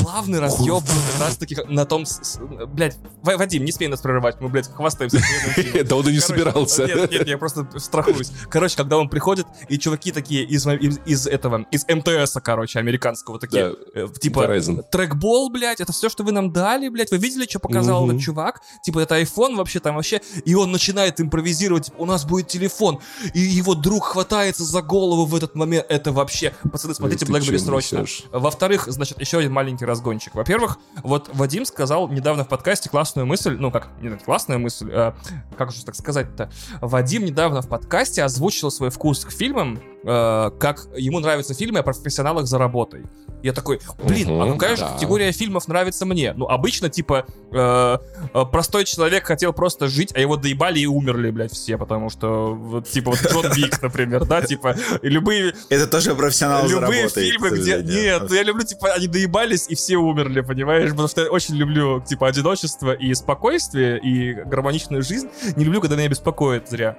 Главный 0.04 0.38
разъеб 0.38 0.82
как 0.84 1.20
раз 1.20 1.36
таки 1.36 1.56
на 1.66 1.84
том... 1.86 2.04
Блядь, 2.68 2.96
Вадим, 3.22 3.64
не 3.64 3.72
смей 3.72 3.88
нас 3.88 4.00
прерывать, 4.00 4.40
мы, 4.40 4.48
блядь, 4.48 4.68
хвастаемся. 4.72 5.20
Да 5.84 5.96
он 5.96 6.08
и 6.08 6.12
не 6.12 6.20
собирался. 6.20 6.86
Нет, 6.86 7.10
нет, 7.10 7.26
я 7.26 7.38
просто 7.38 7.66
страхуюсь. 7.78 8.30
Короче, 8.48 8.76
когда 8.76 8.98
он 8.98 9.08
приходит, 9.08 9.46
и 9.68 9.78
чуваки 9.78 10.12
такие 10.12 10.44
из, 10.44 10.66
из, 10.66 10.98
из 11.04 11.26
этого, 11.26 11.66
из 11.70 11.84
МТСа, 11.88 12.40
короче, 12.40 12.78
американского, 12.78 13.38
такие, 13.38 13.74
э, 13.94 14.08
типа, 14.20 14.46
Verizon. 14.46 14.82
трекбол, 14.90 15.50
блядь, 15.50 15.80
это 15.80 15.92
все, 15.92 16.08
что 16.08 16.22
вы 16.22 16.32
нам 16.32 16.52
дали, 16.52 16.88
блядь, 16.88 17.10
вы 17.10 17.18
видели, 17.18 17.46
что 17.48 17.58
показал 17.58 18.08
этот 18.08 18.20
чувак? 18.20 18.60
Типа, 18.82 19.00
это 19.00 19.20
iPhone 19.20 19.56
вообще 19.56 19.80
там 19.80 19.96
вообще, 19.96 20.20
и 20.44 20.54
он 20.54 20.72
начинает 20.72 21.20
импровизировать, 21.20 21.86
типа, 21.86 21.96
у 21.98 22.06
нас 22.06 22.24
будет 22.24 22.48
телефон, 22.48 23.00
и 23.32 23.40
его 23.40 23.74
друг 23.74 24.04
хватается 24.04 24.64
за 24.64 24.82
голову 24.82 25.24
в 25.24 25.34
этот 25.34 25.54
момент, 25.54 25.86
это 25.88 26.12
вообще, 26.12 26.54
пацаны, 26.70 26.94
смотрите 26.94 27.26
BlackBerry 27.26 27.58
срочно. 27.58 28.04
Во-вторых, 28.32 28.86
значит, 28.88 29.20
еще 29.20 29.38
один 29.38 29.52
маленький 29.52 29.84
разгончик. 29.94 30.34
Во-первых, 30.34 30.78
вот 31.02 31.30
Вадим 31.32 31.64
сказал 31.64 32.08
недавно 32.08 32.44
в 32.44 32.48
подкасте 32.48 32.90
классную 32.90 33.26
мысль, 33.26 33.56
ну 33.58 33.70
как, 33.70 33.88
не 34.00 34.10
классная 34.10 34.58
мысль, 34.58 34.90
а, 34.92 35.14
как 35.56 35.70
же 35.72 35.84
так 35.84 35.94
сказать-то? 35.94 36.50
Вадим 36.80 37.24
недавно 37.24 37.62
в 37.62 37.68
подкасте 37.68 38.22
озвучил 38.22 38.70
свой 38.70 38.90
вкус 38.90 39.24
к 39.24 39.30
фильмам, 39.30 39.80
э, 40.04 40.50
как 40.58 40.86
ему 40.96 41.20
нравятся 41.20 41.54
фильмы 41.54 41.80
о 41.80 41.82
профессионалах 41.82 42.46
за 42.46 42.58
работой. 42.58 43.04
Я 43.44 43.52
такой, 43.52 43.78
блин, 44.02 44.40
а 44.40 44.46
Мгм, 44.46 44.58
какая 44.58 44.74
же 44.74 44.82
да. 44.82 44.92
категория 44.94 45.30
фильмов 45.30 45.68
нравится 45.68 46.06
мне? 46.06 46.32
Ну, 46.34 46.46
обычно, 46.46 46.88
типа, 46.88 47.26
э, 47.52 47.98
э, 48.32 48.44
простой 48.50 48.86
человек 48.86 49.26
хотел 49.26 49.52
просто 49.52 49.88
жить, 49.88 50.14
а 50.14 50.20
его 50.20 50.36
доебали 50.36 50.80
и 50.80 50.86
умерли, 50.86 51.30
блядь, 51.30 51.52
все, 51.52 51.76
потому 51.76 52.08
что, 52.08 52.54
вот, 52.54 52.88
типа, 52.88 53.10
вот 53.10 53.20
Джон 53.20 53.52
Вик, 53.54 53.82
например, 53.82 54.24
да, 54.24 54.40
типа, 54.40 54.76
и 55.02 55.08
любые 55.10 55.54
Это 55.68 55.86
тоже 55.86 56.14
профессионал 56.14 56.66
Любые 56.66 57.10
фильмы, 57.10 57.50
где... 57.50 57.82
Нет, 57.82 58.30
я 58.30 58.42
люблю, 58.44 58.64
типа, 58.64 58.94
они 58.94 59.08
доебались 59.08 59.66
и 59.68 59.74
все 59.74 59.96
умерли, 59.96 60.40
понимаешь? 60.40 60.90
Потому 60.90 61.08
что 61.08 61.20
я 61.20 61.30
очень 61.30 61.54
люблю, 61.56 62.00
типа, 62.00 62.28
одиночество 62.28 62.92
и 62.92 63.12
спокойствие, 63.12 64.00
и 64.00 64.32
гармоничную 64.32 65.02
жизнь. 65.02 65.28
Не 65.56 65.64
люблю, 65.64 65.82
когда 65.82 65.96
меня 65.96 66.08
беспокоит 66.08 66.70
зря. 66.70 66.96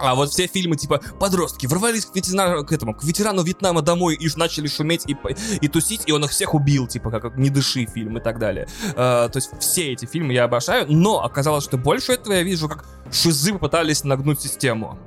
А 0.00 0.14
вот 0.14 0.30
все 0.30 0.46
фильмы, 0.46 0.76
типа, 0.76 1.00
подростки 1.18 1.66
ворвались 1.66 2.06
к, 2.06 2.16
ветерана- 2.16 2.64
к 2.64 2.72
этому, 2.72 2.94
к 2.94 3.04
ветерану 3.04 3.42
Вьетнама 3.42 3.82
домой 3.82 4.14
и 4.14 4.28
начали 4.36 4.66
шуметь 4.66 5.04
и, 5.06 5.16
и 5.60 5.68
тусить, 5.68 6.02
и 6.06 6.12
он 6.12 6.24
их 6.24 6.30
всех 6.30 6.54
убил, 6.54 6.86
типа, 6.86 7.10
как 7.10 7.36
«Не 7.36 7.50
дыши» 7.50 7.86
фильм 7.86 8.16
и 8.18 8.20
так 8.20 8.38
далее. 8.38 8.66
Э, 8.92 9.28
то 9.30 9.36
есть 9.36 9.50
все 9.60 9.92
эти 9.92 10.06
фильмы 10.06 10.32
я 10.32 10.44
обожаю, 10.44 10.86
но 10.88 11.22
оказалось, 11.22 11.64
что 11.64 11.76
больше 11.76 12.12
этого 12.12 12.34
я 12.34 12.42
вижу, 12.42 12.68
как 12.68 12.84
шизы 13.12 13.52
попытались 13.52 14.04
нагнуть 14.04 14.40
систему. 14.40 14.98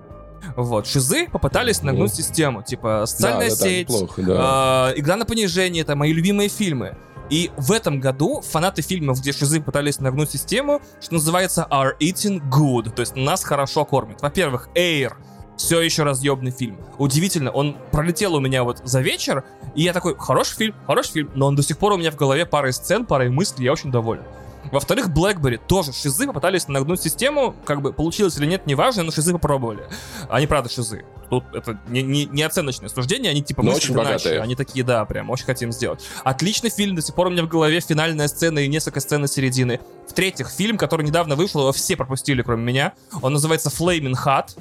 Вот, 0.57 0.85
шизы 0.87 1.27
попытались 1.29 1.81
нагнуть 1.81 2.11
Ну. 2.11 2.15
систему, 2.15 2.63
типа, 2.63 3.05
социальная 3.07 3.49
Да, 3.49 3.55
да, 3.55 3.61
да, 3.61 3.69
сеть, 3.69 3.89
неплохо, 3.89 4.21
да. 4.21 4.91
э, 4.95 4.99
игра 4.99 5.15
на 5.15 5.25
понижение, 5.25 5.83
это 5.83 5.95
мои 5.95 6.11
любимые 6.13 6.49
фильмы. 6.49 6.97
И 7.29 7.51
в 7.57 7.71
этом 7.71 7.99
году 7.99 8.41
фанаты 8.41 8.81
фильмов, 8.81 9.19
где 9.19 9.31
шизы 9.31 9.61
пытались 9.61 9.99
нагнуть 9.99 10.29
систему, 10.31 10.81
что 11.01 11.15
называется 11.15 11.67
are 11.71 11.93
eating 11.99 12.41
good, 12.49 12.91
то 12.91 13.01
есть 13.01 13.15
нас 13.15 13.43
хорошо 13.43 13.85
кормят. 13.85 14.21
Во-первых, 14.21 14.69
Air, 14.75 15.13
все 15.57 15.81
еще 15.81 16.03
разъебный 16.03 16.51
фильм. 16.51 16.77
Удивительно, 16.97 17.51
он 17.51 17.77
пролетел 17.91 18.35
у 18.35 18.39
меня 18.39 18.63
вот 18.63 18.81
за 18.83 19.01
вечер, 19.01 19.43
и 19.75 19.83
я 19.83 19.93
такой, 19.93 20.15
хороший 20.17 20.57
фильм, 20.57 20.75
хороший 20.85 21.13
фильм, 21.13 21.31
но 21.35 21.47
он 21.47 21.55
до 21.55 21.63
сих 21.63 21.77
пор 21.77 21.93
у 21.93 21.97
меня 21.97 22.11
в 22.11 22.15
голове 22.15 22.45
парой 22.45 22.73
сцен, 22.73 23.05
парой 23.05 23.29
мыслей, 23.29 23.65
я 23.65 23.73
очень 23.73 23.91
доволен. 23.91 24.23
Во-вторых, 24.71 25.09
BlackBerry 25.09 25.59
тоже 25.65 25.91
шизы 25.91 26.25
попытались 26.25 26.67
нагнуть 26.67 27.01
систему, 27.01 27.53
как 27.65 27.81
бы 27.81 27.91
получилось 27.93 28.37
или 28.37 28.45
нет, 28.45 28.65
неважно, 28.65 29.03
но 29.03 29.11
шизы 29.11 29.33
попробовали. 29.33 29.83
Они 30.29 30.47
правда 30.47 30.69
шизы. 30.69 31.03
Тут 31.33 31.55
это 31.55 31.79
не, 31.87 32.03
не, 32.03 32.25
не 32.25 32.43
оценочное 32.43 32.89
суждение, 32.89 33.31
они 33.31 33.41
типа 33.41 33.63
Но 33.63 33.71
очень 33.71 33.95
иначе. 33.95 34.07
богатые. 34.07 34.39
Они 34.39 34.55
такие, 34.55 34.85
да, 34.85 35.03
прям, 35.05 35.31
очень 35.31 35.45
хотим 35.45 35.71
сделать. 35.71 36.05
Отличный 36.23 36.69
фильм, 36.69 36.95
до 36.95 37.01
сих 37.01 37.15
пор 37.15 37.27
у 37.27 37.29
меня 37.31 37.41
в 37.41 37.47
голове 37.47 37.79
финальная 37.79 38.27
сцена 38.27 38.59
и 38.59 38.67
несколько 38.67 38.99
сцен 38.99 39.27
середины. 39.27 39.79
В-третьих, 40.07 40.51
фильм, 40.51 40.77
который 40.77 41.03
недавно 41.03 41.35
вышел, 41.35 41.61
его 41.61 41.71
все 41.71 41.97
пропустили, 41.97 42.43
кроме 42.43 42.63
меня. 42.63 42.93
Он 43.23 43.33
называется 43.33 43.69
Flaming 43.69 44.13
Hot. 44.23 44.55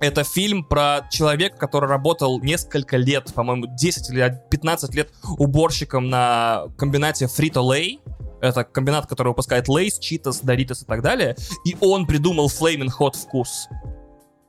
Это 0.00 0.24
фильм 0.24 0.64
про 0.64 1.06
человека, 1.12 1.56
который 1.56 1.88
работал 1.88 2.40
несколько 2.40 2.96
лет, 2.96 3.32
по-моему, 3.32 3.66
10 3.68 4.10
или 4.10 4.42
15 4.50 4.94
лет 4.96 5.10
уборщиком 5.38 6.10
на 6.10 6.64
комбинате 6.76 7.26
Frito-Lay. 7.26 8.00
Это 8.40 8.64
комбинат, 8.64 9.06
который 9.06 9.28
выпускает 9.28 9.68
Lays, 9.68 10.00
Cheetos, 10.00 10.44
Doritos 10.44 10.82
и 10.82 10.86
так 10.86 11.02
далее. 11.02 11.36
И 11.64 11.76
он 11.80 12.04
придумал 12.04 12.48
Flaming 12.48 12.90
Hot 12.98 13.16
вкус. 13.16 13.68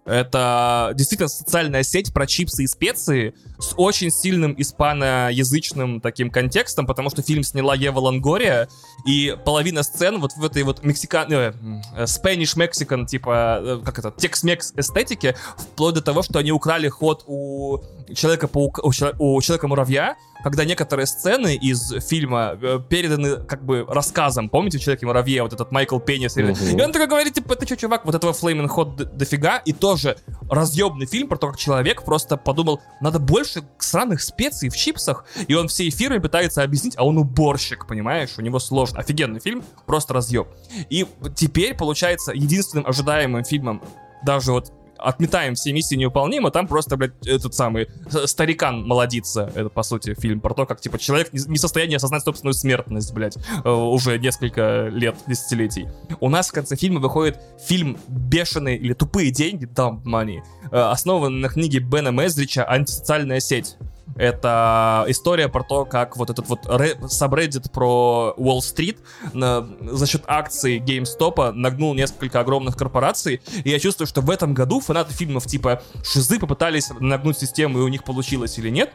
Это 0.10 0.92
действительно 0.96 1.30
социальная 1.30 1.84
сеть 1.84 2.12
про 2.12 2.26
чипсы 2.26 2.64
и 2.64 2.68
специи 2.68 3.36
с 3.60 3.74
очень 3.78 4.10
сильным 4.10 4.56
испаноязычным 4.58 6.02
таким 6.02 6.32
контекстом, 6.32 6.88
потому 6.88 7.12
что 7.12 7.22
фильм 7.22 7.44
сняла 7.44 7.76
Ева 7.76 8.00
Лонгория, 8.00 8.68
и 9.06 9.38
половина 9.46 9.84
сцен 9.84 10.20
вот 10.20 10.34
в 10.34 10.44
этой 10.44 10.64
вот 10.64 10.84
мексикан... 10.84 11.32
э, 11.32 11.54
э, 11.96 12.04
Spanish-Mexican, 12.06 13.06
типа, 13.06 13.60
э, 13.62 13.82
как 13.86 14.00
это, 14.00 14.12
текс-мекс 14.12 14.74
эстетике, 14.76 15.36
вплоть 15.58 15.94
до 15.94 16.02
того, 16.02 16.24
что 16.24 16.40
они 16.40 16.52
украли 16.52 16.88
ход 16.88 17.24
у 17.28 17.78
Человека-паука, 18.14 18.82
у, 18.84 18.92
Чело- 18.92 19.14
у 19.20 19.42
Человека-муравья, 19.42 20.16
когда 20.44 20.64
некоторые 20.64 21.06
сцены 21.06 21.56
из 21.56 21.92
фильма 22.08 22.58
э, 22.62 22.80
переданы 22.88 23.38
как 23.46 23.66
бы 23.66 23.86
рассказом. 23.88 24.50
Помните 24.50 24.78
в 24.78 24.82
Человеке-муравье 24.82 25.44
вот 25.44 25.54
этот 25.54 25.72
Майкл 25.72 26.00
Пеннис? 26.00 26.36
Мгм. 26.36 26.78
И 26.78 26.82
он 26.82 26.92
такой 26.92 27.08
говорит, 27.08 27.34
типа, 27.34 27.56
ты 27.56 27.66
что, 27.66 27.76
чувак, 27.76 28.06
вот 28.06 28.16
этого 28.16 28.32
Flaming 28.32 28.68
Hot 28.70 28.96
д- 28.96 29.06
дофига, 29.06 29.58
и 29.58 29.74
тоже 29.74 30.18
разъебный 30.50 31.06
фильм 31.08 31.28
про 31.28 31.38
то, 31.38 31.48
как 31.48 31.58
человек 31.58 32.04
просто 32.04 32.38
подумал, 32.38 32.80
надо 33.02 33.20
больше 33.20 33.64
сраных 33.80 34.22
специй 34.22 34.70
в 34.70 34.78
чипсах, 34.78 35.26
и 35.48 35.54
он 35.56 35.68
все 35.68 35.88
эфиры 35.90 36.20
пытается 36.22 36.64
объяснить, 36.64 36.96
а 36.98 37.06
он 37.06 37.18
уборщик, 37.18 37.86
понимаешь, 37.88 38.36
у 38.38 38.42
него 38.42 38.60
сложно. 38.60 39.00
Офигенный 39.00 39.40
фильм, 39.42 39.64
просто 39.86 40.14
разъеб. 40.14 40.48
И 40.90 41.06
теперь, 41.36 41.76
получается, 41.76 42.32
единственным 42.32 42.88
ожидаемым 42.88 43.44
фильмом, 43.44 43.82
даже 44.24 44.52
вот 44.52 44.72
отметаем 45.02 45.56
все 45.56 45.74
миссии 45.74 45.96
невыполнимы, 45.96 46.52
там 46.52 46.68
просто, 46.68 46.98
блядь, 46.98 47.26
этот 47.26 47.54
самый 47.54 47.88
старикан 48.26 48.86
молодится. 48.86 49.52
Это, 49.56 49.70
по 49.70 49.84
сути, 49.84 50.14
фильм 50.14 50.42
про 50.42 50.54
то, 50.54 50.66
как, 50.66 50.82
типа, 50.82 51.00
человек 51.00 51.34
не 51.34 51.58
в 51.58 51.62
состоянии 51.62 51.96
осознать 51.96 52.24
собственную 52.24 52.54
смертность, 52.54 53.14
блядь, 53.14 53.38
э, 53.64 53.70
уже 53.70 54.18
несколько 54.20 54.88
лет, 54.92 55.16
десятилетий. 55.28 55.88
У 56.20 56.30
нас 56.30 56.50
в 56.50 56.52
конце 56.52 56.76
фильма 56.76 57.00
выходит 57.00 57.40
фильм 57.66 57.98
«Бешеные» 58.08 58.78
или 58.78 58.94
«Тупые 58.94 59.32
деньги», 59.32 59.66
Dumb 59.66 60.04
Money, 60.04 60.40
э, 60.72 60.78
основан 60.78 61.40
на 61.42 61.50
книге 61.50 61.80
Бена 61.80 62.10
Мезрича 62.10 62.66
«Антисоциальная 62.68 63.40
сеть». 63.40 63.78
Это 64.16 65.06
история 65.08 65.48
про 65.48 65.64
то, 65.64 65.86
как 65.86 66.18
вот 66.18 66.30
этот 66.30 66.48
вот 66.48 66.62
ре- 66.66 66.98
сабреддит 67.08 67.72
про 67.72 68.34
Уолл-стрит 68.38 69.00
за 69.34 70.08
счет 70.08 70.24
акций 70.28 70.80
GameStop 70.80 71.52
нагнул 71.52 71.94
несколько 71.94 72.40
огромных 72.40 72.76
корпораций. 72.76 73.42
И 73.64 73.70
я 73.70 73.80
чувствую, 73.80 74.08
что 74.08 74.22
в 74.22 74.30
этом 74.30 74.54
году 74.54 74.80
фанаты 74.80 75.14
фильмов 75.14 75.46
типа 75.46 75.82
«Шизы» 76.04 76.40
попытались 76.40 76.90
нагнуть 77.00 77.38
систему, 77.38 77.80
и 77.80 77.82
у 77.82 77.88
них 77.88 78.04
получилось 78.04 78.58
или 78.58 78.70
нет. 78.70 78.92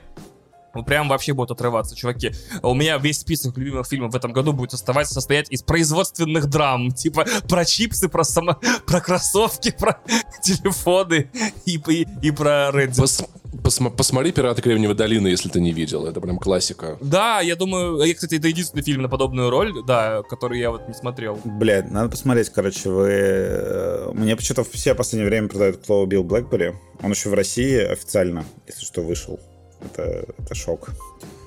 Ну, 0.75 0.85
прям 0.85 1.09
вообще 1.09 1.33
будут 1.33 1.53
отрываться, 1.53 1.97
чуваки. 1.97 2.33
У 2.63 2.75
меня 2.75 2.99
весь 2.99 3.21
список 3.21 3.57
любимых 3.59 3.87
фильмов 3.87 4.13
в 4.13 4.17
этом 4.17 4.33
году 4.33 4.53
будет 4.53 4.75
оставаться 4.75 5.15
состоять 5.15 5.51
из 5.51 5.63
производственных 5.63 6.47
драм. 6.47 6.91
Типа 6.91 7.27
про 7.49 7.65
чипсы, 7.65 8.09
про 8.09 8.25
само... 8.25 8.59
про 8.87 9.01
кроссовки, 9.01 9.71
про 9.71 10.01
телефоны 10.43 11.31
и, 11.67 11.81
и, 11.89 12.07
и 12.23 12.31
про 12.31 12.71
Reddit. 12.73 12.95
Пос- 13.03 13.29
Посма- 13.63 13.91
посмотри 13.91 14.33
«Пираты 14.33 14.61
Кремниевой 14.63 14.97
долины», 14.97 15.29
если 15.29 15.49
ты 15.49 15.61
не 15.61 15.73
видел. 15.73 16.07
Это 16.07 16.21
прям 16.21 16.39
классика. 16.39 16.99
Да, 17.01 17.41
я 17.41 17.57
думаю, 17.57 18.03
я, 18.05 18.13
кстати, 18.13 18.35
это 18.35 18.49
единственный 18.49 18.83
фильм 18.83 19.01
на 19.03 19.09
подобную 19.09 19.49
роль, 19.49 19.73
да, 19.87 20.23
который 20.29 20.59
я 20.59 20.71
вот 20.71 20.87
не 20.89 20.93
смотрел. 20.93 21.39
Блядь, 21.45 21.91
надо 21.91 22.11
посмотреть, 22.11 22.51
короче, 22.51 22.91
вы... 22.91 23.09
э, 23.11 24.11
Мне 24.13 24.37
почему-то 24.37 24.65
все 24.71 24.93
в 24.93 24.97
последнее 24.97 25.31
время 25.31 25.49
продают, 25.49 25.79
кто 25.79 26.03
убил 26.03 26.25
Блэкбери. 26.25 26.75
Он 27.03 27.13
еще 27.13 27.31
в 27.31 27.35
России 27.35 27.79
официально, 27.79 28.45
если 28.67 28.85
что, 28.85 29.01
вышел. 29.03 29.41
Это, 29.85 30.27
это 30.39 30.55
шок. 30.55 30.91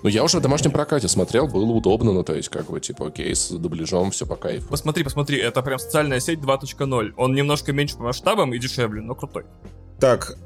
Ну, 0.04 0.10
я 0.10 0.24
уже 0.24 0.38
в 0.38 0.42
домашнем 0.42 0.72
прокате 0.72 1.08
смотрел, 1.08 1.48
было 1.48 1.72
удобно, 1.72 2.12
ну, 2.14 2.24
то 2.24 2.36
есть, 2.36 2.50
как 2.50 2.70
бы, 2.70 2.80
типа, 2.80 3.08
окей, 3.08 3.36
с 3.36 3.50
дубляжом, 3.50 4.12
все 4.12 4.26
по 4.26 4.36
кайфу. 4.36 4.68
Посмотри, 4.70 5.04
посмотри, 5.04 5.40
это 5.40 5.62
прям 5.62 5.80
социальная 5.80 6.20
сеть 6.20 6.40
2.0. 6.40 7.14
Он 7.18 7.34
немножко 7.34 7.74
меньше 7.74 7.98
по 7.98 8.04
масштабам 8.04 8.54
и 8.54 8.60
дешевле, 8.60 9.02
но 9.02 9.16
крутой. 9.16 9.46
Так, 10.00 10.38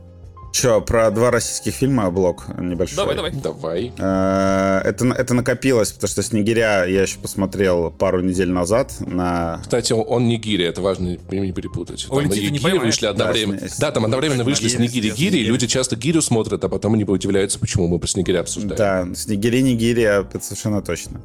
Че, 0.52 0.82
про 0.82 1.10
два 1.11 1.32
российских 1.32 1.73
фильма 1.73 2.11
блок 2.11 2.45
небольшой. 2.60 2.98
Давай, 2.98 3.15
давай. 3.15 3.32
Давай. 3.32 3.94
Э, 3.98 4.82
Это, 4.84 5.06
это 5.07 5.34
накопилось, 5.34 5.94
потому 5.94 6.10
что 6.10 6.22
«Снегиря» 6.23 6.84
я 6.86 7.03
еще 7.03 7.19
посмотрел 7.19 7.90
пару 7.90 8.19
недель 8.22 8.49
назад 8.52 8.94
на... 8.99 9.60
Кстати, 9.61 9.94
он, 9.94 10.03
он 10.07 10.28
не 10.28 10.38
гири, 10.38 10.65
это 10.65 10.82
важно 10.82 11.18
не 11.32 11.52
перепутать. 11.53 12.06
Там 12.07 12.18
Улетит 12.18 12.38
и 12.44 12.48
и 12.48 12.52
не 12.52 12.60
гири 12.60 12.78
вышли 12.80 13.06
одновременно. 13.06 13.61
Да, 13.61 13.68
Да, 13.80 13.91
там 13.91 14.03
одновременно 14.06 14.44
вышли 14.44 14.68
Снегири, 14.68 14.88
снегири 15.10 15.11
с- 15.11 15.18
гири, 15.18 15.38
и 15.40 15.44
люди 15.45 15.68
часто 15.68 15.95
гирю 15.95 16.22
смотрят, 16.22 16.61
а 16.65 16.69
потом 16.69 16.94
они 16.95 17.06
удивляются, 17.06 17.57
почему 17.57 17.88
мы 17.88 17.98
про 17.99 18.07
снегиря 18.07 18.41
обсуждаем. 18.41 18.76
Да, 18.78 19.15
«Снегири, 19.15 19.61
нигири», 19.61 20.03
это 20.03 20.40
совершенно 20.41 20.82
точно. 20.82 21.22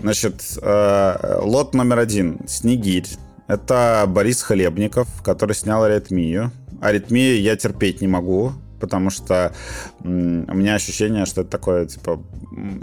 Значит, 0.00 0.42
э, 0.62 1.38
лот 1.42 1.74
номер 1.74 1.98
один 1.98 2.38
«Снегирь». 2.48 3.06
Это 3.48 4.04
Борис 4.08 4.40
Хлебников, 4.42 5.08
который 5.22 5.54
снял 5.54 5.84
«Аритмию». 5.84 6.50
«Аритмию» 6.82 7.40
я 7.40 7.56
терпеть 7.56 8.00
не 8.00 8.08
могу, 8.08 8.52
потому 8.82 9.10
что 9.10 9.54
у 10.02 10.08
меня 10.08 10.74
ощущение, 10.74 11.24
что 11.24 11.42
это 11.42 11.50
такое, 11.50 11.86
типа, 11.86 12.20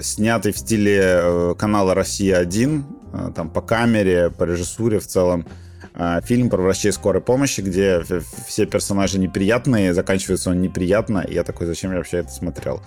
снятый 0.01 0.53
в 0.53 0.57
стиле 0.57 1.01
э, 1.01 1.55
канала 1.59 1.93
«Россия-1», 1.93 2.84
э, 3.13 3.31
там, 3.35 3.49
по 3.49 3.61
камере, 3.61 4.30
по 4.30 4.45
режиссуре 4.45 4.99
в 4.99 5.07
целом, 5.07 5.45
э, 5.95 6.21
фильм 6.23 6.49
про 6.49 6.61
врачей 6.61 6.93
скорой 6.93 7.21
помощи, 7.21 7.59
где 7.59 8.01
все 8.47 8.65
персонажи 8.65 9.19
неприятные, 9.19 9.93
заканчивается 9.93 10.51
он 10.51 10.61
неприятно, 10.61 11.19
и 11.19 11.34
я 11.34 11.43
такой, 11.43 11.67
зачем 11.67 11.91
я 11.91 11.97
вообще 11.97 12.19
это 12.19 12.31
смотрел? 12.31 12.81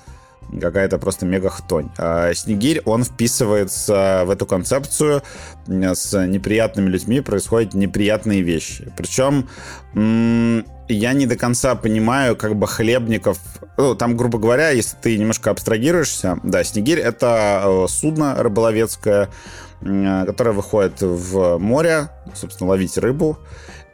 какая-то 0.60 0.98
просто 0.98 1.24
мега 1.24 1.48
хтонь. 1.48 1.90
А 1.98 2.34
Снегирь, 2.34 2.82
он 2.84 3.04
вписывается 3.04 4.24
в 4.26 4.30
эту 4.30 4.44
концепцию. 4.46 5.22
С 5.66 6.26
неприятными 6.26 6.88
людьми 6.88 7.20
происходят 7.20 7.74
неприятные 7.74 8.42
вещи. 8.42 8.92
Причем 8.96 9.48
я 10.94 11.12
не 11.12 11.26
до 11.26 11.36
конца 11.36 11.74
понимаю, 11.74 12.36
как 12.36 12.56
бы 12.56 12.66
хлебников... 12.66 13.38
Ну, 13.76 13.94
там, 13.94 14.16
грубо 14.16 14.38
говоря, 14.38 14.70
если 14.70 14.96
ты 15.00 15.18
немножко 15.18 15.50
абстрагируешься, 15.50 16.38
да, 16.42 16.62
Снегирь— 16.64 17.00
это 17.00 17.62
э, 17.64 17.86
судно 17.88 18.34
рыболовецкое, 18.42 19.28
которое 19.80 20.52
выходит 20.52 21.00
в 21.00 21.58
море, 21.58 22.08
собственно, 22.34 22.70
ловить 22.70 22.96
рыбу. 22.98 23.38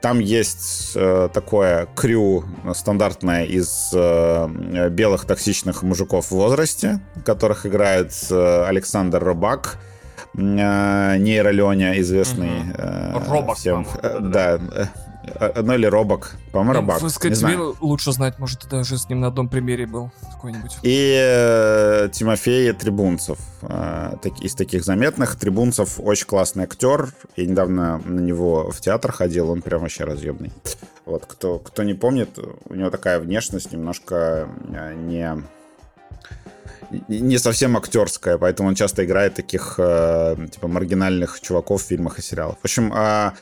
Там 0.01 0.21
есть 0.21 0.93
э, 0.95 1.29
такое 1.33 1.89
крю 1.97 2.45
стандартное 2.73 3.45
из 3.45 3.91
э, 3.93 4.89
белых 4.91 5.25
токсичных 5.25 5.83
мужиков 5.83 6.27
в 6.27 6.33
возрасте, 6.33 7.01
которых 7.25 7.67
играет 7.67 8.13
э, 8.31 8.65
Александр 8.67 9.25
Робак, 9.25 9.79
э, 10.37 10.39
нейроленя, 11.19 11.99
известный 12.01 12.63
э, 12.75 13.19
Робак, 13.29 13.57
всем. 13.57 13.87
Э, 14.01 14.19
Да, 14.21 14.61
э, 14.73 14.85
э, 15.25 15.63
ну 15.63 15.75
или 15.75 15.87
Робок, 15.87 16.37
по-моему, 16.53 16.81
Робак. 16.81 17.01
Вы 17.01 17.09
не 17.09 17.11
сказать, 17.13 17.39
тебе 17.39 17.59
лучше 17.81 18.13
знать, 18.13 18.39
может, 18.39 18.61
ты 18.61 18.69
даже 18.69 18.99
с 18.99 19.09
ним 19.09 19.21
на 19.21 19.29
одном 19.29 19.49
примере 19.49 19.87
был 19.87 20.11
какой-нибудь. 20.33 20.79
И 20.83 21.15
э, 21.19 22.09
Тимофей 22.13 22.73
Трибунцев. 22.73 23.39
э, 23.63 24.15
так- 24.23 24.41
из 24.41 24.55
таких 24.55 24.85
заметных. 24.85 25.37
Трибунцев 25.37 25.99
очень 25.99 26.27
классный 26.27 26.65
актер. 26.65 27.13
Я 27.37 27.47
недавно 27.47 27.99
на 28.05 28.21
него 28.21 28.71
в 28.71 28.81
театр 28.81 29.13
ходил. 29.13 29.51
Он 29.51 29.63
прям 29.63 29.81
вообще 29.83 30.05
разъемный. 30.05 30.53
Вот, 31.05 31.25
кто, 31.27 31.59
кто 31.59 31.83
не 31.83 31.95
помнит, 31.95 32.39
у 32.69 32.75
него 32.75 32.91
такая 32.91 33.19
внешность 33.19 33.73
немножко 33.73 34.49
э, 34.73 34.95
не 34.95 35.43
не 37.09 37.39
совсем 37.39 37.77
актерская, 37.77 38.39
поэтому 38.39 38.71
он 38.71 38.75
часто 38.75 39.05
играет 39.05 39.35
таких 39.35 39.75
э, 39.79 40.37
типа 40.51 40.69
маргинальных 40.69 41.39
чуваков 41.41 41.83
в 41.83 41.87
фильмах 41.87 42.19
и 42.19 42.23
сериалах. 42.23 42.57
В 42.59 42.65
общем, 42.65 42.93
э, 42.95 43.33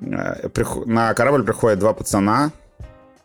на 0.00 1.14
корабль 1.14 1.44
приходят 1.44 1.78
два 1.78 1.92
пацана, 1.92 2.52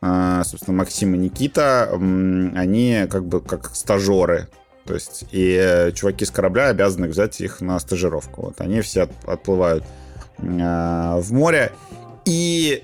э, 0.02 0.42
собственно, 0.46 0.78
Максим 0.78 1.16
и 1.16 1.18
Никита, 1.18 1.90
они 1.94 3.08
как 3.10 3.26
бы 3.26 3.42
как 3.42 3.76
стажеры. 3.76 4.48
То 4.86 4.94
есть, 4.94 5.26
и 5.32 5.58
э, 5.60 5.92
чуваки 5.94 6.26
с 6.26 6.32
корабля 6.32 6.68
обязаны 6.68 7.08
взять 7.08 7.42
их 7.42 7.60
на 7.60 7.80
стажировку. 7.80 8.44
Вот 8.44 8.62
они 8.62 8.82
все 8.82 9.04
от- 9.04 9.28
отплывают 9.28 9.84
э, 10.38 10.44
в 10.44 11.34
море. 11.34 11.72
И 12.26 12.84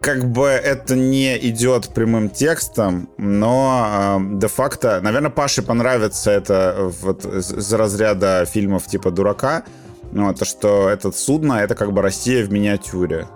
как 0.00 0.24
бы 0.30 0.46
это 0.46 0.94
не 0.96 1.36
идет 1.48 1.88
прямым 1.88 2.30
текстом, 2.30 3.10
но 3.18 4.18
э, 4.18 4.38
де-факто, 4.38 5.00
наверное, 5.02 5.30
Паше 5.30 5.62
понравится 5.62 6.30
это 6.30 6.90
вот 7.02 7.26
из 7.26 7.52
из 7.52 7.72
разряда 7.74 8.46
фильмов 8.46 8.86
типа 8.86 9.10
«Дурака», 9.10 9.64
ну, 10.12 10.32
то, 10.34 10.44
что 10.44 10.88
этот 10.88 11.16
судно— 11.16 11.54
это 11.54 11.74
как 11.74 11.92
бы 11.92 12.02
Россия 12.02 12.44
в 12.44 12.52
миниатюре. 12.52 13.26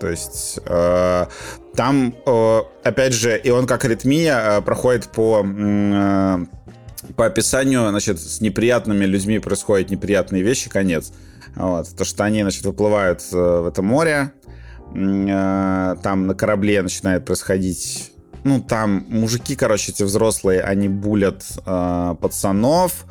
То 0.00 0.08
есть 0.08 0.58
э, 0.66 1.26
там, 1.76 2.14
э, 2.26 2.58
опять 2.82 3.12
же, 3.12 3.38
и 3.38 3.50
он 3.50 3.66
как 3.66 3.84
аритмия 3.84 4.58
э, 4.58 4.60
проходит 4.62 5.08
по, 5.08 5.44
э, 5.44 6.38
по 7.16 7.26
описанию, 7.26 7.88
значит, 7.88 8.20
с 8.20 8.40
неприятными 8.40 9.04
людьми 9.04 9.38
происходят 9.38 9.90
неприятные 9.90 10.42
вещи, 10.42 10.68
конец. 10.68 11.12
Вот, 11.54 11.88
то, 11.96 12.04
что 12.04 12.24
они, 12.24 12.42
значит, 12.42 12.64
выплывают 12.64 13.22
э, 13.32 13.36
в 13.36 13.66
это 13.66 13.82
море, 13.82 14.32
э, 14.94 15.96
там 16.02 16.26
на 16.26 16.34
корабле 16.34 16.82
начинает 16.82 17.24
происходить 17.24 18.11
ну, 18.44 18.60
там 18.60 19.04
мужики, 19.08 19.54
короче, 19.54 19.92
эти 19.92 20.02
взрослые, 20.02 20.62
они 20.62 20.88
булят 20.88 21.44
э, 21.64 22.14
пацанов, 22.20 23.04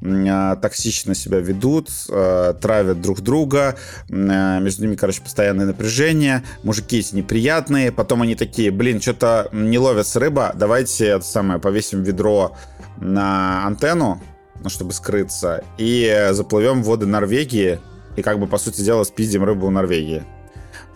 э, 0.00 0.56
токсично 0.62 1.14
себя 1.14 1.40
ведут, 1.40 1.90
э, 2.08 2.54
травят 2.60 3.00
друг 3.00 3.20
друга, 3.20 3.76
э, 4.08 4.60
между 4.60 4.82
ними, 4.82 4.96
короче, 4.96 5.20
постоянное 5.20 5.66
напряжение, 5.66 6.42
мужики 6.62 6.98
эти 6.98 7.14
неприятные, 7.14 7.92
потом 7.92 8.22
они 8.22 8.34
такие, 8.34 8.70
блин, 8.70 9.00
что-то 9.00 9.48
не 9.52 9.78
ловится 9.78 10.20
рыба, 10.20 10.52
давайте 10.54 11.06
это 11.06 11.24
самое, 11.24 11.60
повесим 11.60 12.02
ведро 12.02 12.56
на 12.96 13.66
антенну, 13.66 14.22
ну, 14.62 14.70
чтобы 14.70 14.92
скрыться, 14.92 15.64
и 15.76 16.10
э, 16.10 16.32
заплывем 16.32 16.82
в 16.82 16.86
воды 16.86 17.06
Норвегии, 17.06 17.78
и 18.16 18.22
как 18.22 18.38
бы, 18.40 18.46
по 18.46 18.58
сути 18.58 18.80
дела, 18.80 19.04
спиздим 19.04 19.44
рыбу 19.44 19.66
у 19.66 19.70
Норвегии. 19.70 20.24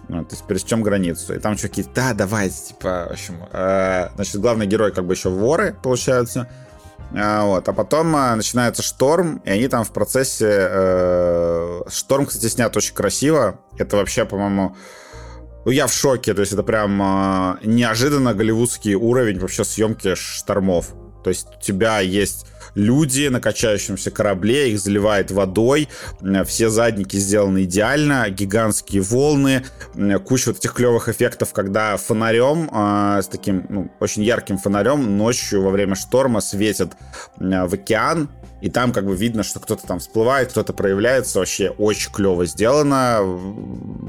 Ну, 0.09 0.25
то 0.25 0.35
есть 0.35 0.47
пересечем 0.47 0.83
границу. 0.83 1.35
И 1.35 1.39
там 1.39 1.57
чуваки, 1.57 1.85
да, 1.95 2.13
давайте, 2.13 2.69
типа, 2.69 3.07
в 3.09 3.13
общем, 3.13 3.37
э, 3.53 4.09
значит, 4.15 4.41
главный 4.41 4.67
герой 4.67 4.93
как 4.93 5.07
бы 5.07 5.15
еще 5.15 5.29
воры, 5.31 5.75
получаются. 5.83 6.49
А, 7.15 7.45
вот. 7.45 7.69
а 7.69 7.73
потом 7.73 8.15
э, 8.17 8.35
начинается 8.35 8.83
шторм, 8.83 9.39
и 9.45 9.51
они 9.51 9.69
там 9.69 9.85
в 9.85 9.93
процессе... 9.93 10.49
э, 10.51 11.81
шторм, 11.89 12.27
кстати, 12.27 12.47
снят 12.47 12.77
очень 12.77 12.95
красиво. 12.95 13.61
Это 13.79 13.97
вообще, 13.97 14.25
по-моему... 14.25 14.77
Ну, 15.65 15.71
я 15.71 15.87
в 15.87 15.93
шоке. 15.93 16.35
То 16.35 16.41
есть 16.41 16.53
это 16.53 16.63
прям 16.63 17.01
э, 17.01 17.59
неожиданно 17.63 18.35
голливудский 18.35 18.95
уровень 18.95 19.39
вообще 19.39 19.65
съемки 19.65 20.15
штормов. 20.15 20.95
То 21.23 21.31
есть 21.31 21.47
у 21.57 21.61
тебя 21.61 22.01
есть 22.01 22.47
люди 22.75 23.29
на 23.29 23.41
качающемся 23.41 24.11
корабле, 24.11 24.71
их 24.71 24.79
заливает 24.79 25.31
водой, 25.31 25.89
э, 26.21 26.45
все 26.45 26.69
задники 26.69 27.17
сделаны 27.17 27.65
идеально, 27.65 28.29
гигантские 28.31 29.03
волны, 29.03 29.65
э, 29.95 30.19
куча 30.19 30.49
вот 30.49 30.59
этих 30.59 30.73
клевых 30.75 31.09
эффектов, 31.09 31.53
когда 31.53 31.97
фонарем, 31.97 32.71
э, 32.73 33.23
с 33.23 33.29
таким 33.29 33.67
ну, 33.69 33.91
очень 34.01 34.23
ярким 34.23 34.59
фонарем 34.59 35.19
ночью 35.19 35.63
во 35.63 35.71
время 35.71 35.95
шторма 35.95 36.41
светят 36.41 36.93
в 37.37 37.75
океан, 37.75 38.29
и 38.63 38.71
там 38.71 38.93
как 38.93 39.05
бы 39.07 39.17
видно, 39.17 39.43
что 39.43 39.59
кто-то 39.59 39.85
там 39.85 39.99
всплывает, 39.99 40.51
кто-то 40.51 40.73
проявляется. 40.73 41.41
Вообще 41.41 41.71
очень 41.71 42.13
клево 42.13 42.47
сделано. 42.47 43.19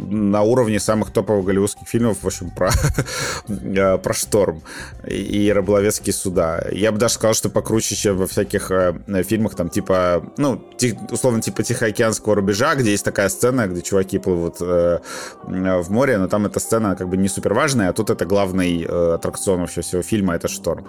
На 0.10 0.44
уровне 0.44 0.80
самых 0.80 1.12
топовых 1.12 1.46
голливудских 1.46 1.88
фильмов, 1.88 2.20
в 2.22 2.28
общем, 2.28 2.52
про, 2.52 2.70
э, 3.48 3.98
про 3.98 4.14
шторм 4.14 4.62
и 5.08 5.52
рыболовецкие 5.52 6.14
суда. 6.14 6.64
Я 6.72 6.92
бы 6.92 7.00
даже 7.00 7.16
сказал, 7.16 7.34
что 7.34 7.50
покруче, 7.50 7.96
чем 7.96 8.18
во 8.18 8.28
всяких 8.28 8.70
э, 8.70 8.94
фильмах, 9.24 9.56
там, 9.56 9.70
типа, 9.70 10.24
ну, 10.38 10.62
ти- 10.78 11.00
условно, 11.10 11.42
типа 11.42 11.64
Тихоокеанского 11.64 12.36
рубежа, 12.36 12.76
где 12.76 12.92
есть 12.92 13.06
такая 13.06 13.30
сцена, 13.30 13.66
где 13.66 13.82
чуваки 13.82 14.20
плывут 14.20 14.58
э, 14.62 15.00
э, 15.48 15.82
в 15.82 15.90
море, 15.90 16.20
но 16.20 16.28
там 16.28 16.46
эта 16.46 16.60
сцена 16.60 16.96
как 16.96 17.10
бы 17.10 17.18
не 17.18 17.28
супер 17.28 17.56
важная, 17.56 17.90
а 17.90 17.94
тут 17.94 18.12
это 18.12 18.28
главный 18.28 18.86
э, 18.88 19.14
аттракцион 19.16 19.62
вообще 19.62 19.82
всего 19.82 20.04
фильма, 20.04 20.36
это 20.36 20.48
шторм. 20.48 20.86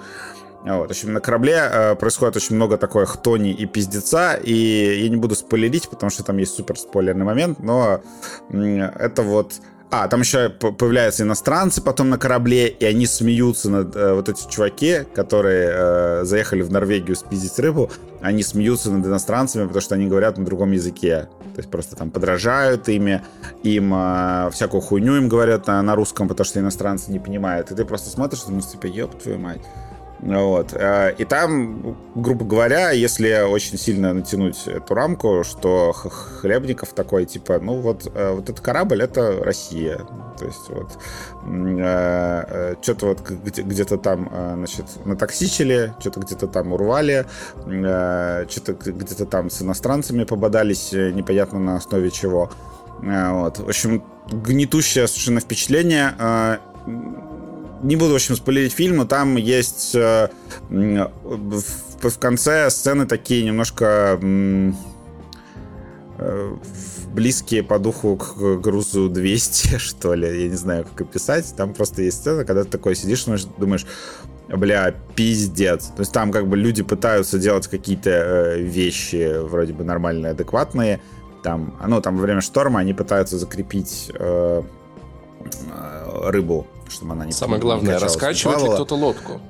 Вот, 0.64 0.88
в 0.88 0.90
общем, 0.90 1.12
на 1.12 1.20
корабле 1.20 1.60
э, 1.70 1.94
происходит 1.94 2.36
очень 2.36 2.56
много 2.56 2.78
такой 2.78 3.04
хтони 3.04 3.52
и 3.52 3.66
пиздеца, 3.66 4.34
и 4.34 5.02
я 5.02 5.08
не 5.10 5.16
буду 5.16 5.34
спойлерить, 5.34 5.88
потому 5.90 6.10
что 6.10 6.24
там 6.24 6.38
есть 6.38 6.54
супер 6.56 6.78
спойлерный 6.78 7.24
момент, 7.24 7.58
но 7.60 8.00
м, 8.50 8.80
это 8.80 9.22
вот 9.22 9.54
А, 9.90 10.08
там 10.08 10.20
еще 10.20 10.48
появляются 10.48 11.22
иностранцы 11.22 11.80
потом 11.80 12.10
на 12.10 12.18
корабле, 12.18 12.66
и 12.66 12.84
они 12.84 13.06
смеются 13.06 13.70
над 13.70 13.94
э, 13.94 14.14
вот 14.14 14.28
эти 14.28 14.48
чуваки, 14.48 15.00
которые 15.14 15.70
э, 15.72 16.24
заехали 16.24 16.62
в 16.62 16.72
Норвегию 16.72 17.14
спиздить 17.14 17.56
рыбу, 17.60 17.90
они 18.20 18.42
смеются 18.42 18.90
над 18.90 19.06
иностранцами, 19.06 19.66
потому 19.66 19.82
что 19.82 19.94
они 19.94 20.06
говорят 20.06 20.36
на 20.36 20.44
другом 20.44 20.72
языке. 20.72 21.28
То 21.54 21.58
есть 21.58 21.70
просто 21.70 21.94
там 21.94 22.10
подражают 22.10 22.88
ими, 22.88 23.22
им 23.62 23.94
э, 23.94 24.50
всякую 24.50 24.80
хуйню 24.80 25.16
им 25.16 25.28
говорят 25.28 25.68
на, 25.68 25.80
на 25.82 25.94
русском, 25.94 26.26
потому 26.26 26.44
что 26.44 26.58
иностранцы 26.58 27.12
не 27.12 27.20
понимают. 27.20 27.70
И 27.70 27.76
ты 27.76 27.84
просто 27.84 28.10
смотришь 28.10 28.42
и 28.42 28.46
думаешь, 28.46 28.66
типа, 28.66 28.86
ёб 28.86 29.16
твою 29.22 29.38
мать. 29.38 29.62
Вот. 30.20 30.72
Э, 30.72 31.14
и 31.16 31.24
там, 31.24 31.96
грубо 32.14 32.44
говоря, 32.44 32.90
если 32.92 33.42
очень 33.42 33.78
сильно 33.78 34.14
натянуть 34.14 34.66
эту 34.66 34.94
рамку, 34.94 35.44
что 35.44 35.92
Хлебников 35.92 36.92
такой, 36.94 37.26
типа, 37.26 37.58
ну 37.60 37.80
вот, 37.80 38.10
э, 38.14 38.32
вот 38.32 38.48
этот 38.48 38.60
корабль— 38.60 39.02
это 39.04 39.44
Россия. 39.44 39.98
То 40.38 40.46
есть 40.46 40.68
вот 40.68 40.98
э, 41.46 42.74
что-то 42.80 43.06
вот 43.06 43.20
где-то 43.20 43.98
там, 43.98 44.30
значит, 44.56 44.86
натоксичили, 45.04 45.92
что-то 46.00 46.20
где-то 46.20 46.46
там 46.46 46.72
урвали, 46.72 47.26
что-то 47.64 48.72
где-то 48.72 49.26
там 49.26 49.50
с 49.50 49.62
иностранцами 49.62 50.24
пободались, 50.24 50.92
непонятно 50.92 51.58
на 51.58 51.76
основе 51.76 52.10
чего. 52.10 52.50
Вот. 53.00 53.58
В 53.58 53.68
общем, 53.68 54.02
гнетущее 54.30 55.06
совершенно 55.06 55.40
впечатление 55.40 56.14
не 57.84 57.96
буду, 57.96 58.12
в 58.12 58.14
общем, 58.14 58.34
спойлерить 58.34 58.74
но 58.78 59.04
там 59.04 59.36
есть 59.36 59.94
э, 59.94 60.28
в, 60.70 61.62
в 62.00 62.18
конце 62.18 62.70
сцены 62.70 63.06
такие 63.06 63.44
немножко 63.44 64.18
э, 64.22 64.72
близкие 67.12 67.62
по 67.62 67.78
духу 67.78 68.16
к 68.16 68.56
грузу 68.56 69.08
200, 69.10 69.78
что 69.78 70.14
ли. 70.14 70.44
Я 70.44 70.48
не 70.48 70.56
знаю, 70.56 70.84
как 70.84 71.08
описать. 71.08 71.54
Там 71.56 71.74
просто 71.74 72.02
есть 72.02 72.18
сцена, 72.18 72.44
когда 72.44 72.64
ты 72.64 72.70
такой 72.70 72.96
сидишь, 72.96 73.26
думаешь, 73.58 73.86
бля, 74.48 74.94
пиздец. 75.14 75.88
То 75.88 76.00
есть 76.00 76.12
там 76.12 76.32
как 76.32 76.48
бы 76.48 76.56
люди 76.56 76.82
пытаются 76.82 77.38
делать 77.38 77.66
какие-то 77.68 78.10
э, 78.10 78.62
вещи 78.62 79.38
вроде 79.42 79.74
бы 79.74 79.84
нормальные, 79.84 80.30
адекватные. 80.32 81.00
Там, 81.42 81.78
ну, 81.86 82.00
там 82.00 82.16
во 82.16 82.22
время 82.22 82.40
шторма 82.40 82.80
они 82.80 82.94
пытаются 82.94 83.38
закрепить 83.38 84.10
э, 84.14 84.62
э 85.44 86.30
рыбу 86.30 86.66
чтобы 86.88 87.12
она 87.12 87.26
не 87.26 87.32
Самое 87.32 87.60
главное, 87.60 87.98
раскачивает 87.98 88.62
ли 88.62 88.68
кто-то 88.68 88.94
лодку? 88.94 89.40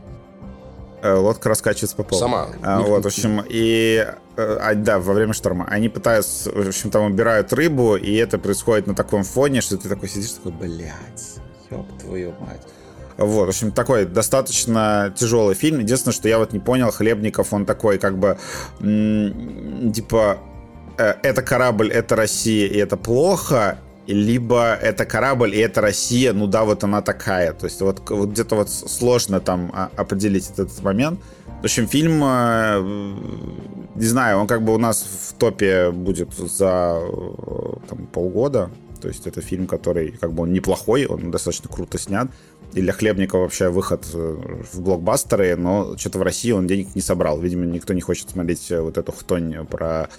Э, 1.05 1.13
лодка 1.17 1.51
раскачивается 1.51 1.97
по 1.97 2.03
полу. 2.03 2.19
Сама. 2.19 2.49
А, 2.63 2.81
вот, 2.81 3.05
в 3.05 3.07
общем, 3.07 3.45
и 3.47 4.07
э, 4.37 4.59
а, 4.61 4.75
да, 4.75 4.99
во 4.99 5.13
время 5.13 5.35
шторма. 5.35 5.67
Они 5.69 5.91
пытаются, 5.91 6.51
в 6.51 6.69
общем, 6.69 6.91
там 6.91 7.05
убирают 7.05 7.53
рыбу, 7.53 7.97
и 7.97 8.15
это 8.15 8.39
происходит 8.39 8.87
на 8.87 8.95
таком 8.95 9.23
фоне, 9.23 9.61
что 9.61 9.77
ты 9.77 9.91
такой 9.91 10.09
сидишь, 10.09 10.31
такой, 10.31 10.53
блядь, 10.53 11.37
ёб 11.71 11.87
твою 12.01 12.31
мать. 12.41 12.63
Вот, 13.19 13.45
в 13.45 13.49
общем, 13.49 13.71
такой 13.71 14.07
достаточно 14.07 15.13
тяжелый 15.15 15.55
фильм. 15.55 15.81
Единственное, 15.81 16.15
что 16.15 16.27
я 16.27 16.39
вот 16.39 16.55
не 16.55 16.59
понял, 16.59 16.91
Хлебников, 16.91 17.53
он 17.53 17.67
такой, 17.67 17.99
как 17.99 18.19
бы, 18.19 18.39
типа, 18.81 20.39
э, 20.97 21.15
это 21.23 21.43
корабль, 21.43 21.91
это 21.91 22.17
Россия, 22.17 22.67
и 22.67 22.79
это 22.79 22.97
плохо, 22.97 23.79
либо 24.07 24.75
это 24.75 25.05
корабль, 25.07 25.55
и 25.55 25.59
это 25.59 25.81
Россия, 25.81 26.33
ну 26.33 26.47
да, 26.47 26.65
вот 26.65 26.85
она 26.85 27.01
такая. 27.03 27.53
То 27.53 27.67
есть 27.67 27.81
вот, 27.81 28.11
вот 28.11 28.31
где-то 28.31 28.57
вот 28.57 28.71
сложно 28.71 29.41
там 29.41 29.71
а, 29.75 29.91
определить 29.97 30.51
этот 30.51 30.83
момент. 30.83 31.21
В 31.63 31.65
общем, 31.65 31.89
фильм, 31.89 32.23
э, 32.23 33.15
не 33.95 34.07
знаю, 34.07 34.39
он 34.39 34.47
как 34.47 34.63
бы 34.63 34.75
у 34.75 34.79
нас 34.79 35.03
в 35.03 35.33
топе 35.35 35.91
будет 35.91 36.35
за 36.35 37.01
э, 37.01 37.73
там, 37.89 38.07
полгода. 38.13 38.71
То 39.01 39.09
есть 39.09 39.27
это 39.27 39.41
фильм, 39.41 39.67
который 39.67 40.13
как 40.13 40.33
бы 40.33 40.43
он 40.43 40.53
неплохой, 40.53 41.07
он 41.07 41.31
достаточно 41.31 41.71
круто 41.71 41.99
снят. 41.99 42.29
И 42.75 42.83
для 42.83 42.93
Хлебника 42.93 43.37
вообще 43.37 43.71
выход 43.71 44.07
э, 44.13 44.37
в 44.73 44.81
блокбастеры, 44.81 45.57
но 45.57 45.97
что-то 45.97 46.19
в 46.19 46.23
России 46.23 46.51
он 46.51 46.67
денег 46.67 46.95
не 46.95 47.01
собрал. 47.01 47.41
Видимо, 47.41 47.65
никто 47.65 47.95
не 47.95 48.03
хочет 48.03 48.29
смотреть 48.29 48.71
вот 48.71 48.99
эту 48.99 49.13
хтонь 49.13 49.65
про 49.67 50.11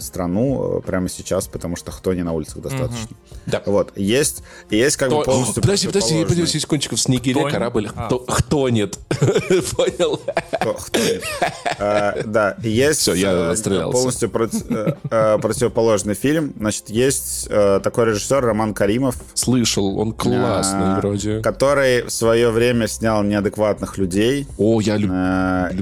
страну 0.00 0.78
э, 0.78 0.80
прямо 0.82 1.08
сейчас, 1.08 1.46
потому 1.48 1.76
что 1.76 1.90
хтони 1.92 2.22
на 2.22 2.32
улицах 2.32 2.62
достаточно. 2.62 3.04
Угу. 3.10 3.16
Да. 3.46 3.62
Вот. 3.66 3.92
Есть, 3.96 4.42
есть 4.70 4.96
как 4.96 5.08
Кто... 5.08 5.18
бы 5.18 5.24
полностью... 5.24 5.62
Подожди, 5.62 5.86
подожди, 5.86 6.24
подожди, 6.24 6.58
секундчиков. 6.58 6.98
В 6.98 7.02
Снегире 7.02 7.48
корабль 7.50 7.90
а. 7.94 8.08
хтонет. 8.28 8.98
Понял? 9.76 10.20
А, 11.78 12.14
да, 12.24 12.56
есть 12.62 13.00
Все, 13.00 13.14
я 13.14 13.54
э, 13.54 13.90
полностью 13.90 14.30
противоположный 14.30 16.14
фильм. 16.14 16.54
Значит, 16.58 16.90
есть 16.90 17.48
такой 17.48 18.06
режиссер 18.06 18.44
Роман 18.44 18.74
Каримов. 18.74 19.16
Слышал, 19.34 19.98
он 19.98 20.12
классный 20.12 20.96
вроде. 20.96 21.40
Который 21.40 22.02
в 22.02 22.10
свое 22.10 22.50
время 22.50 22.88
снял 22.88 23.22
«Неадекватных 23.22 23.98
людей». 23.98 24.46
О, 24.58 24.80
я 24.80 24.96
любил 24.96 25.12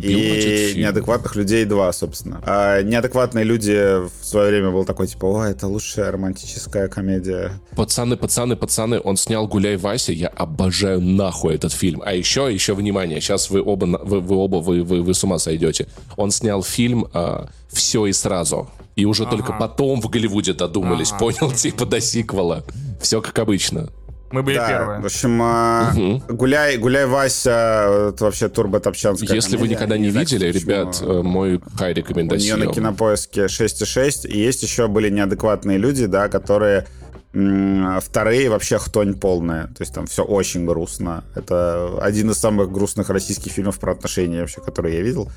И 0.03 0.75
«Неадекватных 0.77 1.37
людей 1.37 1.65
2», 1.65 1.93
собственно. 1.93 2.41
«Неадекватные 2.83 3.45
люди 3.45 3.52
в 3.61 4.25
свое 4.25 4.51
время 4.51 4.71
был 4.71 4.85
такой, 4.85 5.07
типа, 5.07 5.27
о, 5.27 5.45
это 5.45 5.67
лучшая 5.67 6.11
романтическая 6.11 6.89
комедия. 6.89 7.53
Пацаны, 7.77 8.17
пацаны, 8.17 8.57
пацаны, 8.57 9.01
он 9.01 9.17
снял 9.17 9.47
«Гуляй, 9.47 9.77
Вася», 9.77 10.13
я 10.13 10.29
обожаю 10.29 11.01
нахуй 11.01 11.55
этот 11.55 11.73
фильм. 11.73 12.03
А 12.05 12.13
еще, 12.13 12.53
еще, 12.53 12.75
внимание, 12.75 13.21
сейчас 13.21 13.51
вы 13.51 13.63
оба, 13.63 13.85
вы, 13.85 14.21
вы 14.21 14.37
оба, 14.37 14.57
вы, 14.57 14.83
вы, 14.83 15.03
вы 15.03 15.15
с 15.15 15.25
ума 15.25 15.39
сойдете. 15.39 15.87
Он 16.17 16.31
снял 16.31 16.63
фильм 16.63 17.07
э, 17.13 17.47
«Все 17.71 18.07
и 18.07 18.13
сразу». 18.13 18.69
И 18.95 19.05
уже 19.07 19.23
ага. 19.23 19.37
только 19.37 19.53
потом 19.55 20.01
в 20.01 20.09
Голливуде 20.09 20.53
додумались, 20.53 21.13
ага. 21.13 21.19
понял, 21.19 21.53
типа 21.57 21.87
до 21.87 22.01
сиквела. 22.01 22.65
Все 23.01 23.21
как 23.21 23.39
обычно. 23.39 23.89
Мы 24.33 24.43
были 24.43 24.57
да, 24.57 24.69
первые. 24.69 25.01
В 25.01 25.07
общем, 25.07 25.41
угу. 25.41 26.35
гуляй, 26.35 26.77
гуляй, 26.79 27.07
Вася, 27.07 28.11
это 28.15 28.25
вообще 28.25 28.49
турбо 28.49 28.81
топчанская 28.81 29.35
Если 29.35 29.57
комедия. 29.57 29.63
вы 29.63 29.75
никогда 29.75 29.99
не, 29.99 30.05
не 30.05 30.11
видели, 30.11 30.51
знаю, 30.51 30.55
ребят, 30.55 30.87
почему... 30.89 31.13
Э, 31.13 31.23
мой 31.23 31.61
хай 31.77 31.93
рекомендация. 31.93 32.55
У 32.55 32.59
нее 32.59 32.67
на 32.67 32.73
кинопоиске 32.73 33.45
6,6. 33.47 34.29
И 34.29 34.39
есть 34.39 34.63
еще 34.63 34.89
были 34.89 35.11
неадекватные 35.11 35.79
люди, 35.79 36.07
да, 36.07 36.29
которые 36.29 36.87
Вторые 37.33 38.51
вообще 38.51 38.77
хтонь 38.77 39.15
полная. 39.15 39.69
То 39.69 39.81
есть 39.81 39.95
там 39.95 40.07
все 40.07 40.23
очень 40.23 40.67
грустно. 40.67 41.25
Это 41.35 41.99
один 42.03 42.31
из 42.31 42.37
самых 42.37 42.71
грустных 42.71 43.09
российских 43.09 43.53
фильмов 43.53 43.81
про 43.81 43.93
отношения 43.93 44.41
вообще, 44.41 44.61
которые 44.61 44.97
я 44.97 45.03
видел. 45.03 45.31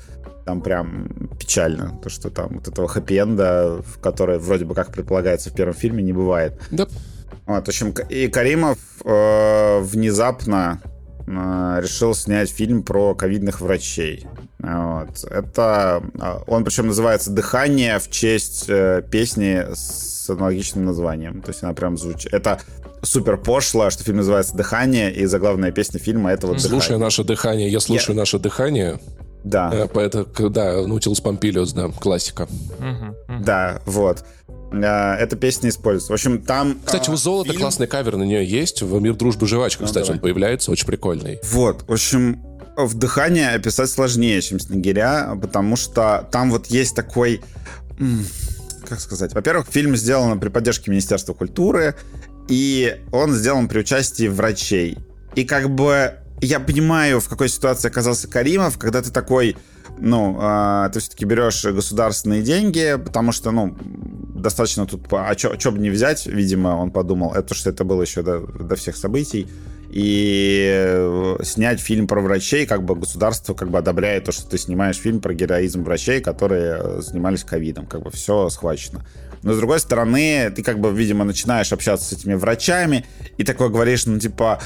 Там 0.44 0.60
прям 0.60 1.08
печально. 1.40 1.98
То, 2.02 2.10
что 2.10 2.28
там 2.28 2.48
вот 2.50 2.68
этого 2.68 2.86
хэппи-энда, 2.86 3.82
который 4.02 4.38
вроде 4.38 4.66
бы 4.66 4.74
как 4.74 4.92
предполагается 4.92 5.48
в 5.48 5.54
первом 5.54 5.72
фильме, 5.72 6.02
не 6.02 6.12
бывает. 6.12 6.60
Да. 6.70 6.86
Вот, 7.46 7.64
в 7.64 7.68
общем, 7.68 7.94
и 8.08 8.28
Каримов 8.28 8.78
э, 9.04 9.80
внезапно 9.80 10.82
э, 11.26 11.80
решил 11.80 12.14
снять 12.14 12.50
фильм 12.50 12.82
про 12.82 13.14
ковидных 13.14 13.60
врачей. 13.60 14.26
Вот. 14.58 15.24
Это 15.30 16.02
э, 16.20 16.38
он 16.48 16.64
причем 16.64 16.88
называется 16.88 17.30
"Дыхание" 17.30 18.00
в 18.00 18.10
честь 18.10 18.64
э, 18.68 19.02
песни 19.08 19.64
с 19.72 20.28
аналогичным 20.28 20.86
названием. 20.86 21.40
То 21.40 21.50
есть 21.50 21.62
она 21.62 21.72
прям 21.72 21.96
звучит. 21.96 22.34
Это 22.34 22.60
супер 23.02 23.36
пошло, 23.36 23.90
что 23.90 24.02
фильм 24.02 24.16
называется 24.18 24.56
«Дыхание», 24.56 25.14
и 25.14 25.24
заглавная 25.26 25.70
песня 25.70 26.00
фильма— 26.00 26.30
это 26.32 26.48
вот 26.48 26.60
«Слушай 26.60 26.88
дыхание. 26.88 26.98
наше 27.04 27.24
дыхание», 27.24 27.68
я 27.68 27.78
слушаю 27.78 28.16
я... 28.16 28.20
наше 28.22 28.40
дыхание. 28.40 28.98
Да. 29.44 29.70
Э, 29.72 29.86
поэтому, 29.86 30.26
да, 30.50 30.82
Наутилус 30.84 31.20
Помпилиус, 31.20 31.72
да, 31.72 31.88
классика. 31.88 32.48
Да, 33.28 33.80
вот. 33.86 34.24
Э, 34.72 35.14
эта 35.14 35.36
песня 35.36 35.68
используется. 35.68 36.12
В 36.12 36.14
общем, 36.14 36.42
там... 36.42 36.78
Кстати, 36.84 37.10
у 37.10 37.16
Золота 37.16 37.50
фильм... 37.50 37.62
классный 37.62 37.86
кавер 37.86 38.16
на 38.16 38.24
нее 38.24 38.44
есть. 38.44 38.82
В 38.82 39.00
«Мир, 39.00 39.14
дружбы, 39.14 39.46
жвачка», 39.46 39.82
ну, 39.82 39.86
кстати, 39.86 40.06
давай. 40.06 40.16
он 40.16 40.22
появляется, 40.22 40.70
очень 40.70 40.86
прикольный. 40.86 41.38
Вот, 41.44 41.84
в 41.86 41.92
общем, 41.92 42.42
вдыхание 42.76 43.50
описать 43.50 43.90
сложнее, 43.90 44.40
чем 44.42 44.60
Снегиря, 44.60 45.38
потому 45.40 45.76
что 45.76 46.28
там 46.30 46.50
вот 46.50 46.66
есть 46.66 46.94
такой... 46.94 47.40
Как 48.88 49.00
сказать? 49.00 49.34
Во-первых, 49.34 49.66
фильм 49.68 49.96
сделан 49.96 50.38
при 50.38 50.48
поддержке 50.48 50.90
Министерства 50.90 51.32
культуры, 51.32 51.96
и 52.48 53.02
он 53.10 53.32
сделан 53.32 53.66
при 53.66 53.80
участии 53.80 54.28
врачей. 54.28 54.98
И 55.34 55.44
как 55.44 55.70
бы 55.70 56.14
я 56.40 56.60
понимаю, 56.60 57.20
в 57.20 57.28
какой 57.28 57.48
ситуации 57.48 57.88
оказался 57.88 58.28
Каримов, 58.28 58.78
когда 58.78 59.02
ты 59.02 59.10
такой, 59.10 59.56
ну, 59.98 60.38
э, 60.40 60.90
ты 60.92 61.00
все-таки 61.00 61.24
берешь 61.24 61.64
государственные 61.64 62.42
деньги, 62.42 62.96
потому 63.02 63.32
что, 63.32 63.50
ну, 63.50 63.76
достаточно 64.46 64.86
тут, 64.86 65.12
а 65.12 65.36
что 65.36 65.72
бы 65.72 65.78
не 65.78 65.90
взять, 65.90 66.26
видимо, 66.26 66.68
он 66.76 66.92
подумал, 66.92 67.34
это 67.34 67.52
что 67.52 67.70
это 67.70 67.82
было 67.82 68.02
еще 68.02 68.22
до, 68.22 68.38
до 68.38 68.76
всех 68.76 68.96
событий, 68.96 69.48
и 69.90 70.70
э, 70.72 71.36
снять 71.42 71.80
фильм 71.80 72.06
про 72.06 72.20
врачей, 72.20 72.64
как 72.64 72.84
бы 72.84 72.94
государство 72.94 73.54
как 73.54 73.70
бы 73.70 73.78
одобряет 73.78 74.24
то, 74.24 74.32
что 74.32 74.48
ты 74.48 74.56
снимаешь 74.56 74.98
фильм 74.98 75.20
про 75.20 75.34
героизм 75.34 75.82
врачей, 75.82 76.20
которые 76.20 76.78
э, 76.78 77.00
занимались 77.00 77.42
ковидом, 77.42 77.86
как 77.86 78.02
бы 78.02 78.10
все 78.12 78.48
схвачено. 78.48 79.04
Но 79.42 79.52
с 79.52 79.56
другой 79.56 79.80
стороны, 79.80 80.52
ты 80.54 80.62
как 80.62 80.78
бы, 80.78 80.92
видимо, 80.92 81.24
начинаешь 81.24 81.72
общаться 81.72 82.06
с 82.06 82.12
этими 82.12 82.34
врачами 82.34 83.04
и 83.36 83.42
такой 83.42 83.68
говоришь, 83.68 84.06
ну 84.06 84.18
типа, 84.18 84.60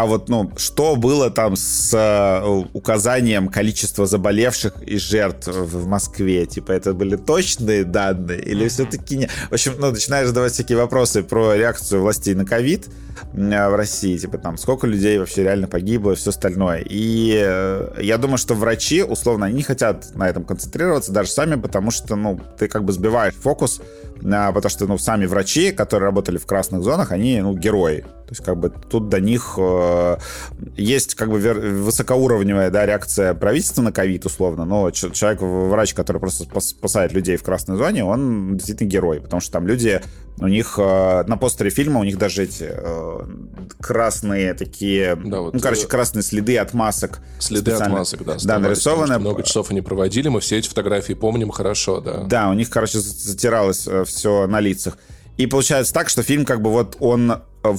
а 0.00 0.06
вот, 0.06 0.30
ну, 0.30 0.50
что 0.56 0.96
было 0.96 1.28
там 1.28 1.56
с 1.56 1.92
э, 1.92 2.64
указанием 2.72 3.48
количества 3.48 4.06
заболевших 4.06 4.82
и 4.82 4.96
жертв 4.96 5.48
в 5.48 5.86
Москве? 5.86 6.46
Типа, 6.46 6.72
это 6.72 6.94
были 6.94 7.16
точные 7.16 7.84
данные 7.84 8.40
или 8.40 8.66
все-таки 8.68 9.18
не? 9.18 9.26
В 9.26 9.52
общем, 9.52 9.74
ну, 9.78 9.90
начинаешь 9.90 10.28
задавать 10.28 10.54
всякие 10.54 10.78
вопросы 10.78 11.22
про 11.22 11.54
реакцию 11.54 12.00
властей 12.00 12.34
на 12.34 12.46
ковид 12.46 12.88
э, 13.34 13.68
в 13.68 13.74
России, 13.74 14.16
типа, 14.16 14.38
там, 14.38 14.56
сколько 14.56 14.86
людей 14.86 15.18
вообще 15.18 15.42
реально 15.42 15.68
погибло 15.68 16.12
и 16.12 16.14
все 16.14 16.30
остальное. 16.30 16.82
И 16.88 17.38
э, 17.38 17.98
я 18.00 18.16
думаю, 18.16 18.38
что 18.38 18.54
врачи, 18.54 19.02
условно, 19.02 19.44
они 19.44 19.56
не 19.56 19.62
хотят 19.62 20.14
на 20.14 20.30
этом 20.30 20.44
концентрироваться 20.44 21.12
даже 21.12 21.30
сами, 21.30 21.56
потому 21.56 21.90
что, 21.90 22.16
ну, 22.16 22.40
ты 22.58 22.68
как 22.68 22.84
бы 22.84 22.94
сбиваешь 22.94 23.34
фокус 23.34 23.82
потому 24.52 24.70
что, 24.70 24.86
ну, 24.86 24.98
сами 24.98 25.26
врачи, 25.26 25.72
которые 25.72 26.06
работали 26.06 26.38
в 26.38 26.46
красных 26.46 26.82
зонах, 26.82 27.12
они, 27.12 27.40
ну, 27.40 27.54
герои. 27.56 28.00
То 28.00 28.30
есть, 28.30 28.44
как 28.44 28.56
бы, 28.58 28.70
тут 28.70 29.08
до 29.08 29.20
них 29.20 29.54
э, 29.58 30.16
есть, 30.76 31.14
как 31.14 31.30
бы, 31.30 31.38
высокоуровневая, 31.38 32.70
да, 32.70 32.86
реакция 32.86 33.34
правительства 33.34 33.82
на 33.82 33.92
ковид, 33.92 34.24
условно, 34.26 34.64
но 34.64 34.90
человек, 34.90 35.40
врач, 35.42 35.94
который 35.94 36.18
просто 36.18 36.44
спасает 36.60 37.12
людей 37.12 37.36
в 37.36 37.42
красной 37.42 37.76
зоне, 37.76 38.04
он 38.04 38.56
действительно 38.56 38.88
герой, 38.88 39.20
потому 39.20 39.40
что 39.40 39.52
там 39.52 39.66
люди, 39.66 40.00
у 40.38 40.46
них 40.46 40.74
э, 40.78 41.24
на 41.26 41.36
постере 41.36 41.70
фильма, 41.70 42.00
у 42.00 42.04
них 42.04 42.16
даже 42.16 42.44
эти 42.44 42.68
э, 42.70 43.20
красные 43.80 44.54
такие, 44.54 45.16
да, 45.16 45.40
вот, 45.40 45.54
ну, 45.54 45.60
короче, 45.60 45.84
э, 45.84 45.86
красные 45.86 46.22
следы 46.22 46.56
от 46.58 46.72
масок. 46.72 47.20
Следы 47.38 47.72
от 47.72 47.88
масок, 47.90 48.24
да. 48.24 48.36
Да, 48.42 48.58
нарисованы. 48.58 49.18
Много 49.18 49.42
часов 49.42 49.70
они 49.70 49.80
проводили, 49.80 50.28
мы 50.28 50.40
все 50.40 50.58
эти 50.58 50.68
фотографии 50.68 51.12
помним 51.12 51.50
хорошо, 51.50 52.00
да. 52.00 52.24
Да, 52.24 52.48
у 52.48 52.54
них, 52.54 52.70
короче, 52.70 53.00
затиралось 53.00 53.86
э, 53.86 54.04
все 54.04 54.46
на 54.46 54.60
лицах. 54.60 54.96
И 55.36 55.46
получается 55.46 55.94
так, 55.94 56.08
что 56.10 56.22
фильм 56.22 56.44
как 56.44 56.60
бы 56.60 56.70
вот 56.70 56.96
он 57.00 57.32
э, 57.32 57.74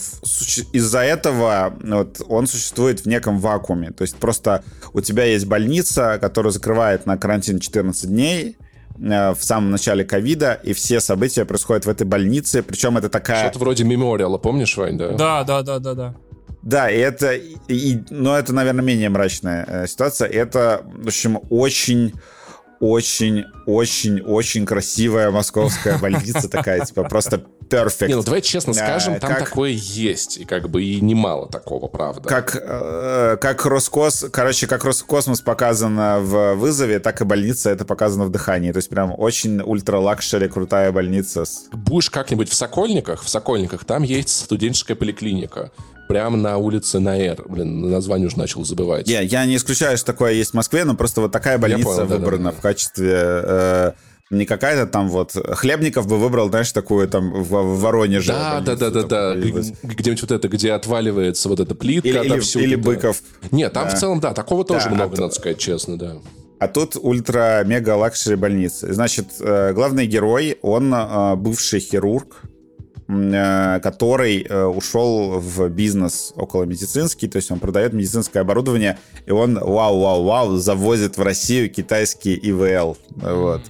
из-за 0.74 1.00
этого 1.00 1.76
вот, 1.80 2.22
он 2.28 2.48
существует 2.48 3.02
в 3.02 3.06
неком 3.06 3.40
вакууме. 3.40 3.92
То 3.92 4.02
есть 4.02 4.16
просто 4.16 4.64
у 4.94 5.02
тебя 5.02 5.26
есть 5.26 5.46
больница, 5.46 6.18
которая 6.20 6.52
закрывает 6.52 7.06
на 7.06 7.18
карантин 7.18 7.60
14 7.60 8.10
дней, 8.10 8.58
в 8.98 9.38
самом 9.40 9.72
начале 9.72 10.04
ковида, 10.04 10.60
и 10.64 10.74
все 10.74 11.00
события 11.00 11.46
происходят 11.46 11.86
в 11.86 11.90
этой 11.90 12.06
больнице, 12.06 12.64
причем 12.64 12.98
это 12.98 13.10
такая... 13.10 13.46
Что-то 13.46 13.60
вроде 13.60 13.84
мемориала, 13.84 14.38
помнишь, 14.38 14.78
Вань, 14.78 14.98
да? 14.98 15.10
Да, 15.14 15.44
да, 15.44 15.62
да, 15.62 15.80
да, 15.80 15.94
да. 15.94 16.16
Да, 16.62 16.92
и 16.92 16.98
это, 16.98 17.34
и, 17.34 18.00
но 18.12 18.38
это, 18.38 18.54
наверное, 18.54 18.84
менее 18.84 19.10
мрачная 19.10 19.66
э, 19.68 19.88
ситуация. 19.88 20.28
Это, 20.28 20.84
в 20.86 21.08
общем, 21.08 21.40
очень 21.50 22.14
очень-очень-очень 22.82 24.66
красивая 24.66 25.32
московская 25.32 25.98
больница 26.02 26.50
такая, 26.50 26.84
типа 26.84 27.04
просто 27.04 27.46
perfect. 27.70 28.08
Не, 28.08 28.16
ну 28.16 28.24
давай 28.24 28.42
честно 28.42 28.74
скажем, 28.74 29.20
там 29.20 29.36
такое 29.36 29.70
есть, 29.72 30.38
и 30.38 30.46
как 30.46 30.70
бы 30.70 30.84
и 30.84 31.00
немало 31.00 31.48
такого, 31.48 31.88
правда. 31.88 32.28
Как, 32.28 32.56
э, 32.60 33.38
как 33.40 33.66
Роскос, 33.66 34.26
короче, 34.32 34.68
как 34.68 34.84
Роскосмос 34.84 35.42
показано 35.42 36.20
в 36.20 36.56
вызове, 36.56 37.00
так 37.00 37.22
и 37.22 37.24
больница 37.24 37.70
это 37.70 37.86
показано 37.86 38.26
в 38.26 38.32
дыхании. 38.32 38.72
То 38.72 38.78
есть 38.78 38.90
прям 38.90 39.14
очень 39.18 39.62
ультра-лакшери 39.62 40.50
крутая 40.50 40.92
больница. 40.92 41.44
Будешь 41.72 42.10
как-нибудь 42.10 42.50
в 42.50 42.56
Сокольниках, 42.56 43.24
в 43.24 43.30
Сокольниках, 43.30 43.86
там 43.86 44.04
есть 44.04 44.30
студенческая 44.30 44.96
поликлиника 44.96 45.72
прямо 46.12 46.36
на 46.36 46.58
улице 46.58 47.00
Наэр. 47.00 47.42
Блин, 47.48 47.90
название 47.90 48.28
уже 48.28 48.38
начал 48.38 48.66
забывать. 48.66 49.08
Я, 49.08 49.22
я 49.22 49.46
не 49.46 49.56
исключаю, 49.56 49.96
что 49.96 50.08
такое 50.08 50.34
есть 50.34 50.52
в 50.52 50.54
Москве, 50.56 50.84
но 50.84 50.94
просто 50.94 51.22
вот 51.22 51.32
такая 51.32 51.58
больница 51.58 51.86
понял, 51.86 52.06
выбрана 52.06 52.44
да, 52.44 52.50
да, 52.50 52.52
да. 52.52 52.58
в 52.58 52.62
качестве... 52.62 53.12
Э, 53.14 53.92
не 54.30 54.46
какая-то 54.46 54.92
там 54.92 55.08
вот... 55.08 55.32
Хлебников 55.32 56.08
бы 56.08 56.18
выбрал, 56.18 56.50
знаешь, 56.50 56.70
такую 56.74 57.08
там 57.08 57.32
в, 57.32 57.48
в 57.50 57.80
Воронеже. 57.80 58.34
Да, 58.34 58.60
да, 58.60 58.76
да, 58.76 58.90
да, 58.90 59.04
да. 59.04 59.36
Где-нибудь 59.36 60.22
вот 60.22 60.32
это, 60.32 60.50
где 60.50 60.74
отваливается 60.74 61.48
вот 61.48 61.62
эта 61.62 61.76
плитка. 61.76 62.10
Или, 62.10 62.26
или, 62.26 62.62
или 62.62 62.76
Быков. 62.76 63.22
Нет, 63.52 63.72
там 63.72 63.86
да. 63.86 63.96
в 63.96 63.98
целом, 63.98 64.20
да, 64.20 64.34
такого 64.34 64.66
тоже 64.66 64.90
да, 64.90 64.96
много, 64.96 65.16
а 65.16 65.22
надо 65.22 65.34
сказать 65.34 65.60
честно, 65.60 65.98
да. 65.98 66.18
А 66.60 66.68
тут 66.68 66.98
ультра-мега-лакшери 66.98 68.36
больница. 68.36 68.94
Значит, 68.94 69.28
э, 69.40 69.72
главный 69.72 70.08
герой, 70.08 70.58
он 70.62 70.94
э, 70.94 71.36
бывший 71.38 71.80
хирург, 71.80 72.42
который 73.12 74.42
э, 74.42 74.64
ушел 74.64 75.40
в 75.40 75.68
бизнес 75.70 76.34
около 76.36 76.64
медицинский, 76.64 77.28
то 77.28 77.38
есть 77.38 77.52
он 77.52 77.60
продает 77.60 77.94
медицинское 77.94 78.40
оборудование, 78.40 78.98
и 79.26 79.32
он, 79.32 79.56
вау-вау-вау, 79.56 80.58
завозит 80.58 81.18
в 81.18 81.22
Россию 81.22 81.70
китайский 81.70 82.36
ИВЛ. 82.36 82.98
Вот. 83.16 83.62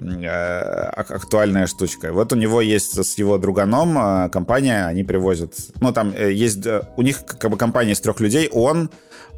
Э, 0.00 0.88
актуальная 0.96 1.66
штучка. 1.66 2.12
Вот 2.12 2.32
у 2.32 2.36
него 2.36 2.62
есть 2.62 3.04
с 3.04 3.18
его 3.18 3.36
друганом 3.36 4.30
компания, 4.30 4.86
они 4.86 5.04
привозят, 5.04 5.54
ну 5.80 5.92
там 5.92 6.14
есть, 6.14 6.66
у 6.96 7.02
них 7.02 7.24
как 7.26 7.50
бы 7.50 7.58
компания 7.58 7.92
из 7.92 8.00
трех 8.00 8.20
людей, 8.20 8.48
он, 8.50 8.90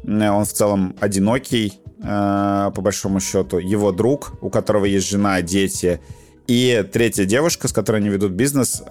он 0.05 0.45
в 0.45 0.53
целом 0.53 0.95
одинокий, 1.01 1.81
по 2.01 2.73
большому 2.77 3.19
счету, 3.19 3.57
его 3.57 3.91
друг, 3.91 4.31
у 4.41 4.49
которого 4.49 4.85
есть 4.85 5.09
жена, 5.09 5.41
дети, 5.41 5.99
и 6.49 6.83
третья 6.91 7.25
девушка, 7.25 7.67
с 7.67 7.73
которой 7.73 7.97
они 7.97 8.09
ведут 8.09 8.31
бизнес, 8.31 8.81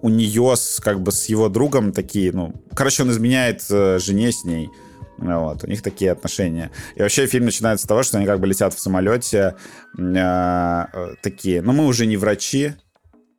у 0.00 0.08
нее 0.10 0.54
с, 0.54 0.80
как 0.80 1.00
бы 1.00 1.10
с 1.12 1.26
его 1.26 1.48
другом 1.48 1.92
такие, 1.92 2.30
ну, 2.30 2.52
короче, 2.74 3.02
он 3.02 3.10
изменяет 3.10 3.64
э, 3.70 3.98
жене 3.98 4.30
с 4.30 4.44
ней. 4.44 4.68
Вот, 5.16 5.64
у 5.64 5.66
них 5.66 5.82
такие 5.82 6.12
отношения. 6.12 6.70
И 6.94 7.02
вообще 7.02 7.26
фильм 7.26 7.46
начинается 7.46 7.86
с 7.86 7.88
того, 7.88 8.04
что 8.04 8.18
они 8.18 8.26
как 8.26 8.38
бы 8.38 8.46
летят 8.46 8.74
в 8.74 8.78
самолете, 8.78 9.56
э, 9.98 10.84
такие, 11.22 11.62
ну 11.62 11.72
мы 11.72 11.86
уже 11.86 12.06
не 12.06 12.16
врачи, 12.16 12.74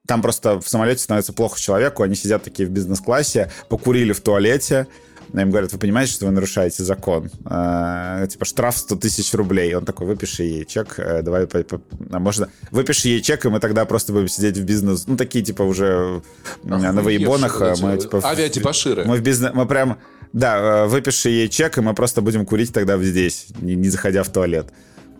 там 0.06 0.22
просто 0.22 0.60
в 0.60 0.68
самолете 0.68 1.04
становится 1.04 1.32
плохо 1.32 1.58
человеку, 1.58 2.04
они 2.04 2.16
сидят 2.16 2.44
такие 2.44 2.68
в 2.68 2.72
бизнес-классе, 2.72 3.52
покурили 3.70 4.12
в 4.12 4.20
туалете, 4.22 4.88
им 5.34 5.50
говорят, 5.52 5.72
вы 5.72 5.80
понимаете, 5.80 6.14
что 6.14 6.26
вы 6.26 6.32
нарушаете 6.32 6.84
закон? 6.84 7.30
А, 7.46 8.26
типа 8.28 8.46
штраф 8.46 8.78
100 8.78 8.96
тысяч 8.96 9.34
рублей. 9.34 9.74
Он 9.76 9.86
такой, 9.86 10.08
выпиши 10.08 10.44
ей 10.44 10.66
чек, 10.66 10.96
э, 10.98 11.22
давай, 11.22 11.46
по, 11.48 11.64
по, 11.64 11.82
а 12.12 12.20
можно, 12.20 12.50
выпиши 12.72 13.10
ей 13.10 13.22
чек, 13.22 13.46
и 13.46 13.50
мы 13.50 13.60
тогда 13.60 13.86
просто 13.86 14.14
будем 14.14 14.28
сидеть 14.28 14.58
в 14.58 14.64
бизнес. 14.64 15.06
Ну, 15.08 15.18
такие, 15.18 15.44
типа, 15.44 15.64
уже 15.64 16.22
Охуеть, 16.64 16.94
на 16.94 17.02
воебонах. 17.02 17.62
Мы, 17.82 17.98
типа, 17.98 18.22
Авиатипаширы. 18.24 19.06
Мы 19.06 19.18
в 19.18 19.22
бизнес, 19.22 19.52
мы 19.54 19.68
прям, 19.68 20.00
да, 20.34 20.58
э, 20.58 20.88
выпиши 20.88 21.30
ей 21.30 21.50
чек, 21.50 21.78
и 21.78 21.82
мы 21.82 21.94
просто 21.94 22.22
будем 22.22 22.46
курить 22.46 22.74
тогда 22.74 22.98
здесь, 22.98 23.48
не, 23.60 23.76
не 23.76 23.90
заходя 23.90 24.24
в 24.24 24.30
туалет. 24.30 24.68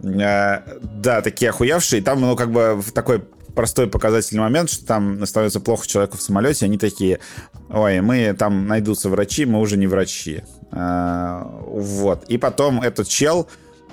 А, 0.04 0.64
да, 0.82 1.22
такие 1.22 1.50
охуевшие. 1.50 2.02
Там, 2.02 2.22
ну, 2.22 2.36
как 2.36 2.52
бы 2.52 2.76
в 2.76 2.92
такой 2.92 3.24
простой 3.60 3.88
показательный 3.88 4.40
момент, 4.40 4.70
что 4.70 4.86
там 4.86 5.26
становится 5.26 5.60
плохо 5.60 5.86
человеку 5.86 6.16
в 6.16 6.22
самолете, 6.22 6.64
они 6.64 6.78
такие, 6.78 7.20
ой, 7.68 8.00
мы 8.00 8.34
там 8.34 8.68
найдутся 8.68 9.10
врачи, 9.10 9.44
мы 9.44 9.60
уже 9.60 9.76
не 9.76 9.86
врачи. 9.86 10.44
А, 10.72 11.44
вот. 11.68 12.24
И 12.30 12.38
потом 12.38 12.82
этот 12.82 13.10
чел, 13.10 13.50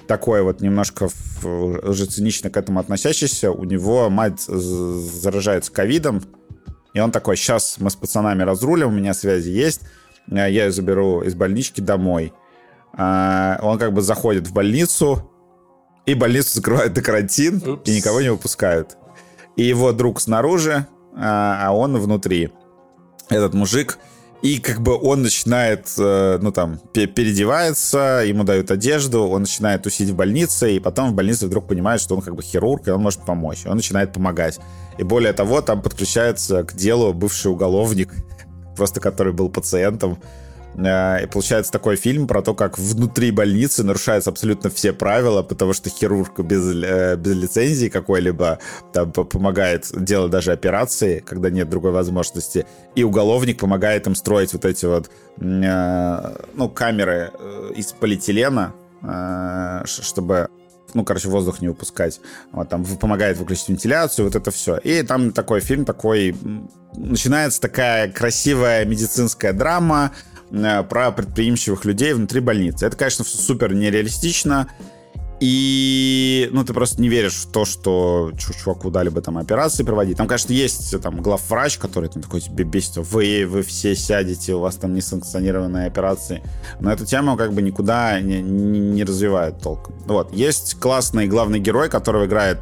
такой 0.07 0.43
вот 0.43 0.61
немножко 0.61 1.09
уже 1.43 2.07
цинично 2.07 2.49
к 2.49 2.57
этому 2.57 2.79
относящийся, 2.79 3.51
у 3.51 3.65
него 3.65 4.09
мать 4.09 4.41
заражается 4.43 5.73
ковидом, 5.73 6.23
и 6.95 7.01
он 7.01 7.11
такой, 7.11 7.37
сейчас 7.37 7.79
мы 7.81 7.91
с 7.91 7.97
пацанами 7.97 8.45
разрулим, 8.45 8.87
у 8.87 8.93
меня 8.93 9.15
связи 9.15 9.51
есть, 9.51 9.81
я 10.29 10.47
ее 10.47 10.71
заберу 10.71 11.23
из 11.23 11.35
больнички 11.35 11.81
домой. 11.81 12.33
А, 12.93 13.59
он 13.63 13.81
как 13.81 13.93
бы 13.93 14.01
заходит 14.01 14.47
в 14.47 14.53
больницу, 14.53 15.29
и 16.07 16.15
больницу 16.15 16.55
закрывают 16.55 16.95
на 16.95 17.03
карантин, 17.03 17.57
Упс. 17.67 17.91
и 17.91 17.97
никого 17.97 18.21
не 18.21 18.31
выпускают 18.31 18.97
и 19.57 19.65
его 19.65 19.93
друг 19.93 20.21
снаружи, 20.21 20.87
а, 21.17 21.69
а 21.69 21.73
он 21.73 21.97
внутри. 21.99 22.53
Этот 23.29 23.55
мужик. 23.55 23.99
И 24.43 24.61
как 24.61 24.81
бы 24.81 24.97
он 24.97 25.23
начинает, 25.23 25.89
э, 25.99 26.39
ну 26.41 26.53
там, 26.53 26.79
переодевается, 26.93 28.23
ему 28.25 28.45
дают 28.45 28.71
одежду, 28.71 29.27
он 29.27 29.41
начинает 29.41 29.83
тусить 29.83 30.11
в 30.11 30.15
больнице, 30.15 30.77
и 30.77 30.79
потом 30.79 31.11
в 31.11 31.15
больнице 31.15 31.47
вдруг 31.47 31.67
понимает, 31.67 32.01
что 32.01 32.15
он 32.15 32.21
как 32.21 32.37
бы 32.37 32.43
хирург, 32.43 32.87
и 32.87 32.91
он 32.91 33.01
может 33.01 33.25
помочь. 33.25 33.65
Он 33.67 33.77
начинает 33.77 34.13
помогать. 34.13 34.61
И 34.99 35.03
более 35.03 35.33
того, 35.33 35.63
там 35.63 35.83
подключается 35.83 36.63
к 36.63 36.75
делу 36.75 37.13
бывший 37.15 37.51
уголовник, 37.51 38.13
просто 38.77 39.01
который 39.01 39.33
был 39.33 39.49
пациентом, 39.49 40.19
и 40.79 41.27
получается 41.27 41.73
такой 41.73 41.97
фильм 41.97 42.27
про 42.27 42.43
то, 42.43 42.55
как 42.55 42.79
внутри 42.79 43.31
больницы 43.31 43.83
нарушаются 43.83 44.29
абсолютно 44.29 44.69
все 44.69 44.93
правила, 44.93 45.43
потому 45.43 45.73
что 45.73 45.89
хирург 45.89 46.39
без, 46.41 46.85
э, 46.85 47.17
без 47.17 47.35
лицензии 47.35 47.89
какой-либо 47.89 48.59
там 48.93 49.11
помогает 49.11 49.87
делать 49.95 50.31
даже 50.31 50.53
операции, 50.53 51.21
когда 51.21 51.49
нет 51.49 51.71
другой 51.71 51.93
возможности. 51.93 52.67
И 52.95 53.05
уголовник 53.05 53.59
помогает 53.59 54.07
им 54.07 54.15
строить 54.15 54.53
вот 54.53 54.67
эти 54.67 54.85
вот 54.85 55.11
э, 55.41 56.37
ну, 56.55 56.69
камеры 56.69 57.33
из 57.75 57.93
полиэтилена, 57.93 58.75
чтобы 59.85 60.49
ну, 60.95 61.05
короче, 61.05 61.29
воздух 61.29 61.61
не 61.61 61.69
выпускать. 61.69 62.21
Вот, 62.53 62.69
там 62.69 62.85
помогает 62.85 63.39
выключить 63.39 63.69
вентиляцию, 63.69 64.27
вот 64.27 64.37
это 64.37 64.51
все. 64.51 64.77
И 64.79 65.03
там 65.03 65.33
такой 65.33 65.61
фильм 65.61 65.85
такой... 65.85 66.35
Начинается 66.95 67.61
такая 67.61 68.11
красивая 68.11 68.87
медицинская 68.87 69.53
драма, 69.53 70.13
Э, 70.13 70.36
про 70.51 71.11
предприимчивых 71.11 71.85
людей 71.85 72.13
внутри 72.13 72.41
больницы. 72.41 72.87
Это, 72.87 72.97
конечно, 72.97 73.25
все 73.25 73.39
супер 73.39 73.75
нереалистично. 73.75 74.69
и, 75.39 76.49
ну, 76.53 76.65
ты 76.65 76.73
просто 76.73 77.03
не 77.03 77.09
веришь 77.09 77.35
в 77.35 77.53
то, 77.53 77.65
что 77.65 78.33
чуваку 78.39 78.91
дали 78.91 79.11
бы 79.11 79.21
там 79.21 79.37
операции 79.37 79.83
проводить. 79.83 80.17
Там, 80.17 80.27
конечно, 80.27 80.53
есть 80.53 80.99
там 81.03 81.21
главврач, 81.21 81.79
который 81.79 82.09
там 82.09 82.23
такой 82.23 82.41
тебе 82.41 82.65
бесит, 82.65 82.97
вы, 82.97 83.47
вы 83.47 83.63
все 83.63 83.95
сядете, 83.95 84.55
у 84.55 84.61
вас 84.61 84.77
там 84.77 84.95
несанкционированные 84.95 85.87
операции. 85.89 86.43
Но 86.81 86.91
эту 86.91 87.05
тему 87.05 87.37
как 87.37 87.53
бы 87.53 87.61
никуда 87.61 88.19
не, 88.21 88.41
не, 88.41 88.79
не 88.79 89.05
развивают 89.05 89.61
толком. 89.61 89.95
Вот. 90.07 90.33
Есть 90.33 90.79
классный 90.81 91.27
главный 91.27 91.59
герой, 91.59 91.91
которого 91.91 92.25
играет 92.25 92.61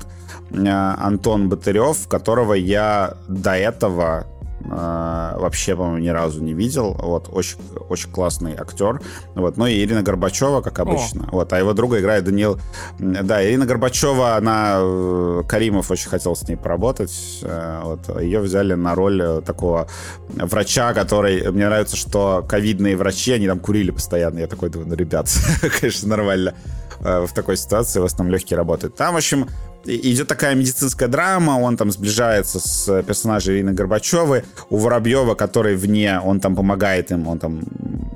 э, 0.51 0.67
Антон 0.67 1.49
Батырев, 1.49 2.09
которого 2.09 2.55
я 2.55 3.17
до 3.29 3.53
этого 3.53 4.27
вообще, 4.67 5.77
по-моему, 5.77 5.99
ни 5.99 6.09
разу 6.09 6.43
не 6.43 6.55
видел. 6.55 6.95
Вот, 6.99 7.29
очень, 7.31 7.59
очень 7.89 8.11
классный 8.11 8.55
актер. 8.57 9.01
Вот, 9.35 9.57
ну 9.57 9.67
и 9.67 9.83
Ирина 9.85 10.03
Горбачева, 10.03 10.61
как 10.61 10.79
обычно. 10.79 11.29
О. 11.29 11.37
Вот, 11.37 11.53
а 11.53 11.59
его 11.59 11.73
друга 11.73 12.01
играет 12.01 12.25
Даниил... 12.25 12.59
Да, 12.99 13.45
Ирина 13.45 13.67
Горбачева, 13.67 14.37
она... 14.37 14.77
Э, 14.79 15.43
Каримов 15.47 15.91
очень 15.91 16.09
хотел 16.09 16.35
с 16.35 16.47
ней 16.49 16.57
поработать. 16.57 17.41
Э, 17.43 17.81
вот, 17.85 18.21
ее 18.21 18.41
взяли 18.41 18.75
на 18.75 18.95
роль 18.95 19.21
э, 19.23 19.41
такого 19.43 19.89
врача, 20.29 20.95
который... 20.95 21.51
Мне 21.51 21.67
нравится, 21.67 21.97
что 21.97 22.45
ковидные 22.49 22.97
врачи, 22.97 23.33
они 23.33 23.47
там 23.47 23.61
курили 23.61 23.91
постоянно. 23.91 24.39
Я 24.39 24.47
такой 24.47 24.71
думаю, 24.71 24.89
ну, 24.89 24.95
ребят, 24.95 25.29
конечно, 25.81 26.09
нормально 26.09 26.55
в 27.01 27.29
такой 27.35 27.57
ситуации 27.59 28.01
вас 28.01 28.15
там 28.15 28.31
легкие 28.31 28.57
работают. 28.57 28.97
Там, 28.97 29.15
в 29.15 29.17
общем, 29.19 29.49
идет 29.85 30.29
такая 30.29 30.55
медицинская 30.55 31.09
драма, 31.09 31.53
он 31.53 31.77
там 31.77 31.91
сближается 31.91 32.59
с 32.59 33.03
персонажем 33.03 33.55
Ирины 33.55 33.73
Горбачевой, 33.73 34.45
у 34.71 34.79
Воробьева, 34.79 35.35
который 35.35 35.77
вне, 35.77 36.21
он 36.21 36.41
там 36.41 36.57
помогает 36.57 37.11
им, 37.11 37.29
он 37.29 37.39
там, 37.39 37.63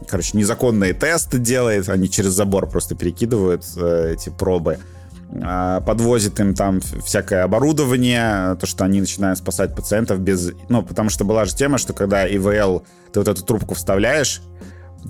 короче, 0.09 0.37
незаконные 0.37 0.95
тесты 0.95 1.39
делает, 1.39 1.89
они 1.89 2.09
через 2.09 2.31
забор 2.31 2.69
просто 2.69 2.95
перекидывают 2.95 3.65
э, 3.77 4.15
эти 4.15 4.31
пробы. 4.31 4.79
А, 5.43 5.81
подвозит 5.83 6.41
им 6.41 6.55
там 6.55 6.81
всякое 6.81 7.45
оборудование, 7.45 8.57
то, 8.57 8.67
что 8.67 8.85
они 8.85 9.01
начинают 9.01 9.39
спасать 9.39 9.75
пациентов 9.75 10.21
без... 10.21 10.53
Ну, 10.69 10.83
потому 10.83 11.11
что 11.11 11.25
была 11.25 11.45
же 11.45 11.55
тема, 11.55 11.79
что 11.79 11.93
когда 11.93 12.27
ИВЛ, 12.27 12.85
ты 13.13 13.21
вот 13.21 13.29
эту 13.29 13.45
трубку 13.45 13.75
вставляешь, 13.75 14.41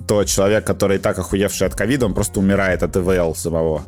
то 0.07 0.23
человек, 0.25 0.65
который 0.65 0.97
и 0.97 0.99
так 0.99 1.17
охуевший 1.17 1.67
от 1.67 1.75
ковида, 1.75 2.05
он 2.05 2.13
просто 2.13 2.39
умирает 2.39 2.83
от 2.83 2.95
ИВЛ 2.95 3.35
самого. 3.35 3.83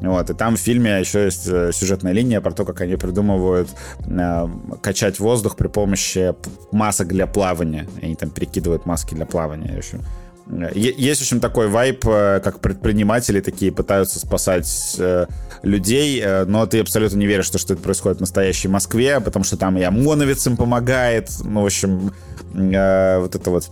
Вот, 0.00 0.28
и 0.28 0.34
там 0.34 0.56
в 0.56 0.60
фильме 0.60 0.98
еще 1.00 1.24
есть 1.24 1.46
э, 1.46 1.70
сюжетная 1.72 2.12
линия 2.12 2.40
про 2.40 2.52
то, 2.52 2.64
как 2.64 2.80
они 2.80 2.96
придумывают 2.96 3.68
э, 4.06 4.48
качать 4.82 5.18
воздух 5.18 5.56
при 5.56 5.68
помощи 5.68 6.34
масок 6.72 7.08
для 7.08 7.26
плавания. 7.26 7.88
Они 8.02 8.14
там 8.14 8.30
перекидывают 8.30 8.86
маски 8.86 9.14
для 9.14 9.24
плавания. 9.24 9.74
В 9.74 9.78
общем, 9.78 10.02
э, 10.48 10.72
есть, 10.74 11.20
в 11.20 11.24
общем, 11.24 11.40
такой 11.40 11.68
вайп, 11.68 12.04
э, 12.06 12.40
как 12.42 12.60
предприниматели 12.60 13.40
такие 13.40 13.72
пытаются 13.72 14.18
спасать 14.18 14.96
э, 14.98 15.26
людей, 15.62 16.20
э, 16.22 16.44
но 16.44 16.66
ты 16.66 16.80
абсолютно 16.80 17.16
не 17.16 17.26
веришь, 17.26 17.46
что, 17.46 17.58
что 17.58 17.74
это 17.74 17.82
происходит 17.82 18.18
в 18.18 18.20
настоящей 18.20 18.68
Москве, 18.68 19.20
потому 19.20 19.44
что 19.44 19.56
там 19.56 19.78
и 19.78 19.82
ОМОНовец 19.82 20.46
им 20.46 20.56
помогает. 20.56 21.30
Ну, 21.44 21.62
в 21.62 21.66
общем, 21.66 22.12
э, 22.52 23.18
вот 23.20 23.34
это 23.34 23.50
вот 23.50 23.70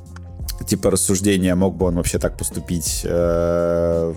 типа 0.66 0.90
рассуждения, 0.90 1.55
мог 1.55 1.77
бы 1.77 1.86
он 1.86 1.97
вообще 1.97 2.19
так 2.19 2.36
поступить 2.36 3.03
э, 3.05 4.15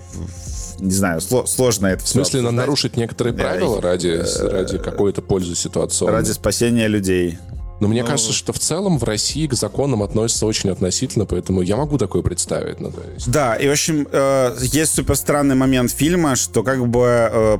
не 0.78 0.90
знаю, 0.90 1.20
сло, 1.20 1.46
сложно 1.46 1.86
это 1.86 2.04
В 2.04 2.08
смысле, 2.08 2.42
надо 2.42 2.56
нарушить 2.56 2.96
некоторые 2.96 3.34
правила 3.34 3.80
ради, 3.80 4.08
э, 4.08 4.48
ради 4.48 4.78
какой-то 4.78 5.22
пользы 5.22 5.54
ситуации? 5.54 6.06
Ради 6.06 6.32
спасения 6.32 6.88
людей. 6.88 7.38
Но 7.80 7.88
мне 7.88 8.02
ну, 8.02 8.08
кажется, 8.08 8.32
что 8.32 8.52
в 8.52 8.58
целом 8.58 8.98
в 8.98 9.04
России 9.04 9.46
к 9.46 9.54
законам 9.54 10.02
относятся 10.02 10.46
очень 10.46 10.70
относительно, 10.70 11.26
поэтому 11.26 11.60
я 11.60 11.76
могу 11.76 11.98
такое 11.98 12.22
представить. 12.22 12.80
Ну, 12.80 12.90
есть... 13.14 13.30
Да, 13.30 13.54
и 13.54 13.68
в 13.68 13.72
общем, 13.72 14.08
э, 14.10 14.56
есть 14.60 14.94
супер 14.94 15.16
странный 15.16 15.54
момент 15.54 15.90
фильма, 15.90 16.36
что 16.36 16.62
как 16.62 16.86
бы 16.86 17.04
э, 17.04 17.58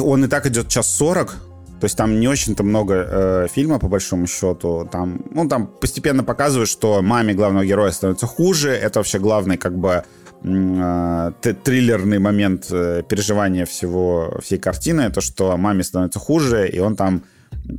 он 0.00 0.24
и 0.24 0.28
так 0.28 0.46
идет 0.46 0.68
час 0.68 0.88
сорок, 0.88 1.36
то 1.82 1.86
есть 1.86 1.96
там 1.96 2.20
не 2.20 2.28
очень-то 2.28 2.62
много 2.62 2.94
э, 2.94 3.46
фильма, 3.52 3.80
по 3.80 3.88
большому 3.88 4.28
счету. 4.28 4.88
Там, 4.90 5.20
ну, 5.30 5.48
там 5.48 5.66
постепенно 5.66 6.22
показывают, 6.22 6.70
что 6.70 7.02
маме 7.02 7.34
главного 7.34 7.66
героя 7.66 7.90
становится 7.90 8.28
хуже. 8.28 8.70
Это 8.70 9.00
вообще 9.00 9.18
главный, 9.18 9.56
как 9.56 9.76
бы, 9.76 10.04
триллерный 10.42 12.18
момент 12.18 12.66
э, 12.70 13.02
переживания 13.08 13.64
всего, 13.64 14.38
всей 14.42 14.58
картины. 14.58 15.10
То, 15.10 15.20
что 15.20 15.56
маме 15.56 15.84
становится 15.84 16.18
хуже, 16.18 16.68
и 16.68 16.80
он 16.80 16.96
там 16.96 17.22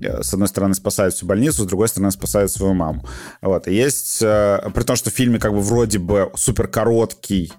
э, 0.01 0.23
с 0.23 0.33
одной 0.33 0.47
стороны 0.47 0.73
спасает 0.73 1.13
всю 1.13 1.25
больницу, 1.25 1.63
с 1.63 1.67
другой 1.67 1.87
стороны 1.87 2.11
спасает 2.11 2.51
свою 2.51 2.73
маму. 2.73 3.05
Вот. 3.41 3.67
И 3.67 3.73
есть, 3.73 4.21
э, 4.21 4.69
при 4.73 4.83
том, 4.83 4.95
что 4.95 5.09
в 5.09 5.13
фильме 5.13 5.39
как 5.39 5.51
бы 5.51 5.59
вроде 5.59 5.99
бы 5.99 6.31
супер 6.35 6.67
короткий 6.67 7.51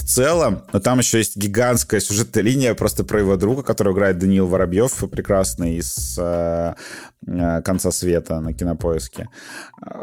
в 0.00 0.04
целом, 0.04 0.62
но 0.72 0.80
там 0.80 0.98
еще 0.98 1.18
есть 1.18 1.36
гигантская 1.36 2.00
сюжетная 2.00 2.42
линия 2.42 2.74
просто 2.74 3.04
про 3.04 3.20
его 3.20 3.36
друга, 3.36 3.62
который 3.62 3.92
играет 3.92 4.18
Даниил 4.18 4.46
Воробьев, 4.46 5.04
прекрасный 5.10 5.76
из 5.76 6.16
э, 6.18 6.74
э, 7.26 7.62
«Конца 7.62 7.90
света» 7.90 8.40
на 8.40 8.54
Кинопоиске. 8.54 9.28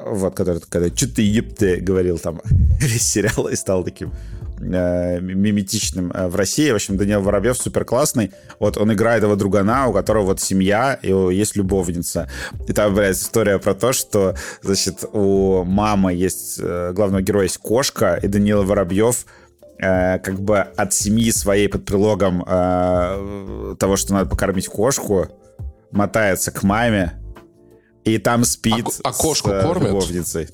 Вот, 0.05 0.35
который, 0.35 0.61
когда 0.69 0.95
что 0.95 1.07
ты 1.13 1.23
ебты 1.23 1.77
говорил 1.77 2.19
там 2.19 2.41
весь 2.79 3.09
сериал 3.09 3.47
и 3.47 3.55
стал 3.55 3.83
таким 3.83 4.13
э, 4.59 5.19
миметичным 5.19 6.11
э, 6.11 6.27
в 6.27 6.35
России. 6.35 6.69
В 6.69 6.75
общем, 6.75 6.95
Даниил 6.97 7.21
Воробьев 7.21 7.57
супер 7.57 7.83
классный. 7.83 8.31
Вот 8.59 8.77
он 8.77 8.93
играет 8.93 9.23
его 9.23 9.35
другана, 9.35 9.87
у 9.87 9.93
которого 9.93 10.27
вот 10.27 10.41
семья, 10.41 10.93
и 10.93 11.09
есть 11.09 11.55
любовница. 11.55 12.29
И 12.67 12.73
там, 12.73 12.93
блядь, 12.93 13.17
история 13.17 13.57
про 13.57 13.73
то, 13.73 13.93
что, 13.93 14.35
значит, 14.61 15.05
у 15.11 15.63
мамы 15.63 16.13
есть, 16.13 16.61
главного 16.61 17.21
героя 17.23 17.43
есть 17.43 17.57
кошка, 17.57 18.19
и 18.21 18.27
Даниил 18.27 18.63
Воробьев 18.63 19.25
э, 19.79 20.19
как 20.19 20.39
бы 20.39 20.59
от 20.59 20.93
семьи 20.93 21.31
своей 21.31 21.67
под 21.67 21.85
прилогом 21.85 22.43
э, 22.47 23.75
того, 23.79 23.95
что 23.95 24.13
надо 24.13 24.29
покормить 24.29 24.67
кошку, 24.67 25.27
мотается 25.91 26.51
к 26.51 26.63
маме 26.63 27.21
и 28.03 28.17
там 28.17 28.43
спит 28.45 28.85
а, 29.03 29.09
а 29.09 29.13
кошку 29.13 29.49
с 29.49 29.53
э, 29.53 29.61
кормят? 29.61 29.89
любовницей. 29.89 30.49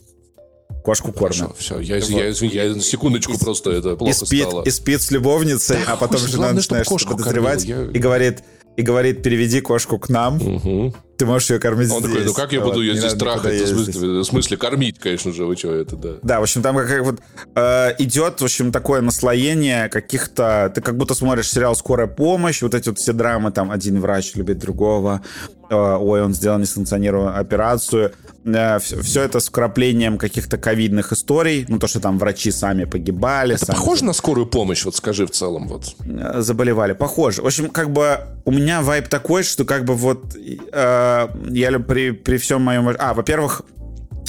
Кошку 0.84 1.14
кормят. 1.14 1.56
Все, 1.58 1.80
я, 1.80 1.96
вот. 1.96 2.10
я, 2.10 2.28
я, 2.28 2.64
я 2.64 2.80
секундочку 2.80 3.34
и, 3.34 3.38
просто 3.38 3.72
это 3.72 3.96
плохо 3.96 4.12
и 4.12 4.26
спит, 4.26 4.48
стало. 4.48 4.64
И 4.64 4.70
спит 4.70 5.02
с 5.02 5.12
любовницей, 5.12 5.78
да, 5.86 5.94
а 5.94 5.98
потом 5.98 6.20
жена 6.20 6.52
начинает 6.52 6.86
что 6.86 6.98
подозревать 7.10 7.64
я... 7.64 7.84
и 7.84 8.00
говорит, 8.00 8.44
и 8.76 8.82
говорит, 8.82 9.24
переведи 9.24 9.62
кошку 9.62 10.00
к 10.00 10.10
нам. 10.10 10.36
Угу 10.42 10.94
ты 11.24 11.26
можешь 11.26 11.50
ее 11.50 11.60
кормить 11.60 11.90
Он 11.92 12.00
здесь. 12.00 12.12
такой, 12.12 12.26
ну 12.26 12.34
как 12.34 12.52
я 12.52 12.62
буду 12.62 12.82
ее 12.82 12.98
здесь 12.98 13.14
трахать? 13.14 13.62
В 13.62 13.68
смысле, 13.68 14.10
в 14.10 14.24
смысле, 14.24 14.58
кормить, 14.58 15.00
конечно 15.00 15.32
же, 15.32 15.46
вы 15.46 15.56
что, 15.56 15.74
это, 15.74 15.96
да. 15.96 16.10
Да, 16.22 16.40
в 16.40 16.44
общем, 16.44 16.62
там 16.62 16.76
как 16.76 17.04
вот 17.04 17.22
э, 17.56 17.96
идет, 18.00 18.42
в 18.42 18.44
общем, 18.44 18.72
такое 18.72 19.02
наслоение 19.02 19.88
каких-то... 19.88 20.72
Ты 20.76 20.82
как 20.82 20.98
будто 20.98 21.14
смотришь 21.14 21.50
сериал 21.50 21.76
«Скорая 21.76 22.08
помощь», 22.08 22.62
вот 22.62 22.74
эти 22.74 22.90
вот 22.90 23.00
все 23.00 23.14
драмы, 23.14 23.52
там, 23.52 23.72
один 23.72 24.02
врач 24.02 24.36
любит 24.36 24.58
другого, 24.58 25.22
э, 25.70 25.76
ой, 25.76 26.22
он 26.22 26.34
сделал 26.34 26.60
несанкционированную 26.60 27.40
операцию. 27.40 28.14
Э, 28.46 28.80
все, 28.80 29.02
все 29.02 29.22
это 29.24 29.40
с 29.40 29.48
вкраплением 29.48 30.18
каких-то 30.18 30.58
ковидных 30.58 31.14
историй, 31.14 31.66
ну, 31.68 31.80
то, 31.80 31.88
что 31.88 32.00
там 32.00 32.20
врачи 32.20 32.52
сами 32.52 32.86
погибали. 32.86 33.56
Это 33.56 33.66
сами... 33.66 33.76
похоже 33.76 34.06
на 34.06 34.14
скорую 34.14 34.48
помощь, 34.48 34.84
вот 34.86 34.96
скажи 34.96 35.26
в 35.26 35.32
целом, 35.32 35.68
вот. 35.68 35.96
Э, 36.06 36.42
заболевали, 36.42 36.94
похоже. 36.94 37.42
В 37.42 37.46
общем, 37.46 37.70
как 37.70 37.92
бы 37.92 38.20
у 38.46 38.52
меня 38.52 38.82
вайп 38.82 39.08
такой, 39.08 39.44
что 39.44 39.66
как 39.66 39.86
бы 39.86 39.94
вот... 39.94 40.36
Э, 40.72 41.28
я 41.50 41.80
при, 41.80 42.12
при 42.12 42.38
всем 42.38 42.62
моем... 42.62 42.90
А, 43.00 43.14
во-первых, 43.14 43.64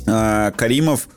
э, 0.07 0.53
Каримов 0.57 1.09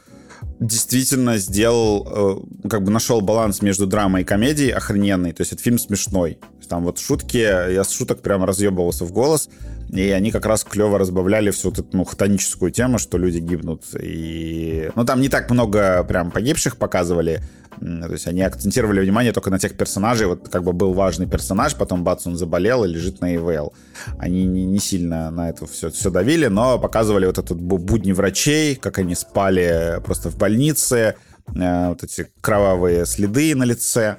действительно 0.60 1.38
сделал, 1.38 2.44
э, 2.64 2.68
как 2.69 2.84
бы 2.84 2.91
нашел 2.91 3.22
баланс 3.22 3.61
между 3.61 3.86
драмой 3.86 4.24
и 4.24 4.26
комедией 4.26 4.72
охрененный. 4.72 5.34
То 5.34 5.41
есть 5.41 5.53
этот 5.53 5.64
фильм 5.64 5.78
смешной. 5.78 6.40
Там 6.68 6.84
вот 6.84 6.99
шутки, 6.99 7.38
я 7.38 7.84
с 7.84 7.91
шуток 7.91 8.22
прям 8.22 8.44
разъебывался 8.44 9.06
в 9.06 9.11
голос, 9.14 9.49
и 9.90 10.10
они 10.10 10.32
как 10.32 10.46
раз 10.46 10.64
клево 10.64 10.98
разбавляли 10.98 11.52
всю 11.52 11.72
эту, 11.72 11.88
ну, 11.94 12.04
хтоническую 12.04 12.72
тему, 12.72 12.98
что 12.98 13.18
люди 13.18 13.38
гибнут. 13.38 13.84
И... 14.00 14.90
Ну, 14.96 15.06
там 15.06 15.22
не 15.22 15.30
так 15.30 15.50
много 15.50 16.04
прям 16.04 16.32
погибших 16.32 16.78
показывали, 16.78 17.42
то 17.80 18.12
есть 18.12 18.28
они 18.28 18.42
акцентировали 18.42 19.00
внимание 19.02 19.32
только 19.32 19.50
на 19.50 19.60
тех 19.60 19.78
персонажей. 19.78 20.28
Вот 20.28 20.50
как 20.50 20.64
бы 20.64 20.74
был 20.74 20.94
важный 20.94 21.28
персонаж, 21.28 21.76
потом 21.76 22.04
бац, 22.04 22.26
он 22.26 22.36
заболел 22.36 22.84
и 22.84 22.88
лежит 22.88 23.22
на 23.22 23.36
ИВЛ. 23.36 23.74
Они 24.18 24.46
не, 24.46 24.66
не 24.66 24.80
сильно 24.80 25.30
на 25.32 25.50
это 25.50 25.66
все, 25.68 25.90
все 25.90 26.10
давили, 26.10 26.48
но 26.48 26.80
показывали 26.80 27.26
вот 27.26 27.38
этот 27.38 27.60
будни 27.62 28.12
врачей, 28.12 28.76
как 28.76 28.98
они 28.98 29.16
спали 29.16 30.02
просто 30.04 30.30
в 30.30 30.38
больнице, 30.38 31.16
э, 31.56 31.88
вот 31.90 32.04
эти 32.04 32.28
кровавые 32.42 33.06
следы 33.06 33.56
на 33.56 33.64
лице. 33.64 34.18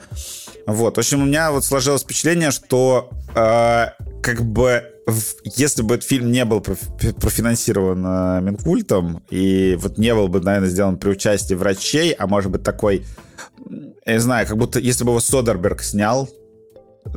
Вот, 0.67 0.97
в 0.97 1.01
общем, 1.01 1.23
у 1.23 1.27
меня 1.27 1.51
вот 1.51 1.65
сложилось 1.65 2.03
впечатление, 2.03 2.51
что 2.51 3.11
э, 3.35 3.87
как 4.23 4.43
бы 4.43 4.85
если 5.45 5.83
бы 5.83 5.95
этот 5.97 6.09
фильм 6.09 6.31
не 6.31 6.45
был 6.45 6.61
профинансирован 6.61 8.05
э, 8.05 8.41
Минкультом 8.43 9.23
и 9.31 9.77
вот 9.81 9.99
не 9.99 10.15
был 10.15 10.29
бы, 10.29 10.41
наверное, 10.41 10.69
сделан 10.69 10.99
при 10.99 11.11
участии 11.11 11.55
врачей, 11.55 12.13
а 12.13 12.27
может 12.27 12.51
быть 12.51 12.63
такой 12.63 13.05
я 14.07 14.15
не 14.15 14.21
знаю, 14.21 14.47
как 14.47 14.57
будто 14.57 14.79
если 14.79 15.05
бы 15.05 15.11
его 15.11 15.21
Содерберг 15.21 15.83
снял, 15.83 16.29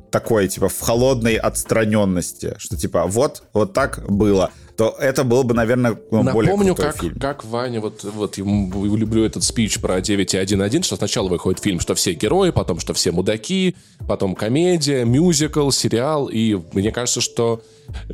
такой, 0.10 0.48
типа, 0.48 0.70
в 0.70 0.80
холодной 0.80 1.36
отстраненности, 1.36 2.56
что, 2.58 2.78
типа, 2.78 3.06
вот, 3.08 3.44
вот 3.54 3.74
так 3.74 4.10
было 4.10 4.52
то 4.78 4.96
это 5.00 5.24
был 5.24 5.44
бы, 5.44 5.54
наверное, 5.54 5.96
ну, 6.10 6.24
более 6.24 6.54
Напомню, 6.54 6.74
как, 6.74 6.98
фильм. 6.98 7.20
как 7.20 7.46
Ваня, 7.46 7.80
вот, 7.82 8.04
вот 8.04 8.40
ему 8.40 8.96
люблю 8.96 9.24
этот 9.24 9.44
спич 9.44 9.80
про 9.80 10.00
9.1.1, 10.00 10.82
что 10.82 10.96
сначала 10.96 11.28
выходит 11.28 11.62
фильм, 11.62 11.80
что 11.80 11.94
все 11.94 12.14
герои, 12.14 12.50
потом, 12.50 12.80
что 12.80 12.96
все 12.96 13.12
мудаки, 13.12 13.76
потом 14.08 14.34
комедия, 14.34 15.06
мюзикл, 15.06 15.70
сериал, 15.70 16.28
и 16.28 16.60
мне 16.74 16.92
кажется, 16.92 17.22
что 17.22 17.62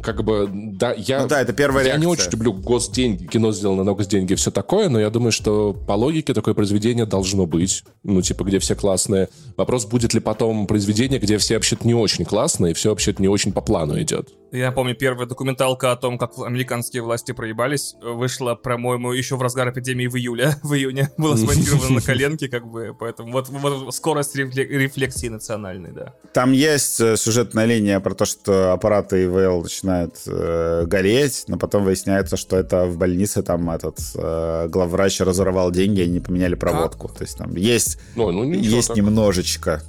как 0.02 0.24
бы, 0.24 0.50
да, 0.52 0.94
я... 0.94 1.22
Ну 1.22 1.28
да, 1.28 1.42
это 1.42 1.54
первая 1.54 1.84
Я 1.84 1.92
реакция. 1.92 2.00
не 2.02 2.12
очень 2.12 2.32
люблю 2.32 2.54
госденьги, 2.54 3.26
кино 3.26 3.52
сделано 3.52 3.84
на 3.84 3.94
госденьги 3.94 4.34
и 4.34 4.36
все 4.36 4.52
такое, 4.52 4.90
но 4.90 5.00
я 5.00 5.10
думаю, 5.10 5.32
что 5.32 5.74
по 5.74 5.94
логике 5.94 6.34
такое 6.34 6.54
произведение 6.54 7.06
должно 7.06 7.46
быть, 7.46 7.84
ну, 8.04 8.22
типа, 8.22 8.44
где 8.44 8.60
все 8.60 8.76
классные. 8.76 9.30
Вопрос, 9.56 9.86
будет 9.86 10.14
ли 10.14 10.20
потом 10.20 10.68
произведение, 10.68 11.20
где 11.20 11.38
все 11.38 11.56
вообще-то 11.56 11.88
не 11.88 11.94
очень 11.94 12.26
классные, 12.26 12.72
и 12.72 12.74
все 12.74 12.90
вообще-то 12.90 13.22
не 13.22 13.28
очень 13.28 13.52
по 13.54 13.62
плану 13.62 14.00
идет. 14.02 14.30
Я 14.52 14.72
помню, 14.72 14.96
первая 14.96 15.28
документалка 15.28 15.92
о 15.92 15.98
том, 15.98 16.18
как 16.18 16.38
американские 16.38 17.04
власти 17.04 17.34
проебались, 17.34 17.96
вышла, 18.02 18.56
по-моему, 18.56 19.12
еще 19.12 19.36
в 19.36 19.42
разгар 19.42 19.70
эпидемии 19.72 20.08
в 20.08 20.16
июле, 20.16 20.56
в 20.64 20.74
июне. 20.74 21.12
Была 21.18 21.36
смонтирована 21.38 21.96
на 21.96 22.02
коленке, 22.02 22.48
как 22.48 22.66
бы, 22.66 22.96
поэтому 22.98 23.34
вот, 23.34 23.50
вот 23.50 23.94
скорость 23.94 24.36
рефле- 24.38 24.68
рефлексии 24.68 25.28
национальной, 25.28 25.92
да. 25.92 26.14
Там 26.34 26.54
есть 26.54 27.00
э, 27.02 27.18
сюжетная 27.18 27.66
линия 27.66 28.00
про 28.00 28.14
то, 28.14 28.26
что 28.26 28.72
аппараты 28.72 29.26
ИВЛ 29.26 29.67
начинают 29.68 30.16
э, 30.26 30.86
гореть, 30.88 31.44
но 31.48 31.58
потом 31.58 31.84
выясняется, 31.84 32.38
что 32.38 32.58
это 32.58 32.86
в 32.86 32.98
больнице 32.98 33.44
там 33.44 33.70
этот 33.70 34.00
э, 34.16 34.68
главврач 34.70 35.20
разорвал 35.22 35.72
деньги, 35.72 36.02
они 36.02 36.20
поменяли 36.20 36.56
проводку. 36.56 37.10
То 37.10 37.24
есть 37.24 37.38
там 37.38 37.56
есть, 37.56 38.00
Ну, 38.16 38.32
ну 38.32 38.44
есть 38.44 38.88
так. 38.88 38.98
немножечко. 38.98 39.84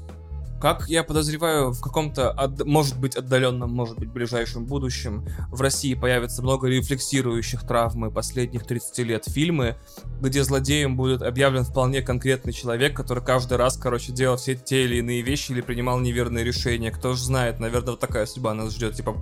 Как 0.60 0.88
я 0.88 1.04
подозреваю, 1.04 1.70
в 1.72 1.80
каком-то, 1.80 2.30
от- 2.30 2.64
может 2.64 2.98
быть, 2.98 3.14
отдаленном, 3.14 3.70
может 3.70 3.96
быть, 3.98 4.08
ближайшем 4.08 4.66
будущем 4.66 5.24
в 5.52 5.60
России 5.60 5.94
появится 5.94 6.42
много 6.42 6.66
рефлексирующих 6.68 7.62
травмы 7.66 8.10
последних 8.10 8.66
30 8.66 8.98
лет 9.04 9.24
фильмы, 9.26 9.76
где 10.20 10.42
злодеем 10.42 10.96
будет 10.96 11.22
объявлен 11.22 11.64
вполне 11.64 12.02
конкретный 12.02 12.52
человек, 12.52 12.96
который 12.96 13.22
каждый 13.22 13.56
раз, 13.56 13.76
короче, 13.76 14.12
делал 14.12 14.36
все 14.36 14.56
те 14.56 14.84
или 14.84 14.96
иные 14.96 15.22
вещи 15.22 15.52
или 15.52 15.60
принимал 15.60 16.00
неверные 16.00 16.44
решения. 16.44 16.90
Кто 16.90 17.14
же 17.14 17.22
знает, 17.22 17.60
наверное, 17.60 17.90
вот 17.90 18.00
такая 18.00 18.26
судьба 18.26 18.54
нас 18.54 18.74
ждет. 18.74 18.94
Типа, 18.96 19.12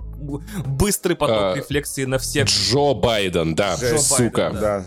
быстрый 0.65 1.15
поток 1.15 1.37
А, 1.37 1.55
рефлексии 1.55 2.05
на 2.05 2.17
всех. 2.17 2.47
Джо 2.47 2.93
Байден, 2.95 3.53
да, 3.53 3.75
Джо 3.75 3.97
сука. 3.99 4.45
Байден, 4.49 4.59
Да, 4.59 4.85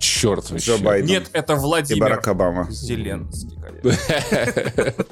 Черт 0.00 0.50
вообще. 0.50 0.76
Джо 0.76 0.82
Байден 0.82 1.06
Нет, 1.08 1.30
это 1.32 1.52
и 1.52 1.56
Владимир 1.56 2.02
Барак 2.02 2.28
Обама. 2.28 2.66
Зеленский, 2.70 3.58
конечно. 3.60 4.94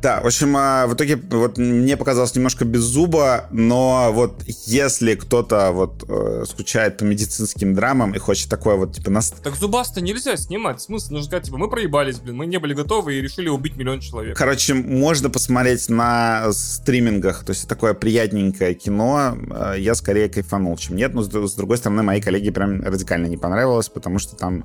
Да, 0.00 0.20
в 0.20 0.26
общем, 0.26 0.56
а, 0.56 0.86
в 0.86 0.94
итоге 0.94 1.16
вот 1.16 1.58
мне 1.58 1.96
показалось 1.96 2.32
немножко 2.36 2.64
без 2.64 2.82
зуба, 2.82 3.46
но 3.50 4.10
вот 4.12 4.44
если 4.46 5.16
кто-то 5.16 5.72
вот 5.72 6.04
э, 6.08 6.44
скучает 6.48 6.98
по 6.98 7.04
медицинским 7.04 7.74
драмам 7.74 8.14
и 8.14 8.18
хочет 8.18 8.48
такое 8.48 8.76
вот 8.76 8.94
типа 8.94 9.10
нас... 9.10 9.34
Так 9.42 9.56
зубасто 9.56 10.00
нельзя 10.00 10.36
снимать. 10.36 10.80
Смысл? 10.80 11.14
Нужно 11.14 11.26
сказать, 11.26 11.46
типа, 11.46 11.58
мы 11.58 11.68
проебались, 11.68 12.20
блин, 12.20 12.36
мы 12.36 12.46
не 12.46 12.58
были 12.58 12.74
готовы 12.74 13.14
и 13.14 13.20
решили 13.20 13.48
убить 13.48 13.76
миллион 13.76 13.98
человек. 13.98 14.36
Короче, 14.36 14.74
можно 14.74 15.30
посмотреть 15.30 15.88
на 15.88 16.52
стримингах, 16.52 17.44
то 17.44 17.50
есть 17.50 17.66
такое 17.68 17.92
приятненькое 17.94 18.74
кино. 18.74 19.36
Э, 19.50 19.74
Я 19.78 19.96
скорее 19.96 20.28
кайфанул, 20.28 20.76
чем 20.76 20.94
нет. 20.94 21.12
Но 21.12 21.22
с 21.22 21.28
с 21.28 21.54
другой 21.54 21.76
стороны, 21.76 22.04
мои 22.04 22.20
коллеги 22.20 22.50
прям 22.50 22.82
радикально 22.82 23.26
не 23.26 23.36
понравилось, 23.36 23.88
потому 23.88 24.20
что 24.20 24.36
там... 24.36 24.64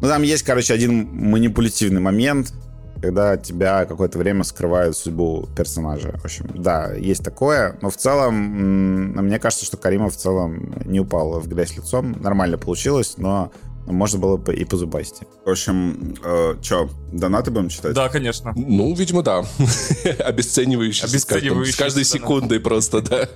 Ну, 0.00 0.08
там 0.08 0.22
есть, 0.22 0.44
короче, 0.44 0.74
один 0.74 1.08
манипулятивный 1.12 2.00
момент, 2.00 2.52
когда 3.00 3.36
тебя 3.36 3.84
какое-то 3.84 4.18
время 4.18 4.44
скрывают 4.44 4.96
судьбу 4.96 5.48
персонажа. 5.56 6.18
В 6.18 6.24
общем, 6.24 6.50
да, 6.54 6.92
есть 6.94 7.24
такое, 7.24 7.78
но 7.82 7.90
в 7.90 7.96
целом, 7.96 8.34
мне 8.34 9.38
кажется, 9.38 9.64
что 9.64 9.76
Каримов 9.76 10.14
в 10.14 10.16
целом 10.16 10.74
не 10.84 11.00
упал 11.00 11.38
в 11.40 11.48
грязь 11.48 11.76
лицом. 11.76 12.12
Нормально 12.20 12.58
получилось, 12.58 13.14
но 13.16 13.52
можно 13.86 14.18
было 14.18 14.36
бы 14.36 14.54
и 14.54 14.64
позубасти. 14.64 15.26
В 15.44 15.50
общем, 15.50 16.16
э, 16.24 16.56
что, 16.60 16.90
донаты 17.12 17.50
будем 17.50 17.68
читать? 17.68 17.94
Да, 17.94 18.08
конечно. 18.08 18.52
Ну, 18.56 18.94
видимо, 18.94 19.22
да. 19.22 19.44
Обесценивающий. 20.24 21.04
Обесценивающий, 21.04 21.72
С 21.72 21.76
каждой 21.76 22.04
секундой 22.04 22.60
просто, 22.60 23.00
да. 23.00 23.28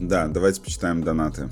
Да, 0.00 0.26
давайте 0.26 0.60
почитаем 0.60 1.02
донаты. 1.02 1.48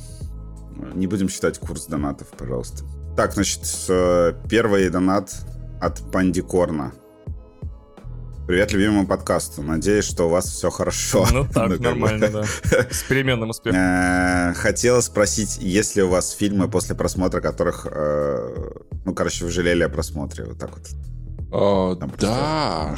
Не 0.94 1.06
будем 1.06 1.28
считать 1.28 1.59
курс 1.59 1.86
донатов, 1.86 2.28
пожалуйста. 2.36 2.84
Так, 3.16 3.32
значит, 3.34 3.62
э, 3.89 4.34
первый 4.48 4.89
донат 4.90 5.34
от 5.80 6.01
Пандикорна. 6.10 6.93
Привет 8.52 8.70
любимому 8.72 9.06
подкасту. 9.06 9.62
Надеюсь, 9.62 10.04
что 10.04 10.26
у 10.26 10.28
вас 10.28 10.44
все 10.44 10.68
хорошо. 10.68 11.26
Ну 11.32 11.46
так, 11.54 11.70
бы. 11.70 11.78
нормально, 11.78 12.28
да. 12.28 12.44
С 12.90 13.02
переменным 13.08 13.48
успехом. 13.48 13.80
Э, 13.80 14.52
Хотела 14.52 15.00
спросить, 15.00 15.56
есть 15.58 15.96
ли 15.96 16.02
у 16.02 16.10
вас 16.10 16.32
фильмы, 16.32 16.68
после 16.68 16.94
просмотра 16.94 17.40
которых, 17.40 17.86
э, 17.90 18.72
ну, 19.06 19.14
короче, 19.14 19.46
вы 19.46 19.50
жалели 19.50 19.84
о 19.84 19.88
просмотре? 19.88 20.44
Вот 20.44 20.58
так 20.58 20.70
вот. 20.76 20.86
О, 21.50 21.94
Там 21.94 22.10
просто- 22.10 22.26
Да. 22.26 22.96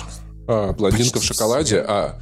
А, 0.48 0.72
Блондинка 0.72 1.20
в 1.20 1.22
шоколаде. 1.22 1.85
А, 1.86 2.18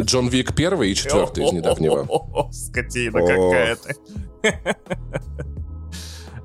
Джон 0.00 0.26
Вик 0.26 0.52
первый 0.52 0.90
и 0.90 0.96
четвертый 0.96 1.44
из 1.44 1.52
недавнего. 1.52 2.04
О, 2.08 2.50
Скотина 2.50 3.20
какая-то. 3.20 3.94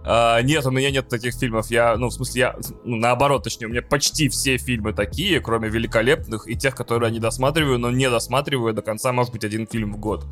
А, 0.09 0.41
Нет, 0.41 0.65
у 0.65 0.71
меня 0.71 0.89
нет 0.89 1.09
таких 1.09 1.33
фильмов. 1.35 1.69
Я, 1.69 1.97
ну, 1.97 2.07
в 2.07 2.13
смысле, 2.13 2.39
я, 2.39 2.55
ну, 2.85 2.95
наоборот, 2.95 3.43
точнее, 3.43 3.67
у 3.67 3.69
меня 3.69 3.81
почти 3.81 4.29
все 4.29 4.57
фильмы 4.57 4.93
такие, 4.93 5.41
кроме 5.41 5.67
великолепных 5.67 6.49
и 6.49 6.55
тех, 6.55 6.75
которые 6.75 7.09
я 7.09 7.13
не 7.13 7.19
досматриваю, 7.19 7.77
но 7.77 7.91
не 7.91 8.09
досматриваю 8.09 8.73
до 8.73 8.81
конца, 8.81 9.11
может 9.11 9.33
быть, 9.33 9.43
один 9.43 9.67
фильм 9.67 9.91
в 9.91 9.97
год. 9.97 10.25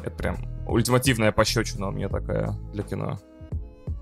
Это 0.00 0.12
прям 0.12 0.46
ультимативная 0.68 1.32
пощечина 1.32 1.88
у 1.88 1.90
меня 1.90 2.08
такая 2.08 2.52
для 2.72 2.84
кино. 2.84 3.18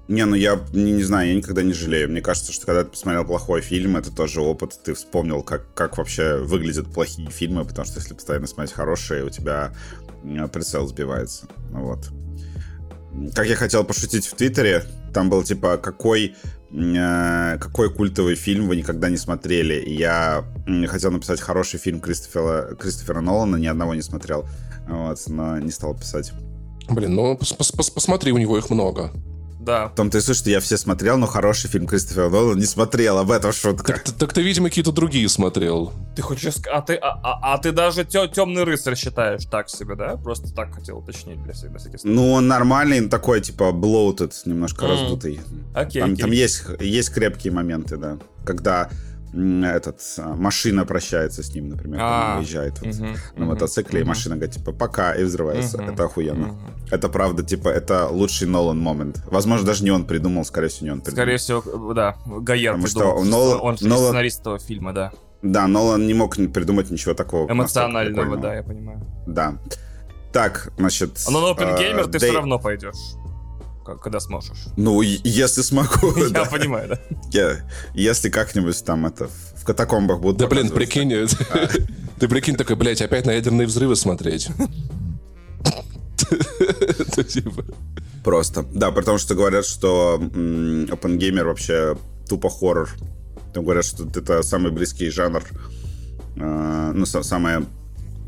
Не, 0.09 0.27
ну 0.27 0.35
я 0.35 0.61
не, 0.75 0.93
не 0.93 1.03
знаю, 1.05 1.29
я 1.29 1.35
никогда 1.37 1.63
не 1.63 1.73
жалею. 1.73 2.11
Мне 2.11 2.21
кажется, 2.21 2.53
что 2.53 2.67
когда 2.67 2.85
ты 2.85 2.91
посмотрел 2.91 3.25
плохой 3.25 3.63
фильм, 3.63 3.97
это 3.97 4.15
тоже 4.15 4.43
опыт. 4.43 4.79
Ты 4.85 4.93
вспомнил, 4.93 5.43
как, 5.43 5.73
как 5.73 5.97
вообще 5.97 6.37
выглядят 6.37 6.93
плохие 6.93 7.31
фильмы, 7.31 7.65
потому 7.65 7.87
что 7.87 7.99
если 7.99 8.13
постоянно 8.13 8.47
смотреть 8.47 8.75
хорошие, 8.75 9.25
у 9.25 9.31
тебя 9.31 9.73
прицел 10.53 10.87
сбивается. 10.87 11.47
Ну 11.71 11.87
Вот. 11.87 12.11
Как 13.35 13.47
я 13.47 13.57
хотел 13.57 13.85
пошутить 13.85 14.27
в 14.27 14.35
Твиттере, 14.35 14.85
там 15.13 15.29
был 15.29 15.43
типа, 15.43 15.77
какой, 15.77 16.35
э, 16.73 17.59
какой 17.59 17.93
культовый 17.93 18.35
фильм 18.35 18.69
вы 18.69 18.77
никогда 18.77 19.11
не 19.11 19.17
смотрели. 19.17 19.83
Я 19.89 20.45
хотел 20.89 21.11
написать 21.11 21.41
хороший 21.41 21.79
фильм 21.79 22.01
Кристофера, 22.01 22.75
Кристофера 22.75 23.21
Нолана, 23.21 23.57
ни 23.57 23.67
одного 23.67 23.95
не 23.95 24.03
смотрел. 24.03 24.47
Вот, 24.89 25.19
но 25.29 25.59
не 25.59 25.71
стал 25.71 25.95
писать. 25.95 26.33
Блин, 26.89 27.15
ну 27.15 27.35
пос- 27.35 27.57
пос- 27.57 27.75
пос- 27.77 27.93
посмотри, 27.93 28.33
у 28.33 28.39
него 28.39 28.59
их 28.59 28.71
много. 28.71 29.13
Да. 29.65 29.89
В 29.89 29.95
том-то 29.95 30.19
и 30.19 30.21
суть, 30.21 30.37
что 30.37 30.51
я 30.51 30.59
все 30.61 30.77
смотрел, 30.77 31.17
но 31.19 31.27
хороший 31.27 31.69
фильм 31.71 31.87
Кристофера 31.87 32.29
Нолана 32.29 32.59
не 32.59 32.67
смотрел. 32.67 33.19
Об 33.19 33.31
этом 33.31 33.53
шутка. 33.53 33.93
Так, 33.93 34.03
ты- 34.05 34.13
так 34.13 34.33
ты, 34.33 34.43
видимо, 34.43 34.69
какие-то 34.69 34.91
другие 34.93 35.29
смотрел. 35.29 35.93
Ты 36.17 36.23
хочешь... 36.23 36.55
А 36.73 36.81
ты, 36.83 36.95
а, 36.97 37.21
а- 37.23 37.55
а 37.55 37.59
ты 37.59 37.71
даже 37.73 38.05
темный 38.05 38.65
рыцарь 38.65 38.97
считаешь 38.97 39.45
так 39.47 39.69
себе, 39.69 39.95
да? 39.95 40.17
Просто 40.17 40.53
так 40.53 40.75
хотел 40.75 40.99
уточнить 40.99 41.43
для 41.45 41.53
всех, 41.53 41.71
на 41.71 41.79
всякий 41.79 41.99
случай. 41.99 42.15
Ну, 42.15 42.33
он 42.33 42.49
нормальный, 42.49 43.09
такой, 43.09 43.41
типа, 43.41 43.71
bloated, 43.73 44.33
немножко 44.47 44.85
Мгм. 44.85 44.91
раздутый. 44.93 45.41
Окей, 45.75 46.03
Там, 46.03 46.13
окей. 46.13 46.23
там 46.23 46.31
есть, 46.33 46.65
есть 46.81 47.11
крепкие 47.15 47.53
моменты, 47.53 47.97
да. 47.97 48.19
Когда 48.45 48.91
этот, 49.33 50.01
а, 50.19 50.35
машина 50.35 50.85
прощается 50.85 51.43
с 51.43 51.55
ним, 51.55 51.69
например, 51.71 51.99
когда 52.01 52.33
А, 52.33 52.33
он 52.35 52.39
выезжает 52.39 52.81
вот 52.81 52.95
Мгм, 52.95 53.17
на 53.37 53.45
мотоцикле, 53.47 54.01
и 54.01 54.03
мгм, 54.03 54.09
машина 54.09 54.37
говорит, 54.37 54.55
типа, 54.55 54.73
пока, 54.73 55.15
и 55.15 55.25
взрывается. 55.25 55.79
мгм, 55.81 55.91
Это 55.95 56.05
охуенно. 56.05 56.47
мгм. 56.49 56.59
Это 56.91 57.09
правда, 57.09 57.43
типа, 57.43 57.69
это 57.69 58.09
лучший 58.09 58.47
Нолан 58.47 58.79
момент. 58.79 59.23
Возможно, 59.27 59.67
даже 59.67 59.85
не 59.85 59.91
он 59.91 60.05
придумал, 60.05 60.45
скорее 60.45 60.69
всего, 60.69 60.87
не 60.87 60.93
он 60.93 61.01
придумал. 61.01 61.17
Скорее 61.17 61.37
всего, 61.39 61.95
да, 61.95 62.17
Гайер 62.27 62.73
Потому 62.73 62.87
что 62.89 62.99
придумал, 63.01 63.25
Нолан- 63.25 63.59
он 63.63 63.75
Нолан- 63.77 64.07
сценарист 64.09 64.41
этого 64.41 64.59
фильма, 64.59 64.93
да. 64.93 65.13
Да, 65.43 65.67
Нолан 65.67 66.07
не 66.07 66.15
мог 66.15 66.37
придумать 66.37 66.91
ничего 66.91 67.15
такого. 67.15 67.51
Эмоционального, 67.51 68.37
да, 68.37 68.55
я 68.55 68.63
понимаю. 68.63 69.01
Да. 69.27 69.59
Так, 70.33 70.73
значит... 70.79 71.19
А 71.27 71.31
Но 71.31 71.41
на 71.41 71.51
Опенгеймер 71.51 72.05
э, 72.05 72.05
ты 72.05 72.19
Дэй- 72.19 72.29
все 72.29 72.33
равно 72.35 72.59
пойдешь. 72.59 72.95
Когда 73.85 74.21
сможешь. 74.21 74.59
Ну, 74.77 75.03
если 75.03 75.63
смогу, 75.63 76.15
Я 76.35 76.45
понимаю, 76.47 76.89
да. 76.91 76.99
Я- 77.33 77.69
Если 77.95 78.31
как-нибудь 78.31 78.83
там 78.85 79.07
это 79.07 79.29
в 79.57 79.65
катакомбах 79.65 80.21
будут 80.21 80.39
Да, 80.39 80.47
блин, 80.47 80.71
прикинь, 80.71 81.13
А. 81.15 81.27
ты 82.19 82.29
прикинь 82.29 82.57
такой, 82.57 82.77
блядь, 82.77 83.03
опять 83.03 83.27
на 83.27 83.33
ядерные 83.33 83.67
взрывы 83.67 83.97
смотреть. 83.97 84.49
Типа- 87.29 87.65
Просто. 88.25 88.65
Да, 88.73 88.91
потому 88.93 89.19
что 89.19 89.35
говорят, 89.35 89.67
что 89.67 90.19
м, 90.35 90.85
OpenGamer 90.85 91.45
вообще 91.45 91.97
тупо 92.29 92.49
хоррор. 92.51 92.89
Там 93.53 93.65
говорят, 93.65 93.85
что 93.85 94.05
это 94.05 94.43
самый 94.43 94.71
близкий 94.73 95.11
жанр. 95.11 95.43
э, 96.37 96.93
ну, 96.95 97.05
са- 97.05 97.23
самое 97.25 97.65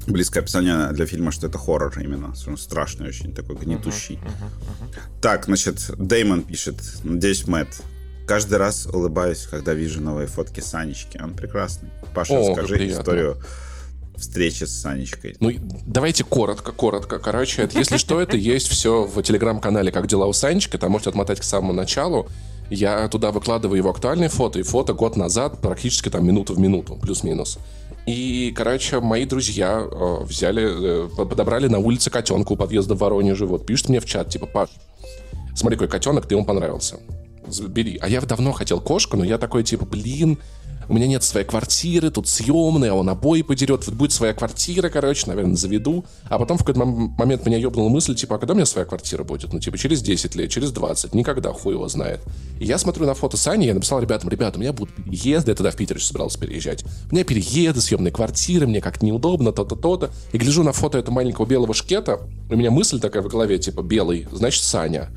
близкое 0.07 0.41
описание 0.41 0.93
для 0.93 1.07
фильма, 1.07 1.33
что 1.33 1.47
это 1.47 1.59
хоррор 1.59 1.99
именно. 1.99 2.35
Страшный 2.57 3.09
очень, 3.09 3.35
такой 3.35 3.57
гнетущий. 3.57 4.19
Так, 5.21 5.47
значит, 5.47 5.91
Деймон 5.99 6.43
пишет. 6.43 6.77
Надеюсь, 7.03 7.47
Мэтт. 7.47 7.83
Каждый 8.27 8.59
раз 8.59 8.87
улыбаюсь, 8.87 9.47
когда 9.51 9.75
вижу 9.75 10.01
новые 10.01 10.27
фотки 10.27 10.61
Санечки. 10.61 11.21
Он 11.23 11.35
прекрасный. 11.35 11.91
Паша, 12.15 12.35
О, 12.35 12.51
расскажи 12.51 12.89
историю 12.89 13.39
встречи 14.17 14.65
с 14.65 14.81
Санечкой? 14.81 15.37
Ну, 15.41 15.51
давайте 15.87 16.25
коротко, 16.25 16.73
коротко. 16.73 17.19
Короче, 17.19 17.69
если 17.75 17.97
что, 17.97 18.21
это 18.21 18.37
есть 18.37 18.69
все 18.69 19.05
в 19.05 19.23
телеграм-канале 19.23 19.93
«Как 19.93 20.07
дела 20.07 20.27
у 20.27 20.33
Санечки», 20.33 20.77
там 20.79 20.93
можете 20.93 21.11
отмотать 21.11 21.41
к 21.41 21.45
самому 21.45 21.73
началу. 21.73 22.29
Я 22.71 23.07
туда 23.09 23.31
выкладываю 23.31 23.77
его 23.77 23.91
актуальные 23.91 24.31
фото, 24.31 24.59
и 24.59 24.63
фото 24.63 24.95
год 24.95 25.17
назад, 25.17 25.61
практически 25.61 26.09
там 26.09 26.27
минуту 26.27 26.55
в 26.55 26.59
минуту, 26.59 26.97
плюс-минус. 26.97 27.59
И, 28.07 28.53
короче, 28.55 29.01
мои 29.01 29.25
друзья 29.25 29.81
э, 29.81 30.25
взяли, 30.25 31.07
э, 31.07 31.09
подобрали 31.09 31.69
на 31.69 31.79
улице 31.79 32.11
котенка 32.11 32.53
у 32.53 32.57
подъезда 32.57 32.95
в 32.95 32.99
Воронеже. 32.99 33.47
Вот, 33.47 33.65
пишут 33.65 33.89
мне 33.89 34.01
в 34.01 34.05
чат, 34.05 34.29
типа, 34.29 34.47
Паш, 34.47 34.69
смотри, 35.55 35.79
какой 35.79 35.89
котенок, 35.89 36.27
ты 36.27 36.35
ему 36.35 36.45
понравился. 36.45 37.01
Бери. 37.69 37.99
А 38.01 38.09
я 38.09 38.21
давно 38.21 38.53
хотел 38.53 38.81
кошку, 38.81 39.17
но 39.17 39.25
я 39.25 39.39
такой, 39.39 39.65
типа, 39.65 39.87
блин, 39.87 40.39
у 40.89 40.95
меня 40.95 41.07
нет 41.07 41.23
своей 41.23 41.47
квартиры, 41.47 42.11
тут 42.11 42.29
съемная, 42.29 42.93
он 42.93 43.09
обои 43.09 43.43
подерет, 43.43 43.87
вот 43.87 43.95
будет 43.95 44.13
своя 44.13 44.35
квартира, 44.35 44.89
короче, 44.89 45.27
наверное, 45.27 45.57
заведу. 45.57 46.05
А 46.25 46.39
потом 46.39 46.59
в 46.59 46.65
какой-то 46.65 46.85
момент 46.85 47.47
меня 47.47 47.59
ебнула 47.59 47.89
мысль, 47.89 48.15
типа, 48.15 48.37
а 48.37 48.39
когда 48.39 48.53
у 48.53 48.57
меня 48.57 48.67
своя 48.67 48.85
квартира 48.87 49.25
будет? 49.25 49.53
Ну, 49.53 49.61
типа, 49.61 49.79
через 49.79 50.03
10 50.03 50.35
лет, 50.35 50.51
через 50.51 50.73
20, 50.73 51.15
никогда, 51.15 51.53
хуй 51.53 51.75
его 51.75 51.89
знает. 51.89 52.21
И 52.59 52.65
я 52.65 52.79
смотрю 52.79 53.07
на 53.07 53.15
фото 53.15 53.37
Сани, 53.37 53.67
я 53.67 53.75
написал 53.75 54.01
ребятам, 54.01 54.31
ребята, 54.31 54.59
у 54.59 54.61
меня 54.61 54.73
будут 54.73 54.95
переезды, 54.95 55.51
я 55.51 55.55
тогда 55.55 55.71
в 55.71 55.77
Питер 55.77 56.03
собирался 56.03 56.39
переезжать. 56.39 56.85
У 57.11 57.15
меня 57.15 57.25
переезды, 57.25 57.81
съемные 57.81 58.13
квартиры, 58.13 58.67
мне 58.67 58.81
как-то 58.81 59.05
неудобно, 59.05 59.53
то-то, 59.53 59.77
то-то. 59.77 60.11
И 60.33 60.39
гляжу 60.39 60.63
на 60.63 60.73
фото 60.73 60.99
этого 60.99 61.15
маленького 61.15 61.47
белого 61.47 61.75
шкета, 61.75 62.21
у 62.51 62.57
меня 62.57 62.71
мысль 62.71 63.01
такая 63.01 63.23
в 63.23 63.29
голове, 63.29 63.59
типа, 63.59 63.83
белый, 63.83 64.27
значит, 64.33 64.63
Саня. 64.63 65.11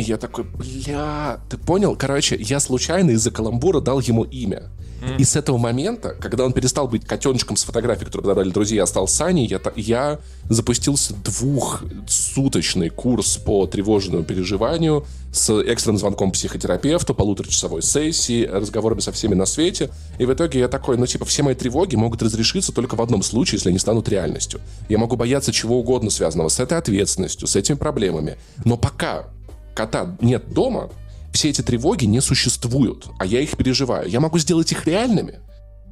И 0.00 0.02
я 0.02 0.16
такой, 0.16 0.44
бля, 0.44 1.40
ты 1.50 1.58
понял? 1.58 1.94
Короче, 1.94 2.36
я 2.36 2.58
случайно 2.58 3.10
из-за 3.10 3.30
каламбура 3.30 3.80
дал 3.80 4.00
ему 4.00 4.24
имя. 4.24 4.70
И 5.18 5.24
с 5.24 5.36
этого 5.36 5.58
момента, 5.58 6.14
когда 6.20 6.44
он 6.44 6.52
перестал 6.52 6.88
быть 6.88 7.04
котеночком 7.04 7.56
с 7.56 7.64
фотографией, 7.64 8.06
которую 8.06 8.24
подобрали 8.24 8.50
друзья, 8.50 8.82
а 8.82 8.86
стал 8.86 9.08
Саней, 9.08 9.46
я, 9.46 9.60
я 9.76 10.18
запустился 10.48 11.14
двухсуточный 11.14 12.90
курс 12.90 13.36
по 13.36 13.66
тревожному 13.66 14.24
переживанию 14.24 15.06
с 15.32 15.50
экстренным 15.62 15.98
звонком 15.98 16.32
психотерапевту, 16.32 17.14
полуторачасовой 17.14 17.82
сессии, 17.82 18.44
разговорами 18.44 19.00
со 19.00 19.12
всеми 19.12 19.34
на 19.34 19.46
свете. 19.46 19.90
И 20.18 20.26
в 20.26 20.32
итоге 20.32 20.60
я 20.60 20.68
такой, 20.68 20.96
ну 20.96 21.06
типа, 21.06 21.24
все 21.24 21.42
мои 21.42 21.54
тревоги 21.54 21.96
могут 21.96 22.22
разрешиться 22.22 22.72
только 22.72 22.96
в 22.96 23.02
одном 23.02 23.22
случае, 23.22 23.56
если 23.56 23.70
они 23.70 23.78
станут 23.78 24.08
реальностью. 24.08 24.60
Я 24.88 24.98
могу 24.98 25.16
бояться 25.16 25.52
чего 25.52 25.78
угодно 25.78 26.10
связанного 26.10 26.48
с 26.48 26.58
этой 26.60 26.78
ответственностью, 26.78 27.46
с 27.46 27.56
этими 27.56 27.76
проблемами. 27.76 28.36
Но 28.64 28.76
пока 28.76 29.26
кота 29.74 30.16
нет 30.20 30.52
дома, 30.52 30.90
все 31.32 31.50
эти 31.50 31.62
тревоги 31.62 32.04
не 32.04 32.20
существуют, 32.20 33.08
а 33.18 33.26
я 33.26 33.40
их 33.40 33.56
переживаю. 33.56 34.08
Я 34.08 34.20
могу 34.20 34.38
сделать 34.38 34.72
их 34.72 34.86
реальными 34.86 35.40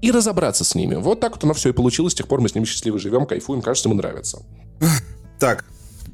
и 0.03 0.11
разобраться 0.11 0.65
с 0.65 0.75
ними. 0.75 0.95
Вот 0.97 1.21
так 1.21 1.33
вот 1.33 1.45
оно 1.45 1.55
все 1.55 1.71
и 1.71 1.73
получилось. 1.73 2.13
С 2.13 2.17
тех 2.17 2.29
пор 2.29 2.41
мы 2.41 2.49
с 2.49 2.55
ними 2.55 2.65
счастливо 2.65 2.99
живем, 2.99 3.27
кайфуем, 3.27 3.63
кажется, 3.63 3.89
ему 3.89 3.97
нравится. 3.97 4.43
Так, 5.39 5.65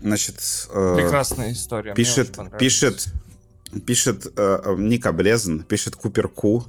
значит... 0.03 0.37
Э, 0.71 0.97
Прекрасная 0.97 1.53
история. 1.53 1.95
Пишет, 1.95 2.39
пишет, 2.59 3.07
пишет 3.87 4.33
э, 4.37 4.75
Ник 4.79 5.07
Облезен, 5.07 5.63
пишет 5.63 5.97
Купер 5.97 6.29
Ку. 6.29 6.65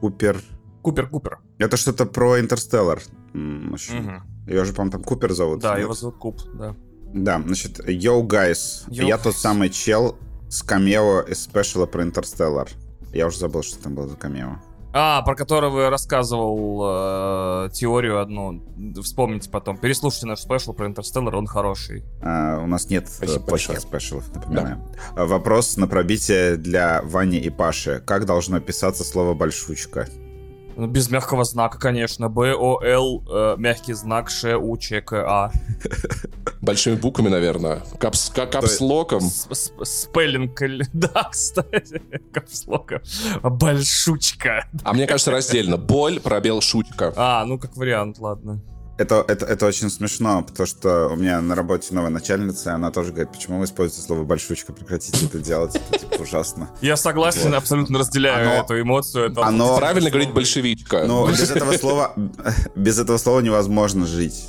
Купер... 0.00 0.40
Купер, 0.82 1.08
Купер. 1.08 1.38
Это 1.58 1.76
что-то 1.76 2.06
про 2.06 2.38
Интерстеллар. 2.38 3.02
Угу. 3.34 3.76
Ее 4.46 4.64
же, 4.64 4.72
по-моему, 4.72 4.92
там 4.92 5.02
Купер 5.02 5.32
зовут. 5.32 5.60
Да, 5.60 5.72
нет? 5.72 5.80
его 5.80 5.94
зовут 5.94 6.18
Куп, 6.18 6.42
да. 6.54 6.76
Да, 7.12 7.42
значит, 7.44 7.80
Yo, 7.88 8.22
guys, 8.22 8.84
я 8.88 9.18
тот 9.18 9.36
самый 9.36 9.70
чел, 9.70 10.16
с 10.48 10.62
камео 10.62 11.22
из 11.22 11.42
special 11.42 11.81
а 11.81 11.86
про 11.86 12.02
Интерстеллар. 12.02 12.68
Я 13.12 13.26
уже 13.26 13.38
забыл, 13.38 13.62
что 13.62 13.82
там 13.82 13.94
было 13.94 14.08
за 14.08 14.16
камео. 14.16 14.58
А, 14.98 15.20
про 15.22 15.34
которого 15.34 15.90
рассказывал 15.90 17.66
э, 17.66 17.70
теорию 17.70 18.18
одну. 18.18 18.62
Вспомните 19.02 19.50
потом. 19.50 19.76
Переслушайте 19.76 20.26
наш 20.26 20.40
special 20.40 20.72
про 20.72 20.86
Интерстеллар, 20.86 21.36
он 21.36 21.46
хороший. 21.46 22.02
А, 22.22 22.60
у 22.62 22.66
нас 22.66 22.88
нет 22.88 23.04
э, 23.04 23.08
Спасибо 23.08 23.44
плохих 23.44 23.68
большое. 23.68 23.80
special 23.80 24.18
ов, 24.18 24.34
напоминаю. 24.34 24.80
Да. 25.14 25.26
Вопрос 25.26 25.76
на 25.76 25.86
пробитие 25.86 26.56
для 26.56 27.02
Вани 27.02 27.38
и 27.38 27.50
Паши. 27.50 28.02
Как 28.06 28.24
должно 28.24 28.60
писаться 28.60 29.04
слово 29.04 29.34
«большучка»? 29.34 30.08
Ну, 30.76 30.86
без 30.86 31.10
мягкого 31.10 31.44
знака, 31.44 31.78
конечно. 31.78 32.28
Б, 32.28 32.54
О, 32.54 32.80
Л, 32.82 33.24
э, 33.28 33.56
мягкий 33.56 33.94
знак, 33.94 34.28
Ш, 34.30 34.56
У, 34.58 34.76
Ч, 34.76 35.00
К, 35.00 35.24
А. 35.26 35.50
Большими 36.60 36.96
буквами, 36.96 37.28
наверное. 37.28 37.82
Капс, 37.98 38.30
капслоком. 38.30 39.20
Спеллинг, 39.20 40.60
да, 40.92 41.28
кстати. 41.30 42.02
Капслоком. 42.32 43.00
Большучка. 43.42 44.66
А 44.84 44.92
мне 44.92 45.06
кажется, 45.06 45.30
раздельно. 45.30 45.76
Боль, 45.78 46.20
пробел, 46.20 46.60
шутка. 46.60 47.12
А, 47.16 47.44
ну 47.46 47.58
как 47.58 47.76
вариант, 47.76 48.18
ладно. 48.18 48.60
Это, 48.98 49.24
это, 49.28 49.44
это 49.44 49.66
очень 49.66 49.90
смешно, 49.90 50.42
потому 50.42 50.66
что 50.66 51.08
у 51.08 51.16
меня 51.16 51.40
на 51.42 51.54
работе 51.54 51.94
новая 51.94 52.10
начальница, 52.10 52.70
и 52.70 52.72
она 52.72 52.90
тоже 52.90 53.12
говорит, 53.12 53.30
почему 53.30 53.58
вы 53.58 53.66
используете 53.66 54.06
слово 54.06 54.24
«большучка», 54.24 54.72
прекратите 54.72 55.26
это 55.26 55.38
делать, 55.38 55.76
это 55.76 55.98
типа 55.98 56.22
ужасно. 56.22 56.70
Я 56.80 56.96
согласен, 56.96 57.50
вот. 57.50 57.56
абсолютно 57.56 57.98
разделяю 57.98 58.50
оно, 58.50 58.64
эту 58.64 58.80
эмоцию. 58.80 59.30
Это 59.32 59.44
оно, 59.44 59.76
правильно 59.76 60.08
говорить 60.08 60.32
«большевичка». 60.32 61.04
Но 61.06 61.28
без 61.28 61.50
этого 61.50 61.72
слова, 61.76 62.14
без 62.74 62.98
этого 62.98 63.18
слова 63.18 63.40
невозможно 63.40 64.06
жить 64.06 64.46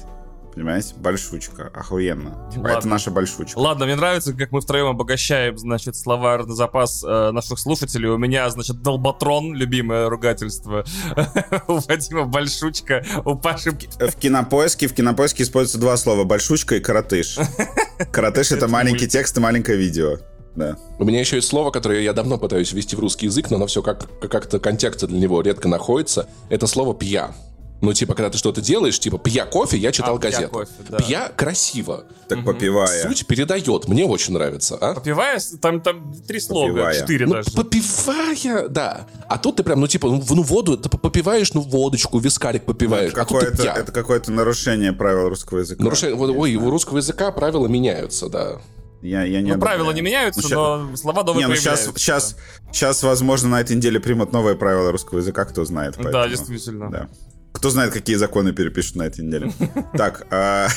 понимаете? 0.57 0.95
Большучка, 0.97 1.71
охуенно. 1.71 2.35
Ладно. 2.55 2.67
Это 2.67 2.87
наша 2.87 3.11
большучка. 3.11 3.59
Ладно, 3.59 3.85
мне 3.85 3.95
нравится, 3.95 4.33
как 4.33 4.51
мы 4.51 4.59
втроем 4.59 4.87
обогащаем, 4.87 5.55
значит, 5.55 5.95
словарный 5.95 6.55
запас 6.55 7.03
э, 7.03 7.31
наших 7.31 7.59
слушателей. 7.59 8.09
У 8.09 8.17
меня, 8.17 8.49
значит, 8.49 8.81
долботрон, 8.81 9.53
любимое 9.53 10.09
ругательство. 10.09 10.83
У 11.67 11.73
Вадима 11.73 12.25
большучка, 12.25 13.05
у 13.23 13.35
Паши... 13.35 13.71
В 13.71 14.15
кинопоиске, 14.15 14.87
в 14.87 14.95
кинопоиске 14.95 15.43
используются 15.43 15.79
два 15.79 15.95
слова, 15.95 16.23
большучка 16.23 16.75
и 16.75 16.79
коротыш. 16.79 17.37
Коротыш— 18.11 18.51
это 18.53 18.67
маленький 18.67 19.07
текст 19.07 19.37
и 19.37 19.39
маленькое 19.39 19.77
видео. 19.77 20.17
Да. 20.55 20.75
У 20.97 21.05
меня 21.05 21.19
еще 21.19 21.35
есть 21.35 21.47
слово, 21.49 21.69
которое 21.69 22.01
я 22.01 22.13
давно 22.13 22.39
пытаюсь 22.39 22.73
ввести 22.73 22.95
в 22.95 22.99
русский 22.99 23.27
язык, 23.27 23.51
но 23.51 23.57
оно 23.57 23.67
все 23.67 23.83
как, 23.83 24.07
как-то 24.19 24.59
контекста 24.59 25.05
для 25.05 25.19
него 25.19 25.41
редко 25.41 25.67
находится. 25.67 26.27
Это 26.49 26.65
слово 26.65 26.95
«пья». 26.95 27.35
Ну, 27.79 27.93
типа, 27.93 28.15
когда 28.15 28.29
ты 28.29 28.37
что-то 28.37 28.59
делаешь, 28.59 28.99
типа, 28.99 29.19
пья 29.19 29.45
кофе, 29.45 29.77
я 29.77 29.91
читал 29.91 30.15
а, 30.15 30.19
газету. 30.19 30.49
Пья, 30.49 30.49
кофе, 30.49 30.71
да. 30.89 30.97
пья 30.97 31.31
красиво. 31.35 32.05
Так 32.27 32.39
угу. 32.39 32.47
попивая. 32.47 33.03
Суть 33.03 33.27
передает. 33.27 33.87
Мне 33.87 34.05
очень 34.05 34.33
нравится. 34.33 34.77
А? 34.81 34.95
Попивая, 34.95 35.39
там, 35.61 35.81
там 35.81 36.13
три 36.27 36.39
слога, 36.39 36.71
попивая. 36.71 36.99
четыре 36.99 37.25
ну, 37.27 37.33
даже. 37.33 37.51
Попивая, 37.51 38.67
да. 38.67 39.07
А 39.27 39.37
тут 39.37 39.57
ты 39.57 39.63
прям, 39.63 39.79
ну, 39.79 39.87
типа, 39.87 40.09
ну, 40.09 40.23
ну 40.27 40.41
воду, 40.41 40.77
ты 40.77 40.89
попиваешь, 40.89 41.53
ну, 41.53 41.61
водочку, 41.61 42.17
вискарик 42.17 42.65
попиваешь. 42.65 43.13
Ну, 43.13 43.21
это 43.21 43.21
а 43.21 43.25
какое-то, 43.25 43.63
это 43.63 43.91
какое-то 43.91 44.31
нарушение 44.31 44.91
правил 44.91 45.29
русского 45.29 45.59
языка. 45.59 45.83
Нарушение, 45.83 46.15
ой, 46.17 46.55
у 46.55 46.69
русского 46.69 46.97
языка 46.97 47.31
правила 47.31 47.67
меняются, 47.67 48.27
да. 48.29 48.59
Я, 49.01 49.23
я 49.23 49.41
не 49.41 49.53
ну, 49.53 49.59
правила 49.59 49.91
не 49.91 50.01
меняются, 50.01 50.41
ну, 50.41 50.49
но 50.87 50.97
слова 50.97 51.23
новые 51.23 51.45
не, 51.45 51.49
ну, 51.49 51.55
сейчас, 51.55 51.91
сейчас, 51.95 52.35
сейчас, 52.71 53.03
возможно, 53.03 53.49
на 53.49 53.61
этой 53.61 53.75
неделе 53.75 53.99
примут 53.99 54.33
новые 54.33 54.55
правила 54.55 54.91
русского 54.91 55.19
языка, 55.19 55.45
кто 55.45 55.63
знает. 55.65 55.93
Поэтому, 55.95 56.13
да, 56.13 56.27
действительно. 56.27 56.89
Да. 56.89 57.09
Кто 57.51 57.69
знает, 57.69 57.93
какие 57.93 58.15
законы 58.15 58.53
перепишут 58.53 58.95
на 58.95 59.03
этой 59.03 59.25
неделе. 59.25 59.51
Так, 59.97 60.27
а, 60.31 60.67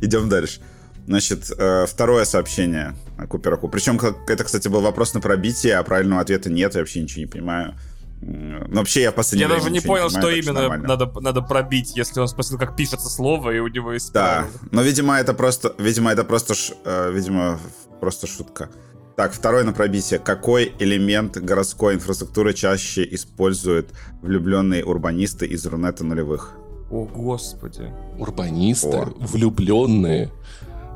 идем 0.00 0.28
дальше. 0.28 0.60
Значит, 1.06 1.50
э, 1.56 1.86
второе 1.86 2.24
сообщение 2.24 2.94
Купераку. 3.28 3.68
Причем 3.68 4.00
это, 4.26 4.44
кстати, 4.44 4.68
был 4.68 4.80
вопрос 4.80 5.14
на 5.14 5.20
пробитие, 5.20 5.76
а 5.76 5.82
правильного 5.82 6.22
ответа 6.22 6.50
нет, 6.50 6.74
я 6.74 6.80
вообще 6.80 7.02
ничего 7.02 7.20
не 7.20 7.26
понимаю. 7.26 7.74
Но 8.20 8.78
вообще 8.78 9.02
я 9.02 9.10
в 9.10 9.14
последнее 9.14 9.48
Я 9.48 9.54
даже 9.54 9.70
не 9.70 9.80
понял, 9.80 10.08
не 10.08 10.14
понимаю, 10.14 10.42
что 10.42 10.50
именно 10.52 10.78
надо, 10.78 11.12
надо 11.20 11.42
пробить, 11.42 11.94
если 11.94 12.20
он 12.20 12.28
спросил, 12.28 12.58
как 12.58 12.74
пишется 12.74 13.10
слово, 13.10 13.50
и 13.50 13.58
у 13.58 13.68
него 13.68 13.92
есть... 13.92 14.12
Да, 14.12 14.46
но, 14.70 14.80
видимо, 14.82 15.18
это 15.18 15.34
просто, 15.34 15.74
видимо, 15.78 16.10
это 16.10 16.24
просто, 16.24 16.54
э, 16.84 17.12
видимо, 17.12 17.60
просто 18.00 18.26
шутка. 18.26 18.70
Так, 19.16 19.32
второй 19.32 19.62
на 19.62 19.72
пробитие. 19.72 20.18
Какой 20.18 20.72
элемент 20.80 21.36
городской 21.36 21.94
инфраструктуры 21.94 22.52
чаще 22.52 23.06
используют 23.12 23.90
влюбленные 24.22 24.84
урбанисты 24.84 25.46
из 25.46 25.64
Рунета 25.66 26.04
нулевых? 26.04 26.56
О, 26.90 27.04
господи. 27.04 27.92
Урбанисты? 28.18 28.88
О. 28.88 29.14
Влюбленные? 29.20 30.32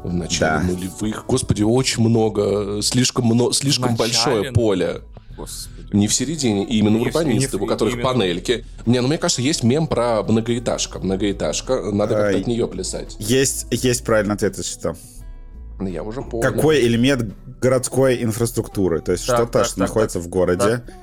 В 0.03 0.13
начале 0.13 0.67
да. 0.67 0.73
нулевых. 0.73 1.27
Господи, 1.27 1.63
очень 1.63 2.03
много. 2.03 2.83
Слишком, 2.83 3.27
много, 3.27 3.53
слишком 3.53 3.95
большое 3.95 4.53
поле. 4.53 5.03
Господи. 5.37 5.79
Не 5.93 6.09
в 6.09 6.13
середине, 6.13 6.65
именно 6.67 6.97
не 6.97 7.07
урбанисты, 7.07 7.57
в, 7.57 7.63
у 7.63 7.67
которых 7.67 7.95
именно... 7.95 8.09
панельки. 8.09 8.65
Не, 8.85 9.01
ну 9.01 9.07
мне 9.07 9.19
кажется, 9.19 9.43
есть 9.43 9.63
мем 9.63 9.87
про 9.87 10.25
многоэтажка. 10.25 10.99
Многоэтажка, 10.99 11.93
надо 11.93 12.15
как-то 12.15 12.37
а, 12.37 12.41
от 12.41 12.47
нее 12.49 12.67
плясать. 12.67 13.17
Есть, 13.21 13.69
есть 13.71 14.05
правильный 14.05 14.35
ответ, 14.35 14.55
это 14.55 14.65
что? 14.65 14.97
Ну, 15.81 15.89
я 15.89 16.03
уже 16.03 16.23
понял. 16.23 16.43
Какой 16.43 16.81
элемент 16.81 17.33
городской 17.61 18.23
инфраструктуры? 18.23 19.01
То 19.01 19.13
есть 19.13 19.27
так, 19.27 19.37
что-то, 19.37 19.53
так, 19.53 19.67
что 19.67 19.77
так, 19.77 19.89
находится 19.89 20.19
так. 20.19 20.27
в 20.27 20.31
городе, 20.31 20.83
так. 20.85 20.95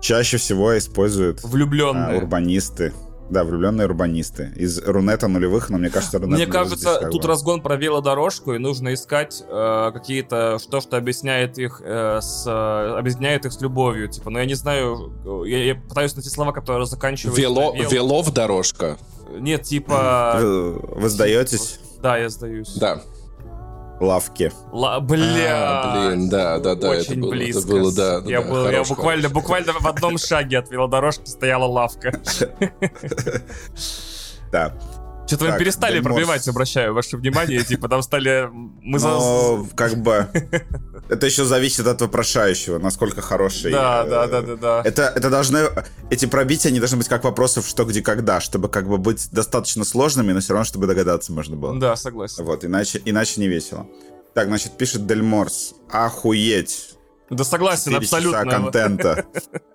чаще 0.00 0.38
всего 0.38 0.76
используют 0.76 1.42
влюбленные 1.44 2.16
а, 2.16 2.16
урбанисты. 2.16 2.92
Да, 3.30 3.42
влюбленные 3.44 3.86
урбанисты. 3.86 4.52
Из 4.54 4.78
Рунета 4.78 5.28
нулевых, 5.28 5.70
но 5.70 5.78
мне 5.78 5.88
кажется, 5.88 6.18
Рунет 6.18 6.36
Мне 6.36 6.46
кажется, 6.46 7.08
тут 7.10 7.24
разгон 7.24 7.62
про 7.62 7.76
велодорожку, 7.76 8.54
и 8.54 8.58
нужно 8.58 8.92
искать 8.92 9.42
э, 9.48 9.90
какие-то, 9.94 10.58
что, 10.58 10.80
что 10.80 10.98
объясняет 10.98 11.58
их 11.58 11.80
э, 11.82 12.20
с, 12.20 12.44
э, 12.46 12.98
объединяет 12.98 13.46
их 13.46 13.52
с 13.52 13.60
любовью. 13.62 14.08
Типа, 14.08 14.30
но 14.30 14.40
я 14.40 14.46
не 14.46 14.54
знаю, 14.54 15.44
я, 15.46 15.64
я 15.64 15.74
пытаюсь 15.74 16.14
найти 16.14 16.28
слова, 16.28 16.52
которые 16.52 16.86
заканчиваются 16.86 17.40
Вело, 17.40 17.74
вело 17.74 18.22
в 18.22 18.32
дорожка. 18.32 18.98
Нет, 19.38 19.62
типа... 19.62 20.36
Вы, 20.38 20.72
вы 20.74 21.08
сдаетесь? 21.08 21.80
Да, 22.02 22.18
я 22.18 22.28
сдаюсь. 22.28 22.74
Да. 22.74 23.00
Лавки. 24.00 24.52
Ла- 24.72 25.00
бля. 25.00 25.82
А, 25.82 26.08
блин, 26.08 26.28
да, 26.28 26.58
да, 26.58 26.74
да, 26.74 26.90
Очень 26.90 27.12
это 27.12 27.20
было, 27.20 27.30
близко. 27.30 27.60
это 27.60 27.68
было, 27.68 27.92
да, 27.94 28.22
я, 28.26 28.42
да, 28.42 28.48
был, 28.50 28.68
я 28.70 28.82
буквально, 28.84 29.22
хорош. 29.28 29.32
буквально 29.34 29.72
в 29.72 29.86
одном 29.86 30.18
шаге 30.18 30.58
от 30.58 30.70
велодорожки 30.70 31.26
стояла 31.28 31.64
лавка. 31.66 32.12
Да. 34.52 34.72
Что-то 35.26 35.46
вы 35.46 35.58
перестали 35.58 35.94
Дельморс. 35.94 36.14
пробивать, 36.14 36.48
обращаю 36.48 36.94
ваше 36.94 37.16
внимание. 37.16 37.62
Типа, 37.64 37.88
там 37.88 38.02
стали... 38.02 38.48
Мы 38.52 38.98
за... 38.98 39.08
Но, 39.08 39.66
как 39.74 39.96
бы, 39.96 40.28
это 41.08 41.26
еще 41.26 41.44
зависит 41.44 41.86
от 41.86 42.00
вопрошающего, 42.00 42.78
насколько 42.78 43.22
хороший. 43.22 43.72
Да, 43.72 44.04
э, 44.04 44.10
да, 44.10 44.26
да, 44.26 44.42
да, 44.42 44.56
да. 44.56 44.82
Это, 44.84 45.12
это 45.14 45.30
должны, 45.30 45.60
эти 46.10 46.26
пробития, 46.26 46.70
они 46.70 46.78
должны 46.78 46.98
быть 46.98 47.08
как 47.08 47.24
вопросов 47.24 47.66
что, 47.66 47.84
где, 47.84 48.02
когда, 48.02 48.40
чтобы 48.40 48.68
как 48.68 48.88
бы 48.88 48.98
быть 48.98 49.30
достаточно 49.32 49.84
сложными, 49.84 50.32
но 50.32 50.40
все 50.40 50.52
равно, 50.52 50.64
чтобы 50.64 50.86
догадаться 50.86 51.32
можно 51.32 51.56
было. 51.56 51.78
Да, 51.78 51.96
согласен. 51.96 52.44
Вот, 52.44 52.64
иначе, 52.64 53.00
иначе 53.04 53.40
не 53.40 53.48
весело. 53.48 53.86
Так, 54.34 54.48
значит, 54.48 54.76
пишет 54.76 55.06
Дельморс. 55.06 55.74
Охуеть. 55.90 56.90
Да 57.30 57.44
согласен, 57.44 57.94
абсолютно. 57.94 58.44
контента. 58.44 59.24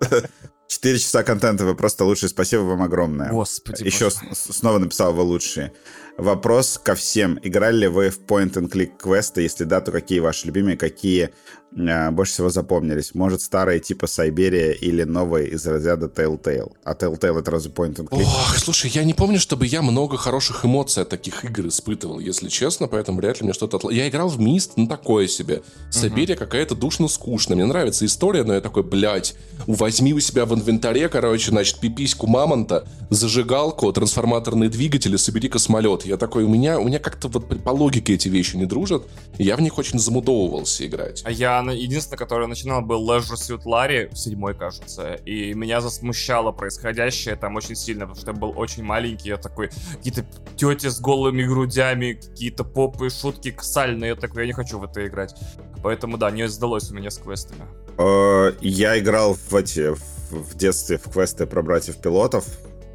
Четыре 0.70 1.00
часа 1.00 1.24
контента, 1.24 1.64
вы 1.64 1.74
просто 1.74 2.04
лучшие. 2.04 2.28
Спасибо 2.28 2.60
вам 2.60 2.80
огромное. 2.82 3.28
Господи. 3.30 3.82
Еще 3.82 4.08
с- 4.08 4.20
снова 4.32 4.78
написал 4.78 5.12
вы 5.12 5.22
лучшие. 5.22 5.72
Вопрос 6.16 6.78
ко 6.80 6.94
всем. 6.94 7.40
Играли 7.42 7.78
ли 7.78 7.86
вы 7.88 8.10
в 8.10 8.20
point-and-click 8.20 8.92
квесты? 8.96 9.42
Если 9.42 9.64
да, 9.64 9.80
то 9.80 9.90
какие 9.90 10.20
ваши 10.20 10.46
любимые, 10.46 10.76
какие 10.76 11.30
больше 11.72 12.32
всего 12.32 12.50
запомнились? 12.50 13.14
Может, 13.14 13.40
старые 13.42 13.80
типа 13.80 14.06
Сайберия 14.06 14.72
или 14.72 15.04
новые 15.04 15.48
из 15.50 15.66
разряда 15.66 16.06
Telltale? 16.06 16.72
А 16.84 16.94
Telltale 16.94 17.38
это 17.38 17.50
разве 17.50 17.70
point-and-click? 17.72 18.22
Ох, 18.22 18.56
слушай, 18.58 18.90
я 18.92 19.04
не 19.04 19.14
помню, 19.14 19.38
чтобы 19.38 19.66
я 19.66 19.80
много 19.82 20.16
хороших 20.16 20.64
эмоций 20.64 21.02
от 21.04 21.08
таких 21.10 21.44
игр 21.44 21.68
испытывал, 21.68 22.18
если 22.18 22.48
честно, 22.48 22.88
поэтому 22.88 23.18
вряд 23.18 23.40
ли 23.40 23.44
мне 23.44 23.52
что-то... 23.54 23.76
отла- 23.78 23.92
Я 23.94 24.08
играл 24.08 24.28
в 24.28 24.40
Мист, 24.40 24.72
ну 24.76 24.86
такое 24.88 25.28
себе. 25.28 25.62
Сибирия 25.90 26.36
какая-то 26.36 26.74
душно-скучная. 26.74 27.56
Мне 27.56 27.66
нравится 27.66 28.04
история, 28.04 28.42
но 28.42 28.54
я 28.54 28.60
такой, 28.60 28.82
блядь, 28.82 29.34
возьми 29.66 30.12
у 30.12 30.20
себя 30.20 30.46
в 30.46 30.54
инвентаре, 30.54 31.08
короче, 31.08 31.50
значит, 31.50 31.78
пипиську 31.78 32.26
мамонта, 32.26 32.86
зажигалку, 33.10 33.92
трансформаторные 33.92 34.70
двигатели, 34.70 35.16
собери 35.16 35.48
космолет. 35.48 36.04
Я 36.04 36.16
такой, 36.16 36.44
у 36.44 36.48
меня, 36.48 36.78
у 36.80 36.84
меня 36.84 36.98
как-то 36.98 37.28
вот 37.28 37.62
по 37.62 37.70
логике 37.70 38.14
эти 38.14 38.28
вещи 38.28 38.56
не 38.56 38.66
дружат, 38.66 39.02
и 39.38 39.44
я 39.44 39.56
в 39.56 39.60
них 39.60 39.78
очень 39.78 39.98
замудовывался 39.98 40.86
играть. 40.86 41.22
А 41.24 41.30
я 41.30 41.59
на- 41.62 41.70
единственный, 41.70 42.18
который 42.18 42.46
начинал, 42.46 42.82
был 42.82 43.08
Leisure 43.10 43.34
Suit 43.34 43.62
Larry, 43.64 44.14
седьмой, 44.14 44.54
кажется, 44.54 45.14
и 45.14 45.54
меня 45.54 45.80
засмущало 45.80 46.52
происходящее 46.52 47.36
там 47.36 47.56
очень 47.56 47.74
сильно, 47.76 48.06
потому 48.06 48.20
что 48.20 48.30
я 48.32 48.36
был 48.36 48.52
очень 48.58 48.82
маленький, 48.84 49.28
я 49.30 49.36
такой, 49.36 49.70
какие-то 49.96 50.24
тети 50.56 50.88
с 50.88 51.00
голыми 51.00 51.42
грудями, 51.42 52.12
какие-то 52.12 52.64
попы, 52.64 53.10
шутки 53.10 53.54
сальные, 53.60 54.08
я 54.10 54.14
такой, 54.16 54.42
я 54.42 54.46
не 54.46 54.52
хочу 54.52 54.78
в 54.78 54.84
это 54.84 55.06
играть. 55.06 55.34
Поэтому, 55.82 56.18
да, 56.18 56.30
не 56.30 56.46
сдалось 56.48 56.90
у 56.90 56.94
меня 56.94 57.10
с 57.10 57.18
квестами. 57.18 57.62
Э, 57.98 58.52
Я 58.60 58.98
играл 58.98 59.34
в 59.34 59.54
эти 59.54 59.94
в 60.30 60.54
детстве 60.56 60.96
в 60.98 61.10
квесты 61.10 61.46
про 61.46 61.62
братьев-пилотов. 61.62 62.44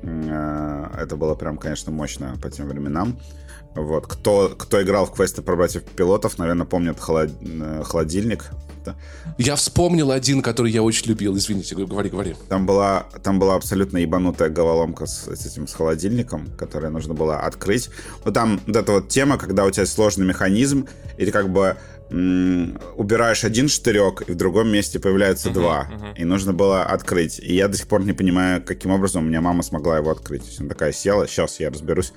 Э, 0.03 0.85
Это 0.97 1.15
было 1.15 1.35
прям, 1.35 1.57
конечно, 1.57 1.91
мощно 1.91 2.35
по 2.41 2.49
тем 2.49 2.67
временам. 2.67 3.19
Вот. 3.75 4.07
Кто, 4.07 4.49
кто 4.57 4.81
играл 4.81 5.05
в 5.05 5.13
квесты 5.13 5.41
про 5.41 5.55
братьев-пилотов, 5.55 6.37
наверное, 6.37 6.65
помнит 6.65 6.97
холод- 6.99 7.33
э, 7.41 7.83
холодильник. 7.83 8.45
Я 9.39 9.55
вспомнил 9.55 10.11
один, 10.11 10.41
который 10.43 10.71
я 10.71 10.83
очень 10.83 11.07
любил, 11.07 11.35
извините, 11.35 11.75
говори, 11.75 12.09
говори. 12.09 12.35
Там 12.49 12.67
была, 12.67 13.07
там 13.23 13.39
была 13.39 13.55
абсолютно 13.55 13.97
ебанутая 13.97 14.49
головоломка 14.49 15.07
с, 15.07 15.25
с 15.27 15.45
этим 15.45 15.67
с 15.67 15.73
холодильником, 15.73 16.47
которую 16.55 16.91
нужно 16.93 17.15
было 17.15 17.37
открыть. 17.39 17.89
Ну, 18.23 18.31
там 18.31 18.61
вот 18.67 18.75
эта 18.75 18.91
вот 18.91 19.09
тема, 19.09 19.37
когда 19.39 19.65
у 19.65 19.71
тебя 19.71 19.87
сложный 19.87 20.27
механизм, 20.27 20.87
и 21.17 21.25
ты 21.25 21.31
как 21.31 21.49
бы 21.49 21.75
убираешь 22.95 23.43
один 23.43 23.67
штырек, 23.67 24.21
и 24.29 24.31
в 24.33 24.35
другом 24.35 24.69
месте 24.69 24.99
появляются 24.99 25.49
Мгм, 25.49 25.59
два. 25.59 25.83
мгм. 25.85 26.13
И 26.13 26.23
нужно 26.23 26.53
было 26.53 26.83
открыть. 26.83 27.39
И 27.39 27.55
я 27.55 27.67
до 27.67 27.75
сих 27.75 27.87
пор 27.87 28.03
не 28.05 28.13
понимаю, 28.13 28.63
каким 28.63 28.91
образом 28.91 29.25
у 29.25 29.27
меня 29.27 29.41
мама 29.41 29.63
смогла 29.63 29.97
его 29.97 30.11
открыть. 30.11 30.57
Она 30.59 30.69
такая 30.69 30.91
села, 30.93 31.27
сейчас 31.27 31.59
я 31.59 31.71
разберусь. 31.71 32.13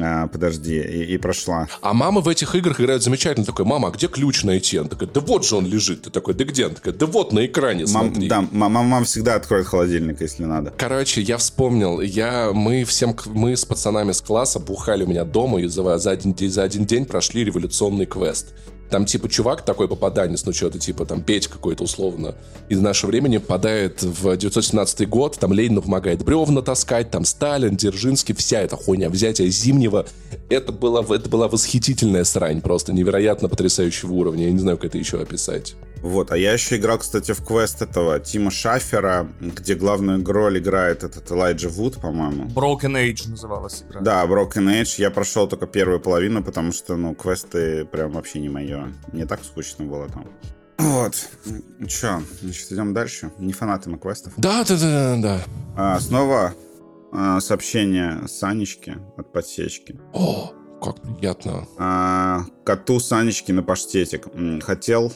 А, 0.00 0.26
подожди, 0.28 0.78
и, 0.80 1.14
и 1.14 1.18
прошла. 1.18 1.68
А 1.80 1.92
мамы 1.92 2.20
в 2.20 2.28
этих 2.28 2.54
играх 2.54 2.80
играют 2.80 3.02
замечательно. 3.02 3.44
Такой, 3.44 3.64
мама, 3.64 3.88
а 3.88 3.90
где 3.90 4.08
ключ 4.08 4.44
найти? 4.44 4.78
Она 4.78 4.88
такая, 4.88 5.08
да 5.08 5.20
вот 5.20 5.44
же 5.44 5.56
он 5.56 5.66
лежит. 5.66 6.02
Ты 6.02 6.10
такой, 6.10 6.34
да 6.34 6.44
где? 6.44 6.66
Она 6.66 6.74
такая, 6.74 6.94
да 6.94 7.06
вот 7.06 7.32
на 7.32 7.44
экране, 7.46 7.84
Мам, 7.88 8.10
смотри. 8.10 8.28
да, 8.28 8.40
мама, 8.52 8.82
мама 8.82 9.04
всегда 9.04 9.34
откроет 9.34 9.66
холодильник, 9.66 10.20
если 10.20 10.44
надо. 10.44 10.72
Короче, 10.76 11.20
я 11.20 11.36
вспомнил, 11.36 12.00
я, 12.00 12.52
мы 12.52 12.84
всем, 12.84 13.16
мы 13.26 13.56
с 13.56 13.64
пацанами 13.64 14.12
с 14.12 14.20
класса 14.20 14.58
бухали 14.60 15.04
у 15.04 15.06
меня 15.06 15.24
дома 15.24 15.60
и 15.60 15.66
за, 15.66 15.98
за, 15.98 16.10
один, 16.10 16.34
за 16.38 16.62
один 16.62 16.86
день 16.86 17.04
прошли 17.04 17.44
революционный 17.44 18.06
квест. 18.06 18.54
Там 18.92 19.06
типа 19.06 19.26
чувак 19.30 19.62
такой 19.64 19.88
попаданец, 19.88 20.44
ну 20.44 20.52
что-то 20.52 20.78
типа 20.78 21.06
там 21.06 21.22
Петь 21.22 21.48
какой-то 21.48 21.84
условно, 21.84 22.34
из 22.68 22.78
нашего 22.78 23.08
времени 23.08 23.38
попадает 23.38 24.02
в 24.02 24.36
917 24.36 25.08
год, 25.08 25.38
там 25.38 25.54
Ленину 25.54 25.80
помогает 25.80 26.22
бревна 26.22 26.60
таскать, 26.60 27.10
там 27.10 27.24
Сталин, 27.24 27.74
Дзержинский, 27.74 28.34
вся 28.34 28.60
эта 28.60 28.76
хуйня, 28.76 29.08
взятие 29.08 29.48
Зимнего. 29.48 30.04
Это 30.50 30.72
была, 30.72 31.00
это 31.02 31.26
была 31.30 31.48
восхитительная 31.48 32.24
срань, 32.24 32.60
просто 32.60 32.92
невероятно 32.92 33.48
потрясающего 33.48 34.12
уровня. 34.12 34.44
Я 34.44 34.52
не 34.52 34.58
знаю, 34.58 34.76
как 34.76 34.90
это 34.90 34.98
еще 34.98 35.22
описать. 35.22 35.74
Вот, 36.02 36.32
а 36.32 36.36
я 36.36 36.52
еще 36.52 36.76
играл, 36.76 36.98
кстати, 36.98 37.32
в 37.32 37.44
квест 37.44 37.80
этого 37.80 38.18
Тима 38.18 38.50
Шафера, 38.50 39.28
где 39.40 39.76
главную 39.76 40.24
роль 40.24 40.58
играет 40.58 41.04
этот 41.04 41.30
Элайджа 41.30 41.68
Вуд, 41.68 42.00
по-моему. 42.00 42.48
Broken 42.48 42.94
Age 42.96 43.30
называлась 43.30 43.84
игра. 43.88 44.00
Да, 44.00 44.24
Broken 44.26 44.82
Age. 44.82 44.94
Я 44.98 45.10
прошел 45.12 45.46
только 45.46 45.66
первую 45.66 46.00
половину, 46.00 46.42
потому 46.42 46.72
что, 46.72 46.96
ну, 46.96 47.14
квесты 47.14 47.84
прям 47.84 48.12
вообще 48.12 48.40
не 48.40 48.48
мое. 48.48 48.92
Не 49.12 49.26
так 49.26 49.44
скучно 49.44 49.84
было 49.84 50.08
там. 50.08 50.26
Вот. 50.78 51.14
Ну 51.78 51.86
Че, 51.86 52.22
значит, 52.40 52.72
идем 52.72 52.92
дальше. 52.92 53.30
Не 53.38 53.52
фанаты 53.52 53.88
мы 53.88 53.98
квестов. 53.98 54.32
Да, 54.36 54.64
да, 54.64 54.76
да, 54.76 55.16
да. 55.16 55.40
А, 55.76 56.00
снова 56.00 56.54
а, 57.12 57.40
сообщение 57.40 58.26
Санечки 58.26 58.96
от 59.16 59.32
подсечки. 59.32 60.00
О, 60.12 60.52
как 60.82 61.00
приятно. 61.00 61.68
А, 61.78 62.44
коту 62.64 62.98
Санечки 62.98 63.52
на 63.52 63.62
паштетик. 63.62 64.26
Хотел 64.64 65.12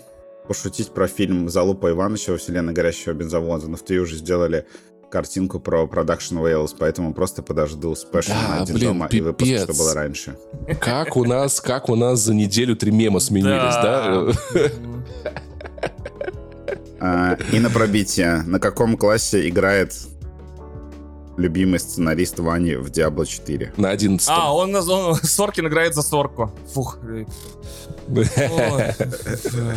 пошутить 0.46 0.92
про 0.92 1.08
фильм 1.08 1.48
«Залупа 1.48 1.90
Ивановича» 1.90 2.32
во 2.32 2.38
вселенной 2.38 2.72
горящего 2.72 3.12
бензовоза, 3.12 3.68
но 3.68 3.76
в 3.76 3.82
ты 3.82 3.98
уже 4.00 4.16
сделали 4.16 4.66
картинку 5.10 5.60
про 5.60 5.84
Production 5.84 6.42
Wales, 6.42 6.74
поэтому 6.78 7.14
просто 7.14 7.42
подожду 7.42 7.94
спешл 7.94 8.32
Да, 8.32 8.56
на 8.56 8.62
один 8.62 8.74
блин, 8.74 8.88
дома 8.88 9.08
и 9.10 9.20
выпуск, 9.20 9.48
что 9.48 9.66
пипец. 9.66 9.78
было 9.78 9.94
раньше. 9.94 10.36
Как 10.80 11.16
у 11.16 11.24
нас, 11.24 11.60
как 11.60 11.88
у 11.88 11.94
нас 11.94 12.20
за 12.20 12.34
неделю 12.34 12.76
три 12.76 12.90
мема 12.90 13.20
сменились, 13.20 13.74
да? 13.74 14.26
А, 16.98 17.36
и 17.52 17.60
на 17.60 17.70
пробитие. 17.70 18.42
На 18.46 18.58
каком 18.58 18.96
классе 18.96 19.48
играет 19.48 19.94
любимый 21.36 21.78
сценарист 21.78 22.38
Вани 22.38 22.74
в 22.76 22.86
Diablo 22.90 23.24
4? 23.26 23.72
На 23.76 23.90
одиннадцатом. 23.90 24.34
А, 24.38 24.52
он, 24.54 24.70
на- 24.72 24.80
он 24.82 25.14
Соркин 25.22 25.66
играет 25.68 25.94
за 25.94 26.02
Сорку. 26.02 26.52
Фух. 26.74 26.98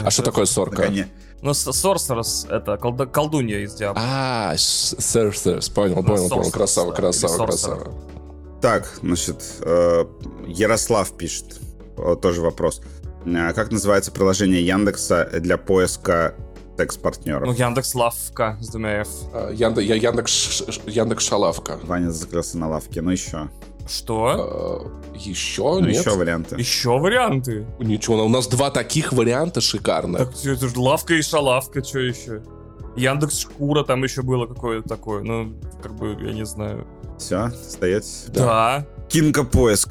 А 0.06 0.12
что 0.12 0.24
такое 0.24 0.46
сорка? 0.46 0.92
Ну, 1.42 1.54
с- 1.54 1.68
Sorceress, 1.68 2.50
это 2.52 2.78
колдунья 3.08 3.60
из 3.60 3.74
Диабло. 3.74 4.02
А, 4.06 4.54
Сэрсерс, 4.58 5.70
понял, 5.70 6.04
понял, 6.04 6.28
понял, 6.30 6.52
красава, 6.52 6.92
красава, 6.92 7.46
красава. 7.46 7.94
Так, 8.62 8.92
значит, 9.02 9.42
э, 9.62 10.06
Ярослав 10.48 11.12
пишет. 11.18 11.60
О, 11.98 12.16
тоже 12.16 12.42
вопрос. 12.42 12.82
А, 13.26 13.54
Как 13.54 13.72
называется 13.72 14.12
приложение 14.12 14.66
Яндекса 14.66 15.30
для 15.40 15.58
поиска 15.58 16.36
секс-партнеров? 16.80 17.46
Ну, 17.46 17.54
Яндекс 17.54 17.94
Лавка 17.94 18.58
с 18.62 18.70
двумя 18.70 19.02
F. 19.02 19.10
А, 19.34 19.52
Янде- 19.52 19.84
я 19.84 19.96
Яндекс, 19.96 20.64
Яндекс 20.88 21.26
Шалавка. 21.28 21.78
Ваня 21.84 22.10
закрылся 22.12 22.58
на 22.58 22.70
лавке. 22.70 23.02
Ну 23.02 23.12
еще. 23.12 23.50
Что? 23.88 24.92
А, 25.12 25.18
Еще? 25.18 25.62
Ну, 25.64 25.82
Нет? 25.82 25.98
еще 25.98 26.12
варианты. 26.16 26.56
Еще 26.56 26.90
варианты? 26.98 27.66
Ничего, 27.80 28.24
у 28.24 28.30
нас 28.30 28.48
два 28.48 28.70
таких 28.72 29.12
варианта 29.12 29.60
шикарных. 29.62 30.20
Так, 30.20 30.46
это 30.46 30.70
же 30.70 30.80
лавка 30.80 31.16
и 31.16 31.22
шалавка, 31.22 31.84
что 31.84 32.00
еще? 32.00 32.42
Яндекс 32.96 33.40
Шкура 33.40 33.84
там 33.84 34.04
еще 34.04 34.22
было 34.22 34.46
какое-то 34.46 34.88
такое. 34.88 35.22
Ну, 35.24 35.54
как 35.84 35.96
бы, 35.96 36.16
я 36.22 36.32
не 36.34 36.46
знаю. 36.46 36.88
Все, 37.18 37.38
остаетесь. 37.68 38.26
Да. 38.30 38.86
Кинка 39.10 39.44
поиск. 39.44 39.90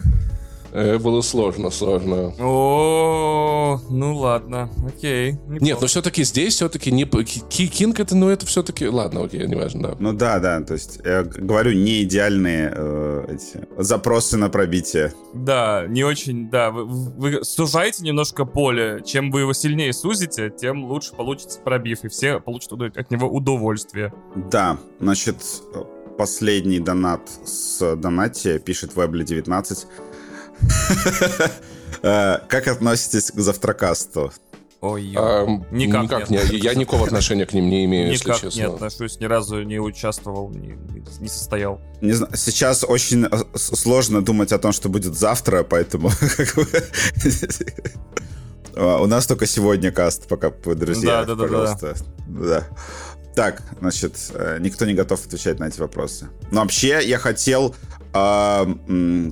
Э, 0.78 0.98
было 0.98 1.22
сложно, 1.22 1.70
сложно. 1.70 2.32
О, 2.38 3.80
ну 3.90 4.16
ладно, 4.16 4.70
окей. 4.86 5.36
Нет, 5.48 5.80
но 5.80 5.88
все-таки 5.88 6.22
здесь 6.22 6.54
все-таки 6.54 6.92
не... 6.92 7.04
Кинг 7.04 7.98
это, 7.98 8.14
ну 8.14 8.28
это 8.28 8.46
все-таки... 8.46 8.86
Ладно, 8.86 9.24
окей, 9.24 9.44
не 9.48 9.56
важно, 9.56 9.88
да. 9.88 9.96
Ну 9.98 10.12
да, 10.12 10.38
да, 10.38 10.60
то 10.60 10.74
есть 10.74 11.00
я 11.04 11.24
говорю, 11.24 11.72
не 11.72 12.04
идеальные 12.04 12.72
э, 12.72 13.26
эти 13.28 13.66
запросы 13.76 14.36
на 14.36 14.50
пробитие. 14.50 15.12
Да, 15.34 15.84
не 15.88 16.04
очень, 16.04 16.48
да. 16.48 16.70
Вы, 16.70 16.84
вы 16.84 17.44
сужаете 17.44 18.04
немножко 18.04 18.44
поле. 18.44 19.02
Чем 19.04 19.32
вы 19.32 19.40
его 19.40 19.54
сильнее 19.54 19.92
сузите, 19.92 20.48
тем 20.48 20.84
лучше 20.84 21.12
получится 21.12 21.58
пробив, 21.58 22.04
и 22.04 22.08
все 22.08 22.38
получат 22.38 22.68
от 22.72 23.10
него 23.10 23.28
удовольствие. 23.28 24.12
Да, 24.36 24.78
значит, 25.00 25.38
последний 26.18 26.80
донат 26.80 27.22
с 27.44 27.96
донати, 27.96 28.58
пишет 28.58 28.96
Вебли 28.96 29.24
19. 29.24 29.86
Э, 32.02 32.38
как 32.48 32.68
относитесь 32.68 33.32
к 33.32 33.40
завтракасту? 33.40 34.32
Ой, 34.80 35.12
А, 35.16 35.44
Никак 35.72 36.04
никак 36.04 36.30
нет. 36.30 36.52
не, 36.52 36.58
я 36.58 36.74
никакого 36.74 37.06
отношения 37.06 37.44
к 37.44 37.52
ним 37.52 37.68
не 37.68 37.84
имею, 37.86 38.12
если 38.12 38.28
никак 38.28 38.40
честно. 38.40 38.58
не 38.60 38.66
отношусь, 38.66 39.18
ни 39.18 39.24
разу 39.24 39.62
не 39.64 39.80
участвовал, 39.80 40.50
не, 40.50 40.78
не 41.18 41.28
состоял. 41.28 41.80
Не 42.00 42.12
знаю, 42.12 42.36
сейчас 42.36 42.84
очень 42.84 43.26
э, 43.26 43.28
сложно 43.56 44.24
думать 44.24 44.52
о 44.52 44.58
том, 44.58 44.70
что 44.70 44.88
будет 44.88 45.18
завтра, 45.18 45.64
поэтому 45.64 46.12
а, 48.76 49.00
у 49.02 49.06
нас 49.06 49.26
только 49.26 49.46
сегодня 49.46 49.90
каст, 49.90 50.28
пока 50.28 50.50
друзья, 50.50 51.24
Да, 51.24 51.24
да, 51.24 51.34
да, 51.34 51.42
пожалуйста. 51.42 51.94
Да. 52.28 52.68
Так, 53.34 53.62
значит, 53.80 54.14
э, 54.34 54.58
никто 54.60 54.84
не 54.84 54.94
готов 54.94 55.24
отвечать 55.26 55.58
на 55.58 55.68
эти 55.68 55.80
вопросы. 55.80 56.28
Но 56.50 56.60
вообще 56.60 57.00
я 57.04 57.18
хотел, 57.18 57.74
а, 58.12 58.66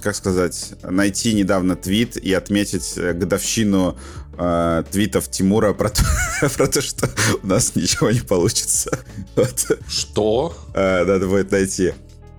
как 0.03 0.15
сказать, 0.15 0.75
найти 0.83 1.35
недавно 1.35 1.77
твит 1.77 2.17
и 2.17 2.33
отметить 2.33 2.95
э, 2.97 3.13
годовщину 3.13 3.97
э, 4.39 4.85
твитов 4.91 5.31
Тимура 5.31 5.73
про 5.73 5.91
то, 5.91 6.03
про 6.57 6.67
то, 6.67 6.81
что 6.81 7.09
у 7.43 7.47
нас 7.47 7.75
ничего 7.75 8.11
не 8.11 8.21
получится. 8.21 8.99
Вот. 9.37 9.79
Что? 9.89 10.57
Э, 10.75 11.05
надо 11.05 11.27
будет 11.27 11.51
найти. 11.51 11.93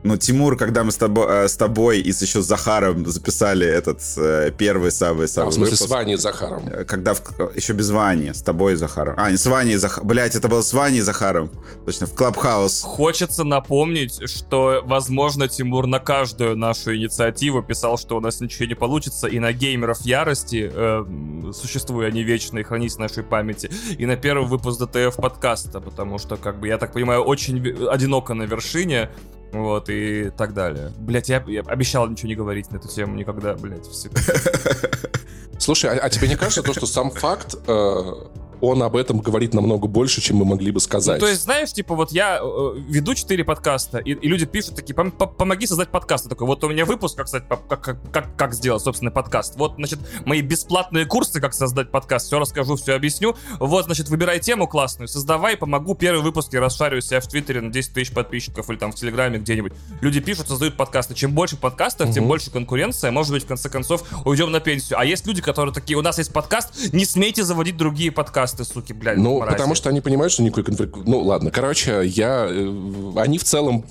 Ну, 0.08 0.16
Тимур, 0.18 0.56
когда 0.58 0.84
мы 0.86 0.92
с 0.92 0.96
тобой, 0.96 1.26
э, 1.30 1.48
с 1.50 1.58
тобой 1.58 2.00
и 2.00 2.12
с 2.14 2.22
еще 2.22 2.42
Захаром 2.42 3.06
записали 3.06 3.68
этот 3.68 4.00
э, 4.18 4.52
первый 4.58 4.92
самый 4.92 5.26
А, 5.26 5.28
самый 5.28 5.50
в 5.50 5.54
смысле, 5.54 5.72
выпуск, 5.74 5.88
с 5.88 5.92
Ваней 5.92 6.14
и 6.14 6.18
Захаром. 6.18 6.68
э, 6.70 6.86
когда 6.86 7.14
в- 7.14 7.22
еще 7.56 7.74
без 7.74 7.90
Вани, 7.90 8.32
с 8.34 8.42
тобой 8.42 8.74
и 8.74 8.76
Захаром. 8.78 9.16
А, 9.18 9.30
не 9.30 9.36
с 9.38 9.46
Ваней 9.46 9.74
и 9.74 9.78
Захаром. 9.78 10.08
Блять, 10.08 10.36
это 10.36 10.48
было 10.48 10.62
с 10.62 10.72
Ваней 10.74 11.00
и 11.00 11.02
Захаром. 11.02 11.52
Точно, 11.86 12.08
в 12.08 12.14
Клабхаус. 12.16 12.84
Хочется 12.84 13.44
напомнить, 13.44 14.30
что, 14.30 14.82
возможно, 14.86 15.48
Тимур 15.50 15.88
на 15.88 16.00
каждую 16.00 16.56
нашу 16.56 16.96
инициативу 16.96 17.62
писал, 17.62 17.98
что 17.98 18.16
у 18.16 18.22
нас 18.22 18.40
ничего 18.40 18.66
не 18.66 18.76
получится, 18.76 19.28
и 19.28 19.40
на 19.40 19.52
геймеров 19.52 20.00
ярости, 20.02 20.72
э, 20.74 21.52
существуя 21.54 22.08
они 22.08 22.24
вечно 22.24 22.60
и 22.60 22.64
хранить 22.64 22.94
в 22.94 23.00
нашей 23.00 23.24
памяти, 23.24 23.70
и 23.98 24.06
на 24.06 24.16
первый 24.16 24.48
выпуск 24.48 24.80
ДТФ 24.80 25.18
подкаста, 25.18 25.82
потому 25.82 26.18
что, 26.18 26.38
как 26.38 26.60
бы, 26.62 26.68
я 26.68 26.78
так 26.78 26.94
понимаю, 26.94 27.24
очень 27.24 27.58
одиноко 27.90 28.34
на 28.34 28.44
вершине, 28.44 29.10
вот, 29.52 29.90
и 29.90 30.32
так 30.36 30.54
далее. 30.54 30.92
Блять, 30.98 31.30
я, 31.30 31.44
я 31.48 31.62
обещал 31.62 32.08
ничего 32.08 32.30
не 32.30 32.36
говорить 32.36 32.72
на 32.72 32.78
эту 32.78 32.88
тему 32.88 33.16
никогда, 33.16 33.56
блять, 33.56 33.86
всегда. 33.88 34.22
Слушай, 35.60 35.98
а, 35.98 36.06
а 36.06 36.10
тебе 36.10 36.28
не 36.28 36.36
кажется 36.36 36.64
то, 36.64 36.74
что 36.74 36.86
сам 36.86 37.12
факт, 37.12 37.56
э, 37.68 38.14
он 38.62 38.82
об 38.84 38.96
этом 38.96 39.20
говорит 39.20 39.54
намного 39.54 39.88
больше, 39.88 40.22
чем 40.22 40.38
мы 40.38 40.46
могли 40.46 40.72
бы 40.72 40.80
сказать? 40.80 41.20
Ну, 41.20 41.26
то 41.26 41.30
есть, 41.30 41.44
знаешь, 41.44 41.72
типа, 41.74 41.96
вот 41.96 42.12
я 42.12 42.40
э, 42.42 42.74
веду 42.88 43.14
4 43.16 43.44
подкаста, 43.44 44.00
и, 44.00 44.12
и 44.12 44.28
люди 44.28 44.46
пишут 44.46 44.76
такие, 44.76 44.96
«Пом- 44.96 45.16
пом- 45.16 45.34
помоги 45.36 45.68
создать 45.68 45.90
подкаст. 45.90 46.26
Я 46.26 46.30
такой, 46.30 46.48
вот 46.48 46.64
у 46.64 46.70
меня 46.70 46.86
выпуск, 46.86 47.18
как, 47.18 47.30
по- 47.48 47.58
как, 47.58 47.82
как, 47.82 48.12
как, 48.12 48.36
как 48.36 48.54
сделать 48.54 48.82
собственный 48.84 49.12
подкаст. 49.12 49.56
Вот, 49.58 49.74
значит, 49.78 50.00
мои 50.26 50.42
бесплатные 50.42 51.06
курсы, 51.06 51.40
как 51.42 51.54
создать 51.54 51.92
подкаст, 51.92 52.28
все 52.28 52.40
расскажу, 52.40 52.76
все 52.76 52.94
объясню. 52.96 53.36
Вот, 53.60 53.86
значит, 53.86 54.10
выбирай 54.10 54.40
тему 54.40 54.68
классную, 54.68 55.08
создавай, 55.08 55.58
помогу. 55.58 55.96
Первый 55.96 56.22
выпуск 56.22 56.54
я 56.54 56.60
расшарю 56.62 57.02
себя 57.02 57.20
в 57.20 57.28
Твиттере 57.28 57.62
на 57.62 57.72
10 57.72 57.94
тысяч 57.94 58.12
подписчиков 58.14 58.70
или 58.70 58.78
там 58.78 58.92
в 58.92 58.96
Телеграме 58.96 59.40
где-нибудь. 59.40 59.74
Люди 60.02 60.20
пишут, 60.20 60.48
создают 60.48 60.78
подкасты. 60.78 61.14
Чем 61.14 61.34
больше 61.34 61.58
подкастов, 61.58 62.12
тем 62.14 62.24
Мгм. 62.24 62.30
больше 62.30 62.52
конкуренция. 62.52 63.12
Может 63.12 63.32
быть, 63.34 63.44
в 63.44 63.48
конце 63.48 63.70
концов, 63.70 64.04
уйдем 64.26 64.52
на 64.52 64.60
пенсию. 64.60 65.00
А 65.00 65.06
есть 65.06 65.26
люди, 65.28 65.42
которые 65.42 65.74
такие, 65.74 65.98
у 65.98 66.02
нас 66.02 66.18
есть 66.18 66.32
подкаст, 66.34 66.94
не 66.94 67.06
смейте 67.06 67.44
заводить 67.44 67.78
другие 67.78 68.12
подкасты, 68.12 68.47
суки, 68.48 68.94
блядь. 68.94 69.18
Ну, 69.18 69.40
мрази». 69.40 69.52
потому 69.54 69.76
что 69.76 69.90
они 69.90 70.02
понимают, 70.02 70.32
что 70.34 70.44
никакой 70.44 70.64
конфликт... 70.64 70.96
Ну, 71.06 71.20
ладно, 71.22 71.52
короче, 71.52 72.04
я... 72.06 72.48
э, 72.50 73.14
Они 73.18 73.38
в 73.38 73.44
целом... 73.44 73.86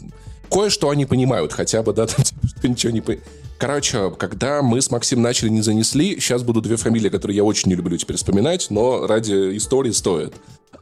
Кое-что 0.50 0.90
они 0.90 1.06
понимают 1.06 1.52
хотя 1.52 1.82
бы, 1.82 1.92
да, 1.92 2.06
там, 2.06 2.24
типа, 2.24 2.46
что 2.46 2.68
ничего 2.68 2.92
не... 2.92 3.02
Короче, 3.58 4.10
когда 4.18 4.62
мы 4.62 4.80
с 4.80 4.90
Максим 4.90 5.22
начали 5.22 5.48
не 5.48 5.62
занесли, 5.62 6.20
сейчас 6.20 6.42
будут 6.42 6.64
две 6.64 6.76
фамилии, 6.76 7.08
которые 7.08 7.36
я 7.36 7.44
очень 7.44 7.70
не 7.70 7.74
люблю 7.74 7.96
теперь 7.96 8.16
вспоминать, 8.16 8.66
но 8.70 9.06
ради 9.06 9.56
истории 9.56 9.92
стоит. 9.92 10.34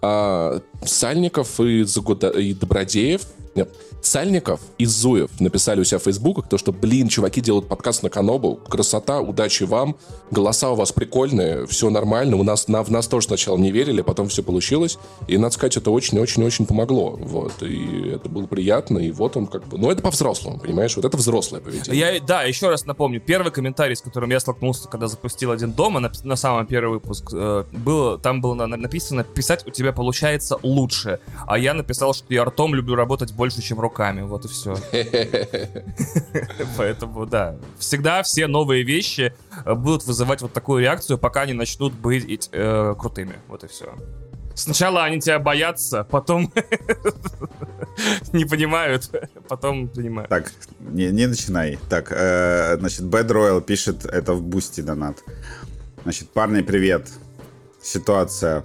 А, 0.02 0.60
Сальников 0.84 1.60
и, 1.60 1.84
Загуда... 1.84 2.28
и 2.28 2.52
Добродеев... 2.54 3.22
Нет, 3.54 3.70
Сальников 4.02 4.60
и 4.78 4.84
Зуев 4.84 5.30
написали 5.40 5.80
у 5.80 5.84
себя 5.84 5.98
в 5.98 6.02
фейсбуках 6.02 6.48
то, 6.48 6.58
что, 6.58 6.72
блин, 6.72 7.08
чуваки 7.08 7.40
делают 7.40 7.68
подкаст 7.68 8.02
на 8.02 8.10
Канобу, 8.10 8.56
красота, 8.56 9.20
удачи 9.20 9.62
вам, 9.64 9.96
голоса 10.30 10.70
у 10.70 10.74
вас 10.74 10.92
прикольные, 10.92 11.66
все 11.66 11.88
нормально, 11.88 12.36
у 12.36 12.42
нас, 12.42 12.68
на, 12.68 12.82
в 12.82 12.90
нас 12.90 13.06
тоже 13.06 13.28
сначала 13.28 13.56
не 13.56 13.70
верили, 13.70 14.02
потом 14.02 14.28
все 14.28 14.42
получилось, 14.42 14.98
и, 15.28 15.38
надо 15.38 15.54
сказать, 15.54 15.76
это 15.76 15.90
очень-очень-очень 15.90 16.66
помогло, 16.66 17.16
вот, 17.20 17.62
и 17.62 18.08
это 18.08 18.28
было 18.28 18.46
приятно, 18.46 18.98
и 18.98 19.10
вот 19.10 19.36
он 19.36 19.46
как 19.46 19.66
бы, 19.68 19.78
ну, 19.78 19.90
это 19.90 20.02
по-взрослому, 20.02 20.58
понимаешь, 20.58 20.96
вот 20.96 21.04
это 21.04 21.16
взрослое 21.16 21.60
поведение. 21.60 22.14
Я, 22.14 22.20
да, 22.20 22.42
еще 22.42 22.68
раз 22.68 22.84
напомню, 22.84 23.20
первый 23.20 23.52
комментарий, 23.52 23.96
с 23.96 24.02
которым 24.02 24.30
я 24.30 24.40
столкнулся, 24.40 24.88
когда 24.88 25.08
запустил 25.08 25.52
один 25.52 25.72
дома, 25.72 26.00
на, 26.00 26.10
на 26.24 26.36
самом 26.36 26.66
первый 26.66 26.94
выпуск, 26.94 27.30
э, 27.32 27.64
было, 27.72 28.18
там 28.18 28.40
было 28.40 28.54
на- 28.54 28.76
написано 28.76 29.24
«Писать 29.24 29.66
у 29.66 29.70
тебя 29.70 29.92
получается 29.92 30.58
лучше», 30.62 31.20
а 31.46 31.58
я 31.58 31.72
написал, 31.72 32.12
что 32.14 32.26
я 32.34 32.44
ртом 32.44 32.74
люблю 32.74 32.94
работать 32.96 33.32
больше, 33.32 33.43
чем 33.50 33.80
руками, 33.80 34.22
вот 34.22 34.44
и 34.44 34.48
все. 34.48 34.76
Поэтому, 36.76 37.26
да, 37.26 37.56
всегда 37.78 38.22
все 38.22 38.46
новые 38.46 38.82
вещи 38.82 39.34
э, 39.64 39.74
будут 39.74 40.04
вызывать 40.04 40.42
вот 40.42 40.52
такую 40.52 40.82
реакцию, 40.82 41.18
пока 41.18 41.42
они 41.42 41.52
начнут 41.52 41.92
быть 41.92 42.48
э, 42.52 42.94
крутыми, 42.98 43.34
вот 43.48 43.64
и 43.64 43.68
все. 43.68 43.94
Сначала 44.54 45.02
они 45.04 45.20
тебя 45.20 45.38
боятся, 45.40 46.04
потом 46.04 46.52
не 48.32 48.44
понимают, 48.44 49.10
потом 49.48 49.88
понимают. 49.88 50.30
Так, 50.30 50.52
не, 50.78 51.10
не 51.10 51.26
начинай. 51.26 51.78
Так, 51.88 52.12
э, 52.12 52.76
значит, 52.78 53.02
Bad 53.02 53.26
Royal 53.28 53.60
пишет, 53.60 54.04
это 54.04 54.34
в 54.34 54.42
Boosty 54.42 54.80
донат. 54.80 55.18
Значит, 56.04 56.30
парни, 56.30 56.62
привет. 56.62 57.08
Ситуация. 57.82 58.64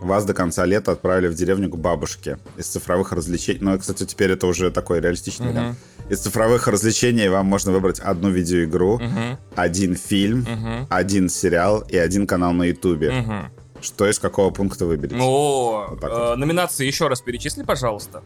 Вас 0.00 0.24
до 0.24 0.32
конца 0.34 0.64
лета 0.64 0.92
отправили 0.92 1.26
в 1.28 1.34
деревню 1.34 1.68
к 1.68 1.76
бабушке. 1.76 2.38
Из 2.56 2.66
цифровых 2.66 3.12
развлечений... 3.12 3.58
Ну, 3.60 3.78
кстати, 3.78 4.04
теперь 4.04 4.30
это 4.32 4.46
уже 4.46 4.70
такой 4.70 5.00
реалистичный 5.00 5.48
вариант. 5.48 5.78
Из 6.08 6.20
цифровых 6.20 6.68
развлечений 6.68 7.28
вам 7.28 7.46
можно 7.46 7.72
выбрать 7.72 7.98
одну 8.00 8.30
видеоигру, 8.30 8.98
Мгм, 8.98 9.38
один 9.56 9.94
фильм, 9.96 10.40
мгм, 10.40 10.86
один 10.88 11.28
сериал 11.28 11.80
и 11.88 11.96
один 11.98 12.26
канал 12.26 12.52
на 12.52 12.64
Ютубе. 12.64 13.10
мгм. 13.10 13.50
Что 13.80 14.08
из 14.08 14.18
какого 14.18 14.50
пункта 14.50 14.86
выберете? 14.86 15.20
О, 15.20 15.86
Вот 15.90 16.02
э, 16.02 16.34
номинации 16.36 16.86
еще 16.86 17.08
раз 17.08 17.20
перечисли, 17.20 17.62
пожалуйста. 17.62 18.22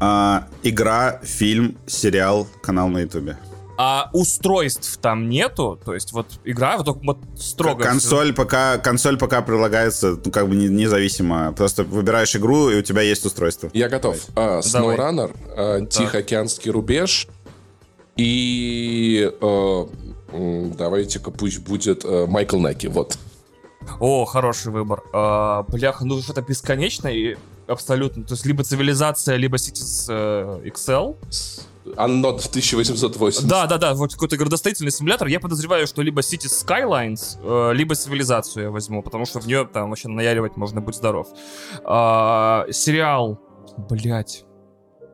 А, 0.00 0.46
игра, 0.62 1.20
фильм, 1.22 1.76
сериал, 1.86 2.46
канал 2.62 2.88
на 2.88 2.98
Ютубе. 3.00 3.36
А 3.82 4.10
устройств 4.12 4.98
там 4.98 5.30
нету, 5.30 5.80
то 5.82 5.94
есть 5.94 6.12
вот 6.12 6.26
игра 6.44 6.76
вот, 6.76 6.98
вот 7.02 7.18
строго... 7.38 7.82
Консоль 7.82 8.34
пока, 8.34 8.76
консоль 8.76 9.16
пока 9.16 9.40
прилагается, 9.40 10.18
ну, 10.22 10.30
как 10.30 10.50
бы 10.50 10.54
не- 10.54 10.68
независимо. 10.68 11.54
Просто 11.54 11.84
выбираешь 11.84 12.36
игру, 12.36 12.68
и 12.68 12.76
у 12.76 12.82
тебя 12.82 13.00
есть 13.00 13.24
устройство. 13.24 13.70
Я 13.72 13.88
готов. 13.88 14.18
А. 14.36 14.58
SnowRunner, 14.58 15.34
а, 15.56 15.86
Тихоокеанский 15.86 16.70
рубеж 16.70 17.26
и... 18.18 19.32
э, 19.40 19.86
Давайте-ка 20.76 21.30
пусть 21.30 21.60
будет 21.60 22.04
э, 22.04 22.26
Майкл 22.28 22.58
Неки, 22.58 22.86
вот. 22.86 23.16
О, 23.98 24.26
хороший 24.26 24.72
выбор. 24.72 25.02
А, 25.14 25.62
бляха, 25.62 26.04
ну 26.04 26.20
что-то 26.20 26.42
бесконечное 26.42 27.12
и 27.14 27.36
абсолютно. 27.66 28.24
То 28.24 28.34
есть 28.34 28.44
либо 28.44 28.62
цивилизация, 28.62 29.36
либо 29.36 29.56
Cities 29.56 30.04
э, 30.10 30.68
XL. 30.68 31.16
Unknown 31.96 32.36
1880. 32.36 33.46
Да, 33.46 33.66
да, 33.66 33.78
да, 33.78 33.94
вот 33.94 34.12
какой-то 34.12 34.36
градостроительный 34.36 34.90
симулятор. 34.90 35.28
Я 35.28 35.40
подозреваю, 35.40 35.86
что 35.86 36.02
либо 36.02 36.20
Cities 36.20 36.66
Skylines, 36.66 37.38
э, 37.42 37.74
либо 37.74 37.94
цивилизацию 37.94 38.64
я 38.64 38.70
возьму, 38.70 39.02
потому 39.02 39.26
что 39.26 39.40
в 39.40 39.46
нее 39.46 39.68
там 39.72 39.90
вообще 39.90 40.08
наяривать 40.08 40.56
можно 40.56 40.80
быть 40.80 40.96
здоров. 40.96 41.28
А, 41.84 42.66
сериал. 42.70 43.40
Блять. 43.88 44.44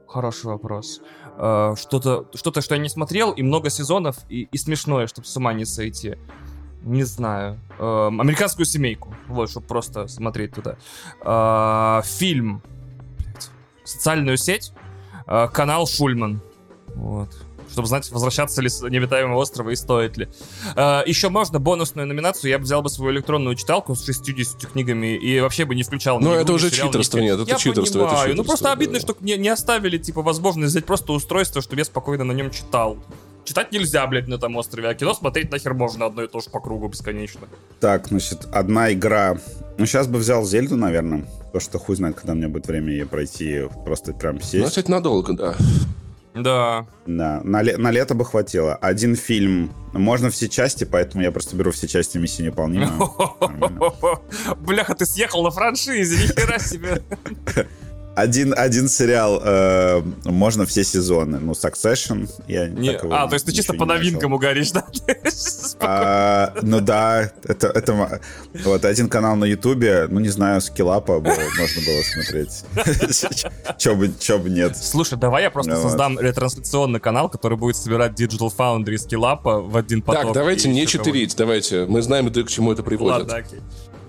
Хороший 0.09 0.47
вопрос. 0.47 1.01
А, 1.39 1.75
что-то, 1.77 2.27
что-то, 2.35 2.61
что 2.61 2.75
я 2.75 2.81
не 2.81 2.89
смотрел, 2.89 3.33
и 3.33 3.43
много 3.43 3.71
сезонов, 3.71 4.17
и, 4.29 4.49
и 4.53 4.59
смешное, 4.59 5.07
чтобы 5.07 5.27
с 5.27 5.37
ума 5.37 5.53
не 5.53 5.65
сойти. 5.65 6.17
Не 6.83 7.03
знаю. 7.03 7.59
Эм, 7.81 8.21
американскую 8.21 8.65
семейку. 8.65 9.13
Вот, 9.27 9.51
чтобы 9.51 9.67
просто 9.67 10.07
смотреть 10.07 10.55
туда. 10.55 10.77
А, 11.21 12.03
фильм. 12.05 12.63
Блядь. 13.19 13.51
Социальную 13.83 14.37
сеть. 14.37 14.73
А, 15.27 15.49
канал 15.49 15.89
Шульман. 15.89 16.41
Вот. 16.97 17.29
Чтобы 17.71 17.89
знать, 17.89 18.11
возвращаться 18.11 18.63
ли 18.63 18.69
с 18.69 18.81
необитаемого 18.81 19.39
острова 19.39 19.71
и 19.71 19.77
стоит 19.77 20.17
ли. 20.17 20.29
А, 20.77 21.03
еще 21.05 21.29
можно 21.29 21.59
бонусную 21.59 22.07
номинацию. 22.07 22.51
Я 22.51 22.59
бы 22.59 22.65
взял 22.65 22.81
бы 22.81 22.89
свою 22.89 23.13
электронную 23.13 23.55
читалку 23.57 23.95
с 23.95 24.05
60 24.05 24.67
книгами 24.71 25.17
и 25.17 25.41
вообще 25.41 25.65
бы 25.65 25.75
не 25.75 25.83
включал. 25.83 26.21
Ну, 26.21 26.33
это 26.33 26.53
уже 26.53 26.71
сериал, 26.71 26.89
читерство, 26.89 27.19
нет, 27.19 27.41
это 27.41 27.51
Я 27.51 27.57
читерство, 27.57 27.99
это 28.01 28.09
понимаю. 28.09 28.37
Ну, 28.37 28.45
просто 28.45 28.73
обидно, 28.73 28.95
да. 28.95 29.01
что 29.01 29.17
не, 29.21 29.37
не 29.37 29.49
оставили, 29.49 29.99
типа, 29.99 30.23
возможность 30.23 30.71
взять 30.73 30.87
просто 30.87 31.13
устройство, 31.13 31.61
чтобы 31.61 31.81
я 31.81 31.85
спокойно 31.85 32.25
на 32.25 32.33
нем 32.33 32.51
читал. 32.51 32.99
Читать 33.45 33.71
нельзя, 33.73 34.07
блядь, 34.07 34.27
на 34.29 34.35
этом 34.35 34.57
острове, 34.57 34.89
а 34.89 34.95
кино 34.95 35.15
смотреть 35.15 35.53
нахер 35.53 35.75
можно 35.75 36.07
одно 36.07 36.23
и 36.23 36.29
то 36.29 36.41
же 36.41 36.51
по 36.51 36.61
кругу 36.61 36.89
бесконечно. 36.89 37.43
Так, 37.79 38.09
значит, 38.09 38.47
одна 38.53 38.93
игра. 38.93 39.39
Ну, 39.79 39.87
сейчас 39.87 40.07
бы 40.09 40.19
взял 40.19 40.45
Зельду, 40.45 40.77
наверное. 40.77 41.27
То, 41.53 41.61
что 41.61 41.79
хуй 41.79 41.95
знает, 41.97 42.17
когда 42.17 42.33
у 42.33 42.37
меня 42.37 42.49
будет 42.49 42.67
время 42.67 42.91
ее 42.93 43.07
пройти. 43.07 43.69
Просто 43.85 44.13
прям 44.15 44.37
Ну, 44.37 44.41
сесть. 44.43 44.69
кстати, 44.69 44.91
надолго, 44.91 45.33
да. 45.33 45.55
Да. 46.37 46.87
Да, 47.07 47.41
на, 47.45 47.63
ле- 47.63 47.77
на 47.79 47.91
лето 47.91 48.15
бы 48.15 48.25
хватило. 48.25 48.75
Один 48.75 49.17
фильм, 49.17 49.73
можно 49.93 50.29
все 50.31 50.49
части, 50.49 50.85
поэтому 50.85 51.23
я 51.25 51.31
просто 51.33 51.57
беру 51.57 51.71
все 51.71 51.87
части 51.89 52.19
миссии. 52.19 52.43
Нормально. 52.55 52.93
Бляха, 54.59 54.95
ты 54.95 55.07
съехал 55.07 55.43
на 55.43 55.51
франшизе, 55.51 56.17
нихера 56.23 56.59
себе. 56.59 57.03
Один, 58.17 58.55
один 58.57 58.89
сериал, 58.89 59.43
э, 59.45 60.01
можно 60.25 60.65
все 60.65 60.85
сезоны. 60.85 61.39
Ну, 61.39 61.53
Succession, 61.53 62.31
я 62.49 62.67
Не- 62.67 62.93
так 62.93 63.05
его 63.05 63.15
А, 63.15 63.29
то 63.29 63.35
есть 63.35 63.45
ты 63.45 63.53
чисто 63.53 63.75
по 63.75 63.85
новинкам 63.85 64.33
угоришь, 64.33 64.71
да? 64.73 64.87
А, 65.81 66.55
ну 66.63 66.81
да, 66.81 67.31
это, 67.45 67.67
это 67.69 68.21
вот 68.65 68.85
один 68.87 69.11
канал 69.11 69.37
на 69.37 69.45
Ютубе, 69.45 70.07
ну 70.09 70.21
не 70.21 70.31
знаю, 70.31 70.63
скиллапа 70.63 71.21
было- 71.21 71.35
можно 71.59 71.83
было 71.85 72.03
смотреть. 72.03 72.65
Че 73.79 73.95
бы, 73.95 74.11
чё 74.19 74.39
бы 74.39 74.49
нет. 74.49 74.77
Слушай, 74.79 75.19
давай 75.19 75.43
я 75.43 75.51
просто 75.51 75.73
Ну 75.75 75.83
создам 75.83 76.19
ретрансляционный 76.19 77.01
канал, 77.01 77.29
который 77.29 77.59
будет 77.59 77.77
собирать 77.77 78.19
Digital 78.19 78.51
Foundry 78.57 78.95
и 78.95 78.99
скиллапа 78.99 79.61
в 79.61 79.77
один 79.77 80.01
поток. 80.01 80.23
Так, 80.23 80.33
давайте 80.33 80.71
не 80.71 80.87
читерить, 80.87 81.37
давайте. 81.37 81.85
Мы 81.85 82.01
знаем, 82.01 82.29
это 82.29 82.43
к 82.45 82.49
чему 82.49 82.73
это 82.73 82.83
приводит. 82.83 83.29
Ладно, 83.29 83.37
окей. 83.37 83.61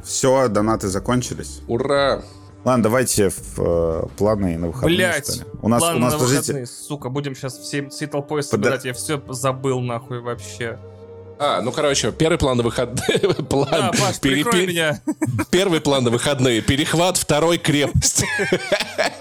Все, 0.01 0.47
донаты 0.47 0.87
закончились. 0.87 1.59
Ура! 1.67 2.23
Ладно, 2.67 2.83
давайте 2.83 3.29
в 3.29 3.59
э, 3.59 4.07
планы 4.17 4.57
на 4.57 4.67
выходные, 4.67 4.97
Блять. 4.97 5.41
У 5.61 5.69
нас, 5.69 5.79
планы 5.79 5.95
у 5.95 5.99
нас, 6.01 6.11
на 6.11 6.19
подождите, 6.19 6.41
выходные, 6.41 6.65
сука, 6.65 7.07
будем 7.07 7.33
сейчас 7.33 7.57
всей, 7.57 7.87
всей 7.87 8.07
толпой 8.07 8.41
Пода- 8.41 8.49
собирать, 8.49 8.83
я 8.83 8.93
все 8.93 9.23
забыл 9.29 9.79
нахуй 9.79 10.19
вообще. 10.19 10.77
А, 11.39 11.61
ну 11.61 11.71
короче, 11.71 12.11
первый 12.11 12.37
план 12.37 12.57
на 12.57 12.63
выходные. 12.63 13.19
План. 13.49 13.69
Да, 13.71 13.91
Паш, 13.97 14.19
пере- 14.19 14.43
меня. 14.43 15.01
Первый 15.49 15.79
план 15.79 16.03
на 16.03 16.09
выходные. 16.09 16.59
Перехват 16.59 17.15
второй 17.15 17.57
крепости. 17.57 18.25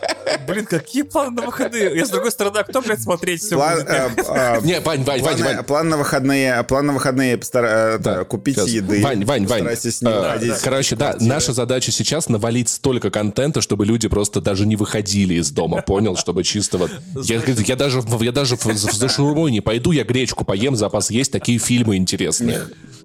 Блин, 0.47 0.66
какие 0.66 1.03
планы 1.03 1.31
на 1.40 1.43
выходные? 1.47 1.97
Я 1.97 2.05
с 2.07 2.11
другой 2.11 2.31
стороны, 2.31 2.59
а 2.59 2.65
кто, 2.65 2.81
блядь, 2.82 3.01
смотреть 3.03 3.43
все 3.43 3.57
план, 3.57 3.77
будет? 3.78 3.89
э, 3.90 4.11
э, 4.28 4.61
Не, 4.65 4.81
Вань, 4.81 5.05
Вань, 5.05 5.23
Вань, 5.23 5.36
планы- 5.36 5.44
Вань. 5.57 5.65
план 5.65 5.89
на 5.89 5.97
выходные, 5.97 6.62
план 6.65 6.86
на 6.86 6.93
выходные 6.93 7.39
э, 7.55 8.24
купить 8.24 8.57
сейчас. 8.57 8.69
еды. 8.69 9.03
Вань, 9.03 9.24
Вань, 9.24 9.47
Вань. 9.47 9.66
Э, 9.66 10.57
Короче, 10.62 10.97
да, 10.97 11.16
наша 11.20 11.53
задача 11.53 11.93
сейчас 11.93 12.28
навалить 12.28 12.69
столько 12.69 13.11
контента, 13.11 13.61
чтобы 13.61 13.86
люди 13.86 14.09
просто 14.09 14.40
даже 14.40 14.66
не 14.66 14.77
выходили 14.77 15.35
из 15.35 15.51
дома, 15.51 15.82
понял? 15.82 16.16
Чтобы 16.16 16.43
чисто 16.44 16.78
вот... 16.78 16.90
Я, 17.23 17.40
я 17.44 17.77
даже, 17.77 18.01
в- 18.01 18.23
я 18.23 18.32
даже 18.32 18.57
за 18.62 19.09
шаурмой 19.09 19.51
не 19.53 19.61
пойду, 19.61 19.93
я 19.93 20.05
гречку 20.05 20.44
поем, 20.44 20.77
запас 20.77 21.11
есть, 21.11 21.32
такие 21.32 21.59
фильмы 21.59 21.97
интересные. 21.97 22.62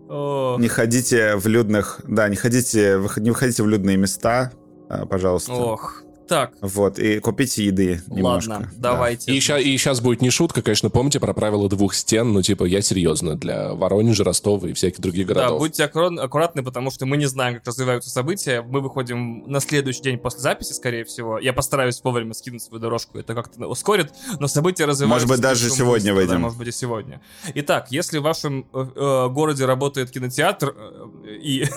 Не 0.09 0.67
ходите 0.67 1.35
в 1.37 1.47
людных, 1.47 2.01
да, 2.07 2.27
не 2.27 2.35
ходите, 2.35 2.99
не 3.17 3.29
выходите 3.29 3.63
в 3.63 3.67
людные 3.67 3.95
места, 3.97 4.51
э, 4.89 5.05
пожалуйста. 5.09 5.53
Ох, 5.53 6.03
так, 6.31 6.53
Вот, 6.61 6.97
и 6.97 7.19
купите 7.19 7.65
еды 7.65 8.01
немножко. 8.07 8.51
ладно, 8.51 8.69
Да. 8.77 8.91
давайте. 8.93 9.33
И 9.33 9.39
сейчас, 9.41 9.99
будет 9.99 10.21
не 10.21 10.29
шутка, 10.29 10.61
конечно, 10.61 10.89
помните 10.89 11.19
про 11.19 11.33
правила 11.33 11.67
двух 11.67 11.93
стен, 11.93 12.31
ну, 12.31 12.41
типа, 12.41 12.63
я 12.63 12.81
серьезно, 12.81 13.35
для 13.35 13.73
Воронежа, 13.73 14.23
Ростова 14.23 14.69
и 14.69 14.73
всяких 14.73 15.01
других 15.01 15.27
Да, 15.27 15.33
городов. 15.33 15.59
будьте 15.59 15.83
аккурат- 15.83 16.17
аккуратны, 16.19 16.63
потому 16.63 16.89
что 16.89 17.05
мы 17.05 17.17
не 17.17 17.25
знаем, 17.25 17.55
как 17.55 17.67
развиваются 17.67 18.09
события. 18.09 18.61
Мы 18.61 18.79
выходим 18.79 19.43
на 19.51 19.59
следующий 19.59 20.03
день 20.03 20.17
после 20.17 20.39
записи, 20.39 20.71
скорее 20.71 21.03
всего. 21.03 21.37
Я 21.37 21.51
постараюсь 21.51 21.99
вовремя 22.01 22.33
скинуть 22.33 22.61
свою 22.63 22.79
дорожку, 22.81 23.17
это 23.17 23.35
как-то 23.35 23.67
ускорит, 23.67 24.13
но 24.39 24.47
события 24.47 24.85
развиваются... 24.85 25.27
Может 25.27 25.27
быть, 25.27 25.41
даже 25.41 25.69
сегодня 25.69 26.13
быстро, 26.13 26.13
да, 26.13 26.13
выйдем. 26.33 26.41
может 26.41 26.57
быть, 26.57 26.67
и 26.69 26.71
сегодня. 26.71 27.21
Итак, 27.55 27.87
если 27.91 28.19
в 28.19 28.23
вашем 28.23 28.65
э, 28.73 28.85
э, 28.95 29.27
городе 29.29 29.65
работает 29.65 30.11
кинотеатр 30.11 30.73
э, 31.25 31.29
и... 31.41 31.65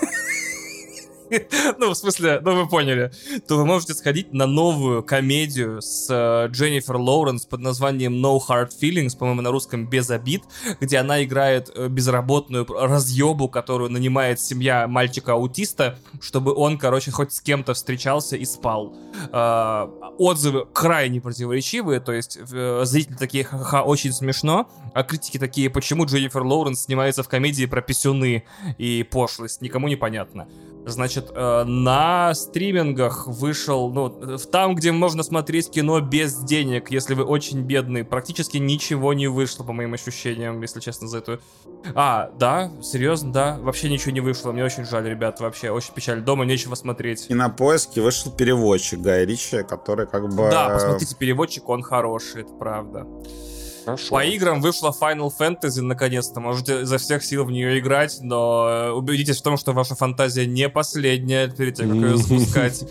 Ну, 1.79 1.91
в 1.91 1.95
смысле, 1.95 2.41
ну 2.43 2.55
вы 2.55 2.69
поняли, 2.69 3.11
то 3.47 3.57
вы 3.57 3.67
можете 3.67 3.95
сходить 3.95 4.33
на 4.33 4.47
новую 4.47 5.03
комедию 5.03 5.81
с 5.83 6.09
э, 6.11 6.49
Дженнифер 6.51 6.97
Лоуренс 6.97 7.47
под 7.47 7.61
названием 7.61 8.25
No 8.25 8.39
Hard 8.39 8.71
Feelings, 8.81 9.17
по-моему, 9.17 9.43
на 9.43 9.51
русском 9.51 9.89
без 9.89 10.11
обид, 10.11 10.43
где 10.81 10.99
она 10.99 11.23
играет 11.25 11.71
э, 11.75 11.89
безработную 11.89 12.67
разъебу, 12.67 13.49
которую 13.49 13.91
нанимает 13.91 14.41
семья 14.41 14.87
мальчика-аутиста, 14.89 15.99
чтобы 16.21 16.55
он, 16.55 16.79
короче, 16.79 17.11
хоть 17.11 17.33
с 17.33 17.41
кем-то 17.41 17.75
встречался 17.75 18.37
и 18.37 18.45
спал. 18.45 18.97
Э, 19.33 19.89
Отзывы 20.17 20.67
крайне 20.73 21.21
противоречивые, 21.21 21.99
то 21.99 22.13
есть 22.13 22.39
зрители 22.47 23.17
такие 23.17 23.43
ха-ха, 23.43 23.83
очень 23.83 24.13
смешно, 24.13 24.69
а 24.95 25.03
критики 25.03 25.39
такие, 25.39 25.69
почему 25.71 26.07
Дженнифер 26.07 26.43
Лоуренс 26.43 26.83
снимается 26.83 27.25
в 27.25 27.29
комедии 27.29 27.67
про 27.67 27.83
писюны 27.83 28.45
и 28.79 29.03
пошлость, 29.03 29.61
никому 29.61 29.89
не 29.89 29.97
понятно. 29.97 30.47
Значит, 30.87 31.31
э, 31.35 31.65
на 31.65 32.35
стримингах 32.35 33.27
вышел, 33.27 33.91
ну, 33.91 34.09
в- 34.37 34.47
там, 34.47 34.75
где 34.75 34.93
можно 34.93 35.23
смотреть 35.23 35.71
кино 35.71 36.01
без 36.01 36.37
денег, 36.37 36.91
если 36.91 37.15
вы 37.15 37.25
очень 37.25 37.63
бедный, 37.63 38.05
практически 38.05 38.59
ничего 38.59 39.15
не 39.15 39.27
вышло, 39.27 39.65
по 39.65 39.73
моим 39.73 39.95
ощущениям, 39.95 40.61
если 40.61 40.81
честно, 40.81 41.09
за 41.09 41.19
эту... 41.19 41.41
А, 41.95 42.31
да, 42.39 42.71
серьезно, 42.83 43.33
да, 43.33 43.59
вообще 43.61 43.89
ничего 43.89 44.13
не 44.13 44.21
вышло, 44.21 44.53
мне 44.53 44.63
очень 44.65 44.85
жаль, 44.85 45.09
ребят, 45.09 45.41
вообще, 45.41 45.71
очень 45.71 45.95
печаль, 45.95 46.21
дома 46.21 46.45
нечего 46.45 46.75
смотреть. 46.75 47.27
И 47.31 47.35
на 47.35 47.49
поиске 47.49 48.03
вышел 48.03 48.31
переводчик 48.31 49.01
Гая 49.01 49.25
Ричи, 49.25 49.63
который 49.63 50.07
как 50.07 50.29
бы... 50.29 50.51
Да, 50.51 50.69
посмотрите, 50.69 51.17
переводчик, 51.17 51.67
он 51.69 51.83
хороший, 51.83 52.43
это 52.43 52.53
правда. 52.53 53.07
Хорошо. 53.85 54.11
По 54.11 54.25
играм 54.25 54.61
вышла 54.61 54.95
Final 54.99 55.31
Fantasy 55.37 55.81
наконец-то. 55.81 56.41
Можете 56.41 56.83
изо 56.83 56.99
всех 56.99 57.23
сил 57.23 57.45
в 57.45 57.51
нее 57.51 57.79
играть, 57.79 58.19
но 58.21 58.67
э, 58.69 58.91
убедитесь 58.91 59.39
в 59.39 59.43
том, 59.43 59.57
что 59.57 59.73
ваша 59.73 59.95
фантазия 59.95 60.47
не 60.47 60.69
последняя 60.69 61.49
перед 61.49 61.77
тем, 61.77 61.89
как 61.89 61.99
ее 61.99 62.17
запускать. 62.17 62.85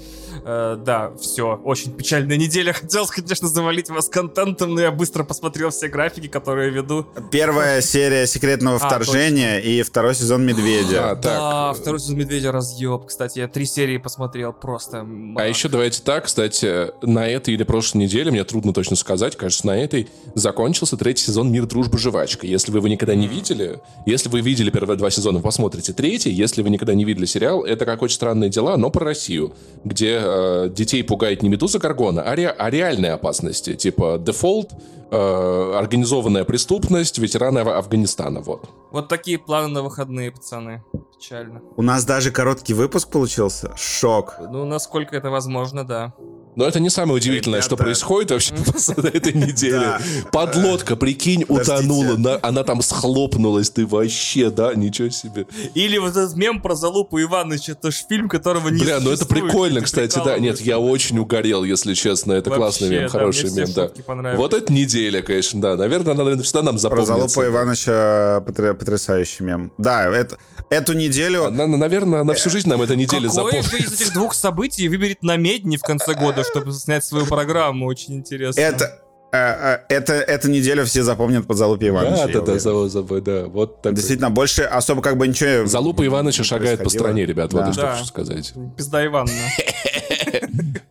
Э, 0.45 0.77
Да, 0.83 1.11
все. 1.19 1.59
Очень 1.63 1.93
печальная 1.93 2.37
неделя. 2.37 2.73
Хотелось, 2.83 3.09
конечно, 3.11 3.47
завалить 3.47 3.89
вас 3.89 4.09
контентом, 4.09 4.73
но 4.75 4.81
я 4.81 4.91
быстро 4.91 5.23
посмотрел 5.23 5.69
все 5.69 5.87
графики, 5.87 6.27
которые 6.27 6.69
веду. 6.71 7.05
Первая 7.31 7.81
серия 7.81 8.27
секретного 8.27 8.77
А, 8.77 8.79
вторжения 8.79 9.59
и 9.59 9.81
второй 9.83 10.15
сезон 10.15 10.45
Медведя. 10.45 11.11
А, 11.11 11.15
Да, 11.15 11.69
так. 11.73 11.77
второй 11.81 11.99
сезон 11.99 12.17
Медведя 12.17 12.51
разъеб. 12.51 13.05
Кстати, 13.05 13.39
я 13.39 13.47
три 13.47 13.65
серии 13.65 13.97
посмотрел 13.97 14.53
просто. 14.53 15.05
А 15.35 15.45
еще 15.47 15.69
давайте 15.69 16.01
так, 16.01 16.25
кстати, 16.25 16.91
на 17.05 17.27
этой 17.27 17.53
или 17.53 17.63
прошлой 17.63 17.99
неделе, 17.99 18.31
мне 18.31 18.43
трудно 18.43 18.73
точно 18.73 18.95
сказать, 18.95 19.35
кажется, 19.35 19.67
на 19.67 19.77
этой 19.77 20.09
закончился 20.35 20.97
третий 20.97 21.23
сезон 21.25 21.51
«Мир, 21.51 21.65
дружба, 21.65 21.97
жвачка». 21.97 22.45
Если 22.47 22.71
вы 22.71 22.79
его 22.79 22.87
никогда 22.87 23.15
не 23.15 23.27
видели, 23.27 23.79
если 24.05 24.29
вы 24.29 24.41
видели 24.41 24.69
первые 24.69 24.97
два 24.97 25.09
сезона, 25.09 25.39
посмотрите 25.39 25.93
третий. 25.93 26.31
Если 26.31 26.61
вы 26.61 26.69
никогда 26.69 26.93
не 26.93 27.05
видели 27.05 27.25
сериал, 27.25 27.63
это 27.63 27.85
как 27.85 28.01
очень 28.01 28.15
странные 28.15 28.49
дела, 28.49 28.77
но 28.77 28.89
про 28.89 29.05
Россию, 29.05 29.53
где 29.83 30.19
э, 30.34 30.69
детей 30.69 31.03
пугает 31.03 31.43
не 31.43 31.49
медуза 31.49 31.80
Гаргона, 31.80 32.22
а, 32.23 32.35
ре- 32.35 32.49
а 32.49 32.69
реальные 32.69 33.14
опасности, 33.14 33.76
типа 33.76 34.18
дефолт, 34.19 34.72
э, 35.11 35.73
организованная 35.77 36.43
преступность, 36.43 37.19
ветераны 37.19 37.60
Аф- 37.60 37.68
Афганистана, 37.77 38.41
вот. 38.41 38.69
Вот 38.91 39.07
такие 39.07 39.38
планы 39.38 39.68
на 39.68 39.81
выходные, 39.81 40.31
пацаны. 40.31 40.84
Печально. 41.18 41.61
У 41.77 41.81
нас 41.81 42.05
даже 42.05 42.31
короткий 42.31 42.73
выпуск 42.73 43.10
получился. 43.10 43.72
Шок. 43.77 44.35
Ну, 44.51 44.65
насколько 44.65 45.15
это 45.15 45.30
возможно, 45.30 45.84
да. 45.85 46.14
Но 46.55 46.65
это 46.65 46.80
не 46.80 46.89
самое 46.89 47.17
удивительное, 47.17 47.61
что 47.61 47.71
Ребята. 47.75 47.84
происходит 47.84 48.31
вообще 48.31 48.53
на 48.97 49.07
этой 49.07 49.34
неделе. 49.34 49.97
Подлодка, 50.31 50.95
прикинь, 50.95 51.45
утонула, 51.47 52.15
на- 52.17 52.39
она 52.41 52.63
там 52.63 52.81
схлопнулась, 52.81 53.69
ты 53.69 53.85
вообще, 53.85 54.49
да, 54.49 54.73
ничего 54.73 55.09
себе. 55.09 55.45
Или 55.73 55.97
вот 55.97 56.11
этот 56.11 56.35
мем 56.35 56.61
про 56.61 56.75
залупу 56.75 57.21
Ивановича, 57.21 57.73
это 57.73 57.91
ж 57.91 58.03
фильм, 58.07 58.30
которого 58.30 58.69
не 58.69 58.84
Бля, 58.84 58.99
ну 58.99 59.11
это 59.11 59.25
прикольно, 59.25 59.81
кстати, 59.81 60.19
да. 60.23 60.38
Нет, 60.39 60.61
я 60.61 60.80
очень 60.80 61.17
угорел, 61.19 61.63
если 61.63 61.93
честно. 61.93 62.34
Это 62.34 62.49
классный 62.49 62.89
мем, 62.89 63.09
хороший 63.09 63.49
мем, 63.51 63.67
да. 63.73 63.89
Вот 64.35 64.53
эта 64.53 64.71
неделя, 64.71 65.21
конечно, 65.21 65.61
да. 65.61 65.75
Наверное, 65.75 66.13
она 66.13 66.23
наверное, 66.23 66.43
всегда 66.43 66.61
нам 66.63 66.75
Про 66.75 66.80
запомнится. 66.81 67.13
Залупа 67.13 67.47
Ивановича 67.47 68.43
потря- 68.45 68.73
потрясающий 68.73 69.43
мем. 69.43 69.71
Да, 69.77 70.05
это, 70.09 70.38
эту 70.69 70.93
неделю... 70.93 71.45
Она, 71.45 71.67
наверное, 71.67 72.23
на 72.23 72.34
всю 72.34 72.49
жизнь 72.49 72.69
нам 72.69 72.81
эта 72.81 72.95
неделя 72.95 73.27
Какое 73.27 73.45
запомнится. 73.61 73.71
же 73.71 73.77
из 73.84 73.93
этих 74.01 74.13
двух 74.13 74.34
событий 74.34 74.88
выберет 74.88 75.23
намедни 75.23 75.77
в 75.77 75.81
конце 75.81 76.13
года, 76.13 76.42
чтобы 76.43 76.71
снять 76.73 77.03
свою 77.03 77.25
программу? 77.25 77.85
Очень 77.87 78.15
интересно. 78.15 78.59
Это, 78.61 78.99
э, 79.31 79.37
э, 79.37 79.79
это, 79.89 80.13
эту 80.13 80.49
неделю 80.49 80.85
все 80.85 81.03
запомнят 81.03 81.45
под 81.47 81.57
Залупе 81.57 81.87
Ивановича. 81.89 82.27
Да, 82.27 82.27
да, 82.27 82.33
да, 82.33 82.41
уверен. 82.41 82.59
за- 82.59 82.87
за- 83.03 83.21
да, 83.21 83.45
вот 83.47 83.81
так. 83.81 83.93
Действительно, 83.93 84.29
больше 84.29 84.63
особо 84.63 85.01
как 85.01 85.17
бы 85.17 85.27
ничего... 85.27 85.65
Залупа 85.67 86.05
Ивановича 86.05 86.43
шагает 86.43 86.83
по 86.83 86.89
стране, 86.89 87.25
ребят, 87.25 87.53
вот 87.53 87.65
Да. 87.65 87.73
что 87.73 87.81
Да. 87.81 87.91
хочу 87.93 88.05
сказать. 88.05 88.53
Пизда 88.77 89.05
Ивановна. 89.05 89.33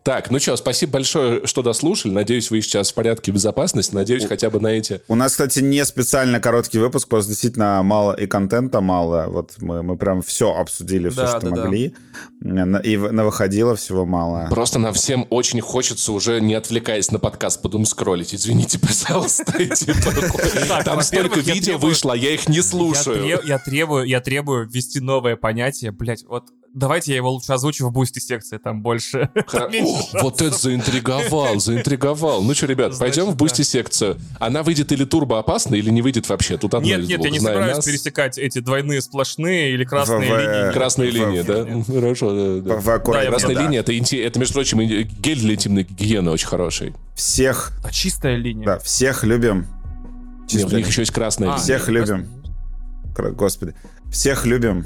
Так, 0.03 0.29
ну 0.31 0.39
что, 0.39 0.57
спасибо 0.57 0.93
большое, 0.93 1.47
что 1.47 1.61
дослушали. 1.61 2.11
Надеюсь, 2.11 2.51
вы 2.51 2.61
сейчас 2.61 2.91
в 2.91 2.93
порядке 2.93 3.31
безопасности. 3.31 3.95
Надеюсь, 3.95 4.25
хотя 4.25 4.49
бы 4.49 4.59
на 4.59 4.67
эти... 4.67 5.01
У 5.07 5.15
нас, 5.15 5.31
кстати, 5.31 5.59
не 5.59 5.83
специально 5.85 6.41
короткий 6.41 6.77
выпуск, 6.79 7.07
просто 7.07 7.29
действительно 7.29 7.81
мало 7.83 8.11
и 8.13 8.27
контента 8.27 8.81
мало. 8.81 9.27
Вот 9.29 9.53
мы, 9.59 9.81
мы 9.81 9.95
прям 9.95 10.21
все 10.21 10.53
обсудили, 10.53 11.07
все, 11.07 11.21
Да, 11.21 11.27
что 11.29 11.39
да, 11.39 11.49
да. 11.51 11.61
могли. 11.63 11.89
На- 11.89 11.95
И 12.43 12.97
на 12.97 13.23
выходило 13.23 13.75
всего 13.75 14.05
мало. 14.05 14.47
Просто 14.49 14.77
нам 14.77 14.93
всем 14.93 15.25
очень 15.29 15.61
хочется 15.61 16.11
уже, 16.11 16.41
не 16.41 16.55
отвлекаясь 16.55 17.09
на 17.09 17.19
подкаст, 17.19 17.61
потом 17.61 17.85
скроллить. 17.85 18.35
Извините, 18.35 18.79
пожалуйста. 18.81 19.53
Там 20.83 21.01
столько 21.01 21.39
видео 21.39 21.77
вышло, 21.77 22.13
а 22.13 22.15
я 22.17 22.31
их 22.31 22.49
не 22.49 22.61
слушаю. 22.61 23.41
я 23.43 23.59
требую, 23.59 24.05
я 24.05 24.19
требую 24.19 24.67
ввести 24.67 24.99
новое 24.99 25.37
понятие, 25.37 25.91
блять, 25.91 26.25
вот 26.27 26.45
Давайте 26.73 27.11
я 27.11 27.17
его 27.17 27.29
лучше 27.29 27.53
озвучу 27.53 27.87
в 27.87 27.91
бусте 27.91 28.19
секции, 28.19 28.57
там 28.57 28.81
больше. 28.81 29.29
Вот 30.13 30.41
это 30.41 30.57
заинтриговал, 30.57 31.59
заинтриговал. 31.59 32.41
Ну 32.41 32.53
что, 32.55 32.65
ребят, 32.65 32.97
пойдем 32.97 33.25
в 33.25 33.29
да. 33.29 33.35
Boosty 33.35 33.61
секцию. 33.61 34.17
Она 34.39 34.63
выйдет 34.63 34.91
или 34.91 35.03
турбо 35.05 35.39
опасно, 35.39 35.75
или 35.75 35.91
не 35.91 36.01
выйдет 36.01 36.27
вообще. 36.29 36.57
Тут 36.57 36.73
одно 36.73 36.87
Нет, 36.87 37.07
нет, 37.07 37.23
я 37.23 37.29
не 37.29 37.39
собираюсь 37.39 37.85
пересекать 37.85 38.37
эти 38.37 38.59
двойные 38.59 39.01
сплошные 39.01 39.73
или 39.73 39.83
красные 39.83 40.21
линии. 40.21 40.73
Красные 40.73 41.11
В- 41.11 41.13
линии, 41.13 41.41
да? 41.41 41.93
Хорошо, 41.93 42.32
да, 42.61 42.61
да. 42.61 42.75
В 42.79 42.89
аккуратно, 42.89 43.29
Красная 43.29 43.55
да. 43.55 43.61
линия 43.63 43.79
это, 43.81 43.91
это, 43.93 44.39
между 44.39 44.53
прочим, 44.53 44.79
гель 44.79 45.39
для 45.39 45.53
интимной 45.55 45.83
гигиены 45.83 46.31
очень 46.31 46.47
хороший. 46.47 46.93
Всех, 47.15 47.71
А 47.83 47.91
чистая 47.91 48.35
линия. 48.37 48.65
да, 48.65 48.79
всех 48.79 49.23
любим. 49.23 49.67
Нет, 50.51 50.71
у 50.71 50.75
них 50.77 50.87
еще 50.87 51.01
есть 51.01 51.11
красная 51.11 51.49
А, 51.49 51.51
линия. 51.51 51.63
всех 51.63 51.87
любим. 51.89 52.27
Кра- 53.15 53.31
Господи. 53.31 53.73
Всех 54.11 54.45
любим. 54.45 54.85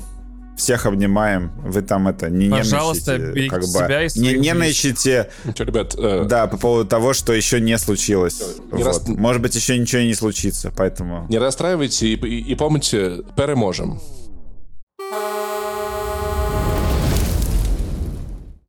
Всех 0.57 0.87
обнимаем. 0.87 1.51
Вы 1.63 1.83
там 1.83 2.07
это 2.07 2.31
не 2.31 2.49
Пожалуйста, 2.49 3.17
берегите 3.19 3.49
как 3.49 3.59
бы. 3.61 3.67
себя 3.67 4.03
и 4.05 4.09
не 4.19 4.33
нервничайте, 4.39 5.29
Ну 5.45 5.51
что, 5.51 5.63
ребят, 5.65 5.93
э, 5.95 6.25
да, 6.27 6.47
по 6.47 6.57
поводу 6.57 6.89
того, 6.89 7.13
что 7.13 7.31
еще 7.31 7.61
не 7.61 7.77
случилось. 7.77 8.41
Не 8.71 8.81
Вот. 8.83 8.87
рас- 8.87 9.07
Может 9.07 9.41
быть, 9.43 9.53
еще 9.55 9.77
ничего 9.77 10.01
и 10.01 10.07
не 10.07 10.15
случится, 10.15 10.73
поэтому... 10.75 11.27
не 11.29 11.37
расстраивайте 11.37 12.07
и, 12.07 12.15
и- 12.15 12.41
и 12.51 12.55
помните, 12.55 13.21
переможем. 13.35 13.99